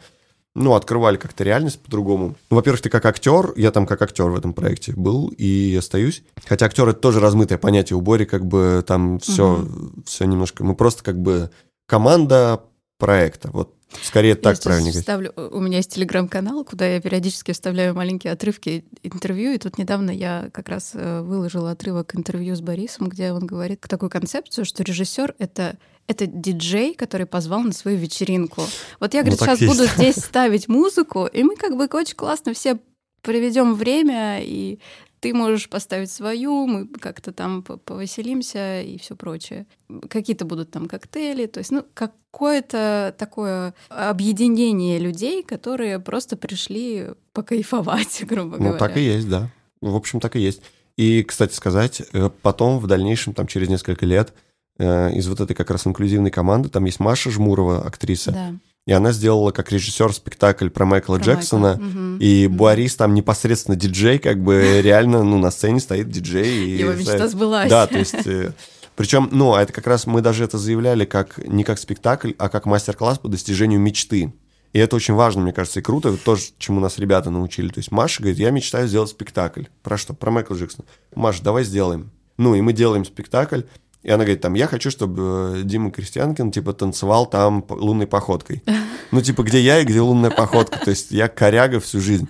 ну, 0.57 0.75
открывали 0.75 1.17
как-то 1.17 1.45
реальность 1.45 1.81
по-другому. 1.81 2.35
Ну, 2.51 2.57
во-первых, 2.57 2.81
ты 2.81 2.89
как 2.89 3.05
актер, 3.05 3.53
я 3.57 3.71
там 3.71 3.87
как 3.87 4.03
актер 4.03 4.27
в 4.27 4.37
этом 4.37 4.55
проекте 4.55 4.93
был 4.93 5.29
и 5.29 5.77
остаюсь. 5.79 6.23
Хотя 6.47 6.67
актер 6.67 6.89
это 6.89 6.99
тоже 6.99 7.21
размытое 7.21 7.59
понятие 7.59 7.97
у 7.97 8.01
Бори, 8.01 8.25
как 8.25 8.47
бы 8.47 8.83
там 8.87 9.19
все, 9.19 9.61
угу. 9.61 10.03
все 10.05 10.25
немножко. 10.25 10.65
Мы 10.65 10.75
просто 10.75 11.05
как 11.05 11.21
бы 11.21 11.51
команда 11.87 12.63
проекта. 12.99 13.51
Вот 13.53 13.75
Скорее 14.03 14.31
я 14.31 14.37
так 14.37 14.61
правильно 14.61 14.89
говорить. 14.89 15.01
Вставлю, 15.01 15.33
у 15.37 15.61
меня 15.61 15.79
есть 15.79 15.95
телеграм-канал, 15.95 16.65
куда 16.65 16.87
я 16.87 17.01
периодически 17.01 17.53
вставляю 17.53 17.95
маленькие 17.95 18.33
отрывки 18.33 18.85
интервью, 19.03 19.53
и 19.53 19.59
тут 19.59 19.79
недавно 19.79 20.11
я 20.11 20.51
как 20.53 20.69
раз 20.69 20.91
э, 20.95 21.21
выложила 21.23 21.71
отрывок 21.71 22.15
интервью 22.17 22.57
с 22.57 22.61
Борисом, 22.61 23.09
где 23.09 23.33
он 23.33 23.47
говорит 23.47 23.81
такую 23.83 24.11
концепцию, 24.11 24.65
что 24.65 24.83
режиссер 24.83 25.35
это 25.39 25.77
это 26.07 26.27
диджей, 26.27 26.95
который 26.95 27.27
позвал 27.27 27.61
на 27.63 27.73
свою 27.73 27.99
вечеринку. 27.99 28.63
Вот 29.01 29.15
я, 29.15 29.23
говорит, 29.23 29.41
ну, 29.41 29.47
сейчас 29.47 29.61
есть. 29.61 29.73
буду 29.73 29.89
здесь 29.97 30.17
ставить 30.17 30.69
музыку, 30.69 31.27
и 31.27 31.43
мы 31.43 31.57
как 31.57 31.77
бы 31.77 31.89
очень 31.93 32.15
классно 32.17 32.55
все 32.55 32.79
проведем 33.23 33.75
время, 33.75 34.41
и 34.41 34.79
ты 35.21 35.35
можешь 35.35 35.69
поставить 35.69 36.11
свою, 36.11 36.67
мы 36.67 36.87
как-то 36.87 37.33
там 37.33 37.63
повеселимся 37.63 38.83
и 38.83 38.99
все 38.99 39.17
прочее. 39.17 39.67
Какие-то 40.09 40.45
будут 40.45 40.71
там 40.71 40.87
коктейли, 40.87 41.47
то 41.47 41.59
есть, 41.59 41.73
ну, 41.73 41.85
какое-то 41.95 43.15
такое 43.19 43.75
объединение 43.89 44.99
людей, 44.99 45.43
которые 45.43 45.99
просто 45.99 46.37
пришли 46.37 47.09
покайфовать, 47.33 48.21
грубо 48.27 48.57
говоря. 48.57 48.73
Ну, 48.73 48.79
так 48.79 48.97
и 48.97 49.01
есть, 49.01 49.29
да. 49.29 49.51
В 49.81 49.97
общем, 49.97 50.21
так 50.21 50.37
и 50.37 50.41
есть. 50.41 50.63
И, 50.97 51.23
кстати 51.25 51.55
сказать, 51.55 52.03
э, 52.13 52.31
потом 52.43 52.79
в 52.79 52.87
дальнейшем, 52.87 53.35
там 53.35 53.47
через 53.47 53.69
несколько 53.69 54.07
лет, 54.07 54.33
из 54.79 55.27
вот 55.29 55.41
этой 55.41 55.55
как 55.55 55.71
раз 55.71 55.87
инклюзивной 55.87 56.31
команды, 56.31 56.69
там 56.69 56.85
есть 56.85 57.01
Маша 57.01 57.31
Жмурова, 57.31 57.87
актриса. 57.87 58.33
Да. 58.33 58.53
И 58.87 58.93
она 58.93 59.11
сделала 59.13 59.51
как 59.51 59.73
режиссер 59.73 60.13
спектакль 60.13 60.69
про 60.69 60.87
Майкла 60.87 61.17
про 61.17 61.25
Джексона. 61.25 61.77
Майкла. 61.77 62.19
И 62.21 62.47
угу. 62.47 62.57
Буарис 62.57 62.95
там 62.95 63.15
непосредственно 63.15 63.77
диджей, 63.77 64.19
как 64.19 64.41
бы 64.41 64.81
реально, 64.83 65.25
ну, 65.25 65.39
на 65.39 65.51
сцене 65.51 65.81
стоит 65.81 66.09
диджей. 66.09 66.71
Его 66.71 66.93
и, 66.93 66.97
мечта 66.97 67.27
сбылась. 67.29 67.69
Да, 67.69 67.87
то 67.87 67.99
есть... 67.99 68.27
Э, 68.27 68.53
Причем, 68.95 69.29
ну, 69.33 69.55
а 69.55 69.63
это 69.63 69.73
как 69.73 69.89
раз 69.89 70.07
мы 70.07 70.21
даже 70.21 70.45
это 70.45 70.57
заявляли 70.57 71.05
как 71.05 71.39
не 71.47 71.65
как 71.65 71.79
спектакль, 71.79 72.33
а 72.39 72.49
как 72.49 72.65
мастер-класс 72.65 73.19
по 73.19 73.29
достижению 73.29 73.81
мечты. 73.81 74.33
И 74.73 74.79
это 74.79 74.95
очень 74.95 75.15
важно, 75.15 75.43
мне 75.43 75.53
кажется, 75.53 75.81
и 75.81 75.83
круто. 75.83 76.11
Это 76.11 76.19
тоже, 76.19 76.45
чему 76.59 76.81
нас 76.81 76.99
ребята 76.99 77.31
научили. 77.31 77.69
То 77.69 77.79
есть 77.79 77.91
Маша 77.91 78.23
говорит, 78.23 78.39
я 78.39 78.51
мечтаю 78.51 78.87
сделать 78.87 79.11
спектакль. 79.11 79.65
Про 79.83 79.99
что? 79.99 80.15
Про 80.15 80.31
Майкла 80.31 80.55
Джексона. 80.55 80.87
Маша, 81.15 81.43
давай 81.43 81.65
сделаем. 81.65 82.11
Ну, 82.39 82.55
и 82.55 82.61
мы 82.61 82.73
делаем 82.73 83.05
спектакль. 83.05 83.63
И 84.07 84.11
она 84.11 84.23
говорит, 84.23 84.41
там, 84.41 84.55
я 84.55 84.69
хочу, 84.69 84.89
чтобы 84.93 85.57
э, 85.57 85.63
Дима 85.65 85.91
Крестьянкин, 85.91 86.53
типа, 86.53 86.73
танцевал 86.75 87.27
там 87.27 87.65
лунной 87.69 88.07
походкой. 88.07 88.63
Ну, 89.13 89.23
типа, 89.23 89.45
где 89.45 89.61
я 89.61 89.79
и 89.81 89.85
где 89.85 90.01
лунная 90.01 90.33
походка. 90.33 90.81
То 90.85 90.91
есть 90.91 91.13
я 91.13 91.29
коряга 91.29 91.79
всю 91.79 92.01
жизнь. 92.01 92.29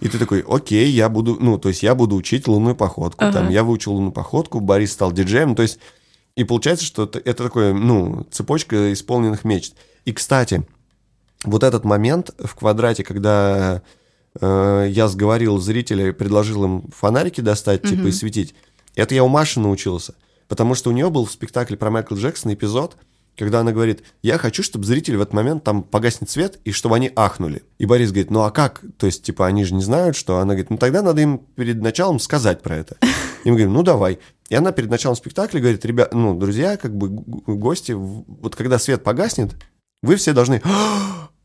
И 0.00 0.08
ты 0.08 0.18
такой, 0.18 0.44
окей, 0.46 0.90
я 0.90 1.08
буду, 1.08 1.36
ну, 1.40 1.58
то 1.58 1.68
есть 1.68 1.84
я 1.84 1.94
буду 1.94 2.16
учить 2.16 2.48
лунную 2.48 2.74
походку. 2.74 3.24
Ага. 3.24 3.34
Там, 3.34 3.50
я 3.50 3.62
выучил 3.62 3.92
лунную 3.92 4.10
походку, 4.10 4.58
Борис 4.58 4.92
стал 4.92 5.12
диджеем. 5.12 5.54
То 5.54 5.62
есть, 5.62 5.78
и 6.34 6.42
получается, 6.42 6.84
что 6.84 7.04
это, 7.04 7.20
это 7.20 7.44
такое, 7.44 7.72
ну, 7.72 8.26
цепочка 8.32 8.92
исполненных 8.92 9.44
мечт. 9.44 9.74
И, 10.04 10.12
кстати, 10.12 10.66
вот 11.44 11.62
этот 11.62 11.84
момент 11.84 12.30
в 12.36 12.52
квадрате, 12.56 13.04
когда 13.04 13.82
э, 14.40 14.86
я 14.90 15.06
сговорил 15.06 15.58
зрителей, 15.58 16.12
предложил 16.12 16.64
им 16.64 16.82
фонарики 16.90 17.40
достать, 17.40 17.82
типа, 17.82 18.00
угу. 18.00 18.08
и 18.08 18.12
светить, 18.12 18.56
это 18.96 19.14
я 19.14 19.22
у 19.22 19.28
Маши 19.28 19.60
научился. 19.60 20.14
Потому 20.48 20.74
что 20.74 20.90
у 20.90 20.92
нее 20.92 21.10
был 21.10 21.26
в 21.26 21.30
спектакле 21.30 21.76
про 21.76 21.90
Майкла 21.90 22.16
Джексона 22.16 22.54
эпизод, 22.54 22.96
когда 23.36 23.60
она 23.60 23.70
говорит, 23.70 24.02
я 24.22 24.36
хочу, 24.36 24.64
чтобы 24.64 24.84
зрители 24.84 25.14
в 25.14 25.20
этот 25.20 25.32
момент 25.32 25.62
там 25.62 25.84
погаснет 25.84 26.28
свет, 26.28 26.58
и 26.64 26.72
чтобы 26.72 26.96
они 26.96 27.12
ахнули. 27.14 27.62
И 27.78 27.86
Борис 27.86 28.10
говорит, 28.10 28.30
ну 28.30 28.42
а 28.42 28.50
как? 28.50 28.82
То 28.96 29.06
есть, 29.06 29.22
типа, 29.22 29.46
они 29.46 29.64
же 29.64 29.74
не 29.74 29.82
знают, 29.82 30.16
что... 30.16 30.38
Она 30.38 30.54
говорит, 30.54 30.70
ну 30.70 30.76
тогда 30.76 31.02
надо 31.02 31.20
им 31.20 31.38
перед 31.54 31.80
началом 31.80 32.18
сказать 32.18 32.62
про 32.62 32.76
это. 32.76 32.96
И 33.44 33.50
мы 33.50 33.56
говорим, 33.56 33.74
ну 33.74 33.82
давай. 33.84 34.18
И 34.48 34.54
она 34.56 34.72
перед 34.72 34.90
началом 34.90 35.16
спектакля 35.16 35.60
говорит, 35.60 35.84
ребят, 35.84 36.12
ну, 36.12 36.36
друзья, 36.36 36.76
как 36.76 36.96
бы 36.96 37.08
гости, 37.08 37.92
вот 37.92 38.56
когда 38.56 38.78
свет 38.78 39.04
погаснет, 39.04 39.54
вы 40.02 40.16
все 40.16 40.32
должны 40.32 40.60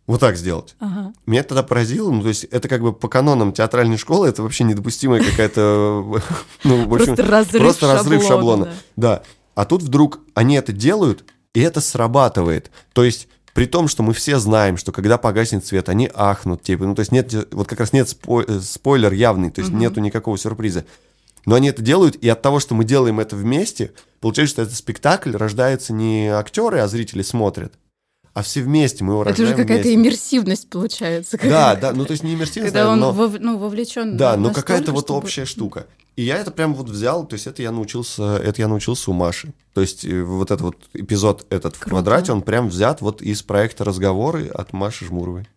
вот 0.06 0.20
так 0.20 0.36
сделать. 0.36 0.76
Ага. 0.80 1.14
Меня 1.26 1.44
тогда 1.44 1.64
поразило, 1.64 2.12
ну, 2.12 2.22
то 2.22 2.28
есть 2.28 2.44
это 2.46 2.68
как 2.68 2.82
бы 2.82 2.92
по 2.92 3.08
канонам 3.08 3.54
театральной 3.54 3.98
школы, 3.98 4.28
это 4.28 4.44
вообще 4.44 4.66
недопустимая 4.66 5.24
какая-то, 5.24 6.22
ну, 6.64 6.88
в 6.88 6.94
общем, 6.94 7.16
просто 7.16 7.32
разрыв 7.32 7.62
просто 7.62 7.94
разрыв 7.94 8.24
шаблона. 8.24 8.66
Да. 8.66 8.72
да. 9.16 9.24
А 9.56 9.66
тут 9.66 9.82
вдруг 9.84 10.20
они 10.34 10.56
это 10.56 10.74
делают, 10.74 11.24
и 11.54 11.62
это 11.62 11.80
срабатывает. 11.80 12.72
То 12.94 13.04
есть 13.04 13.30
при 13.54 13.66
том, 13.66 13.88
что 13.88 14.04
мы 14.04 14.14
все 14.14 14.40
знаем, 14.40 14.78
что 14.78 14.92
когда 14.92 15.18
погаснет 15.18 15.66
свет, 15.66 15.88
они 15.88 16.10
ахнут, 16.14 16.64
типа, 16.64 16.86
ну, 16.86 16.96
то 16.96 17.02
есть 17.02 17.12
нет, 17.12 17.34
вот 17.52 17.68
как 17.68 17.80
раз 17.80 17.94
нет 17.94 18.10
спой, 18.10 18.46
э, 18.48 18.60
спойлер 18.60 19.14
явный, 19.14 19.52
то 19.52 19.62
есть 19.62 19.72
угу. 19.72 19.80
нету 19.80 20.02
никакого 20.02 20.38
сюрприза. 20.38 20.86
Но 21.46 21.56
они 21.56 21.70
это 21.70 21.82
делают, 21.82 22.16
и 22.16 22.28
от 22.28 22.42
того, 22.42 22.60
что 22.60 22.74
мы 22.74 22.84
делаем 22.84 23.20
это 23.20 23.36
вместе, 23.36 23.92
получается, 24.22 24.54
что 24.54 24.62
этот 24.64 24.76
спектакль 24.76 25.36
рождается 25.36 25.94
не 25.94 26.28
актеры, 26.28 26.80
а 26.80 26.88
зрители 26.88 27.22
смотрят 27.22 27.74
а 28.34 28.42
все 28.42 28.62
вместе 28.62 29.04
мы 29.04 29.14
его 29.14 29.24
Это 29.24 29.44
уже 29.44 29.56
какая-то 29.56 29.94
иммерсивность 29.94 30.70
получается. 30.70 31.38
Да, 31.42 31.76
да, 31.76 31.92
ну 31.92 32.06
то 32.06 32.12
есть 32.12 32.24
не 32.24 32.34
иммерсивность, 32.34 32.74
Когда 32.74 32.90
он 32.90 33.00
но... 33.00 33.12
вов, 33.12 33.34
ну, 33.40 33.58
вовлечен. 33.58 34.18
Да, 34.18 34.36
но 34.38 34.52
какая-то 34.52 34.92
вот 34.92 35.06
чтобы... 35.06 35.20
общая 35.20 35.46
штука. 35.46 35.86
И 36.16 36.24
я 36.24 36.38
это 36.38 36.52
прям 36.52 36.76
вот 36.76 36.90
взял, 36.90 37.26
то 37.26 37.34
есть 37.34 37.48
это 37.48 37.62
я 37.62 37.72
научился, 37.72 38.38
это 38.38 38.62
я 38.62 38.68
научился 38.68 39.10
у 39.10 39.14
Маши. 39.14 39.54
То 39.74 39.82
есть 39.82 40.06
э, 40.06 40.22
вот 40.22 40.52
этот 40.52 40.62
вот 40.62 40.76
эпизод 40.94 41.46
этот 41.50 41.76
Круто. 41.76 41.86
в 41.86 41.90
квадрате, 41.90 42.32
он 42.32 42.42
прям 42.44 42.70
взят 42.70 43.02
вот 43.02 43.22
из 43.22 43.42
проекта 43.42 43.84
«Разговоры» 43.84 44.48
от 44.48 44.74
Маши 44.74 45.06
Жмуровой. 45.06 45.48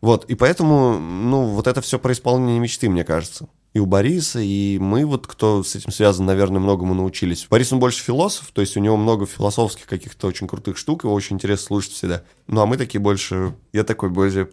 Вот, 0.00 0.24
и 0.26 0.34
поэтому, 0.34 0.98
ну, 0.98 1.44
вот 1.46 1.66
это 1.66 1.80
все 1.80 1.98
про 1.98 2.12
исполнение 2.12 2.58
мечты, 2.58 2.88
мне 2.88 3.04
кажется 3.04 3.48
и 3.74 3.80
у 3.80 3.86
Бориса, 3.86 4.38
и 4.38 4.78
мы 4.78 5.04
вот, 5.04 5.26
кто 5.26 5.64
с 5.64 5.74
этим 5.74 5.90
связан, 5.90 6.24
наверное, 6.26 6.60
многому 6.60 6.94
научились. 6.94 7.46
Борис, 7.50 7.72
он 7.72 7.80
больше 7.80 8.02
философ, 8.04 8.52
то 8.52 8.60
есть 8.60 8.76
у 8.76 8.80
него 8.80 8.96
много 8.96 9.26
философских 9.26 9.86
каких-то 9.86 10.28
очень 10.28 10.46
крутых 10.46 10.78
штук, 10.78 11.02
его 11.02 11.12
очень 11.12 11.34
интересно 11.34 11.66
слушать 11.66 11.92
всегда. 11.92 12.22
Ну, 12.46 12.60
а 12.60 12.66
мы 12.66 12.76
такие 12.76 13.00
больше... 13.00 13.54
Я 13.72 13.82
такой 13.82 14.10
больше 14.10 14.50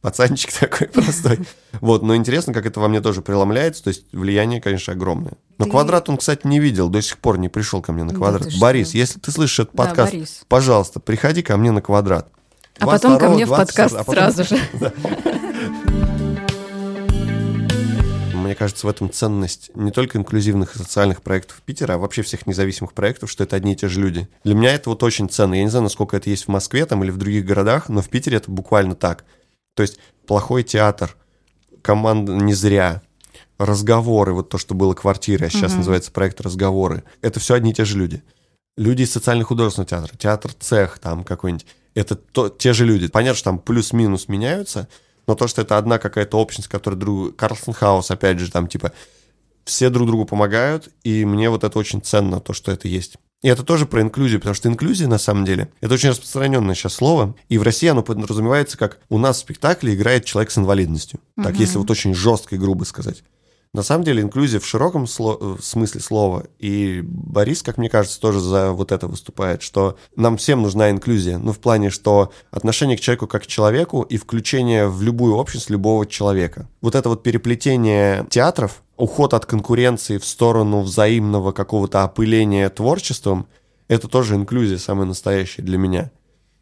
пацанчик 0.00 0.52
такой 0.60 0.88
простой. 0.88 1.38
Вот, 1.80 2.02
но 2.02 2.16
интересно, 2.16 2.52
как 2.52 2.66
это 2.66 2.80
во 2.80 2.88
мне 2.88 3.00
тоже 3.00 3.22
преломляется, 3.22 3.84
то 3.84 3.88
есть 3.88 4.06
влияние, 4.12 4.60
конечно, 4.60 4.92
огромное. 4.92 5.34
Но 5.58 5.66
ты... 5.66 5.70
квадрат 5.70 6.08
он, 6.08 6.16
кстати, 6.16 6.44
не 6.44 6.58
видел, 6.58 6.88
до 6.88 7.00
сих 7.00 7.18
пор 7.18 7.38
не 7.38 7.48
пришел 7.48 7.80
ко 7.80 7.92
мне 7.92 8.02
на 8.02 8.12
квадрат. 8.12 8.48
Да 8.48 8.58
Борис, 8.58 8.88
что? 8.88 8.98
если 8.98 9.20
ты 9.20 9.30
слышишь 9.30 9.60
этот 9.60 9.76
подкаст, 9.76 10.12
да, 10.12 10.26
пожалуйста, 10.48 10.98
приходи 10.98 11.42
ко 11.42 11.56
мне 11.56 11.70
на 11.70 11.80
квадрат. 11.80 12.28
А 12.80 12.86
потом 12.86 13.20
ко 13.20 13.28
мне 13.30 13.46
в 13.46 13.50
подкаст 13.50 13.94
а 13.94 14.02
потом... 14.02 14.14
сразу 14.32 14.42
же. 14.42 14.60
Мне 18.44 18.54
кажется, 18.54 18.86
в 18.86 18.90
этом 18.90 19.10
ценность 19.10 19.70
не 19.74 19.90
только 19.90 20.18
инклюзивных 20.18 20.76
и 20.76 20.78
социальных 20.78 21.22
проектов 21.22 21.62
Питера, 21.64 21.94
а 21.94 21.98
вообще 21.98 22.22
всех 22.22 22.46
независимых 22.46 22.92
проектов, 22.92 23.30
что 23.30 23.42
это 23.44 23.56
одни 23.56 23.72
и 23.72 23.76
те 23.76 23.88
же 23.88 24.00
люди. 24.00 24.28
Для 24.44 24.54
меня 24.54 24.74
это 24.74 24.90
вот 24.90 25.02
очень 25.02 25.30
ценно. 25.30 25.54
Я 25.54 25.62
не 25.62 25.70
знаю, 25.70 25.84
насколько 25.84 26.16
это 26.16 26.28
есть 26.28 26.44
в 26.44 26.48
Москве 26.48 26.84
там 26.84 27.02
или 27.02 27.10
в 27.10 27.16
других 27.16 27.46
городах, 27.46 27.88
но 27.88 28.02
в 28.02 28.08
Питере 28.08 28.36
это 28.36 28.50
буквально 28.50 28.94
так. 28.94 29.24
То 29.74 29.82
есть 29.82 29.98
плохой 30.26 30.62
театр, 30.62 31.16
команда 31.82 32.32
не 32.32 32.52
зря, 32.52 33.02
разговоры, 33.58 34.34
вот 34.34 34.50
то, 34.50 34.58
что 34.58 34.74
было 34.74 34.94
квартира, 34.94 35.46
а 35.46 35.50
сейчас 35.50 35.72
угу. 35.72 35.78
называется 35.78 36.12
проект 36.12 36.40
разговоры. 36.40 37.04
Это 37.22 37.40
все 37.40 37.54
одни 37.54 37.70
и 37.70 37.74
те 37.74 37.84
же 37.84 37.98
люди. 37.98 38.22
Люди 38.76 39.02
из 39.02 39.12
социально-художественного 39.12 39.88
театра, 39.88 40.16
театр 40.16 40.52
цех 40.52 40.98
там 40.98 41.24
какой-нибудь. 41.24 41.66
Это 41.94 42.16
то, 42.16 42.48
те 42.48 42.72
же 42.72 42.84
люди. 42.84 43.06
Понятно, 43.06 43.36
что 43.36 43.44
там 43.44 43.58
плюс-минус 43.58 44.28
меняются, 44.28 44.88
но 45.26 45.34
то, 45.34 45.46
что 45.46 45.62
это 45.62 45.78
одна 45.78 45.98
какая-то 45.98 46.38
общность, 46.38 46.68
которая 46.68 46.98
друг... 46.98 47.36
Карлсон 47.36 47.74
Хаус, 47.74 48.10
опять 48.10 48.38
же, 48.38 48.50
там, 48.50 48.66
типа, 48.68 48.92
все 49.64 49.90
друг 49.90 50.06
другу 50.06 50.24
помогают, 50.24 50.88
и 51.02 51.24
мне 51.24 51.50
вот 51.50 51.64
это 51.64 51.78
очень 51.78 52.02
ценно, 52.02 52.40
то, 52.40 52.52
что 52.52 52.70
это 52.70 52.88
есть. 52.88 53.16
И 53.42 53.48
это 53.48 53.62
тоже 53.62 53.84
про 53.84 54.00
инклюзию, 54.00 54.40
потому 54.40 54.54
что 54.54 54.70
инклюзия, 54.70 55.06
на 55.06 55.18
самом 55.18 55.44
деле, 55.44 55.70
это 55.82 55.94
очень 55.94 56.08
распространенное 56.08 56.74
сейчас 56.74 56.94
слово, 56.94 57.36
и 57.50 57.58
в 57.58 57.62
России 57.62 57.88
оно 57.88 58.02
подразумевается 58.02 58.78
как 58.78 59.00
у 59.10 59.18
нас 59.18 59.36
в 59.36 59.40
спектакле 59.40 59.94
играет 59.94 60.24
человек 60.24 60.50
с 60.50 60.56
инвалидностью. 60.56 61.20
Так, 61.36 61.52
угу. 61.52 61.60
если 61.60 61.76
вот 61.76 61.90
очень 61.90 62.14
жестко 62.14 62.54
и 62.54 62.58
грубо 62.58 62.84
сказать. 62.84 63.22
На 63.74 63.82
самом 63.82 64.04
деле 64.04 64.22
инклюзия 64.22 64.60
в 64.60 64.66
широком 64.66 65.04
сло- 65.04 65.58
э, 65.58 65.60
смысле 65.60 66.00
слова, 66.00 66.46
и 66.60 67.02
Борис, 67.04 67.64
как 67.64 67.76
мне 67.76 67.90
кажется, 67.90 68.20
тоже 68.20 68.38
за 68.38 68.70
вот 68.70 68.92
это 68.92 69.08
выступает, 69.08 69.62
что 69.62 69.98
нам 70.14 70.36
всем 70.36 70.62
нужна 70.62 70.92
инклюзия, 70.92 71.38
ну 71.38 71.52
в 71.52 71.58
плане, 71.58 71.90
что 71.90 72.30
отношение 72.52 72.96
к 72.96 73.00
человеку 73.00 73.26
как 73.26 73.42
к 73.42 73.46
человеку 73.46 74.02
и 74.02 74.16
включение 74.16 74.86
в 74.86 75.02
любую 75.02 75.34
общность 75.34 75.70
любого 75.70 76.06
человека. 76.06 76.68
Вот 76.80 76.94
это 76.94 77.08
вот 77.08 77.24
переплетение 77.24 78.24
театров, 78.30 78.80
уход 78.96 79.34
от 79.34 79.44
конкуренции 79.44 80.18
в 80.18 80.24
сторону 80.24 80.82
взаимного 80.82 81.50
какого-то 81.50 82.04
опыления 82.04 82.70
творчеством, 82.70 83.48
это 83.88 84.06
тоже 84.06 84.36
инклюзия 84.36 84.78
самая 84.78 85.06
настоящая 85.06 85.62
для 85.62 85.78
меня. 85.78 86.12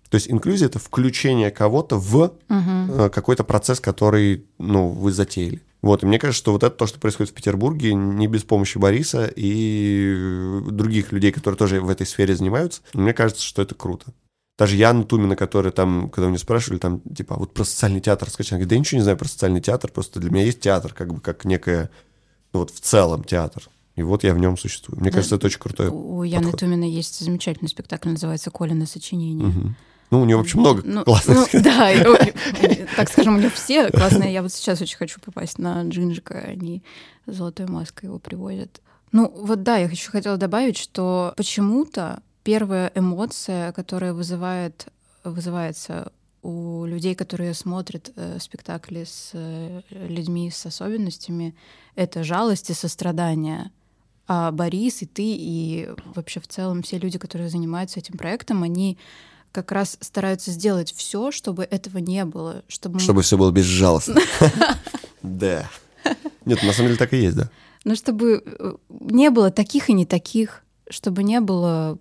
То 0.08 0.14
есть 0.14 0.30
инклюзия 0.30 0.68
это 0.68 0.78
включение 0.78 1.50
кого-то 1.50 1.98
в 1.98 2.32
угу. 2.48 3.10
какой-то 3.10 3.44
процесс, 3.44 3.80
который 3.80 4.46
ну, 4.58 4.88
вы 4.88 5.12
затеяли. 5.12 5.60
Вот, 5.83 6.05
и 6.05 6.07
мне 6.07 6.18
кажется, 6.20 6.39
что 6.39 6.53
вот 6.53 6.62
это 6.62 6.74
то, 6.74 6.87
что 6.87 7.01
происходит 7.01 7.33
в 7.33 7.35
Петербурге, 7.35 7.93
не 7.93 8.28
без 8.28 8.45
помощи 8.45 8.78
Бориса 8.78 9.30
и 9.35 10.61
других 10.68 11.11
людей, 11.11 11.33
которые 11.33 11.59
тоже 11.59 11.80
в 11.80 11.91
этой 11.91 12.07
сфере 12.07 12.37
занимаются, 12.37 12.83
мне 12.95 13.12
кажется, 13.12 13.43
что 13.43 13.62
это 13.62 13.74
круто. 13.74 14.14
Даже 14.57 14.76
Яна 14.76 15.03
Тумина, 15.03 15.35
которая 15.35 15.72
там, 15.72 16.09
когда 16.09 16.28
меня 16.28 16.39
спрашивали, 16.39 16.78
там, 16.78 17.01
типа, 17.01 17.35
а 17.35 17.39
вот 17.39 17.53
про 17.53 17.64
социальный 17.64 18.01
театр 18.01 18.28
она 18.28 18.47
говорит, 18.51 18.68
да 18.68 18.74
я 18.76 18.78
ничего 18.78 18.99
не 18.99 19.03
знаю 19.03 19.18
про 19.18 19.26
социальный 19.26 19.61
театр, 19.61 19.91
просто 19.91 20.20
для 20.20 20.30
меня 20.30 20.45
есть 20.45 20.61
театр, 20.61 20.95
как 20.95 21.12
бы, 21.12 21.20
как 21.20 21.44
некое, 21.44 21.90
ну, 22.52 22.61
вот 22.61 22.70
в 22.70 22.78
целом 22.78 23.24
театр. 23.24 23.69
И 23.97 24.02
вот 24.02 24.23
я 24.24 24.35
в 24.35 24.39
нем 24.39 24.56
существую. 24.56 25.01
Мне 25.01 25.11
да. 25.11 25.16
кажется, 25.16 25.35
это 25.35 25.47
очень 25.47 25.59
крутой 25.59 25.89
У 25.89 26.23
Яны 26.23 26.44
подход. 26.44 26.61
Тумина 26.61 26.85
есть 26.85 27.19
замечательный 27.19 27.69
спектакль, 27.69 28.11
называется 28.11 28.51
«Колина 28.51 28.86
сочинение». 28.86 29.48
Угу. 29.48 29.74
Ну, 30.12 30.20
у 30.20 30.24
нее 30.26 30.36
вообще 30.36 30.59
много 30.59 30.82
ну, 30.84 31.05
классных. 31.05 31.51
Ну, 31.55 31.62
да, 31.62 31.90
так 32.97 33.09
скажем, 33.09 33.36
у 33.36 33.39
нее 33.39 33.48
все 33.48 33.89
классные. 33.90 34.30
Я 34.30 34.43
вот 34.43 34.52
сейчас 34.52 34.82
очень 34.82 34.98
хочу 34.98 35.18
попасть 35.20 35.59
на 35.59 35.82
Джинджика, 35.84 36.34
они 36.34 36.82
золотой 37.24 37.64
маской 37.66 38.05
его 38.05 38.18
привозят. 38.18 38.82
Ну, 39.10 39.32
вот 39.34 39.62
да, 39.62 39.78
я 39.78 39.86
еще 39.86 40.10
хотела 40.10 40.36
добавить, 40.36 40.76
что 40.76 41.32
почему-то 41.39 42.22
первая 42.44 42.93
эмоция, 42.94 43.72
которая 43.72 44.12
вызывает, 44.12 44.89
вызывается 45.24 46.12
у 46.43 46.84
людей, 46.84 47.14
которые 47.14 47.55
смотрят 47.55 48.12
э, 48.14 48.36
спектакли 48.39 49.05
с 49.05 49.30
э, 49.32 49.80
людьми 49.89 50.51
с 50.51 50.66
особенностями, 50.66 51.55
это 51.94 52.22
жалость 52.22 52.68
и 52.68 52.74
сострадание. 52.74 53.70
А 54.28 54.51
Борис 54.51 55.01
и 55.01 55.06
ты, 55.06 55.22
и 55.24 55.89
вообще 56.14 56.40
в 56.40 56.48
целом 56.48 56.82
все 56.82 56.98
люди, 56.98 57.18
которые 57.18 57.48
занимаются 57.48 57.98
этим 57.98 58.18
проектом, 58.18 58.62
они 58.62 58.98
как 59.53 59.70
раз 59.70 59.97
стараются 60.01 60.51
сделать 60.51 60.93
все, 60.97 61.31
чтобы 61.31 61.65
этого 61.65 61.99
не 61.99 62.24
было. 62.24 62.65
Чтобы, 62.69 62.99
чтобы 62.99 63.23
все 63.23 63.37
было 63.37 63.51
безжалостно. 63.51 64.20
Да. 65.23 65.70
Нет, 66.45 66.65
на 66.65 66.73
самом 66.73 66.89
деле 66.89 66.99
так 66.99 67.12
и 67.12 67.19
есть, 67.19 67.37
да. 67.37 67.49
Ну, 67.85 67.95
чтобы 67.95 68.43
э, 68.45 68.73
не 68.91 69.31
было 69.31 69.53
таких 69.53 69.89
и 69.89 69.93
не 69.93 70.05
таких, 70.05 70.65
чтобы 70.91 71.23
не 71.23 71.41
было 71.41 71.97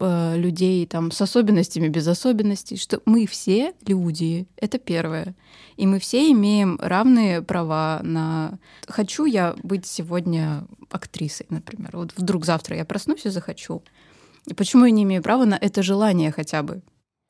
э, 0.00 0.36
людей 0.36 0.84
там 0.86 1.12
с 1.12 1.20
особенностями, 1.20 1.86
без 1.86 2.08
особенностей, 2.08 2.76
что 2.76 3.00
мы 3.06 3.26
все 3.26 3.74
люди, 3.86 4.48
это 4.56 4.78
первое. 4.78 5.36
И 5.76 5.86
мы 5.86 6.00
все 6.00 6.30
имеем 6.32 6.78
равные 6.80 7.42
права 7.42 8.00
на... 8.02 8.58
Хочу 8.88 9.24
я 9.24 9.54
быть 9.62 9.86
сегодня 9.86 10.64
актрисой, 10.90 11.46
например. 11.50 11.90
Вот 11.94 12.12
вдруг 12.16 12.44
завтра 12.44 12.76
я 12.76 12.84
проснусь 12.84 13.24
и 13.24 13.30
захочу. 13.30 13.82
И 14.46 14.54
почему 14.54 14.84
я 14.84 14.90
не 14.90 15.02
имею 15.04 15.22
права 15.22 15.44
на 15.44 15.58
это 15.60 15.82
желание 15.82 16.30
хотя 16.30 16.62
бы? 16.62 16.82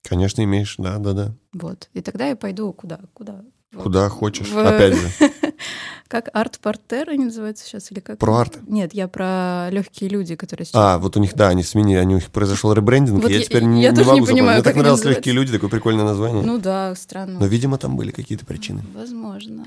Конечно, 0.06 0.43
имеешь, 0.44 0.76
да, 0.78 0.98
да, 0.98 1.12
да. 1.12 1.35
Вот. 1.55 1.89
И 1.94 2.02
тогда 2.02 2.26
я 2.26 2.36
пойду 2.36 2.72
куда? 2.72 3.01
Куда? 3.14 3.43
Куда 3.76 4.09
хочешь, 4.09 4.48
в... 4.48 4.59
опять 4.59 4.94
же. 4.94 5.10
Как 6.09 6.28
арт-портер 6.32 7.10
они 7.10 7.24
называются 7.24 7.64
сейчас 7.64 7.90
или 7.90 7.98
как? 7.98 8.18
Про 8.18 8.36
арт? 8.36 8.59
Нет, 8.68 8.94
я 8.94 9.09
про 9.09 9.68
легкие 9.70 10.10
люди, 10.10 10.36
которые 10.36 10.66
сейчас. 10.66 10.76
А, 10.76 10.98
вот 10.98 11.16
у 11.16 11.20
них, 11.20 11.35
да, 11.35 11.48
они 11.48 11.64
сменили, 11.64 11.98
у 11.98 12.05
них 12.05 12.31
произошел 12.31 12.72
ребрендинг, 12.72 13.22
вот 13.22 13.31
я, 13.31 13.39
я 13.39 13.43
теперь 13.43 13.62
я, 13.62 13.68
не, 13.68 13.82
я 13.82 13.90
не 13.90 14.05
могу 14.05 14.20
не 14.20 14.26
понимаю, 14.26 14.59
Мне 14.59 14.62
так 14.62 14.76
нравилось 14.76 15.02
легкие 15.05 15.35
люди, 15.35 15.51
такое 15.51 15.70
прикольное 15.70 16.05
название. 16.05 16.44
Ну 16.44 16.59
да, 16.59 16.94
странно. 16.94 17.40
Но, 17.40 17.47
видимо, 17.47 17.78
там 17.78 17.97
были 17.97 18.12
какие-то 18.12 18.44
причины. 18.44 18.85
Возможно. 18.94 19.64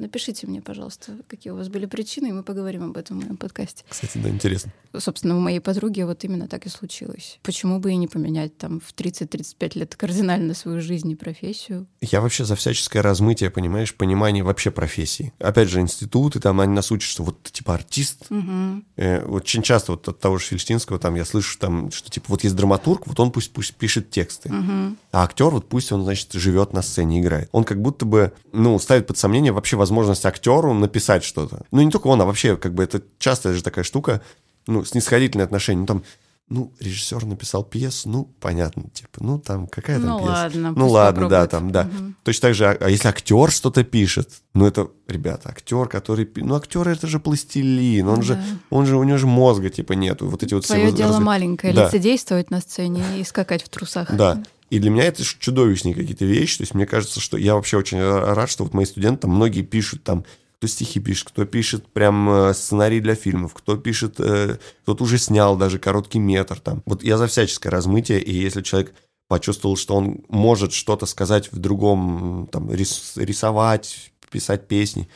Напишите 0.00 0.46
мне, 0.46 0.62
пожалуйста, 0.62 1.12
какие 1.28 1.52
у 1.52 1.56
вас 1.56 1.68
были 1.68 1.84
причины, 1.84 2.28
и 2.28 2.32
мы 2.32 2.42
поговорим 2.42 2.84
об 2.84 2.96
этом 2.96 3.20
в 3.20 3.22
моем 3.22 3.36
подкасте. 3.36 3.84
Кстати, 3.86 4.16
да, 4.16 4.30
интересно. 4.30 4.72
Собственно, 4.96 5.36
у 5.36 5.40
моей 5.40 5.60
подруги 5.60 6.00
вот 6.00 6.24
именно 6.24 6.48
так 6.48 6.64
и 6.64 6.70
случилось. 6.70 7.38
Почему 7.42 7.80
бы 7.80 7.92
и 7.92 7.96
не 7.96 8.08
поменять 8.08 8.56
там 8.56 8.80
в 8.80 8.94
30-35 8.94 9.78
лет 9.78 9.94
кардинально 9.96 10.54
свою 10.54 10.80
жизнь 10.80 11.10
и 11.10 11.16
профессию? 11.16 11.86
Я 12.00 12.22
вообще 12.22 12.46
за 12.46 12.56
всяческое 12.56 13.02
размытие, 13.02 13.50
понимаешь, 13.50 13.94
понимание 13.94 14.42
вообще 14.42 14.70
профессии. 14.70 15.34
Опять 15.38 15.68
же, 15.68 15.80
институты, 15.80 16.40
там 16.40 16.60
они 16.60 16.72
нас 16.72 16.90
учат, 16.90 17.10
что 17.10 17.22
вот 17.22 17.42
типа 17.42 17.74
артист. 17.74 18.26
Угу. 18.30 18.82
Э, 18.96 19.22
очень 19.26 19.62
часто 19.62 19.92
вот 19.92 20.08
от 20.08 20.18
того 20.18 20.38
же 20.38 20.46
Фельштинского 20.46 20.98
там 20.98 21.14
я 21.14 21.26
слышу 21.26 21.58
там, 21.58 21.90
что 21.90 22.10
типа 22.10 22.26
вот 22.28 22.42
есть 22.42 22.56
драматург, 22.56 23.06
вот 23.06 23.20
он 23.20 23.32
пусть, 23.32 23.52
пусть 23.52 23.74
пишет 23.74 24.10
тексты. 24.10 24.48
Угу. 24.48 24.96
А 25.12 25.24
актер 25.24 25.50
вот 25.50 25.68
пусть 25.68 25.92
он, 25.92 26.04
значит, 26.04 26.32
живет 26.32 26.72
на 26.72 26.80
сцене, 26.80 27.20
играет. 27.20 27.50
Он 27.52 27.64
как 27.64 27.82
будто 27.82 28.06
бы, 28.06 28.32
ну, 28.52 28.78
ставит 28.78 29.06
под 29.06 29.18
сомнение 29.18 29.52
вообще 29.52 29.76
возможность 29.76 29.89
актеру 29.90 30.24
актеру 30.24 30.74
написать 30.74 31.24
что-то. 31.24 31.64
Ну, 31.70 31.82
не 31.82 31.90
только 31.90 32.08
он, 32.08 32.20
а 32.20 32.24
вообще, 32.24 32.56
как 32.56 32.74
бы, 32.74 32.82
это 32.82 33.02
частая 33.18 33.54
же 33.54 33.62
такая 33.62 33.84
штука, 33.84 34.20
ну, 34.66 34.84
снисходительное 34.84 35.46
отношение. 35.46 35.80
Ну, 35.80 35.86
там, 35.86 36.02
ну, 36.48 36.72
режиссер 36.80 37.24
написал 37.26 37.62
пьесу, 37.62 38.08
ну, 38.08 38.24
понятно, 38.40 38.82
типа, 38.92 39.20
ну, 39.20 39.38
там, 39.38 39.68
какая 39.68 40.00
там 40.00 40.08
ну, 40.08 40.18
пьеса? 40.18 40.32
Ладно, 40.32 40.72
ну, 40.76 40.88
ладно, 40.88 41.28
да, 41.28 41.46
там, 41.46 41.70
да. 41.70 41.82
Угу. 41.82 42.14
Точно 42.24 42.48
так 42.48 42.54
же, 42.54 42.66
а, 42.66 42.76
а 42.80 42.90
если 42.90 43.06
актер 43.06 43.52
что-то 43.52 43.84
пишет, 43.84 44.42
ну, 44.52 44.66
это, 44.66 44.88
ребята, 45.06 45.50
актер, 45.50 45.86
который... 45.86 46.28
Ну, 46.34 46.56
актер 46.56 46.88
это 46.88 47.06
же 47.06 47.20
пластилин, 47.20 48.08
он 48.08 48.16
да. 48.16 48.22
же, 48.22 48.42
он 48.68 48.86
же, 48.86 48.96
у 48.96 49.04
него 49.04 49.18
же 49.18 49.28
мозга, 49.28 49.70
типа, 49.70 49.92
нету. 49.92 50.28
Вот 50.28 50.42
эти 50.42 50.54
вот 50.54 50.66
Твое 50.66 50.88
все... 50.88 50.96
дело 50.96 51.12
раз... 51.12 51.20
маленькое, 51.20 51.72
да. 51.72 51.86
лицедействовать 51.86 52.50
на 52.50 52.60
сцене 52.60 53.04
и 53.18 53.24
скакать 53.24 53.62
в 53.62 53.68
трусах. 53.68 54.12
Да. 54.12 54.42
И 54.70 54.78
для 54.78 54.90
меня 54.90 55.04
это 55.04 55.22
чудовищные 55.24 55.94
какие-то 55.94 56.24
вещи. 56.24 56.58
То 56.58 56.62
есть 56.62 56.74
мне 56.74 56.86
кажется, 56.86 57.20
что 57.20 57.36
я 57.36 57.54
вообще 57.54 57.76
очень 57.76 58.00
рад, 58.00 58.48
что 58.48 58.64
вот 58.64 58.72
мои 58.72 58.86
студенты, 58.86 59.22
там, 59.22 59.32
многие 59.32 59.62
пишут 59.62 60.04
там 60.04 60.24
кто 60.60 60.66
стихи 60.66 61.00
пишет, 61.00 61.28
кто 61.28 61.46
пишет 61.46 61.86
прям 61.86 62.28
э, 62.28 62.52
сценарий 62.52 63.00
для 63.00 63.14
фильмов, 63.14 63.54
кто 63.54 63.78
пишет, 63.78 64.16
э, 64.18 64.58
кто-то 64.82 65.04
уже 65.04 65.16
снял 65.16 65.56
даже 65.56 65.78
короткий 65.78 66.18
метр 66.18 66.60
там. 66.60 66.82
Вот 66.84 67.02
я 67.02 67.16
за 67.16 67.28
всяческое 67.28 67.70
размытие, 67.70 68.20
и 68.20 68.30
если 68.34 68.60
человек 68.60 68.92
почувствовал, 69.26 69.76
что 69.76 69.96
он 69.96 70.20
может 70.28 70.74
что-то 70.74 71.06
сказать 71.06 71.50
в 71.50 71.58
другом, 71.58 72.46
там, 72.52 72.70
рис, 72.70 73.12
рисовать, 73.16 74.12
писать 74.30 74.68
песни, 74.68 75.08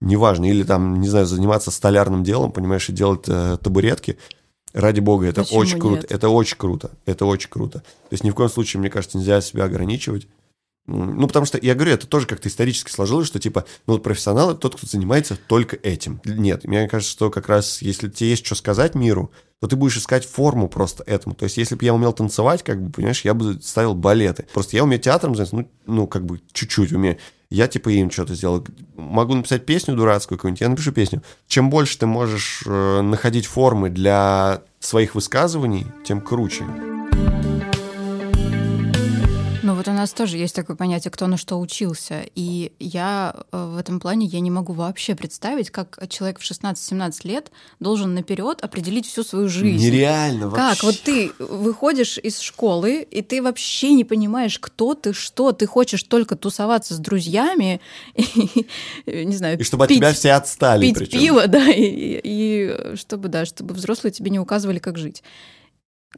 неважно, 0.00 0.48
или 0.48 0.62
там, 0.62 0.98
не 0.98 1.08
знаю, 1.08 1.26
заниматься 1.26 1.70
столярным 1.70 2.24
делом, 2.24 2.50
понимаешь, 2.50 2.88
и 2.88 2.92
делать 2.94 3.24
э, 3.28 3.58
табуретки, 3.62 4.16
ради 4.76 5.00
бога, 5.00 5.26
это 5.26 5.42
Почему 5.42 5.60
очень 5.60 5.80
круто, 5.80 6.02
нет? 6.02 6.12
это 6.12 6.28
очень 6.28 6.56
круто, 6.56 6.90
это 7.06 7.24
очень 7.24 7.48
круто. 7.48 7.78
То 7.80 8.12
есть 8.12 8.24
ни 8.24 8.30
в 8.30 8.34
коем 8.34 8.50
случае, 8.50 8.80
мне 8.80 8.90
кажется, 8.90 9.18
нельзя 9.18 9.40
себя 9.40 9.64
ограничивать. 9.64 10.28
Ну, 10.86 11.26
потому 11.26 11.46
что, 11.46 11.58
я 11.60 11.74
говорю, 11.74 11.92
это 11.92 12.06
тоже 12.06 12.28
как-то 12.28 12.48
исторически 12.48 12.92
сложилось, 12.92 13.26
что, 13.26 13.40
типа, 13.40 13.64
ну, 13.86 13.94
вот 13.94 14.04
профессионал— 14.04 14.50
это 14.52 14.60
тот, 14.60 14.76
кто 14.76 14.86
занимается 14.86 15.36
только 15.48 15.76
этим. 15.76 16.20
Нет, 16.24 16.64
мне 16.64 16.86
кажется, 16.88 17.12
что 17.12 17.28
как 17.28 17.48
раз, 17.48 17.82
если 17.82 18.08
тебе 18.08 18.30
есть 18.30 18.46
что 18.46 18.54
сказать 18.54 18.94
миру, 18.94 19.32
то 19.60 19.66
ты 19.66 19.74
будешь 19.74 19.96
искать 19.96 20.24
форму 20.24 20.68
просто 20.68 21.02
этому. 21.04 21.34
То 21.34 21.44
есть, 21.44 21.56
если 21.56 21.74
бы 21.74 21.84
я 21.84 21.92
умел 21.92 22.12
танцевать, 22.12 22.62
как 22.62 22.80
бы, 22.80 22.92
понимаешь, 22.92 23.24
я 23.24 23.34
бы 23.34 23.60
ставил 23.62 23.94
балеты. 23.94 24.46
Просто 24.52 24.76
я 24.76 24.84
умею 24.84 25.02
театром 25.02 25.34
заняться, 25.34 25.56
ну, 25.56 25.68
ну 25.86 26.06
как 26.06 26.24
бы, 26.24 26.40
чуть-чуть 26.52 26.92
умею. 26.92 27.16
Я, 27.50 27.68
типа, 27.68 27.90
им 27.90 28.10
что-то 28.10 28.34
сделал. 28.34 28.66
Могу 28.96 29.34
написать 29.34 29.66
песню 29.66 29.94
дурацкую 29.94 30.38
какую-нибудь, 30.38 30.60
я 30.60 30.68
напишу 30.68 30.92
песню. 30.92 31.22
Чем 31.46 31.70
больше 31.70 31.98
ты 31.98 32.06
можешь 32.06 32.62
э, 32.66 33.00
находить 33.02 33.46
формы 33.46 33.88
для 33.88 34.62
своих 34.80 35.14
высказываний, 35.14 35.86
тем 36.04 36.20
круче. 36.20 36.64
Вот 39.86 39.92
у 39.92 39.94
нас 39.94 40.12
тоже 40.12 40.36
есть 40.36 40.54
такое 40.54 40.76
понятие, 40.76 41.10
кто 41.10 41.26
на 41.26 41.36
что 41.36 41.60
учился. 41.60 42.24
И 42.34 42.72
я 42.80 43.34
э, 43.52 43.66
в 43.74 43.78
этом 43.78 44.00
плане 44.00 44.26
я 44.26 44.40
не 44.40 44.50
могу 44.50 44.72
вообще 44.72 45.14
представить, 45.14 45.70
как 45.70 45.98
человек 46.08 46.40
в 46.40 46.42
16-17 46.42 47.20
лет 47.24 47.52
должен 47.78 48.14
наперед 48.14 48.62
определить 48.62 49.06
всю 49.06 49.22
свою 49.22 49.48
жизнь. 49.48 49.84
Нереально 49.84 50.48
вообще. 50.48 50.74
Как? 50.74 50.82
Вот 50.82 51.00
ты 51.00 51.30
выходишь 51.38 52.18
из 52.18 52.40
школы, 52.40 53.06
и 53.08 53.22
ты 53.22 53.42
вообще 53.42 53.92
не 53.92 54.04
понимаешь, 54.04 54.58
кто 54.58 54.94
ты, 54.94 55.12
что. 55.12 55.52
Ты 55.52 55.66
хочешь 55.66 56.02
только 56.02 56.34
тусоваться 56.36 56.94
с 56.94 56.98
друзьями, 56.98 57.80
и, 58.14 58.66
не 59.06 59.36
знаю, 59.36 59.58
И 59.58 59.62
чтобы 59.62 59.86
пить, 59.86 59.98
от 59.98 60.00
тебя 60.00 60.12
все 60.12 60.32
отстали. 60.32 60.86
Пить 60.86 60.98
причем. 60.98 61.18
пиво, 61.18 61.46
да, 61.46 61.68
и, 61.70 62.20
и 62.24 62.96
чтобы, 62.96 63.28
да, 63.28 63.44
чтобы 63.44 63.74
взрослые 63.74 64.12
тебе 64.12 64.30
не 64.30 64.40
указывали, 64.40 64.78
как 64.78 64.98
жить 64.98 65.22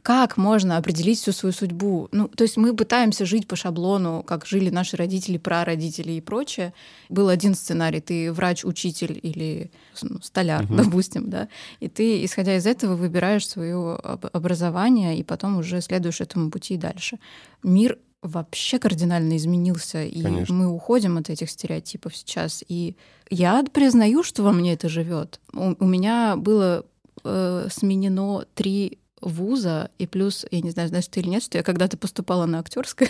как 0.01 0.37
можно 0.37 0.77
определить 0.77 1.19
всю 1.19 1.31
свою 1.31 1.53
судьбу? 1.53 2.07
Ну, 2.11 2.27
то 2.27 2.43
есть 2.43 2.57
мы 2.57 2.75
пытаемся 2.75 3.25
жить 3.25 3.47
по 3.47 3.55
шаблону, 3.55 4.23
как 4.23 4.45
жили 4.45 4.69
наши 4.69 4.95
родители, 4.95 5.37
прародители 5.37 6.13
и 6.13 6.21
прочее. 6.21 6.73
Был 7.09 7.27
один 7.29 7.55
сценарий, 7.55 7.99
ты 7.99 8.31
врач, 8.31 8.63
учитель 8.63 9.19
или 9.21 9.71
ну, 10.01 10.21
столяр, 10.21 10.63
угу. 10.63 10.75
допустим, 10.75 11.29
да, 11.29 11.49
и 11.79 11.89
ты, 11.89 12.23
исходя 12.23 12.55
из 12.55 12.65
этого, 12.65 12.95
выбираешь 12.95 13.47
свое 13.47 13.95
образование 13.95 15.17
и 15.17 15.23
потом 15.23 15.57
уже 15.57 15.81
следуешь 15.81 16.21
этому 16.21 16.49
пути 16.51 16.77
дальше. 16.77 17.19
Мир 17.63 17.97
вообще 18.21 18.79
кардинально 18.79 19.37
изменился, 19.37 20.03
и 20.03 20.21
Конечно. 20.21 20.53
мы 20.53 20.67
уходим 20.67 21.17
от 21.17 21.29
этих 21.29 21.49
стереотипов 21.49 22.15
сейчас. 22.15 22.63
И 22.67 22.95
я 23.29 23.63
признаю, 23.63 24.23
что 24.23 24.43
во 24.43 24.51
мне 24.51 24.73
это 24.73 24.89
живет. 24.89 25.39
У, 25.53 25.73
у 25.79 25.87
меня 25.87 26.35
было 26.35 26.85
э, 27.23 27.67
сменено 27.71 28.45
три 28.55 28.99
вуза, 29.21 29.89
и 29.97 30.07
плюс, 30.07 30.45
я 30.51 30.61
не 30.61 30.71
знаю, 30.71 30.89
знаешь 30.89 31.07
ты 31.07 31.19
или 31.19 31.29
нет, 31.29 31.43
что 31.43 31.57
я 31.57 31.63
когда-то 31.63 31.97
поступала 31.97 32.45
на 32.45 32.59
актерское. 32.59 33.09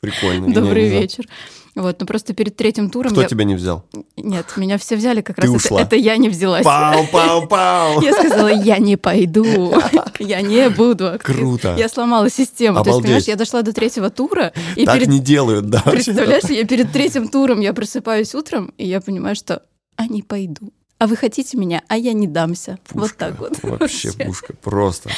Прикольно. 0.00 0.52
Добрый 0.52 0.88
вечер. 0.88 1.26
Вот, 1.74 1.98
ну 1.98 2.06
просто 2.06 2.34
перед 2.34 2.56
третьим 2.56 2.90
туром... 2.90 3.12
Кто 3.12 3.22
я... 3.22 3.26
тебя 3.26 3.44
не 3.44 3.54
взял? 3.54 3.84
Нет, 4.16 4.46
меня 4.56 4.78
все 4.78 4.96
взяли 4.96 5.22
как 5.22 5.36
Ты 5.36 5.42
раз. 5.42 5.50
ушла. 5.50 5.80
Это, 5.80 5.96
это 5.96 5.96
я 5.96 6.16
не 6.18 6.28
взялась. 6.28 6.64
Пау, 6.64 7.06
пау, 7.10 7.48
пау. 7.48 8.00
Я 8.00 8.12
сказала, 8.12 8.48
я 8.48 8.78
не 8.78 8.96
пойду, 8.96 9.74
я 10.18 10.42
не 10.42 10.68
буду 10.68 11.08
актрисой. 11.08 11.40
Круто. 11.40 11.74
Я 11.78 11.88
сломала 11.88 12.30
систему. 12.30 12.78
Обалдеть. 12.78 12.84
То 12.84 12.96
есть, 12.96 13.02
понимаешь, 13.02 13.24
я 13.24 13.36
дошла 13.36 13.62
до 13.62 13.72
третьего 13.72 14.10
тура. 14.10 14.52
И 14.76 14.84
так 14.84 14.96
перед... 14.96 15.08
не 15.08 15.20
делают, 15.20 15.70
да. 15.70 15.80
Представляешь, 15.80 16.44
я 16.44 16.64
перед 16.64 16.92
третьим 16.92 17.28
туром 17.28 17.60
я 17.60 17.72
просыпаюсь 17.72 18.34
утром, 18.34 18.72
и 18.76 18.86
я 18.86 19.00
понимаю, 19.00 19.34
что 19.34 19.62
а 19.96 20.06
не 20.06 20.22
пойду. 20.22 20.72
А 20.98 21.06
вы 21.06 21.16
хотите 21.16 21.56
меня, 21.56 21.82
а 21.88 21.96
я 21.96 22.12
не 22.12 22.26
дамся. 22.26 22.78
Пушка. 22.84 22.98
Вот 22.98 23.16
так 23.16 23.38
вот. 23.38 23.62
Вообще 23.80 24.12
пушка, 24.12 24.54
просто. 24.54 25.10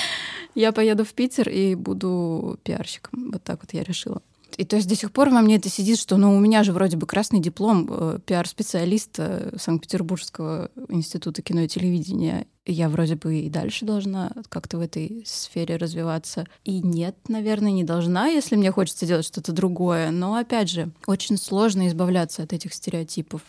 Я 0.54 0.72
поеду 0.72 1.04
в 1.04 1.12
Питер 1.12 1.48
и 1.48 1.74
буду 1.74 2.58
пиарщиком. 2.62 3.30
Вот 3.32 3.42
так 3.42 3.60
вот 3.60 3.74
я 3.74 3.82
решила. 3.82 4.22
И 4.56 4.64
то 4.64 4.76
есть 4.76 4.88
до 4.88 4.94
сих 4.94 5.12
пор 5.12 5.28
во 5.28 5.42
мне 5.42 5.56
это 5.56 5.68
сидит, 5.68 5.98
что 5.98 6.16
ну 6.16 6.34
у 6.34 6.40
меня 6.40 6.64
же 6.64 6.72
вроде 6.72 6.96
бы 6.96 7.06
красный 7.06 7.40
диплом 7.40 7.86
э, 7.90 8.18
пиар-специалиста 8.24 9.52
Санкт-Петербургского 9.58 10.70
института 10.88 11.42
кино 11.42 11.62
и 11.62 11.68
телевидения. 11.68 12.46
Я 12.64 12.88
вроде 12.88 13.16
бы 13.16 13.40
и 13.40 13.50
дальше 13.50 13.84
должна 13.84 14.32
как-то 14.48 14.78
в 14.78 14.80
этой 14.80 15.22
сфере 15.26 15.76
развиваться. 15.76 16.46
И 16.64 16.80
нет, 16.80 17.16
наверное, 17.28 17.70
не 17.70 17.84
должна, 17.84 18.28
если 18.28 18.56
мне 18.56 18.72
хочется 18.72 19.06
делать 19.06 19.26
что-то 19.26 19.52
другое. 19.52 20.10
Но 20.10 20.34
опять 20.34 20.70
же, 20.70 20.90
очень 21.06 21.36
сложно 21.36 21.86
избавляться 21.88 22.42
от 22.42 22.52
этих 22.52 22.72
стереотипов. 22.72 23.42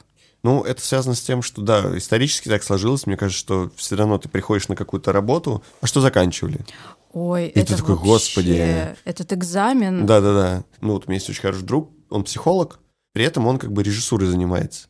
Ну, 0.47 0.63
это 0.63 0.81
связано 0.81 1.13
с 1.13 1.19
тем, 1.19 1.41
что, 1.41 1.61
да, 1.61 1.97
исторически 1.97 2.47
так 2.47 2.63
сложилось. 2.63 3.05
Мне 3.05 3.17
кажется, 3.17 3.37
что 3.37 3.69
все 3.75 3.97
равно 3.97 4.17
ты 4.17 4.29
приходишь 4.29 4.69
на 4.69 4.77
какую-то 4.77 5.11
работу. 5.11 5.61
А 5.81 5.87
что 5.87 5.99
заканчивали? 5.99 6.59
Ой, 7.11 7.47
И 7.47 7.59
это 7.59 7.73
ты 7.73 7.79
такой, 7.79 7.95
вообще- 7.95 8.09
«Господи». 8.09 8.95
Этот 9.03 9.33
экзамен. 9.33 10.05
Да-да-да. 10.05 10.63
Ну 10.79 10.93
вот 10.93 11.03
у 11.05 11.09
меня 11.09 11.15
есть 11.17 11.29
очень 11.29 11.41
хороший 11.41 11.63
друг, 11.63 11.91
он 12.09 12.23
психолог, 12.23 12.79
при 13.11 13.25
этом 13.25 13.45
он 13.45 13.57
как 13.59 13.73
бы 13.73 13.83
режиссурой 13.83 14.29
занимается. 14.29 14.87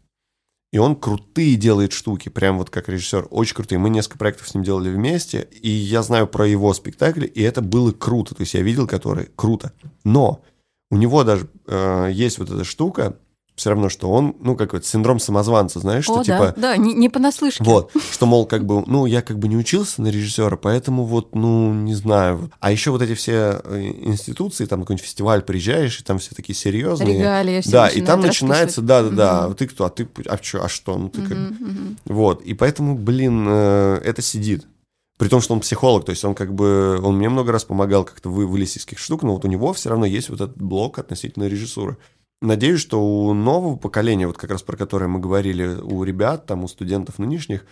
И 0.72 0.78
он 0.78 0.96
крутые 0.96 1.56
делает 1.56 1.92
штуки, 1.92 2.30
прям 2.30 2.60
вот 2.60 2.70
как 2.70 2.88
режиссер, 2.88 3.28
очень 3.32 3.56
крутые. 3.56 3.80
Мы 3.80 3.90
несколько 3.90 4.20
проектов 4.20 4.48
с 4.48 4.54
ним 4.54 4.64
делали 4.64 4.90
вместе, 4.90 5.48
и 5.64 5.72
я 5.72 6.04
знаю 6.04 6.28
про 6.28 6.46
его 6.48 6.72
спектакли, 6.76 7.26
и 7.26 7.42
это 7.42 7.62
было 7.64 7.92
круто. 7.92 8.36
То 8.36 8.42
есть 8.42 8.54
я 8.54 8.62
видел, 8.62 8.86
которые 8.86 9.30
круто. 9.36 9.72
Но 10.04 10.44
у 10.92 10.98
него 10.98 11.24
даже 11.24 11.50
э, 11.66 12.10
есть 12.14 12.38
вот 12.38 12.52
эта 12.52 12.64
штука, 12.64 13.18
все 13.58 13.72
равно, 13.72 13.90
что 13.90 14.12
он, 14.12 14.36
ну, 14.40 14.56
какой-то 14.56 14.86
синдром 14.86 15.20
самозванца, 15.20 15.80
знаешь, 15.80 16.04
что 16.04 16.20
О, 16.20 16.24
типа... 16.24 16.54
да, 16.56 16.76
да, 16.76 16.78
не, 16.78 16.94
не 16.94 17.10
понаслышке. 17.10 17.64
Вот, 17.64 17.92
что, 18.12 18.28
мол, 18.28 18.46
как 18.46 18.66
бы, 18.66 18.84
ну, 18.86 19.08
я 19.08 19.24
как 19.24 19.40
бы 19.40 19.48
не 19.48 19.58
учился 19.58 20.04
на 20.04 20.10
режиссера, 20.10 20.56
поэтому 20.58 21.06
вот, 21.06 21.34
ну, 21.34 21.74
не 21.74 21.96
знаю. 21.96 22.52
А 22.60 22.72
еще 22.72 22.92
вот 22.92 23.02
эти 23.02 23.16
все 23.16 23.60
э, 23.64 23.82
институции, 24.04 24.66
там 24.66 24.82
какой-нибудь 24.82 25.04
фестиваль 25.04 25.42
приезжаешь, 25.42 26.00
и 26.00 26.04
там 26.04 26.20
все 26.20 26.36
такие 26.36 26.56
серьезные. 26.56 27.18
Регалии 27.18 27.62
все 27.62 27.72
Да, 27.72 27.88
и 27.88 28.02
там 28.02 28.22
начинается, 28.22 28.82
да-да-да, 28.82 29.42
Мгм. 29.42 29.52
а 29.52 29.56
ты 29.56 29.68
кто, 29.68 29.86
а 29.86 29.90
ты, 29.90 30.08
а 30.28 30.38
что, 30.40 30.64
а 30.64 30.70
что, 30.70 30.96
ну, 30.96 31.10
ты 31.10 31.24
как... 31.24 31.38
Мгм, 31.38 31.58
мгм. 31.60 31.98
Вот, 32.06 32.44
и 32.44 32.54
поэтому, 32.54 32.96
блин, 32.96 33.48
э, 33.50 34.02
это 34.04 34.22
сидит. 34.22 34.68
При 35.18 35.30
том, 35.30 35.42
что 35.42 35.56
он 35.56 35.62
психолог, 35.62 36.06
то 36.06 36.12
есть 36.12 36.24
он 36.24 36.36
как 36.36 36.54
бы, 36.54 37.00
он 37.02 37.18
мне 37.18 37.28
много 37.28 37.52
раз 37.52 37.64
помогал 37.64 38.06
как-то 38.06 38.30
вы, 38.30 38.46
вылезти 38.46 38.78
из 38.78 38.86
каких 38.86 39.00
штук, 39.00 39.24
но 39.24 39.34
вот 39.34 39.46
у 39.46 39.48
него 39.48 39.74
все 39.74 39.90
равно 39.90 40.06
есть 40.06 40.30
вот 40.30 40.42
этот 40.42 40.62
блок 40.62 41.00
относительно 41.00 41.46
режиссуры. 41.46 41.98
Надеюсь, 42.42 42.80
что 42.80 43.02
у 43.04 43.34
нового 43.34 43.76
поколения, 43.78 44.28
вот 44.28 44.38
как 44.38 44.52
раз 44.52 44.62
про 44.62 44.78
которое 44.78 45.08
мы 45.08 45.20
говорили, 45.20 45.66
у 45.82 46.04
ребят, 46.04 46.46
там, 46.46 46.64
у 46.64 46.68
студентов 46.68 47.18
нынешних, 47.18 47.66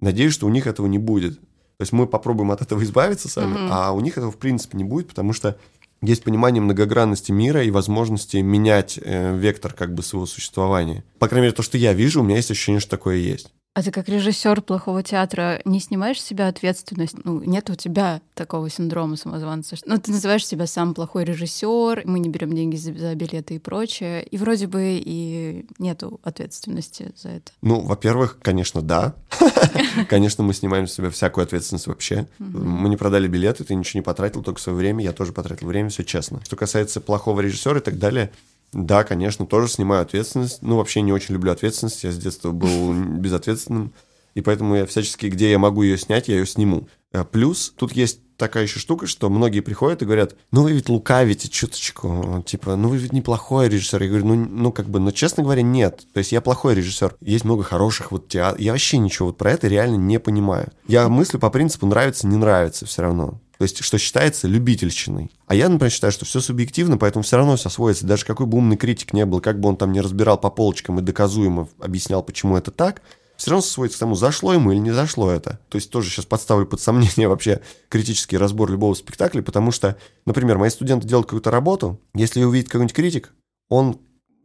надеюсь, 0.00 0.32
что 0.32 0.46
у 0.46 0.50
них 0.50 0.66
этого 0.66 0.86
не 0.86 0.98
будет. 0.98 1.40
То 1.40 1.80
есть 1.84 1.92
мы 1.92 2.06
попробуем 2.06 2.52
от 2.52 2.62
этого 2.62 2.82
избавиться 2.84 3.28
сами, 3.28 3.54
Мгм. 3.54 3.68
а 3.72 3.90
у 3.92 4.00
них 4.00 4.16
этого 4.16 4.30
в 4.30 4.36
принципе 4.38 4.78
не 4.78 4.84
будет, 4.84 5.08
потому 5.08 5.32
что 5.32 5.58
есть 6.02 6.22
понимание 6.22 6.60
многогранности 6.62 7.32
мира 7.32 7.64
и 7.64 7.70
возможности 7.70 8.36
менять 8.36 8.98
э, 9.02 9.36
вектор 9.36 9.72
как 9.72 9.94
бы 9.94 10.02
своего 10.02 10.26
существования. 10.26 11.04
По 11.18 11.26
крайней 11.28 11.46
мере, 11.46 11.56
то, 11.56 11.62
что 11.62 11.76
я 11.78 11.92
вижу, 11.92 12.20
у 12.20 12.24
меня 12.24 12.36
есть 12.36 12.50
ощущение, 12.50 12.80
что 12.80 12.90
такое 12.90 13.16
есть. 13.16 13.52
А 13.74 13.82
ты 13.82 13.90
как 13.90 14.06
режиссер 14.08 14.60
плохого 14.60 15.02
театра 15.02 15.62
не 15.64 15.80
снимаешь 15.80 16.20
с 16.20 16.24
себя 16.24 16.48
ответственность? 16.48 17.16
Ну, 17.24 17.42
нет 17.42 17.70
у 17.70 17.74
тебя 17.74 18.20
такого 18.34 18.68
синдрома 18.68 19.16
самозванца. 19.16 19.76
Ну, 19.86 19.98
ты 19.98 20.10
называешь 20.10 20.46
себя 20.46 20.66
сам 20.66 20.92
плохой 20.92 21.24
режиссер, 21.24 22.02
мы 22.04 22.18
не 22.18 22.28
берем 22.28 22.52
деньги 22.52 22.76
за, 22.76 22.92
за 22.92 23.14
билеты 23.14 23.54
и 23.54 23.58
прочее. 23.58 24.24
И 24.24 24.36
вроде 24.36 24.66
бы 24.66 25.00
и 25.02 25.64
нету 25.78 26.20
ответственности 26.22 27.12
за 27.16 27.30
это. 27.30 27.52
Ну, 27.62 27.80
во-первых, 27.80 28.38
конечно, 28.42 28.82
да. 28.82 29.14
Конечно, 30.08 30.44
мы 30.44 30.52
снимаем 30.52 30.86
с 30.86 30.92
себя 30.92 31.08
всякую 31.08 31.44
ответственность 31.44 31.86
вообще. 31.86 32.26
Мы 32.38 32.90
не 32.90 32.98
продали 32.98 33.26
билеты, 33.26 33.64
ты 33.64 33.74
ничего 33.74 33.98
не 33.98 34.04
потратил, 34.04 34.42
только 34.42 34.60
свое 34.60 34.76
время, 34.76 35.02
я 35.02 35.12
тоже 35.12 35.32
потратил 35.32 35.68
время, 35.68 35.88
все 35.88 36.04
честно. 36.04 36.40
Что 36.44 36.56
касается 36.56 37.00
плохого 37.00 37.40
режиссера 37.40 37.78
и 37.78 37.82
так 37.82 37.98
далее, 37.98 38.32
да, 38.72 39.04
конечно, 39.04 39.46
тоже 39.46 39.68
снимаю 39.68 40.02
ответственность. 40.02 40.62
Ну, 40.62 40.76
вообще 40.76 41.02
не 41.02 41.12
очень 41.12 41.34
люблю 41.34 41.52
ответственность, 41.52 42.04
я 42.04 42.10
с 42.10 42.16
детства 42.16 42.52
был 42.52 42.92
безответственным, 43.18 43.92
и 44.34 44.40
поэтому 44.40 44.76
я 44.76 44.86
всячески, 44.86 45.26
где 45.26 45.50
я 45.50 45.58
могу 45.58 45.82
ее 45.82 45.98
снять, 45.98 46.28
я 46.28 46.36
ее 46.36 46.46
сниму. 46.46 46.88
А 47.12 47.24
Плюс 47.24 47.74
тут 47.76 47.92
есть 47.92 48.20
такая 48.38 48.64
еще 48.64 48.80
штука, 48.80 49.06
что 49.06 49.28
многие 49.28 49.60
приходят 49.60 50.00
и 50.00 50.06
говорят, 50.06 50.34
ну 50.50 50.62
вы 50.62 50.72
ведь 50.72 50.88
лукавите 50.88 51.48
чуточку, 51.48 52.42
типа, 52.46 52.76
ну 52.76 52.88
вы 52.88 52.96
ведь 52.96 53.12
неплохой 53.12 53.68
режиссер. 53.68 54.02
Я 54.02 54.08
говорю, 54.08 54.26
ну, 54.26 54.34
ну 54.34 54.72
как 54.72 54.88
бы, 54.88 54.98
но 54.98 55.10
честно 55.10 55.42
говоря, 55.42 55.62
нет. 55.62 56.06
То 56.14 56.18
есть 56.18 56.32
я 56.32 56.40
плохой 56.40 56.74
режиссер. 56.74 57.16
Есть 57.20 57.44
много 57.44 57.62
хороших 57.62 58.10
вот 58.10 58.28
театров. 58.28 58.60
Я 58.60 58.72
вообще 58.72 58.96
ничего 58.96 59.28
вот 59.28 59.36
про 59.36 59.52
это 59.52 59.68
реально 59.68 59.96
не 59.96 60.18
понимаю. 60.18 60.72
Я 60.88 61.08
мыслю 61.08 61.38
по 61.38 61.50
принципу 61.50 61.86
нравится, 61.86 62.26
не 62.26 62.36
нравится 62.36 62.86
все 62.86 63.02
равно. 63.02 63.41
То 63.62 63.64
есть, 63.64 63.84
что 63.84 63.96
считается 63.96 64.48
любительщиной. 64.48 65.30
А 65.46 65.54
я, 65.54 65.68
например, 65.68 65.92
считаю, 65.92 66.12
что 66.12 66.24
все 66.24 66.40
субъективно, 66.40 66.98
поэтому 66.98 67.22
все 67.22 67.36
равно 67.36 67.54
все 67.54 67.68
сводится. 67.68 68.04
Даже 68.04 68.24
какой 68.24 68.44
бы 68.44 68.58
умный 68.58 68.76
критик 68.76 69.12
не 69.12 69.24
был, 69.24 69.40
как 69.40 69.60
бы 69.60 69.68
он 69.68 69.76
там 69.76 69.92
не 69.92 70.00
разбирал 70.00 70.36
по 70.36 70.50
полочкам 70.50 70.98
и 70.98 71.02
доказуемо 71.02 71.68
объяснял, 71.78 72.24
почему 72.24 72.56
это 72.56 72.72
так, 72.72 73.02
все 73.36 73.52
равно 73.52 73.62
сводится 73.62 73.98
к 73.98 74.00
тому, 74.00 74.16
зашло 74.16 74.52
ему 74.52 74.72
или 74.72 74.80
не 74.80 74.90
зашло 74.90 75.30
это. 75.30 75.60
То 75.68 75.76
есть 75.76 75.92
тоже 75.92 76.10
сейчас 76.10 76.24
подставлю 76.24 76.66
под 76.66 76.80
сомнение 76.80 77.28
вообще 77.28 77.60
критический 77.88 78.36
разбор 78.36 78.68
любого 78.68 78.94
спектакля, 78.94 79.42
потому 79.42 79.70
что, 79.70 79.96
например, 80.26 80.58
мои 80.58 80.68
студенты 80.68 81.06
делают 81.06 81.28
какую-то 81.28 81.52
работу, 81.52 82.00
если 82.16 82.42
увидит 82.42 82.66
какой-нибудь 82.66 82.96
критик, 82.96 83.32
он 83.68 84.00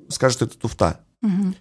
скажет, 0.10 0.36
что 0.36 0.46
это 0.46 0.60
туфта. 0.60 1.00
Мгм. 1.24 1.56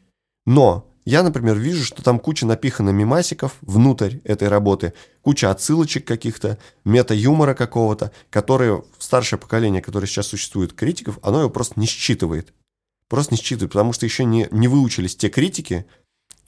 Но 0.44 0.92
я, 1.06 1.22
например, 1.22 1.56
вижу, 1.56 1.84
что 1.84 2.02
там 2.02 2.18
куча 2.18 2.44
напихано 2.46 2.90
мемасиков 2.90 3.54
внутрь 3.60 4.16
этой 4.24 4.48
работы, 4.48 4.92
куча 5.22 5.52
отсылочек 5.52 6.04
каких-то, 6.04 6.58
мета-юмора 6.84 7.54
какого-то, 7.54 8.10
которые 8.28 8.82
старшее 8.98 9.38
поколение, 9.38 9.80
которое 9.80 10.08
сейчас 10.08 10.26
существует 10.26 10.72
критиков, 10.72 11.20
оно 11.22 11.40
его 11.40 11.50
просто 11.50 11.78
не 11.78 11.86
считывает. 11.86 12.52
Просто 13.08 13.34
не 13.34 13.40
считывает, 13.40 13.70
потому 13.70 13.92
что 13.92 14.04
еще 14.04 14.24
не, 14.24 14.48
не 14.50 14.66
выучились 14.66 15.14
те 15.14 15.28
критики, 15.28 15.86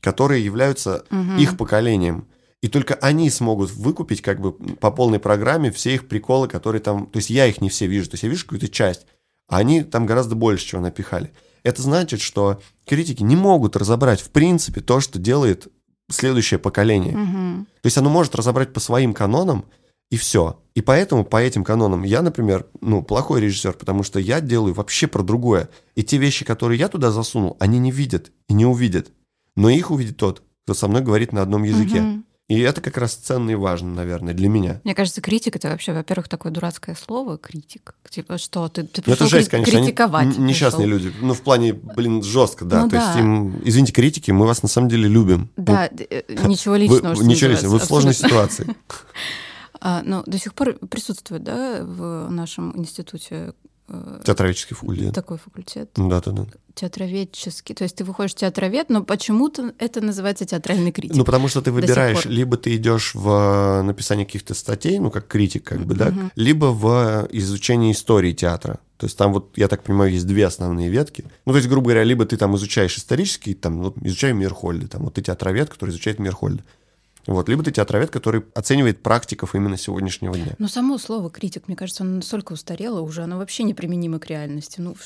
которые 0.00 0.44
являются 0.44 1.04
Мгм. 1.10 1.36
их 1.38 1.56
поколением. 1.56 2.26
И 2.60 2.66
только 2.66 2.94
они 2.94 3.30
смогут 3.30 3.70
выкупить 3.70 4.22
как 4.22 4.40
бы 4.40 4.52
по 4.52 4.90
полной 4.90 5.20
программе 5.20 5.70
все 5.70 5.94
их 5.94 6.08
приколы, 6.08 6.48
которые 6.48 6.82
там... 6.82 7.06
То 7.06 7.18
есть 7.18 7.30
я 7.30 7.46
их 7.46 7.60
не 7.60 7.68
все 7.68 7.86
вижу, 7.86 8.10
то 8.10 8.14
есть 8.14 8.24
я 8.24 8.28
вижу 8.28 8.44
какую-то 8.44 8.68
часть, 8.68 9.06
а 9.46 9.58
они 9.58 9.84
там 9.84 10.04
гораздо 10.04 10.34
больше 10.34 10.66
чего 10.66 10.80
напихали. 10.80 11.32
Это 11.62 11.82
значит, 11.82 12.20
что 12.20 12.60
критики 12.86 13.22
не 13.22 13.36
могут 13.36 13.76
разобрать 13.76 14.20
в 14.20 14.30
принципе 14.30 14.80
то, 14.80 15.00
что 15.00 15.18
делает 15.18 15.68
следующее 16.10 16.58
поколение. 16.58 17.16
Мгм. 17.16 17.66
То 17.82 17.86
есть 17.86 17.98
оно 17.98 18.10
может 18.10 18.34
разобрать 18.34 18.72
по 18.72 18.80
своим 18.80 19.12
канонам, 19.12 19.64
и 20.10 20.16
все. 20.16 20.62
И 20.74 20.80
поэтому 20.80 21.24
по 21.24 21.36
этим 21.36 21.64
канонам 21.64 22.02
я, 22.02 22.22
например, 22.22 22.66
ну, 22.80 23.02
плохой 23.02 23.42
режиссер, 23.42 23.74
потому 23.74 24.02
что 24.02 24.18
я 24.18 24.40
делаю 24.40 24.72
вообще 24.72 25.06
про 25.06 25.22
другое. 25.22 25.68
И 25.96 26.02
те 26.02 26.16
вещи, 26.16 26.44
которые 26.44 26.78
я 26.78 26.88
туда 26.88 27.10
засунул, 27.10 27.56
они 27.60 27.78
не 27.78 27.90
видят 27.90 28.32
и 28.48 28.54
не 28.54 28.64
увидят. 28.64 29.12
Но 29.54 29.68
их 29.68 29.90
увидит 29.90 30.16
тот, 30.16 30.42
кто 30.64 30.72
со 30.74 30.88
мной 30.88 31.02
говорит 31.02 31.32
на 31.32 31.42
одном 31.42 31.64
языке. 31.64 32.00
Мгм. 32.00 32.24
И 32.48 32.58
это 32.60 32.80
как 32.80 32.96
раз 32.96 33.12
ценно 33.14 33.50
и 33.50 33.54
важно, 33.54 33.90
наверное, 33.92 34.32
для 34.32 34.48
меня. 34.48 34.80
Мне 34.82 34.94
кажется, 34.94 35.20
критик 35.20 35.56
это 35.56 35.68
вообще, 35.68 35.92
во-первых, 35.92 36.28
такое 36.30 36.50
дурацкое 36.50 36.94
слово 36.96 37.36
критик. 37.36 37.94
Типа, 38.08 38.38
что 38.38 38.66
ты, 38.70 38.84
ты 38.84 39.02
Ну, 39.04 39.12
это 39.12 39.24
пришел 39.24 39.28
жесть, 39.38 39.48
крит- 39.48 39.50
конечно. 39.50 39.78
они 39.78 39.86
критиковать. 39.88 40.38
н- 40.38 40.46
несчастные 40.46 40.86
пришел. 40.88 41.04
люди. 41.04 41.16
Ну, 41.20 41.34
в 41.34 41.42
плане, 41.42 41.74
блин, 41.74 42.22
жестко, 42.22 42.64
да. 42.64 42.84
Ну 42.84 42.88
То 42.88 42.96
есть 42.96 43.12
да. 43.12 43.20
им, 43.20 43.60
извините, 43.64 43.92
критики, 43.92 44.30
мы 44.30 44.46
вас 44.46 44.62
на 44.62 44.68
самом 44.70 44.88
деле 44.88 45.08
любим. 45.08 45.50
Да, 45.58 45.90
э, 45.92 46.22
ничего 46.46 46.74
Ну, 46.76 46.80
личного. 46.80 47.14
вы, 47.14 47.24
ничего 47.26 47.50
личного, 47.50 47.72
вы 47.74 47.78
в 47.80 47.84
сложной 47.84 48.14
ситуации. 48.14 48.66
А, 49.80 50.02
но 50.04 50.24
до 50.26 50.38
сих 50.40 50.54
пор 50.54 50.72
присутствует, 50.90 51.44
да, 51.44 51.84
в 51.84 52.28
нашем 52.30 52.76
институте 52.76 53.52
Театроведческий 54.24 54.76
факультет. 54.76 55.14
такой 55.14 55.38
факультет 55.38 55.90
Да, 55.96 56.20
да, 56.20 56.30
да. 56.32 56.46
театроведческий. 56.74 57.74
То 57.74 57.84
есть 57.84 57.96
ты 57.96 58.04
выходишь 58.04 58.34
театровед, 58.34 58.90
но 58.90 59.02
почему-то 59.02 59.72
это 59.78 60.00
называется 60.00 60.44
театральный 60.44 60.92
критик. 60.92 61.16
Ну, 61.16 61.24
потому 61.24 61.48
что 61.48 61.62
ты 61.62 61.72
выбираешь, 61.72 62.24
либо 62.24 62.56
ты 62.56 62.76
идешь 62.76 63.14
в 63.14 63.28
э, 63.28 63.82
написание 63.82 64.26
каких-то 64.26 64.54
статей, 64.54 64.98
ну, 64.98 65.10
как 65.10 65.26
критик, 65.26 65.64
как 65.64 65.80
бы, 65.86 65.94
да, 65.94 66.06
Мгм. 66.10 66.30
либо 66.36 66.66
в 66.66 67.28
изучение 67.32 67.92
истории 67.92 68.32
театра. 68.32 68.78
То 68.98 69.06
есть 69.06 69.16
там 69.16 69.32
вот, 69.32 69.56
я 69.56 69.68
так 69.68 69.84
понимаю, 69.84 70.12
есть 70.12 70.26
две 70.26 70.44
основные 70.46 70.88
ветки. 70.88 71.24
Ну, 71.46 71.52
то 71.52 71.58
есть, 71.58 71.68
грубо 71.68 71.86
говоря, 71.86 72.02
либо 72.02 72.26
ты 72.26 72.36
там 72.36 72.56
изучаешь 72.56 72.96
исторический, 72.98 73.54
там, 73.54 73.80
вот, 73.80 73.96
изучаю 74.02 74.34
Мирхольда, 74.34 74.88
там, 74.88 75.04
вот 75.04 75.14
ты 75.14 75.22
театровед, 75.22 75.70
который 75.70 75.90
изучает 75.90 76.18
Мирхольда. 76.18 76.64
Вот, 77.28 77.46
либо 77.48 77.62
ты 77.62 77.70
театровед, 77.70 78.10
который 78.10 78.44
оценивает 78.54 79.02
практиков 79.02 79.54
именно 79.54 79.76
сегодняшнего 79.76 80.34
дня. 80.34 80.54
Но 80.58 80.66
само 80.66 80.96
слово 80.96 81.28
критик, 81.28 81.68
мне 81.68 81.76
кажется, 81.76 82.02
оно 82.02 82.16
настолько 82.16 82.54
устарело 82.54 83.02
уже, 83.02 83.22
оно 83.22 83.36
вообще 83.36 83.64
неприменимо 83.64 84.18
к 84.18 84.26
реальности. 84.26 84.80
Ну, 84.80 84.96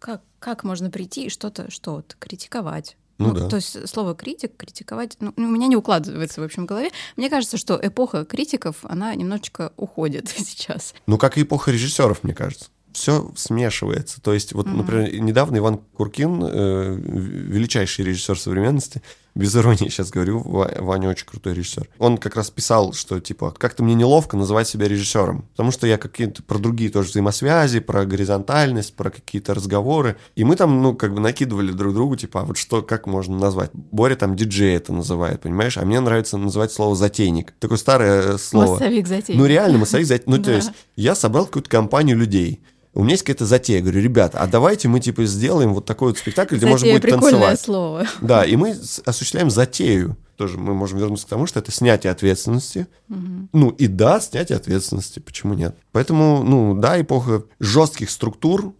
как, 0.00 0.20
как 0.40 0.64
можно 0.64 0.90
прийти 0.90 1.26
и 1.26 1.28
что-то, 1.28 1.70
что-то 1.70 2.16
критиковать? 2.18 2.96
Ну 3.18 3.32
да. 3.32 3.48
То 3.48 3.56
есть 3.56 3.88
слово 3.88 4.16
критик, 4.16 4.56
критиковать, 4.56 5.16
ну, 5.20 5.32
у 5.36 5.40
меня 5.42 5.68
не 5.68 5.76
укладывается 5.76 6.40
в 6.40 6.44
общем 6.44 6.64
в 6.64 6.66
голове. 6.66 6.90
Мне 7.16 7.30
кажется, 7.30 7.56
что 7.56 7.78
эпоха 7.80 8.24
критиков, 8.24 8.78
она 8.82 9.14
немножечко 9.14 9.72
уходит 9.76 10.28
сейчас. 10.36 10.94
Ну, 11.06 11.18
как 11.18 11.38
и 11.38 11.42
эпоха 11.42 11.70
режиссеров, 11.70 12.24
мне 12.24 12.34
кажется. 12.34 12.66
Все 12.92 13.30
смешивается. 13.36 14.20
То 14.20 14.34
есть, 14.34 14.54
вот, 14.54 14.66
например, 14.66 15.14
недавно 15.20 15.58
Иван 15.58 15.78
Куркин, 15.94 16.42
э, 16.42 16.94
величайший 16.96 18.04
режиссер 18.04 18.36
современности, 18.36 19.00
без 19.34 19.54
иронии 19.56 19.88
сейчас 19.88 20.10
говорю, 20.10 20.40
Ва- 20.40 20.72
Ваня 20.78 21.08
очень 21.08 21.26
крутой 21.26 21.54
режиссер. 21.54 21.88
Он 21.98 22.18
как 22.18 22.36
раз 22.36 22.50
писал, 22.50 22.92
что 22.92 23.20
типа 23.20 23.54
как-то 23.56 23.82
мне 23.82 23.94
неловко 23.94 24.36
называть 24.36 24.68
себя 24.68 24.88
режиссером, 24.88 25.42
потому 25.52 25.70
что 25.70 25.86
я 25.86 25.98
какие-то 25.98 26.42
про 26.42 26.58
другие 26.58 26.90
тоже 26.90 27.10
взаимосвязи, 27.10 27.80
про 27.80 28.04
горизонтальность, 28.04 28.94
про 28.94 29.10
какие-то 29.10 29.54
разговоры. 29.54 30.16
И 30.34 30.44
мы 30.44 30.56
там, 30.56 30.82
ну, 30.82 30.94
как 30.94 31.14
бы 31.14 31.20
накидывали 31.20 31.72
друг 31.72 31.94
другу, 31.94 32.16
типа, 32.16 32.40
а 32.42 32.44
вот 32.44 32.56
что, 32.56 32.82
как 32.82 33.06
можно 33.06 33.36
назвать? 33.38 33.70
Боря 33.72 34.16
там 34.16 34.36
диджей 34.36 34.74
это 34.74 34.92
называет, 34.92 35.40
понимаешь? 35.42 35.78
А 35.78 35.84
мне 35.84 36.00
нравится 36.00 36.36
называть 36.36 36.72
слово 36.72 36.96
затейник. 36.96 37.52
Такое 37.58 37.78
старое 37.78 38.34
э, 38.34 38.38
слово. 38.38 38.72
Массовик 38.72 39.06
затей. 39.06 39.36
Ну, 39.36 39.46
реально, 39.46 39.78
массовик 39.78 40.06
затея. 40.06 40.24
Ну, 40.26 40.42
то 40.42 40.50
есть, 40.54 40.70
я 40.96 41.14
собрал 41.14 41.46
какую-то 41.46 41.70
компанию 41.70 42.16
людей. 42.16 42.60
У 42.92 43.02
меня 43.02 43.12
есть 43.12 43.22
какая-то 43.22 43.46
затея. 43.46 43.78
Я 43.78 43.82
говорю, 43.82 44.00
ребята, 44.00 44.38
а 44.40 44.46
давайте 44.46 44.88
мы, 44.88 45.00
типа, 45.00 45.24
сделаем 45.24 45.74
вот 45.74 45.84
такой 45.84 46.08
вот 46.08 46.18
спектакль, 46.18 46.56
где 46.56 46.66
можно 46.66 46.88
будет 46.88 47.02
прикольное 47.02 47.30
танцевать. 47.30 47.60
слово. 47.60 48.06
Да, 48.20 48.44
и 48.44 48.56
мы 48.56 48.76
осуществляем 49.04 49.50
затею. 49.50 50.16
тоже 50.36 50.56
мы 50.56 50.72
можем 50.72 50.98
вернуться 50.98 51.26
к 51.26 51.28
тому, 51.28 51.46
что 51.46 51.60
это 51.60 51.70
снятие 51.70 52.10
ответственности. 52.10 52.86
Ну 53.08 53.68
и 53.68 53.86
да, 53.86 54.20
снятие 54.20 54.56
ответственности, 54.56 55.18
почему 55.18 55.52
нет? 55.52 55.76
Поэтому, 55.92 56.42
ну 56.42 56.74
да, 56.74 57.00
эпоха 57.00 57.44
жестких 57.60 58.10
структур, 58.10 58.74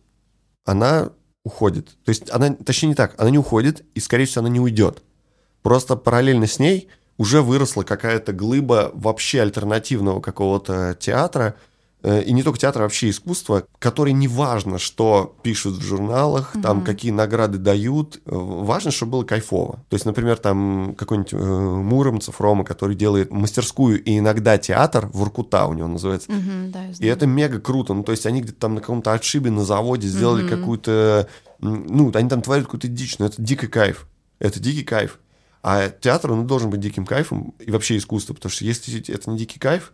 она 0.64 1.10
уходит. 1.44 1.88
То 2.04 2.08
есть 2.08 2.30
она, 2.30 2.54
точнее 2.54 2.90
не 2.90 2.94
так, 2.94 3.14
она 3.18 3.30
не 3.30 3.38
уходит, 3.38 3.84
и, 3.94 4.00
скорее 4.00 4.24
всего, 4.24 4.40
она 4.40 4.48
не 4.48 4.60
уйдет. 4.60 5.02
Просто 5.62 5.96
параллельно 5.96 6.46
с 6.46 6.58
ней 6.58 6.88
уже 7.18 7.42
выросла 7.42 7.82
какая-то 7.82 8.32
глыба 8.32 8.90
вообще 8.94 9.42
альтернативного 9.42 10.20
какого-то 10.22 10.96
театра, 10.98 11.56
и 12.02 12.32
не 12.32 12.42
только 12.42 12.58
театр, 12.58 12.82
а 12.82 12.84
вообще 12.84 13.10
искусство, 13.10 13.64
который 13.78 14.12
не 14.12 14.26
важно, 14.26 14.78
что 14.78 15.36
пишут 15.42 15.74
в 15.74 15.82
журналах, 15.82 16.56
mm-hmm. 16.56 16.62
там 16.62 16.82
какие 16.82 17.12
награды 17.12 17.58
дают, 17.58 18.16
э, 18.16 18.20
важно, 18.24 18.90
чтобы 18.90 19.12
было 19.12 19.24
кайфово. 19.24 19.84
То 19.88 19.94
есть, 19.94 20.06
например, 20.06 20.38
там 20.38 20.94
какой-нибудь 20.96 21.32
э, 21.34 21.36
Муромцев 21.36 22.40
Рома, 22.40 22.64
который 22.64 22.96
делает 22.96 23.30
мастерскую 23.30 24.02
и 24.02 24.18
иногда 24.18 24.56
театр, 24.56 25.10
в 25.12 25.20
Уркута 25.20 25.66
у 25.66 25.74
него 25.74 25.88
называется. 25.88 26.30
Mm-hmm, 26.30 26.70
да, 26.70 26.84
и 26.98 27.06
это 27.06 27.26
мега 27.26 27.60
круто. 27.60 27.92
Ну, 27.92 28.02
то 28.02 28.12
есть 28.12 28.24
они 28.24 28.40
где-то 28.40 28.60
там 28.60 28.76
на 28.76 28.80
каком-то 28.80 29.12
отшибе 29.12 29.50
на 29.50 29.64
заводе 29.64 30.08
сделали 30.08 30.44
mm-hmm. 30.44 30.58
какую-то... 30.58 31.28
Ну, 31.60 32.10
они 32.14 32.28
там 32.30 32.40
творят 32.40 32.64
какую-то 32.64 32.88
дичь, 32.88 33.18
но 33.18 33.26
это 33.26 33.40
дикий 33.42 33.66
кайф. 33.66 34.06
Это 34.38 34.58
дикий 34.58 34.84
кайф. 34.84 35.18
А 35.62 35.90
театр, 35.90 36.32
он 36.32 36.46
должен 36.46 36.70
быть 36.70 36.80
диким 36.80 37.04
кайфом, 37.04 37.54
и 37.58 37.70
вообще 37.70 37.98
искусство, 37.98 38.32
потому 38.32 38.50
что 38.50 38.64
если 38.64 38.98
это 39.12 39.30
не 39.30 39.36
дикий 39.36 39.58
кайф, 39.58 39.92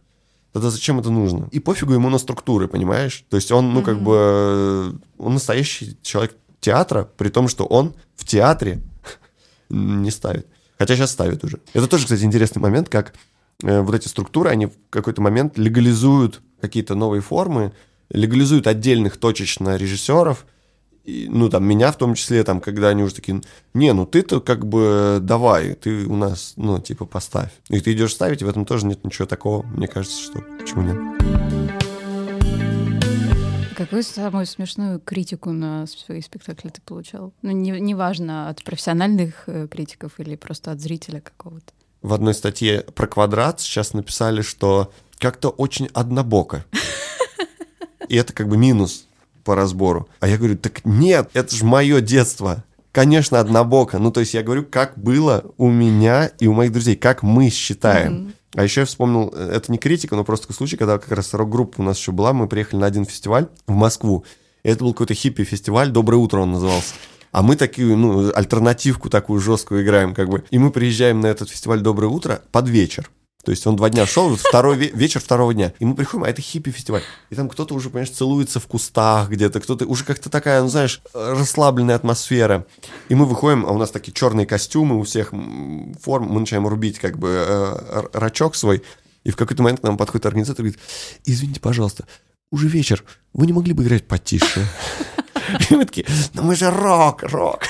тогда 0.52 0.70
зачем 0.70 0.98
это 0.98 1.10
нужно? 1.10 1.48
И 1.52 1.60
пофигу 1.60 1.92
ему 1.92 2.08
на 2.10 2.18
структуры, 2.18 2.68
понимаешь? 2.68 3.24
То 3.28 3.36
есть 3.36 3.50
он, 3.52 3.72
ну, 3.72 3.82
как 3.82 4.00
бы, 4.00 4.98
он 5.18 5.34
настоящий 5.34 5.98
человек 6.02 6.36
театра, 6.60 7.08
при 7.16 7.28
том, 7.28 7.48
что 7.48 7.64
он 7.64 7.94
в 8.14 8.24
театре 8.24 8.80
не 9.68 10.10
ставит. 10.10 10.46
Хотя 10.78 10.96
сейчас 10.96 11.12
ставит 11.12 11.44
уже. 11.44 11.60
Это 11.72 11.86
тоже, 11.86 12.04
кстати, 12.04 12.24
интересный 12.24 12.60
момент, 12.60 12.88
как 12.88 13.14
э, 13.62 13.80
вот 13.80 13.94
эти 13.94 14.08
структуры, 14.08 14.50
они 14.50 14.66
в 14.66 14.72
какой-то 14.90 15.22
момент 15.22 15.58
легализуют 15.58 16.40
какие-то 16.60 16.94
новые 16.94 17.22
формы, 17.22 17.72
легализуют 18.10 18.66
отдельных 18.66 19.16
точечно 19.16 19.76
режиссеров, 19.76 20.46
и, 21.06 21.28
ну, 21.30 21.48
там, 21.48 21.64
меня 21.64 21.92
в 21.92 21.96
том 21.96 22.14
числе, 22.14 22.42
там, 22.42 22.60
когда 22.60 22.88
они 22.88 23.04
уже 23.04 23.14
такие, 23.14 23.40
не, 23.74 23.92
ну, 23.92 24.06
ты-то 24.06 24.40
как 24.40 24.66
бы 24.66 25.18
давай, 25.22 25.74
ты 25.74 26.04
у 26.04 26.16
нас, 26.16 26.54
ну, 26.56 26.80
типа, 26.80 27.04
поставь. 27.04 27.50
И 27.68 27.78
ты 27.80 27.92
идешь 27.92 28.12
ставить, 28.12 28.42
и 28.42 28.44
в 28.44 28.48
этом 28.48 28.64
тоже 28.64 28.86
нет 28.86 29.04
ничего 29.04 29.26
такого, 29.26 29.62
мне 29.62 29.86
кажется, 29.86 30.20
что 30.20 30.44
почему 30.58 30.82
нет. 30.82 30.96
Какую 33.76 34.02
самую 34.02 34.46
смешную 34.46 34.98
критику 34.98 35.52
на 35.52 35.86
свои 35.86 36.20
спектакли 36.20 36.70
ты 36.70 36.80
получал? 36.80 37.32
Ну, 37.42 37.52
неважно, 37.52 37.84
не, 37.84 37.94
важно, 37.94 38.48
от 38.48 38.64
профессиональных 38.64 39.44
э, 39.46 39.68
критиков 39.68 40.18
или 40.18 40.34
просто 40.34 40.72
от 40.72 40.80
зрителя 40.80 41.20
какого-то. 41.20 41.72
В 42.02 42.12
одной 42.14 42.34
статье 42.34 42.80
про 42.94 43.06
квадрат 43.06 43.60
сейчас 43.60 43.92
написали, 43.92 44.40
что 44.42 44.92
как-то 45.18 45.50
очень 45.50 45.88
однобоко. 45.92 46.64
И 48.08 48.16
это 48.16 48.32
как 48.32 48.48
бы 48.48 48.56
минус 48.56 49.06
по 49.46 49.54
разбору. 49.54 50.08
А 50.20 50.28
я 50.28 50.36
говорю, 50.36 50.58
так 50.58 50.84
нет, 50.84 51.30
это 51.32 51.54
же 51.54 51.64
мое 51.64 52.00
детство. 52.00 52.64
Конечно, 52.92 53.40
однобоко. 53.40 53.98
Ну, 53.98 54.10
то 54.10 54.20
есть 54.20 54.34
я 54.34 54.42
говорю, 54.42 54.64
как 54.64 54.98
было 54.98 55.44
у 55.56 55.70
меня 55.70 56.30
и 56.40 56.46
у 56.46 56.52
моих 56.52 56.72
друзей, 56.72 56.96
как 56.96 57.22
мы 57.22 57.50
считаем. 57.50 58.12
Mm-hmm. 58.12 58.32
А 58.56 58.64
еще 58.64 58.80
я 58.80 58.86
вспомнил, 58.86 59.32
э, 59.34 59.50
это 59.54 59.70
не 59.70 59.78
критика, 59.78 60.16
но 60.16 60.24
просто 60.24 60.46
такой 60.46 60.56
случай, 60.56 60.76
когда 60.76 60.98
как 60.98 61.12
раз 61.12 61.32
рок-группа 61.34 61.80
у 61.80 61.84
нас 61.84 61.98
еще 61.98 62.12
была, 62.12 62.32
мы 62.32 62.48
приехали 62.48 62.80
на 62.80 62.86
один 62.86 63.04
фестиваль 63.04 63.48
в 63.66 63.72
Москву. 63.72 64.24
И 64.64 64.68
это 64.68 64.82
был 64.82 64.92
какой-то 64.92 65.14
хиппи-фестиваль, 65.14 65.90
«Доброе 65.90 66.16
утро» 66.16 66.40
он 66.40 66.52
назывался. 66.52 66.94
А 67.32 67.42
мы 67.42 67.54
такую, 67.56 67.96
ну, 67.96 68.32
альтернативку 68.34 69.10
такую 69.10 69.40
жесткую 69.40 69.84
играем, 69.84 70.14
как 70.14 70.28
бы. 70.28 70.42
И 70.50 70.58
мы 70.58 70.70
приезжаем 70.70 71.20
на 71.20 71.26
этот 71.26 71.50
фестиваль 71.50 71.80
«Доброе 71.80 72.08
утро» 72.08 72.40
под 72.50 72.68
вечер. 72.68 73.10
То 73.46 73.50
есть 73.52 73.64
он 73.64 73.76
два 73.76 73.90
дня 73.90 74.06
шел, 74.06 74.34
второй 74.34 74.76
вечер 74.76 75.20
второго 75.20 75.54
дня. 75.54 75.72
И 75.78 75.84
мы 75.84 75.94
приходим, 75.94 76.24
а 76.24 76.28
это 76.28 76.42
хиппи-фестиваль. 76.42 77.04
И 77.30 77.36
там 77.36 77.48
кто-то 77.48 77.76
уже, 77.76 77.90
понимаешь, 77.90 78.10
целуется 78.10 78.58
в 78.58 78.66
кустах 78.66 79.28
где-то, 79.28 79.60
кто-то 79.60 79.86
уже 79.86 80.02
как-то 80.02 80.28
такая, 80.30 80.62
ну 80.62 80.68
знаешь, 80.68 81.00
расслабленная 81.14 81.94
атмосфера. 81.94 82.66
И 83.08 83.14
мы 83.14 83.24
выходим, 83.24 83.64
а 83.64 83.70
у 83.70 83.78
нас 83.78 83.92
такие 83.92 84.12
черные 84.12 84.46
костюмы, 84.46 84.98
у 84.98 85.04
всех 85.04 85.30
форм, 85.30 86.24
мы 86.24 86.40
начинаем 86.40 86.66
рубить 86.66 86.98
как 86.98 87.20
бы 87.20 87.28
э, 87.46 88.02
рачок 88.14 88.56
свой. 88.56 88.82
И 89.22 89.30
в 89.30 89.36
какой-то 89.36 89.62
момент 89.62 89.78
к 89.78 89.84
нам 89.84 89.96
подходит 89.96 90.26
организатор 90.26 90.64
и 90.64 90.70
говорит, 90.70 90.82
извините, 91.24 91.60
пожалуйста, 91.60 92.04
уже 92.50 92.66
вечер, 92.66 93.04
вы 93.32 93.46
не 93.46 93.52
могли 93.52 93.74
бы 93.74 93.84
играть 93.84 94.08
потише? 94.08 94.66
И 95.70 95.74
мы 95.74 95.84
такие, 95.84 96.06
ну 96.34 96.42
мы 96.42 96.54
же 96.54 96.70
рок, 96.70 97.22
рок. 97.24 97.62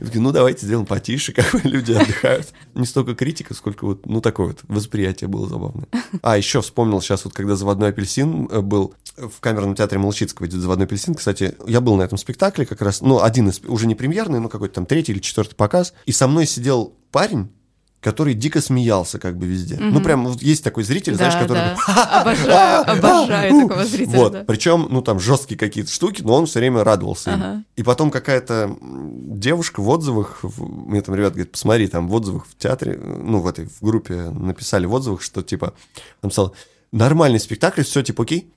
И 0.00 0.04
такие, 0.04 0.20
ну 0.20 0.32
давайте 0.32 0.66
сделаем 0.66 0.86
потише, 0.86 1.32
как 1.32 1.64
люди 1.64 1.92
отдыхают. 1.92 2.52
Не 2.74 2.86
столько 2.86 3.14
критика, 3.14 3.54
сколько 3.54 3.84
вот, 3.84 4.06
ну 4.06 4.20
такое 4.20 4.48
вот 4.48 4.60
восприятие 4.68 5.28
было 5.28 5.48
забавное. 5.48 5.86
А, 6.22 6.36
еще 6.36 6.60
вспомнил 6.60 7.00
сейчас 7.00 7.24
вот, 7.24 7.34
когда 7.34 7.56
«Заводной 7.56 7.90
апельсин» 7.90 8.48
э, 8.50 8.60
был 8.60 8.94
в 9.16 9.40
камерном 9.40 9.74
театре 9.74 10.00
Молчицкого 10.00 10.46
идет 10.46 10.60
«Заводной 10.60 10.86
апельсин». 10.86 11.14
Кстати, 11.14 11.54
я 11.66 11.80
был 11.80 11.96
на 11.96 12.02
этом 12.02 12.18
спектакле 12.18 12.66
как 12.66 12.82
раз, 12.82 13.00
ну, 13.00 13.22
один 13.22 13.48
из, 13.48 13.60
уже 13.66 13.86
не 13.86 13.94
премьерный, 13.94 14.40
но 14.40 14.48
какой-то 14.48 14.76
там 14.76 14.86
третий 14.86 15.12
или 15.12 15.20
четвертый 15.20 15.54
показ. 15.54 15.94
И 16.06 16.12
со 16.12 16.28
мной 16.28 16.46
сидел 16.46 16.94
парень, 17.10 17.50
который 18.00 18.34
дико 18.34 18.60
смеялся 18.60 19.18
как 19.18 19.36
бы 19.36 19.46
везде. 19.46 19.74
Mm-hmm. 19.74 19.90
Ну, 19.90 20.00
прям 20.00 20.26
вот 20.26 20.40
есть 20.40 20.62
такой 20.62 20.84
зритель, 20.84 21.12
да, 21.12 21.30
знаешь, 21.30 21.34
который... 21.34 21.74
Да. 21.86 22.20
Обожаю, 22.20 22.90
обожаю 22.90 23.60
такого 23.62 23.84
зрителя. 23.84 24.16
Вот, 24.16 24.32
да. 24.32 24.44
причем, 24.46 24.86
ну, 24.90 25.02
там, 25.02 25.18
жесткие 25.18 25.58
какие-то 25.58 25.90
штуки, 25.90 26.22
но 26.22 26.34
он 26.34 26.46
все 26.46 26.60
время 26.60 26.84
радовался 26.84 27.34
ага. 27.34 27.64
И 27.76 27.82
потом 27.82 28.10
какая-то 28.10 28.76
девушка 28.80 29.80
в 29.80 29.88
отзывах, 29.88 30.44
мне 30.58 31.00
там 31.02 31.14
ребят 31.16 31.32
говорят, 31.32 31.52
посмотри, 31.52 31.88
там 31.88 32.08
в 32.08 32.14
отзывах 32.14 32.46
в 32.46 32.56
театре, 32.56 32.96
ну, 32.96 33.40
в 33.40 33.48
этой, 33.48 33.66
в 33.66 33.82
группе 33.82 34.30
написали 34.30 34.86
в 34.86 34.94
отзывах, 34.94 35.20
что, 35.20 35.42
типа, 35.42 35.74
он 36.22 36.30
писал, 36.30 36.54
нормальный 36.92 37.40
спектакль, 37.40 37.82
все, 37.82 38.02
типа, 38.02 38.22
окей, 38.22 38.52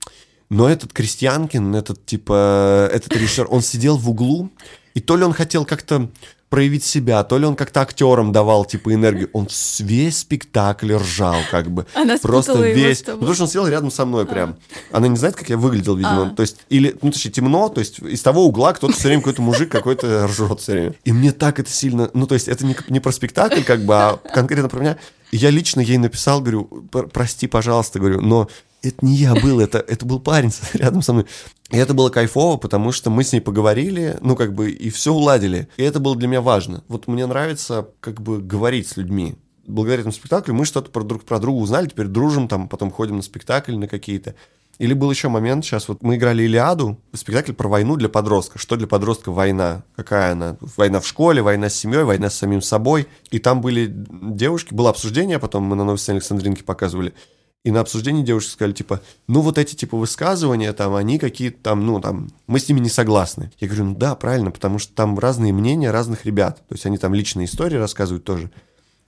но 0.50 0.68
этот 0.68 0.92
Крестьянкин, 0.92 1.74
этот, 1.74 2.04
типа, 2.06 2.88
этот 2.92 3.12
режиссер, 3.16 3.48
он 3.50 3.62
сидел 3.62 3.96
в 3.96 4.08
углу, 4.08 4.50
и 4.94 5.00
то 5.00 5.16
ли 5.16 5.24
он 5.24 5.32
хотел 5.32 5.64
как-то 5.64 6.10
проявить 6.52 6.84
себя, 6.84 7.24
то 7.24 7.38
ли 7.38 7.46
он 7.46 7.56
как-то 7.56 7.80
актерам 7.80 8.30
давал, 8.30 8.66
типа, 8.66 8.92
энергию. 8.92 9.30
Он 9.32 9.48
весь 9.78 10.18
спектакль 10.18 10.92
ржал, 10.92 11.36
как 11.50 11.70
бы. 11.70 11.86
Она 11.94 12.18
Просто 12.18 12.60
весь. 12.60 13.06
Ну, 13.06 13.14
потому 13.14 13.32
что 13.32 13.44
он 13.44 13.48
сидел 13.48 13.66
рядом 13.66 13.90
со 13.90 14.04
мной 14.04 14.26
прям. 14.26 14.56
А. 14.92 14.98
Она 14.98 15.08
не 15.08 15.16
знает, 15.16 15.34
как 15.34 15.48
я 15.48 15.56
выглядел, 15.56 15.96
видимо. 15.96 16.26
А. 16.26 16.28
То 16.28 16.42
есть, 16.42 16.58
или, 16.68 16.94
ну, 17.00 17.10
точнее, 17.10 17.30
темно, 17.30 17.70
то 17.70 17.78
есть 17.78 18.00
из 18.00 18.20
того 18.20 18.44
угла 18.44 18.74
кто-то 18.74 18.92
все 18.92 19.08
время, 19.08 19.22
какой-то 19.22 19.40
мужик 19.40 19.72
какой-то 19.72 20.26
ржет 20.26 20.60
все 20.60 20.72
время. 20.72 20.94
И 21.04 21.12
мне 21.12 21.32
так 21.32 21.58
это 21.58 21.70
сильно... 21.70 22.10
Ну, 22.12 22.26
то 22.26 22.34
есть, 22.34 22.48
это 22.48 22.66
не, 22.66 22.76
не 22.90 23.00
про 23.00 23.12
спектакль, 23.12 23.62
как 23.62 23.86
бы, 23.86 23.94
а 23.94 24.18
конкретно 24.34 24.68
про 24.68 24.78
меня. 24.78 24.98
Я 25.30 25.48
лично 25.48 25.80
ей 25.80 25.96
написал, 25.96 26.42
говорю, 26.42 26.64
прости, 27.14 27.46
пожалуйста, 27.46 27.98
говорю, 27.98 28.20
но 28.20 28.50
это 28.82 29.04
не 29.04 29.14
я 29.14 29.34
был, 29.34 29.60
это, 29.60 29.78
это 29.78 30.04
был 30.04 30.20
парень 30.20 30.52
рядом 30.74 31.02
со 31.02 31.12
мной. 31.12 31.26
И 31.70 31.76
это 31.76 31.94
было 31.94 32.10
кайфово, 32.10 32.56
потому 32.56 32.92
что 32.92 33.10
мы 33.10 33.24
с 33.24 33.32
ней 33.32 33.40
поговорили, 33.40 34.18
ну, 34.20 34.36
как 34.36 34.54
бы, 34.54 34.70
и 34.70 34.90
все 34.90 35.12
уладили. 35.12 35.68
И 35.76 35.82
это 35.82 36.00
было 36.00 36.16
для 36.16 36.28
меня 36.28 36.40
важно. 36.40 36.84
Вот 36.88 37.06
мне 37.06 37.26
нравится, 37.26 37.88
как 38.00 38.20
бы, 38.20 38.40
говорить 38.40 38.88
с 38.88 38.96
людьми. 38.96 39.36
Благодаря 39.66 40.00
этому 40.00 40.12
спектаклю 40.12 40.54
мы 40.54 40.64
что-то 40.64 40.90
про 40.90 41.02
друг 41.02 41.24
про 41.24 41.38
друга 41.38 41.58
узнали, 41.58 41.88
теперь 41.88 42.08
дружим, 42.08 42.48
там, 42.48 42.68
потом 42.68 42.90
ходим 42.90 43.16
на 43.16 43.22
спектакль 43.22 43.76
на 43.76 43.86
какие-то. 43.88 44.34
Или 44.78 44.94
был 44.94 45.10
еще 45.10 45.28
момент, 45.28 45.64
сейчас 45.64 45.86
вот 45.86 46.02
мы 46.02 46.16
играли 46.16 46.42
«Илиаду», 46.42 46.98
спектакль 47.12 47.52
про 47.52 47.68
войну 47.68 47.96
для 47.96 48.08
подростка. 48.08 48.58
Что 48.58 48.76
для 48.76 48.88
подростка 48.88 49.30
война? 49.30 49.84
Какая 49.94 50.32
она? 50.32 50.56
Война 50.76 50.98
в 51.00 51.06
школе, 51.06 51.42
война 51.42 51.68
с 51.68 51.74
семьей, 51.74 52.04
война 52.04 52.30
с 52.30 52.34
самим 52.34 52.62
собой. 52.62 53.06
И 53.30 53.38
там 53.38 53.60
были 53.60 53.88
девушки, 53.88 54.74
было 54.74 54.90
обсуждение, 54.90 55.38
потом 55.38 55.64
мы 55.64 55.76
на 55.76 55.84
новой 55.84 55.98
сцене 55.98 56.16
Александринки 56.16 56.62
показывали. 56.62 57.12
И 57.64 57.70
на 57.70 57.80
обсуждении 57.80 58.24
девушки 58.24 58.50
сказали, 58.50 58.72
типа, 58.72 59.02
ну 59.28 59.40
вот 59.40 59.56
эти, 59.56 59.76
типа, 59.76 59.96
высказывания, 59.96 60.72
там, 60.72 60.96
они 60.96 61.18
какие-то 61.18 61.58
там, 61.62 61.86
ну, 61.86 62.00
там, 62.00 62.28
мы 62.48 62.58
с 62.58 62.68
ними 62.68 62.80
не 62.80 62.88
согласны. 62.88 63.52
Я 63.60 63.68
говорю, 63.68 63.84
ну 63.84 63.94
да, 63.94 64.16
правильно, 64.16 64.50
потому 64.50 64.80
что 64.80 64.92
там 64.94 65.16
разные 65.16 65.52
мнения 65.52 65.92
разных 65.92 66.26
ребят. 66.26 66.56
То 66.68 66.74
есть 66.74 66.86
они 66.86 66.98
там 66.98 67.14
личные 67.14 67.44
истории 67.44 67.76
рассказывают 67.76 68.24
тоже. 68.24 68.50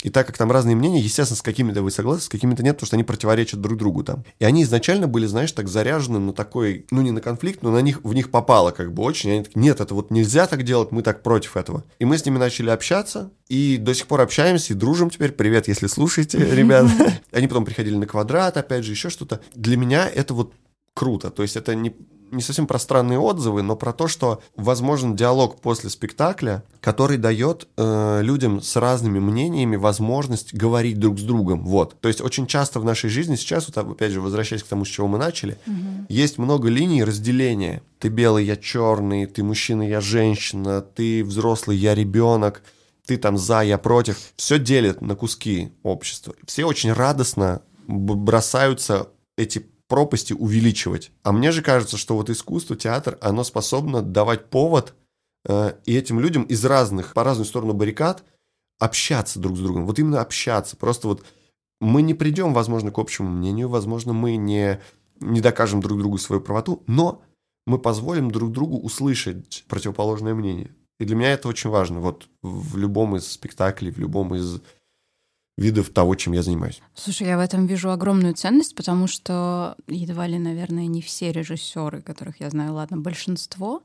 И 0.05 0.11
так 0.11 0.27
как 0.27 0.37
там 0.37 0.53
разные 0.53 0.77
мнения, 0.77 1.01
естественно, 1.01 1.39
с 1.39 1.41
какими-то 1.41 1.83
вы 1.83 1.91
согласны, 1.91 2.21
с 2.21 2.29
какими-то 2.29 2.63
нет, 2.63 2.77
потому 2.77 2.89
что 2.89 2.97
они 2.97 3.05
противоречат 3.05 3.63
друг 3.63 3.79
другу 3.79 4.05
там. 4.05 4.23
И 4.39 4.45
они 4.45 4.63
изначально 4.63 5.09
были, 5.09 5.25
знаешь, 5.25 5.51
так 5.53 5.67
заряжены 5.67 6.19
на 6.19 6.35
такой, 6.35 6.85
ну 6.91 7.01
не 7.01 7.11
на 7.11 7.23
конфликт, 7.23 7.63
но 7.63 7.71
на 7.71 7.79
них, 7.79 8.05
в 8.05 8.13
них 8.13 8.31
попало 8.31 8.71
как 8.71 8.93
бы 8.93 9.03
очень. 9.03 9.31
И 9.31 9.33
они 9.33 9.45
такие, 9.45 9.61
нет, 9.61 9.81
это 9.81 9.95
вот 9.95 10.11
нельзя 10.11 10.47
так 10.47 10.63
делать, 10.63 10.93
мы 10.93 11.01
так 11.01 11.23
против 11.23 11.57
этого. 11.57 11.85
И 11.99 12.05
мы 12.05 12.19
с 12.19 12.27
ними 12.27 12.37
начали 12.37 12.69
общаться, 12.69 13.31
и 13.49 13.79
до 13.79 13.95
сих 13.95 14.07
пор 14.07 14.21
общаемся 14.21 14.75
и 14.75 14.77
дружим 14.77 15.09
теперь. 15.09 15.33
Привет, 15.33 15.69
если 15.69 15.87
слушаете, 15.87 16.39
ребят. 16.55 16.87
Они 17.33 17.49
потом 17.49 17.65
приходили 17.65 17.97
на 17.97 18.07
квадрат, 18.07 18.59
опять 18.59 18.85
же, 18.85 18.93
еще 18.93 19.09
что-то. 19.09 19.41
Для 19.55 19.79
меня 19.79 20.07
это 20.07 20.35
вот 20.35 20.53
круто. 20.93 21.31
То 21.31 21.43
есть 21.43 21.57
это 21.57 21.75
не, 21.75 21.97
не 22.35 22.43
совсем 22.43 22.67
про 22.67 22.79
странные 22.79 23.19
отзывы, 23.19 23.63
но 23.63 23.77
про 23.77 23.93
то, 23.93 24.09
что 24.09 24.43
возможен 24.57 25.17
диалог 25.17 25.61
после 25.61 25.91
спектакля, 25.91 26.65
который 26.81 27.17
дает 27.17 27.69
э, 27.77 28.21
людям 28.23 28.61
с 28.61 28.77
разными 28.77 29.19
мнениями 29.19 29.77
возможность 29.77 30.55
говорить 30.55 30.99
друг 30.99 31.19
с 31.19 31.23
другом. 31.23 31.65
Вот. 31.65 31.99
То 32.01 32.09
есть 32.09 32.21
очень 32.21 32.47
часто 32.47 32.81
в 32.81 32.85
нашей 32.85 33.11
жизни 33.11 33.37
сейчас, 33.37 33.69
вот 33.69 33.79
опять 33.79 34.13
же, 34.13 34.21
возвращаясь 34.21 34.63
к 34.63 34.67
тому, 34.67 34.85
с 34.85 34.89
чего 34.89 35.07
мы 35.07 35.19
начали, 35.19 35.59
угу. 35.67 36.07
есть 36.09 36.39
много 36.39 36.69
линий 36.69 37.05
разделения. 37.05 37.83
Ты 37.99 38.09
белый, 38.09 38.45
я 38.45 38.57
черный, 38.57 39.27
ты 39.27 39.43
мужчина, 39.43 39.83
я 39.83 40.01
женщина, 40.01 40.83
ты 40.83 41.25
взрослый, 41.25 41.77
я 41.77 41.95
ребенок. 41.95 42.63
ты 43.07 43.17
там 43.17 43.37
за, 43.37 43.63
я 43.63 43.79
против. 43.79 44.19
Все 44.37 44.59
делит 44.59 45.01
на 45.01 45.15
куски 45.15 45.73
общества. 45.83 46.35
Все 46.47 46.65
очень 46.65 46.93
радостно 46.93 47.63
бросаются 47.87 49.09
эти 49.37 49.67
пропасти 49.89 50.33
увеличивать. 50.33 51.13
А 51.23 51.33
мне 51.33 51.53
же 51.53 51.63
кажется, 51.63 51.97
что 51.97 52.17
вот 52.17 52.31
искусство, 52.31 52.77
театр, 52.77 53.19
оно 53.21 53.45
способно 53.45 54.03
давать 54.03 54.47
повод 54.47 54.95
э, 55.47 55.75
и 55.85 55.95
этим 55.95 56.21
людям 56.21 56.45
из 56.45 56.65
разных, 56.65 57.13
по 57.13 57.25
разную 57.25 57.47
сторону 57.47 57.75
баррикад 57.75 58.25
общаться 58.79 59.39
друг 59.39 59.57
с 59.57 59.61
другом. 59.61 59.87
Вот 59.87 59.99
именно 59.99 60.21
общаться. 60.21 60.77
Просто 60.77 61.09
вот 61.09 61.25
мы 61.81 62.03
не 62.03 62.15
придем, 62.15 62.55
возможно, 62.55 62.91
к 62.91 62.99
общему 62.99 63.31
мнению, 63.31 63.69
возможно, 63.69 64.13
мы 64.13 64.37
не, 64.37 64.81
не 65.21 65.41
докажем 65.41 65.81
друг 65.81 65.99
другу 65.99 66.19
свою 66.19 66.41
правоту, 66.41 66.83
но 66.87 67.23
мы 67.67 67.79
позволим 67.79 68.31
друг 68.31 68.53
другу 68.53 68.79
услышать 68.79 69.65
противоположное 69.69 70.35
мнение. 70.35 70.75
И 70.99 71.05
для 71.05 71.17
меня 71.17 71.33
это 71.33 71.49
очень 71.49 71.71
важно. 71.71 72.01
Вот 72.01 72.29
в 72.43 72.77
любом 72.77 73.17
из 73.17 73.31
спектаклей, 73.31 73.91
в 73.91 73.99
любом 73.99 74.35
из 74.35 74.61
видов 75.57 75.91
того, 75.91 76.15
чем 76.15 76.33
я 76.33 76.43
занимаюсь. 76.43 76.81
Слушай, 76.95 77.29
я 77.29 77.37
в 77.37 77.41
этом 77.41 77.67
вижу 77.67 77.91
огромную 77.91 78.35
ценность, 78.35 78.75
потому 78.75 79.07
что 79.07 79.77
едва 79.87 80.27
ли, 80.27 80.39
наверное, 80.39 80.87
не 80.87 81.01
все 81.01 81.33
режиссеры, 81.33 82.03
которых 82.03 82.41
я 82.41 82.51
знаю, 82.51 82.75
ладно, 82.75 82.97
большинство, 82.97 83.83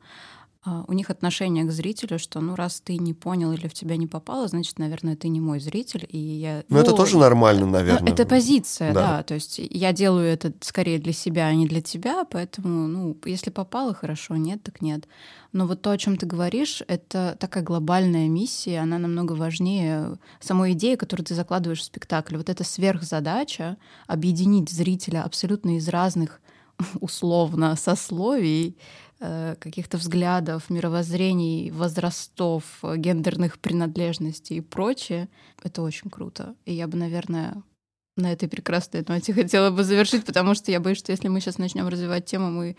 у 0.65 0.93
них 0.93 1.09
отношение 1.09 1.63
к 1.63 1.71
зрителю, 1.71 2.19
что 2.19 2.41
ну 2.41 2.55
раз 2.55 2.81
ты 2.81 2.97
не 2.97 3.13
понял 3.13 3.53
или 3.53 3.67
в 3.69 3.73
тебя 3.73 3.95
не 3.95 4.07
попало, 4.07 4.47
значит, 4.49 4.77
наверное, 4.77 5.15
ты 5.15 5.29
не 5.29 5.39
мой 5.39 5.61
зритель, 5.61 6.05
и 6.09 6.17
я... 6.17 6.65
Ну 6.67 6.79
это 6.79 6.91
тоже 6.91 7.17
нормально, 7.17 7.65
ну, 7.65 7.71
наверное. 7.71 8.11
Это 8.11 8.25
позиция, 8.25 8.93
да. 8.93 9.17
да, 9.17 9.23
то 9.23 9.35
есть 9.35 9.57
я 9.57 9.93
делаю 9.93 10.27
это 10.27 10.51
скорее 10.59 10.99
для 10.99 11.13
себя, 11.13 11.47
а 11.47 11.53
не 11.53 11.65
для 11.65 11.81
тебя, 11.81 12.25
поэтому, 12.29 12.89
ну, 12.89 13.17
если 13.23 13.51
попало, 13.51 13.93
хорошо, 13.93 14.35
нет, 14.35 14.61
так 14.61 14.81
нет. 14.81 15.07
Но 15.53 15.65
вот 15.65 15.81
то, 15.81 15.91
о 15.91 15.97
чем 15.97 16.17
ты 16.17 16.25
говоришь, 16.25 16.83
это 16.87 17.37
такая 17.39 17.63
глобальная 17.63 18.27
миссия, 18.27 18.79
она 18.79 18.99
намного 18.99 19.33
важнее 19.33 20.17
самой 20.41 20.73
идеи, 20.73 20.95
которую 20.95 21.25
ты 21.25 21.35
закладываешь 21.35 21.79
в 21.79 21.85
спектакль. 21.85 22.35
Вот 22.35 22.49
эта 22.49 22.65
сверхзадача— 22.65 23.77
объединить 24.07 24.69
зрителя 24.69 25.23
абсолютно 25.23 25.77
из 25.77 25.87
разных 25.87 26.41
условно 26.99 27.77
сословий, 27.77 28.75
Э, 28.75 29.08
каких-то 29.19 29.97
взглядов, 29.97 30.69
мировоззрений, 30.69 31.71
возрастов, 31.71 32.63
гендерных 32.81 33.59
принадлежностей 33.59 34.57
и 34.57 34.61
прочее. 34.61 35.27
Это 35.61 35.81
очень 35.81 36.09
круто. 36.09 36.55
И 36.65 36.73
я 36.73 36.87
бы, 36.87 36.97
наверное, 36.97 37.61
на 38.19 38.31
этой 38.31 38.47
прекрасной 38.47 39.03
ноте 39.07 39.33
хотела 39.33 39.71
бы 39.71 39.83
завершить, 39.83 40.25
потому 40.25 40.53
что 40.55 40.71
я 40.71 40.79
боюсь, 40.79 40.99
что 40.99 41.11
если 41.11 41.27
мы 41.27 41.41
сейчас 41.41 41.57
начнем 41.57 41.87
развивать 41.87 42.25
тему, 42.25 42.49
мы 42.51 42.75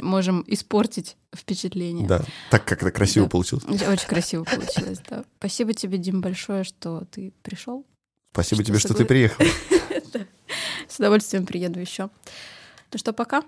можем 0.00 0.44
испортить 0.46 1.16
впечатление. 1.34 2.06
Да, 2.06 2.24
так 2.50 2.64
как 2.64 2.82
это 2.82 2.90
красиво 2.90 3.26
да. 3.26 3.30
получилось. 3.30 3.64
Очень 3.64 4.08
красиво 4.08 4.44
получилось, 4.44 5.00
да. 5.08 5.24
Спасибо 5.38 5.74
тебе, 5.74 5.98
Дим, 5.98 6.20
большое, 6.20 6.64
что 6.64 7.04
ты 7.10 7.32
пришел. 7.42 7.84
Спасибо 8.32 8.64
тебе, 8.64 8.78
что 8.78 8.94
ты 8.94 9.04
приехал. 9.04 9.44
С 10.88 10.98
удовольствием 10.98 11.44
приеду 11.46 11.80
еще. 11.80 12.08
Ну 12.92 12.98
что, 12.98 13.12
пока. 13.12 13.42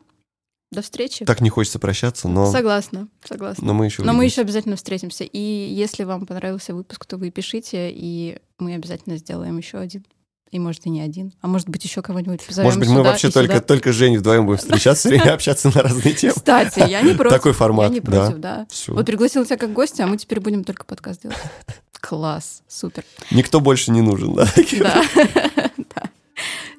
До 0.75 0.83
встречи. 0.83 1.25
Так 1.25 1.41
не 1.41 1.51
хочется 1.51 1.79
прощаться, 1.79 2.29
но... 2.29 2.51
Согласна, 2.51 3.09
согласна. 3.25 3.65
Но 3.67 3.75
мы 3.75 3.87
еще 3.87 4.03
Но 4.03 4.13
мы 4.13 4.25
еще 4.25 4.41
обязательно 4.41 4.77
встретимся. 4.77 5.25
И 5.25 5.39
если 5.39 6.05
вам 6.05 6.27
понравился 6.27 6.75
выпуск, 6.75 7.07
то 7.07 7.17
вы 7.17 7.31
пишите, 7.31 7.91
и 7.91 8.39
мы 8.59 8.75
обязательно 8.75 9.17
сделаем 9.17 9.57
еще 9.59 9.79
один. 9.79 10.05
И 10.51 10.59
может 10.61 10.87
и 10.87 10.91
не 10.91 11.01
один. 11.01 11.33
А 11.41 11.49
может 11.49 11.69
быть 11.69 11.83
еще 11.83 12.01
кого-нибудь 12.01 12.47
позовем 12.47 12.67
Может 12.67 12.79
быть 12.79 12.89
мы 12.89 13.03
вообще 13.03 13.29
только, 13.29 13.61
только 13.61 13.93
с 13.93 13.97
Женей 13.97 14.19
вдвоем 14.19 14.47
будем 14.47 14.59
встречаться, 14.59 15.13
и 15.13 15.19
общаться 15.29 15.69
на 15.75 15.83
разные 15.83 16.15
темы. 16.15 16.35
Кстати, 16.35 16.89
я 16.89 17.03
не 17.03 17.13
против. 17.13 17.33
Такой 17.33 17.53
формат. 17.53 17.89
Я 17.89 17.95
не 17.95 18.01
против, 18.01 18.39
да. 18.39 18.67
Вот 18.89 19.05
пригласил 19.05 19.45
тебя 19.45 19.57
как 19.57 19.73
гостя, 19.73 20.05
а 20.05 20.07
мы 20.07 20.17
теперь 20.17 20.39
будем 20.39 20.63
только 20.63 20.85
подкаст 20.85 21.23
делать. 21.23 21.39
Класс, 22.01 22.63
супер. 22.69 23.05
Никто 23.31 23.61
больше 23.61 23.91
не 23.91 24.03
нужен, 24.03 24.35
да? 24.35 24.47
Да. 24.79 25.03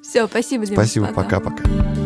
Все, 0.02 0.26
спасибо, 0.28 0.64
Дима. 0.64 0.76
Спасибо, 0.82 1.06
пока-пока. 1.08 2.05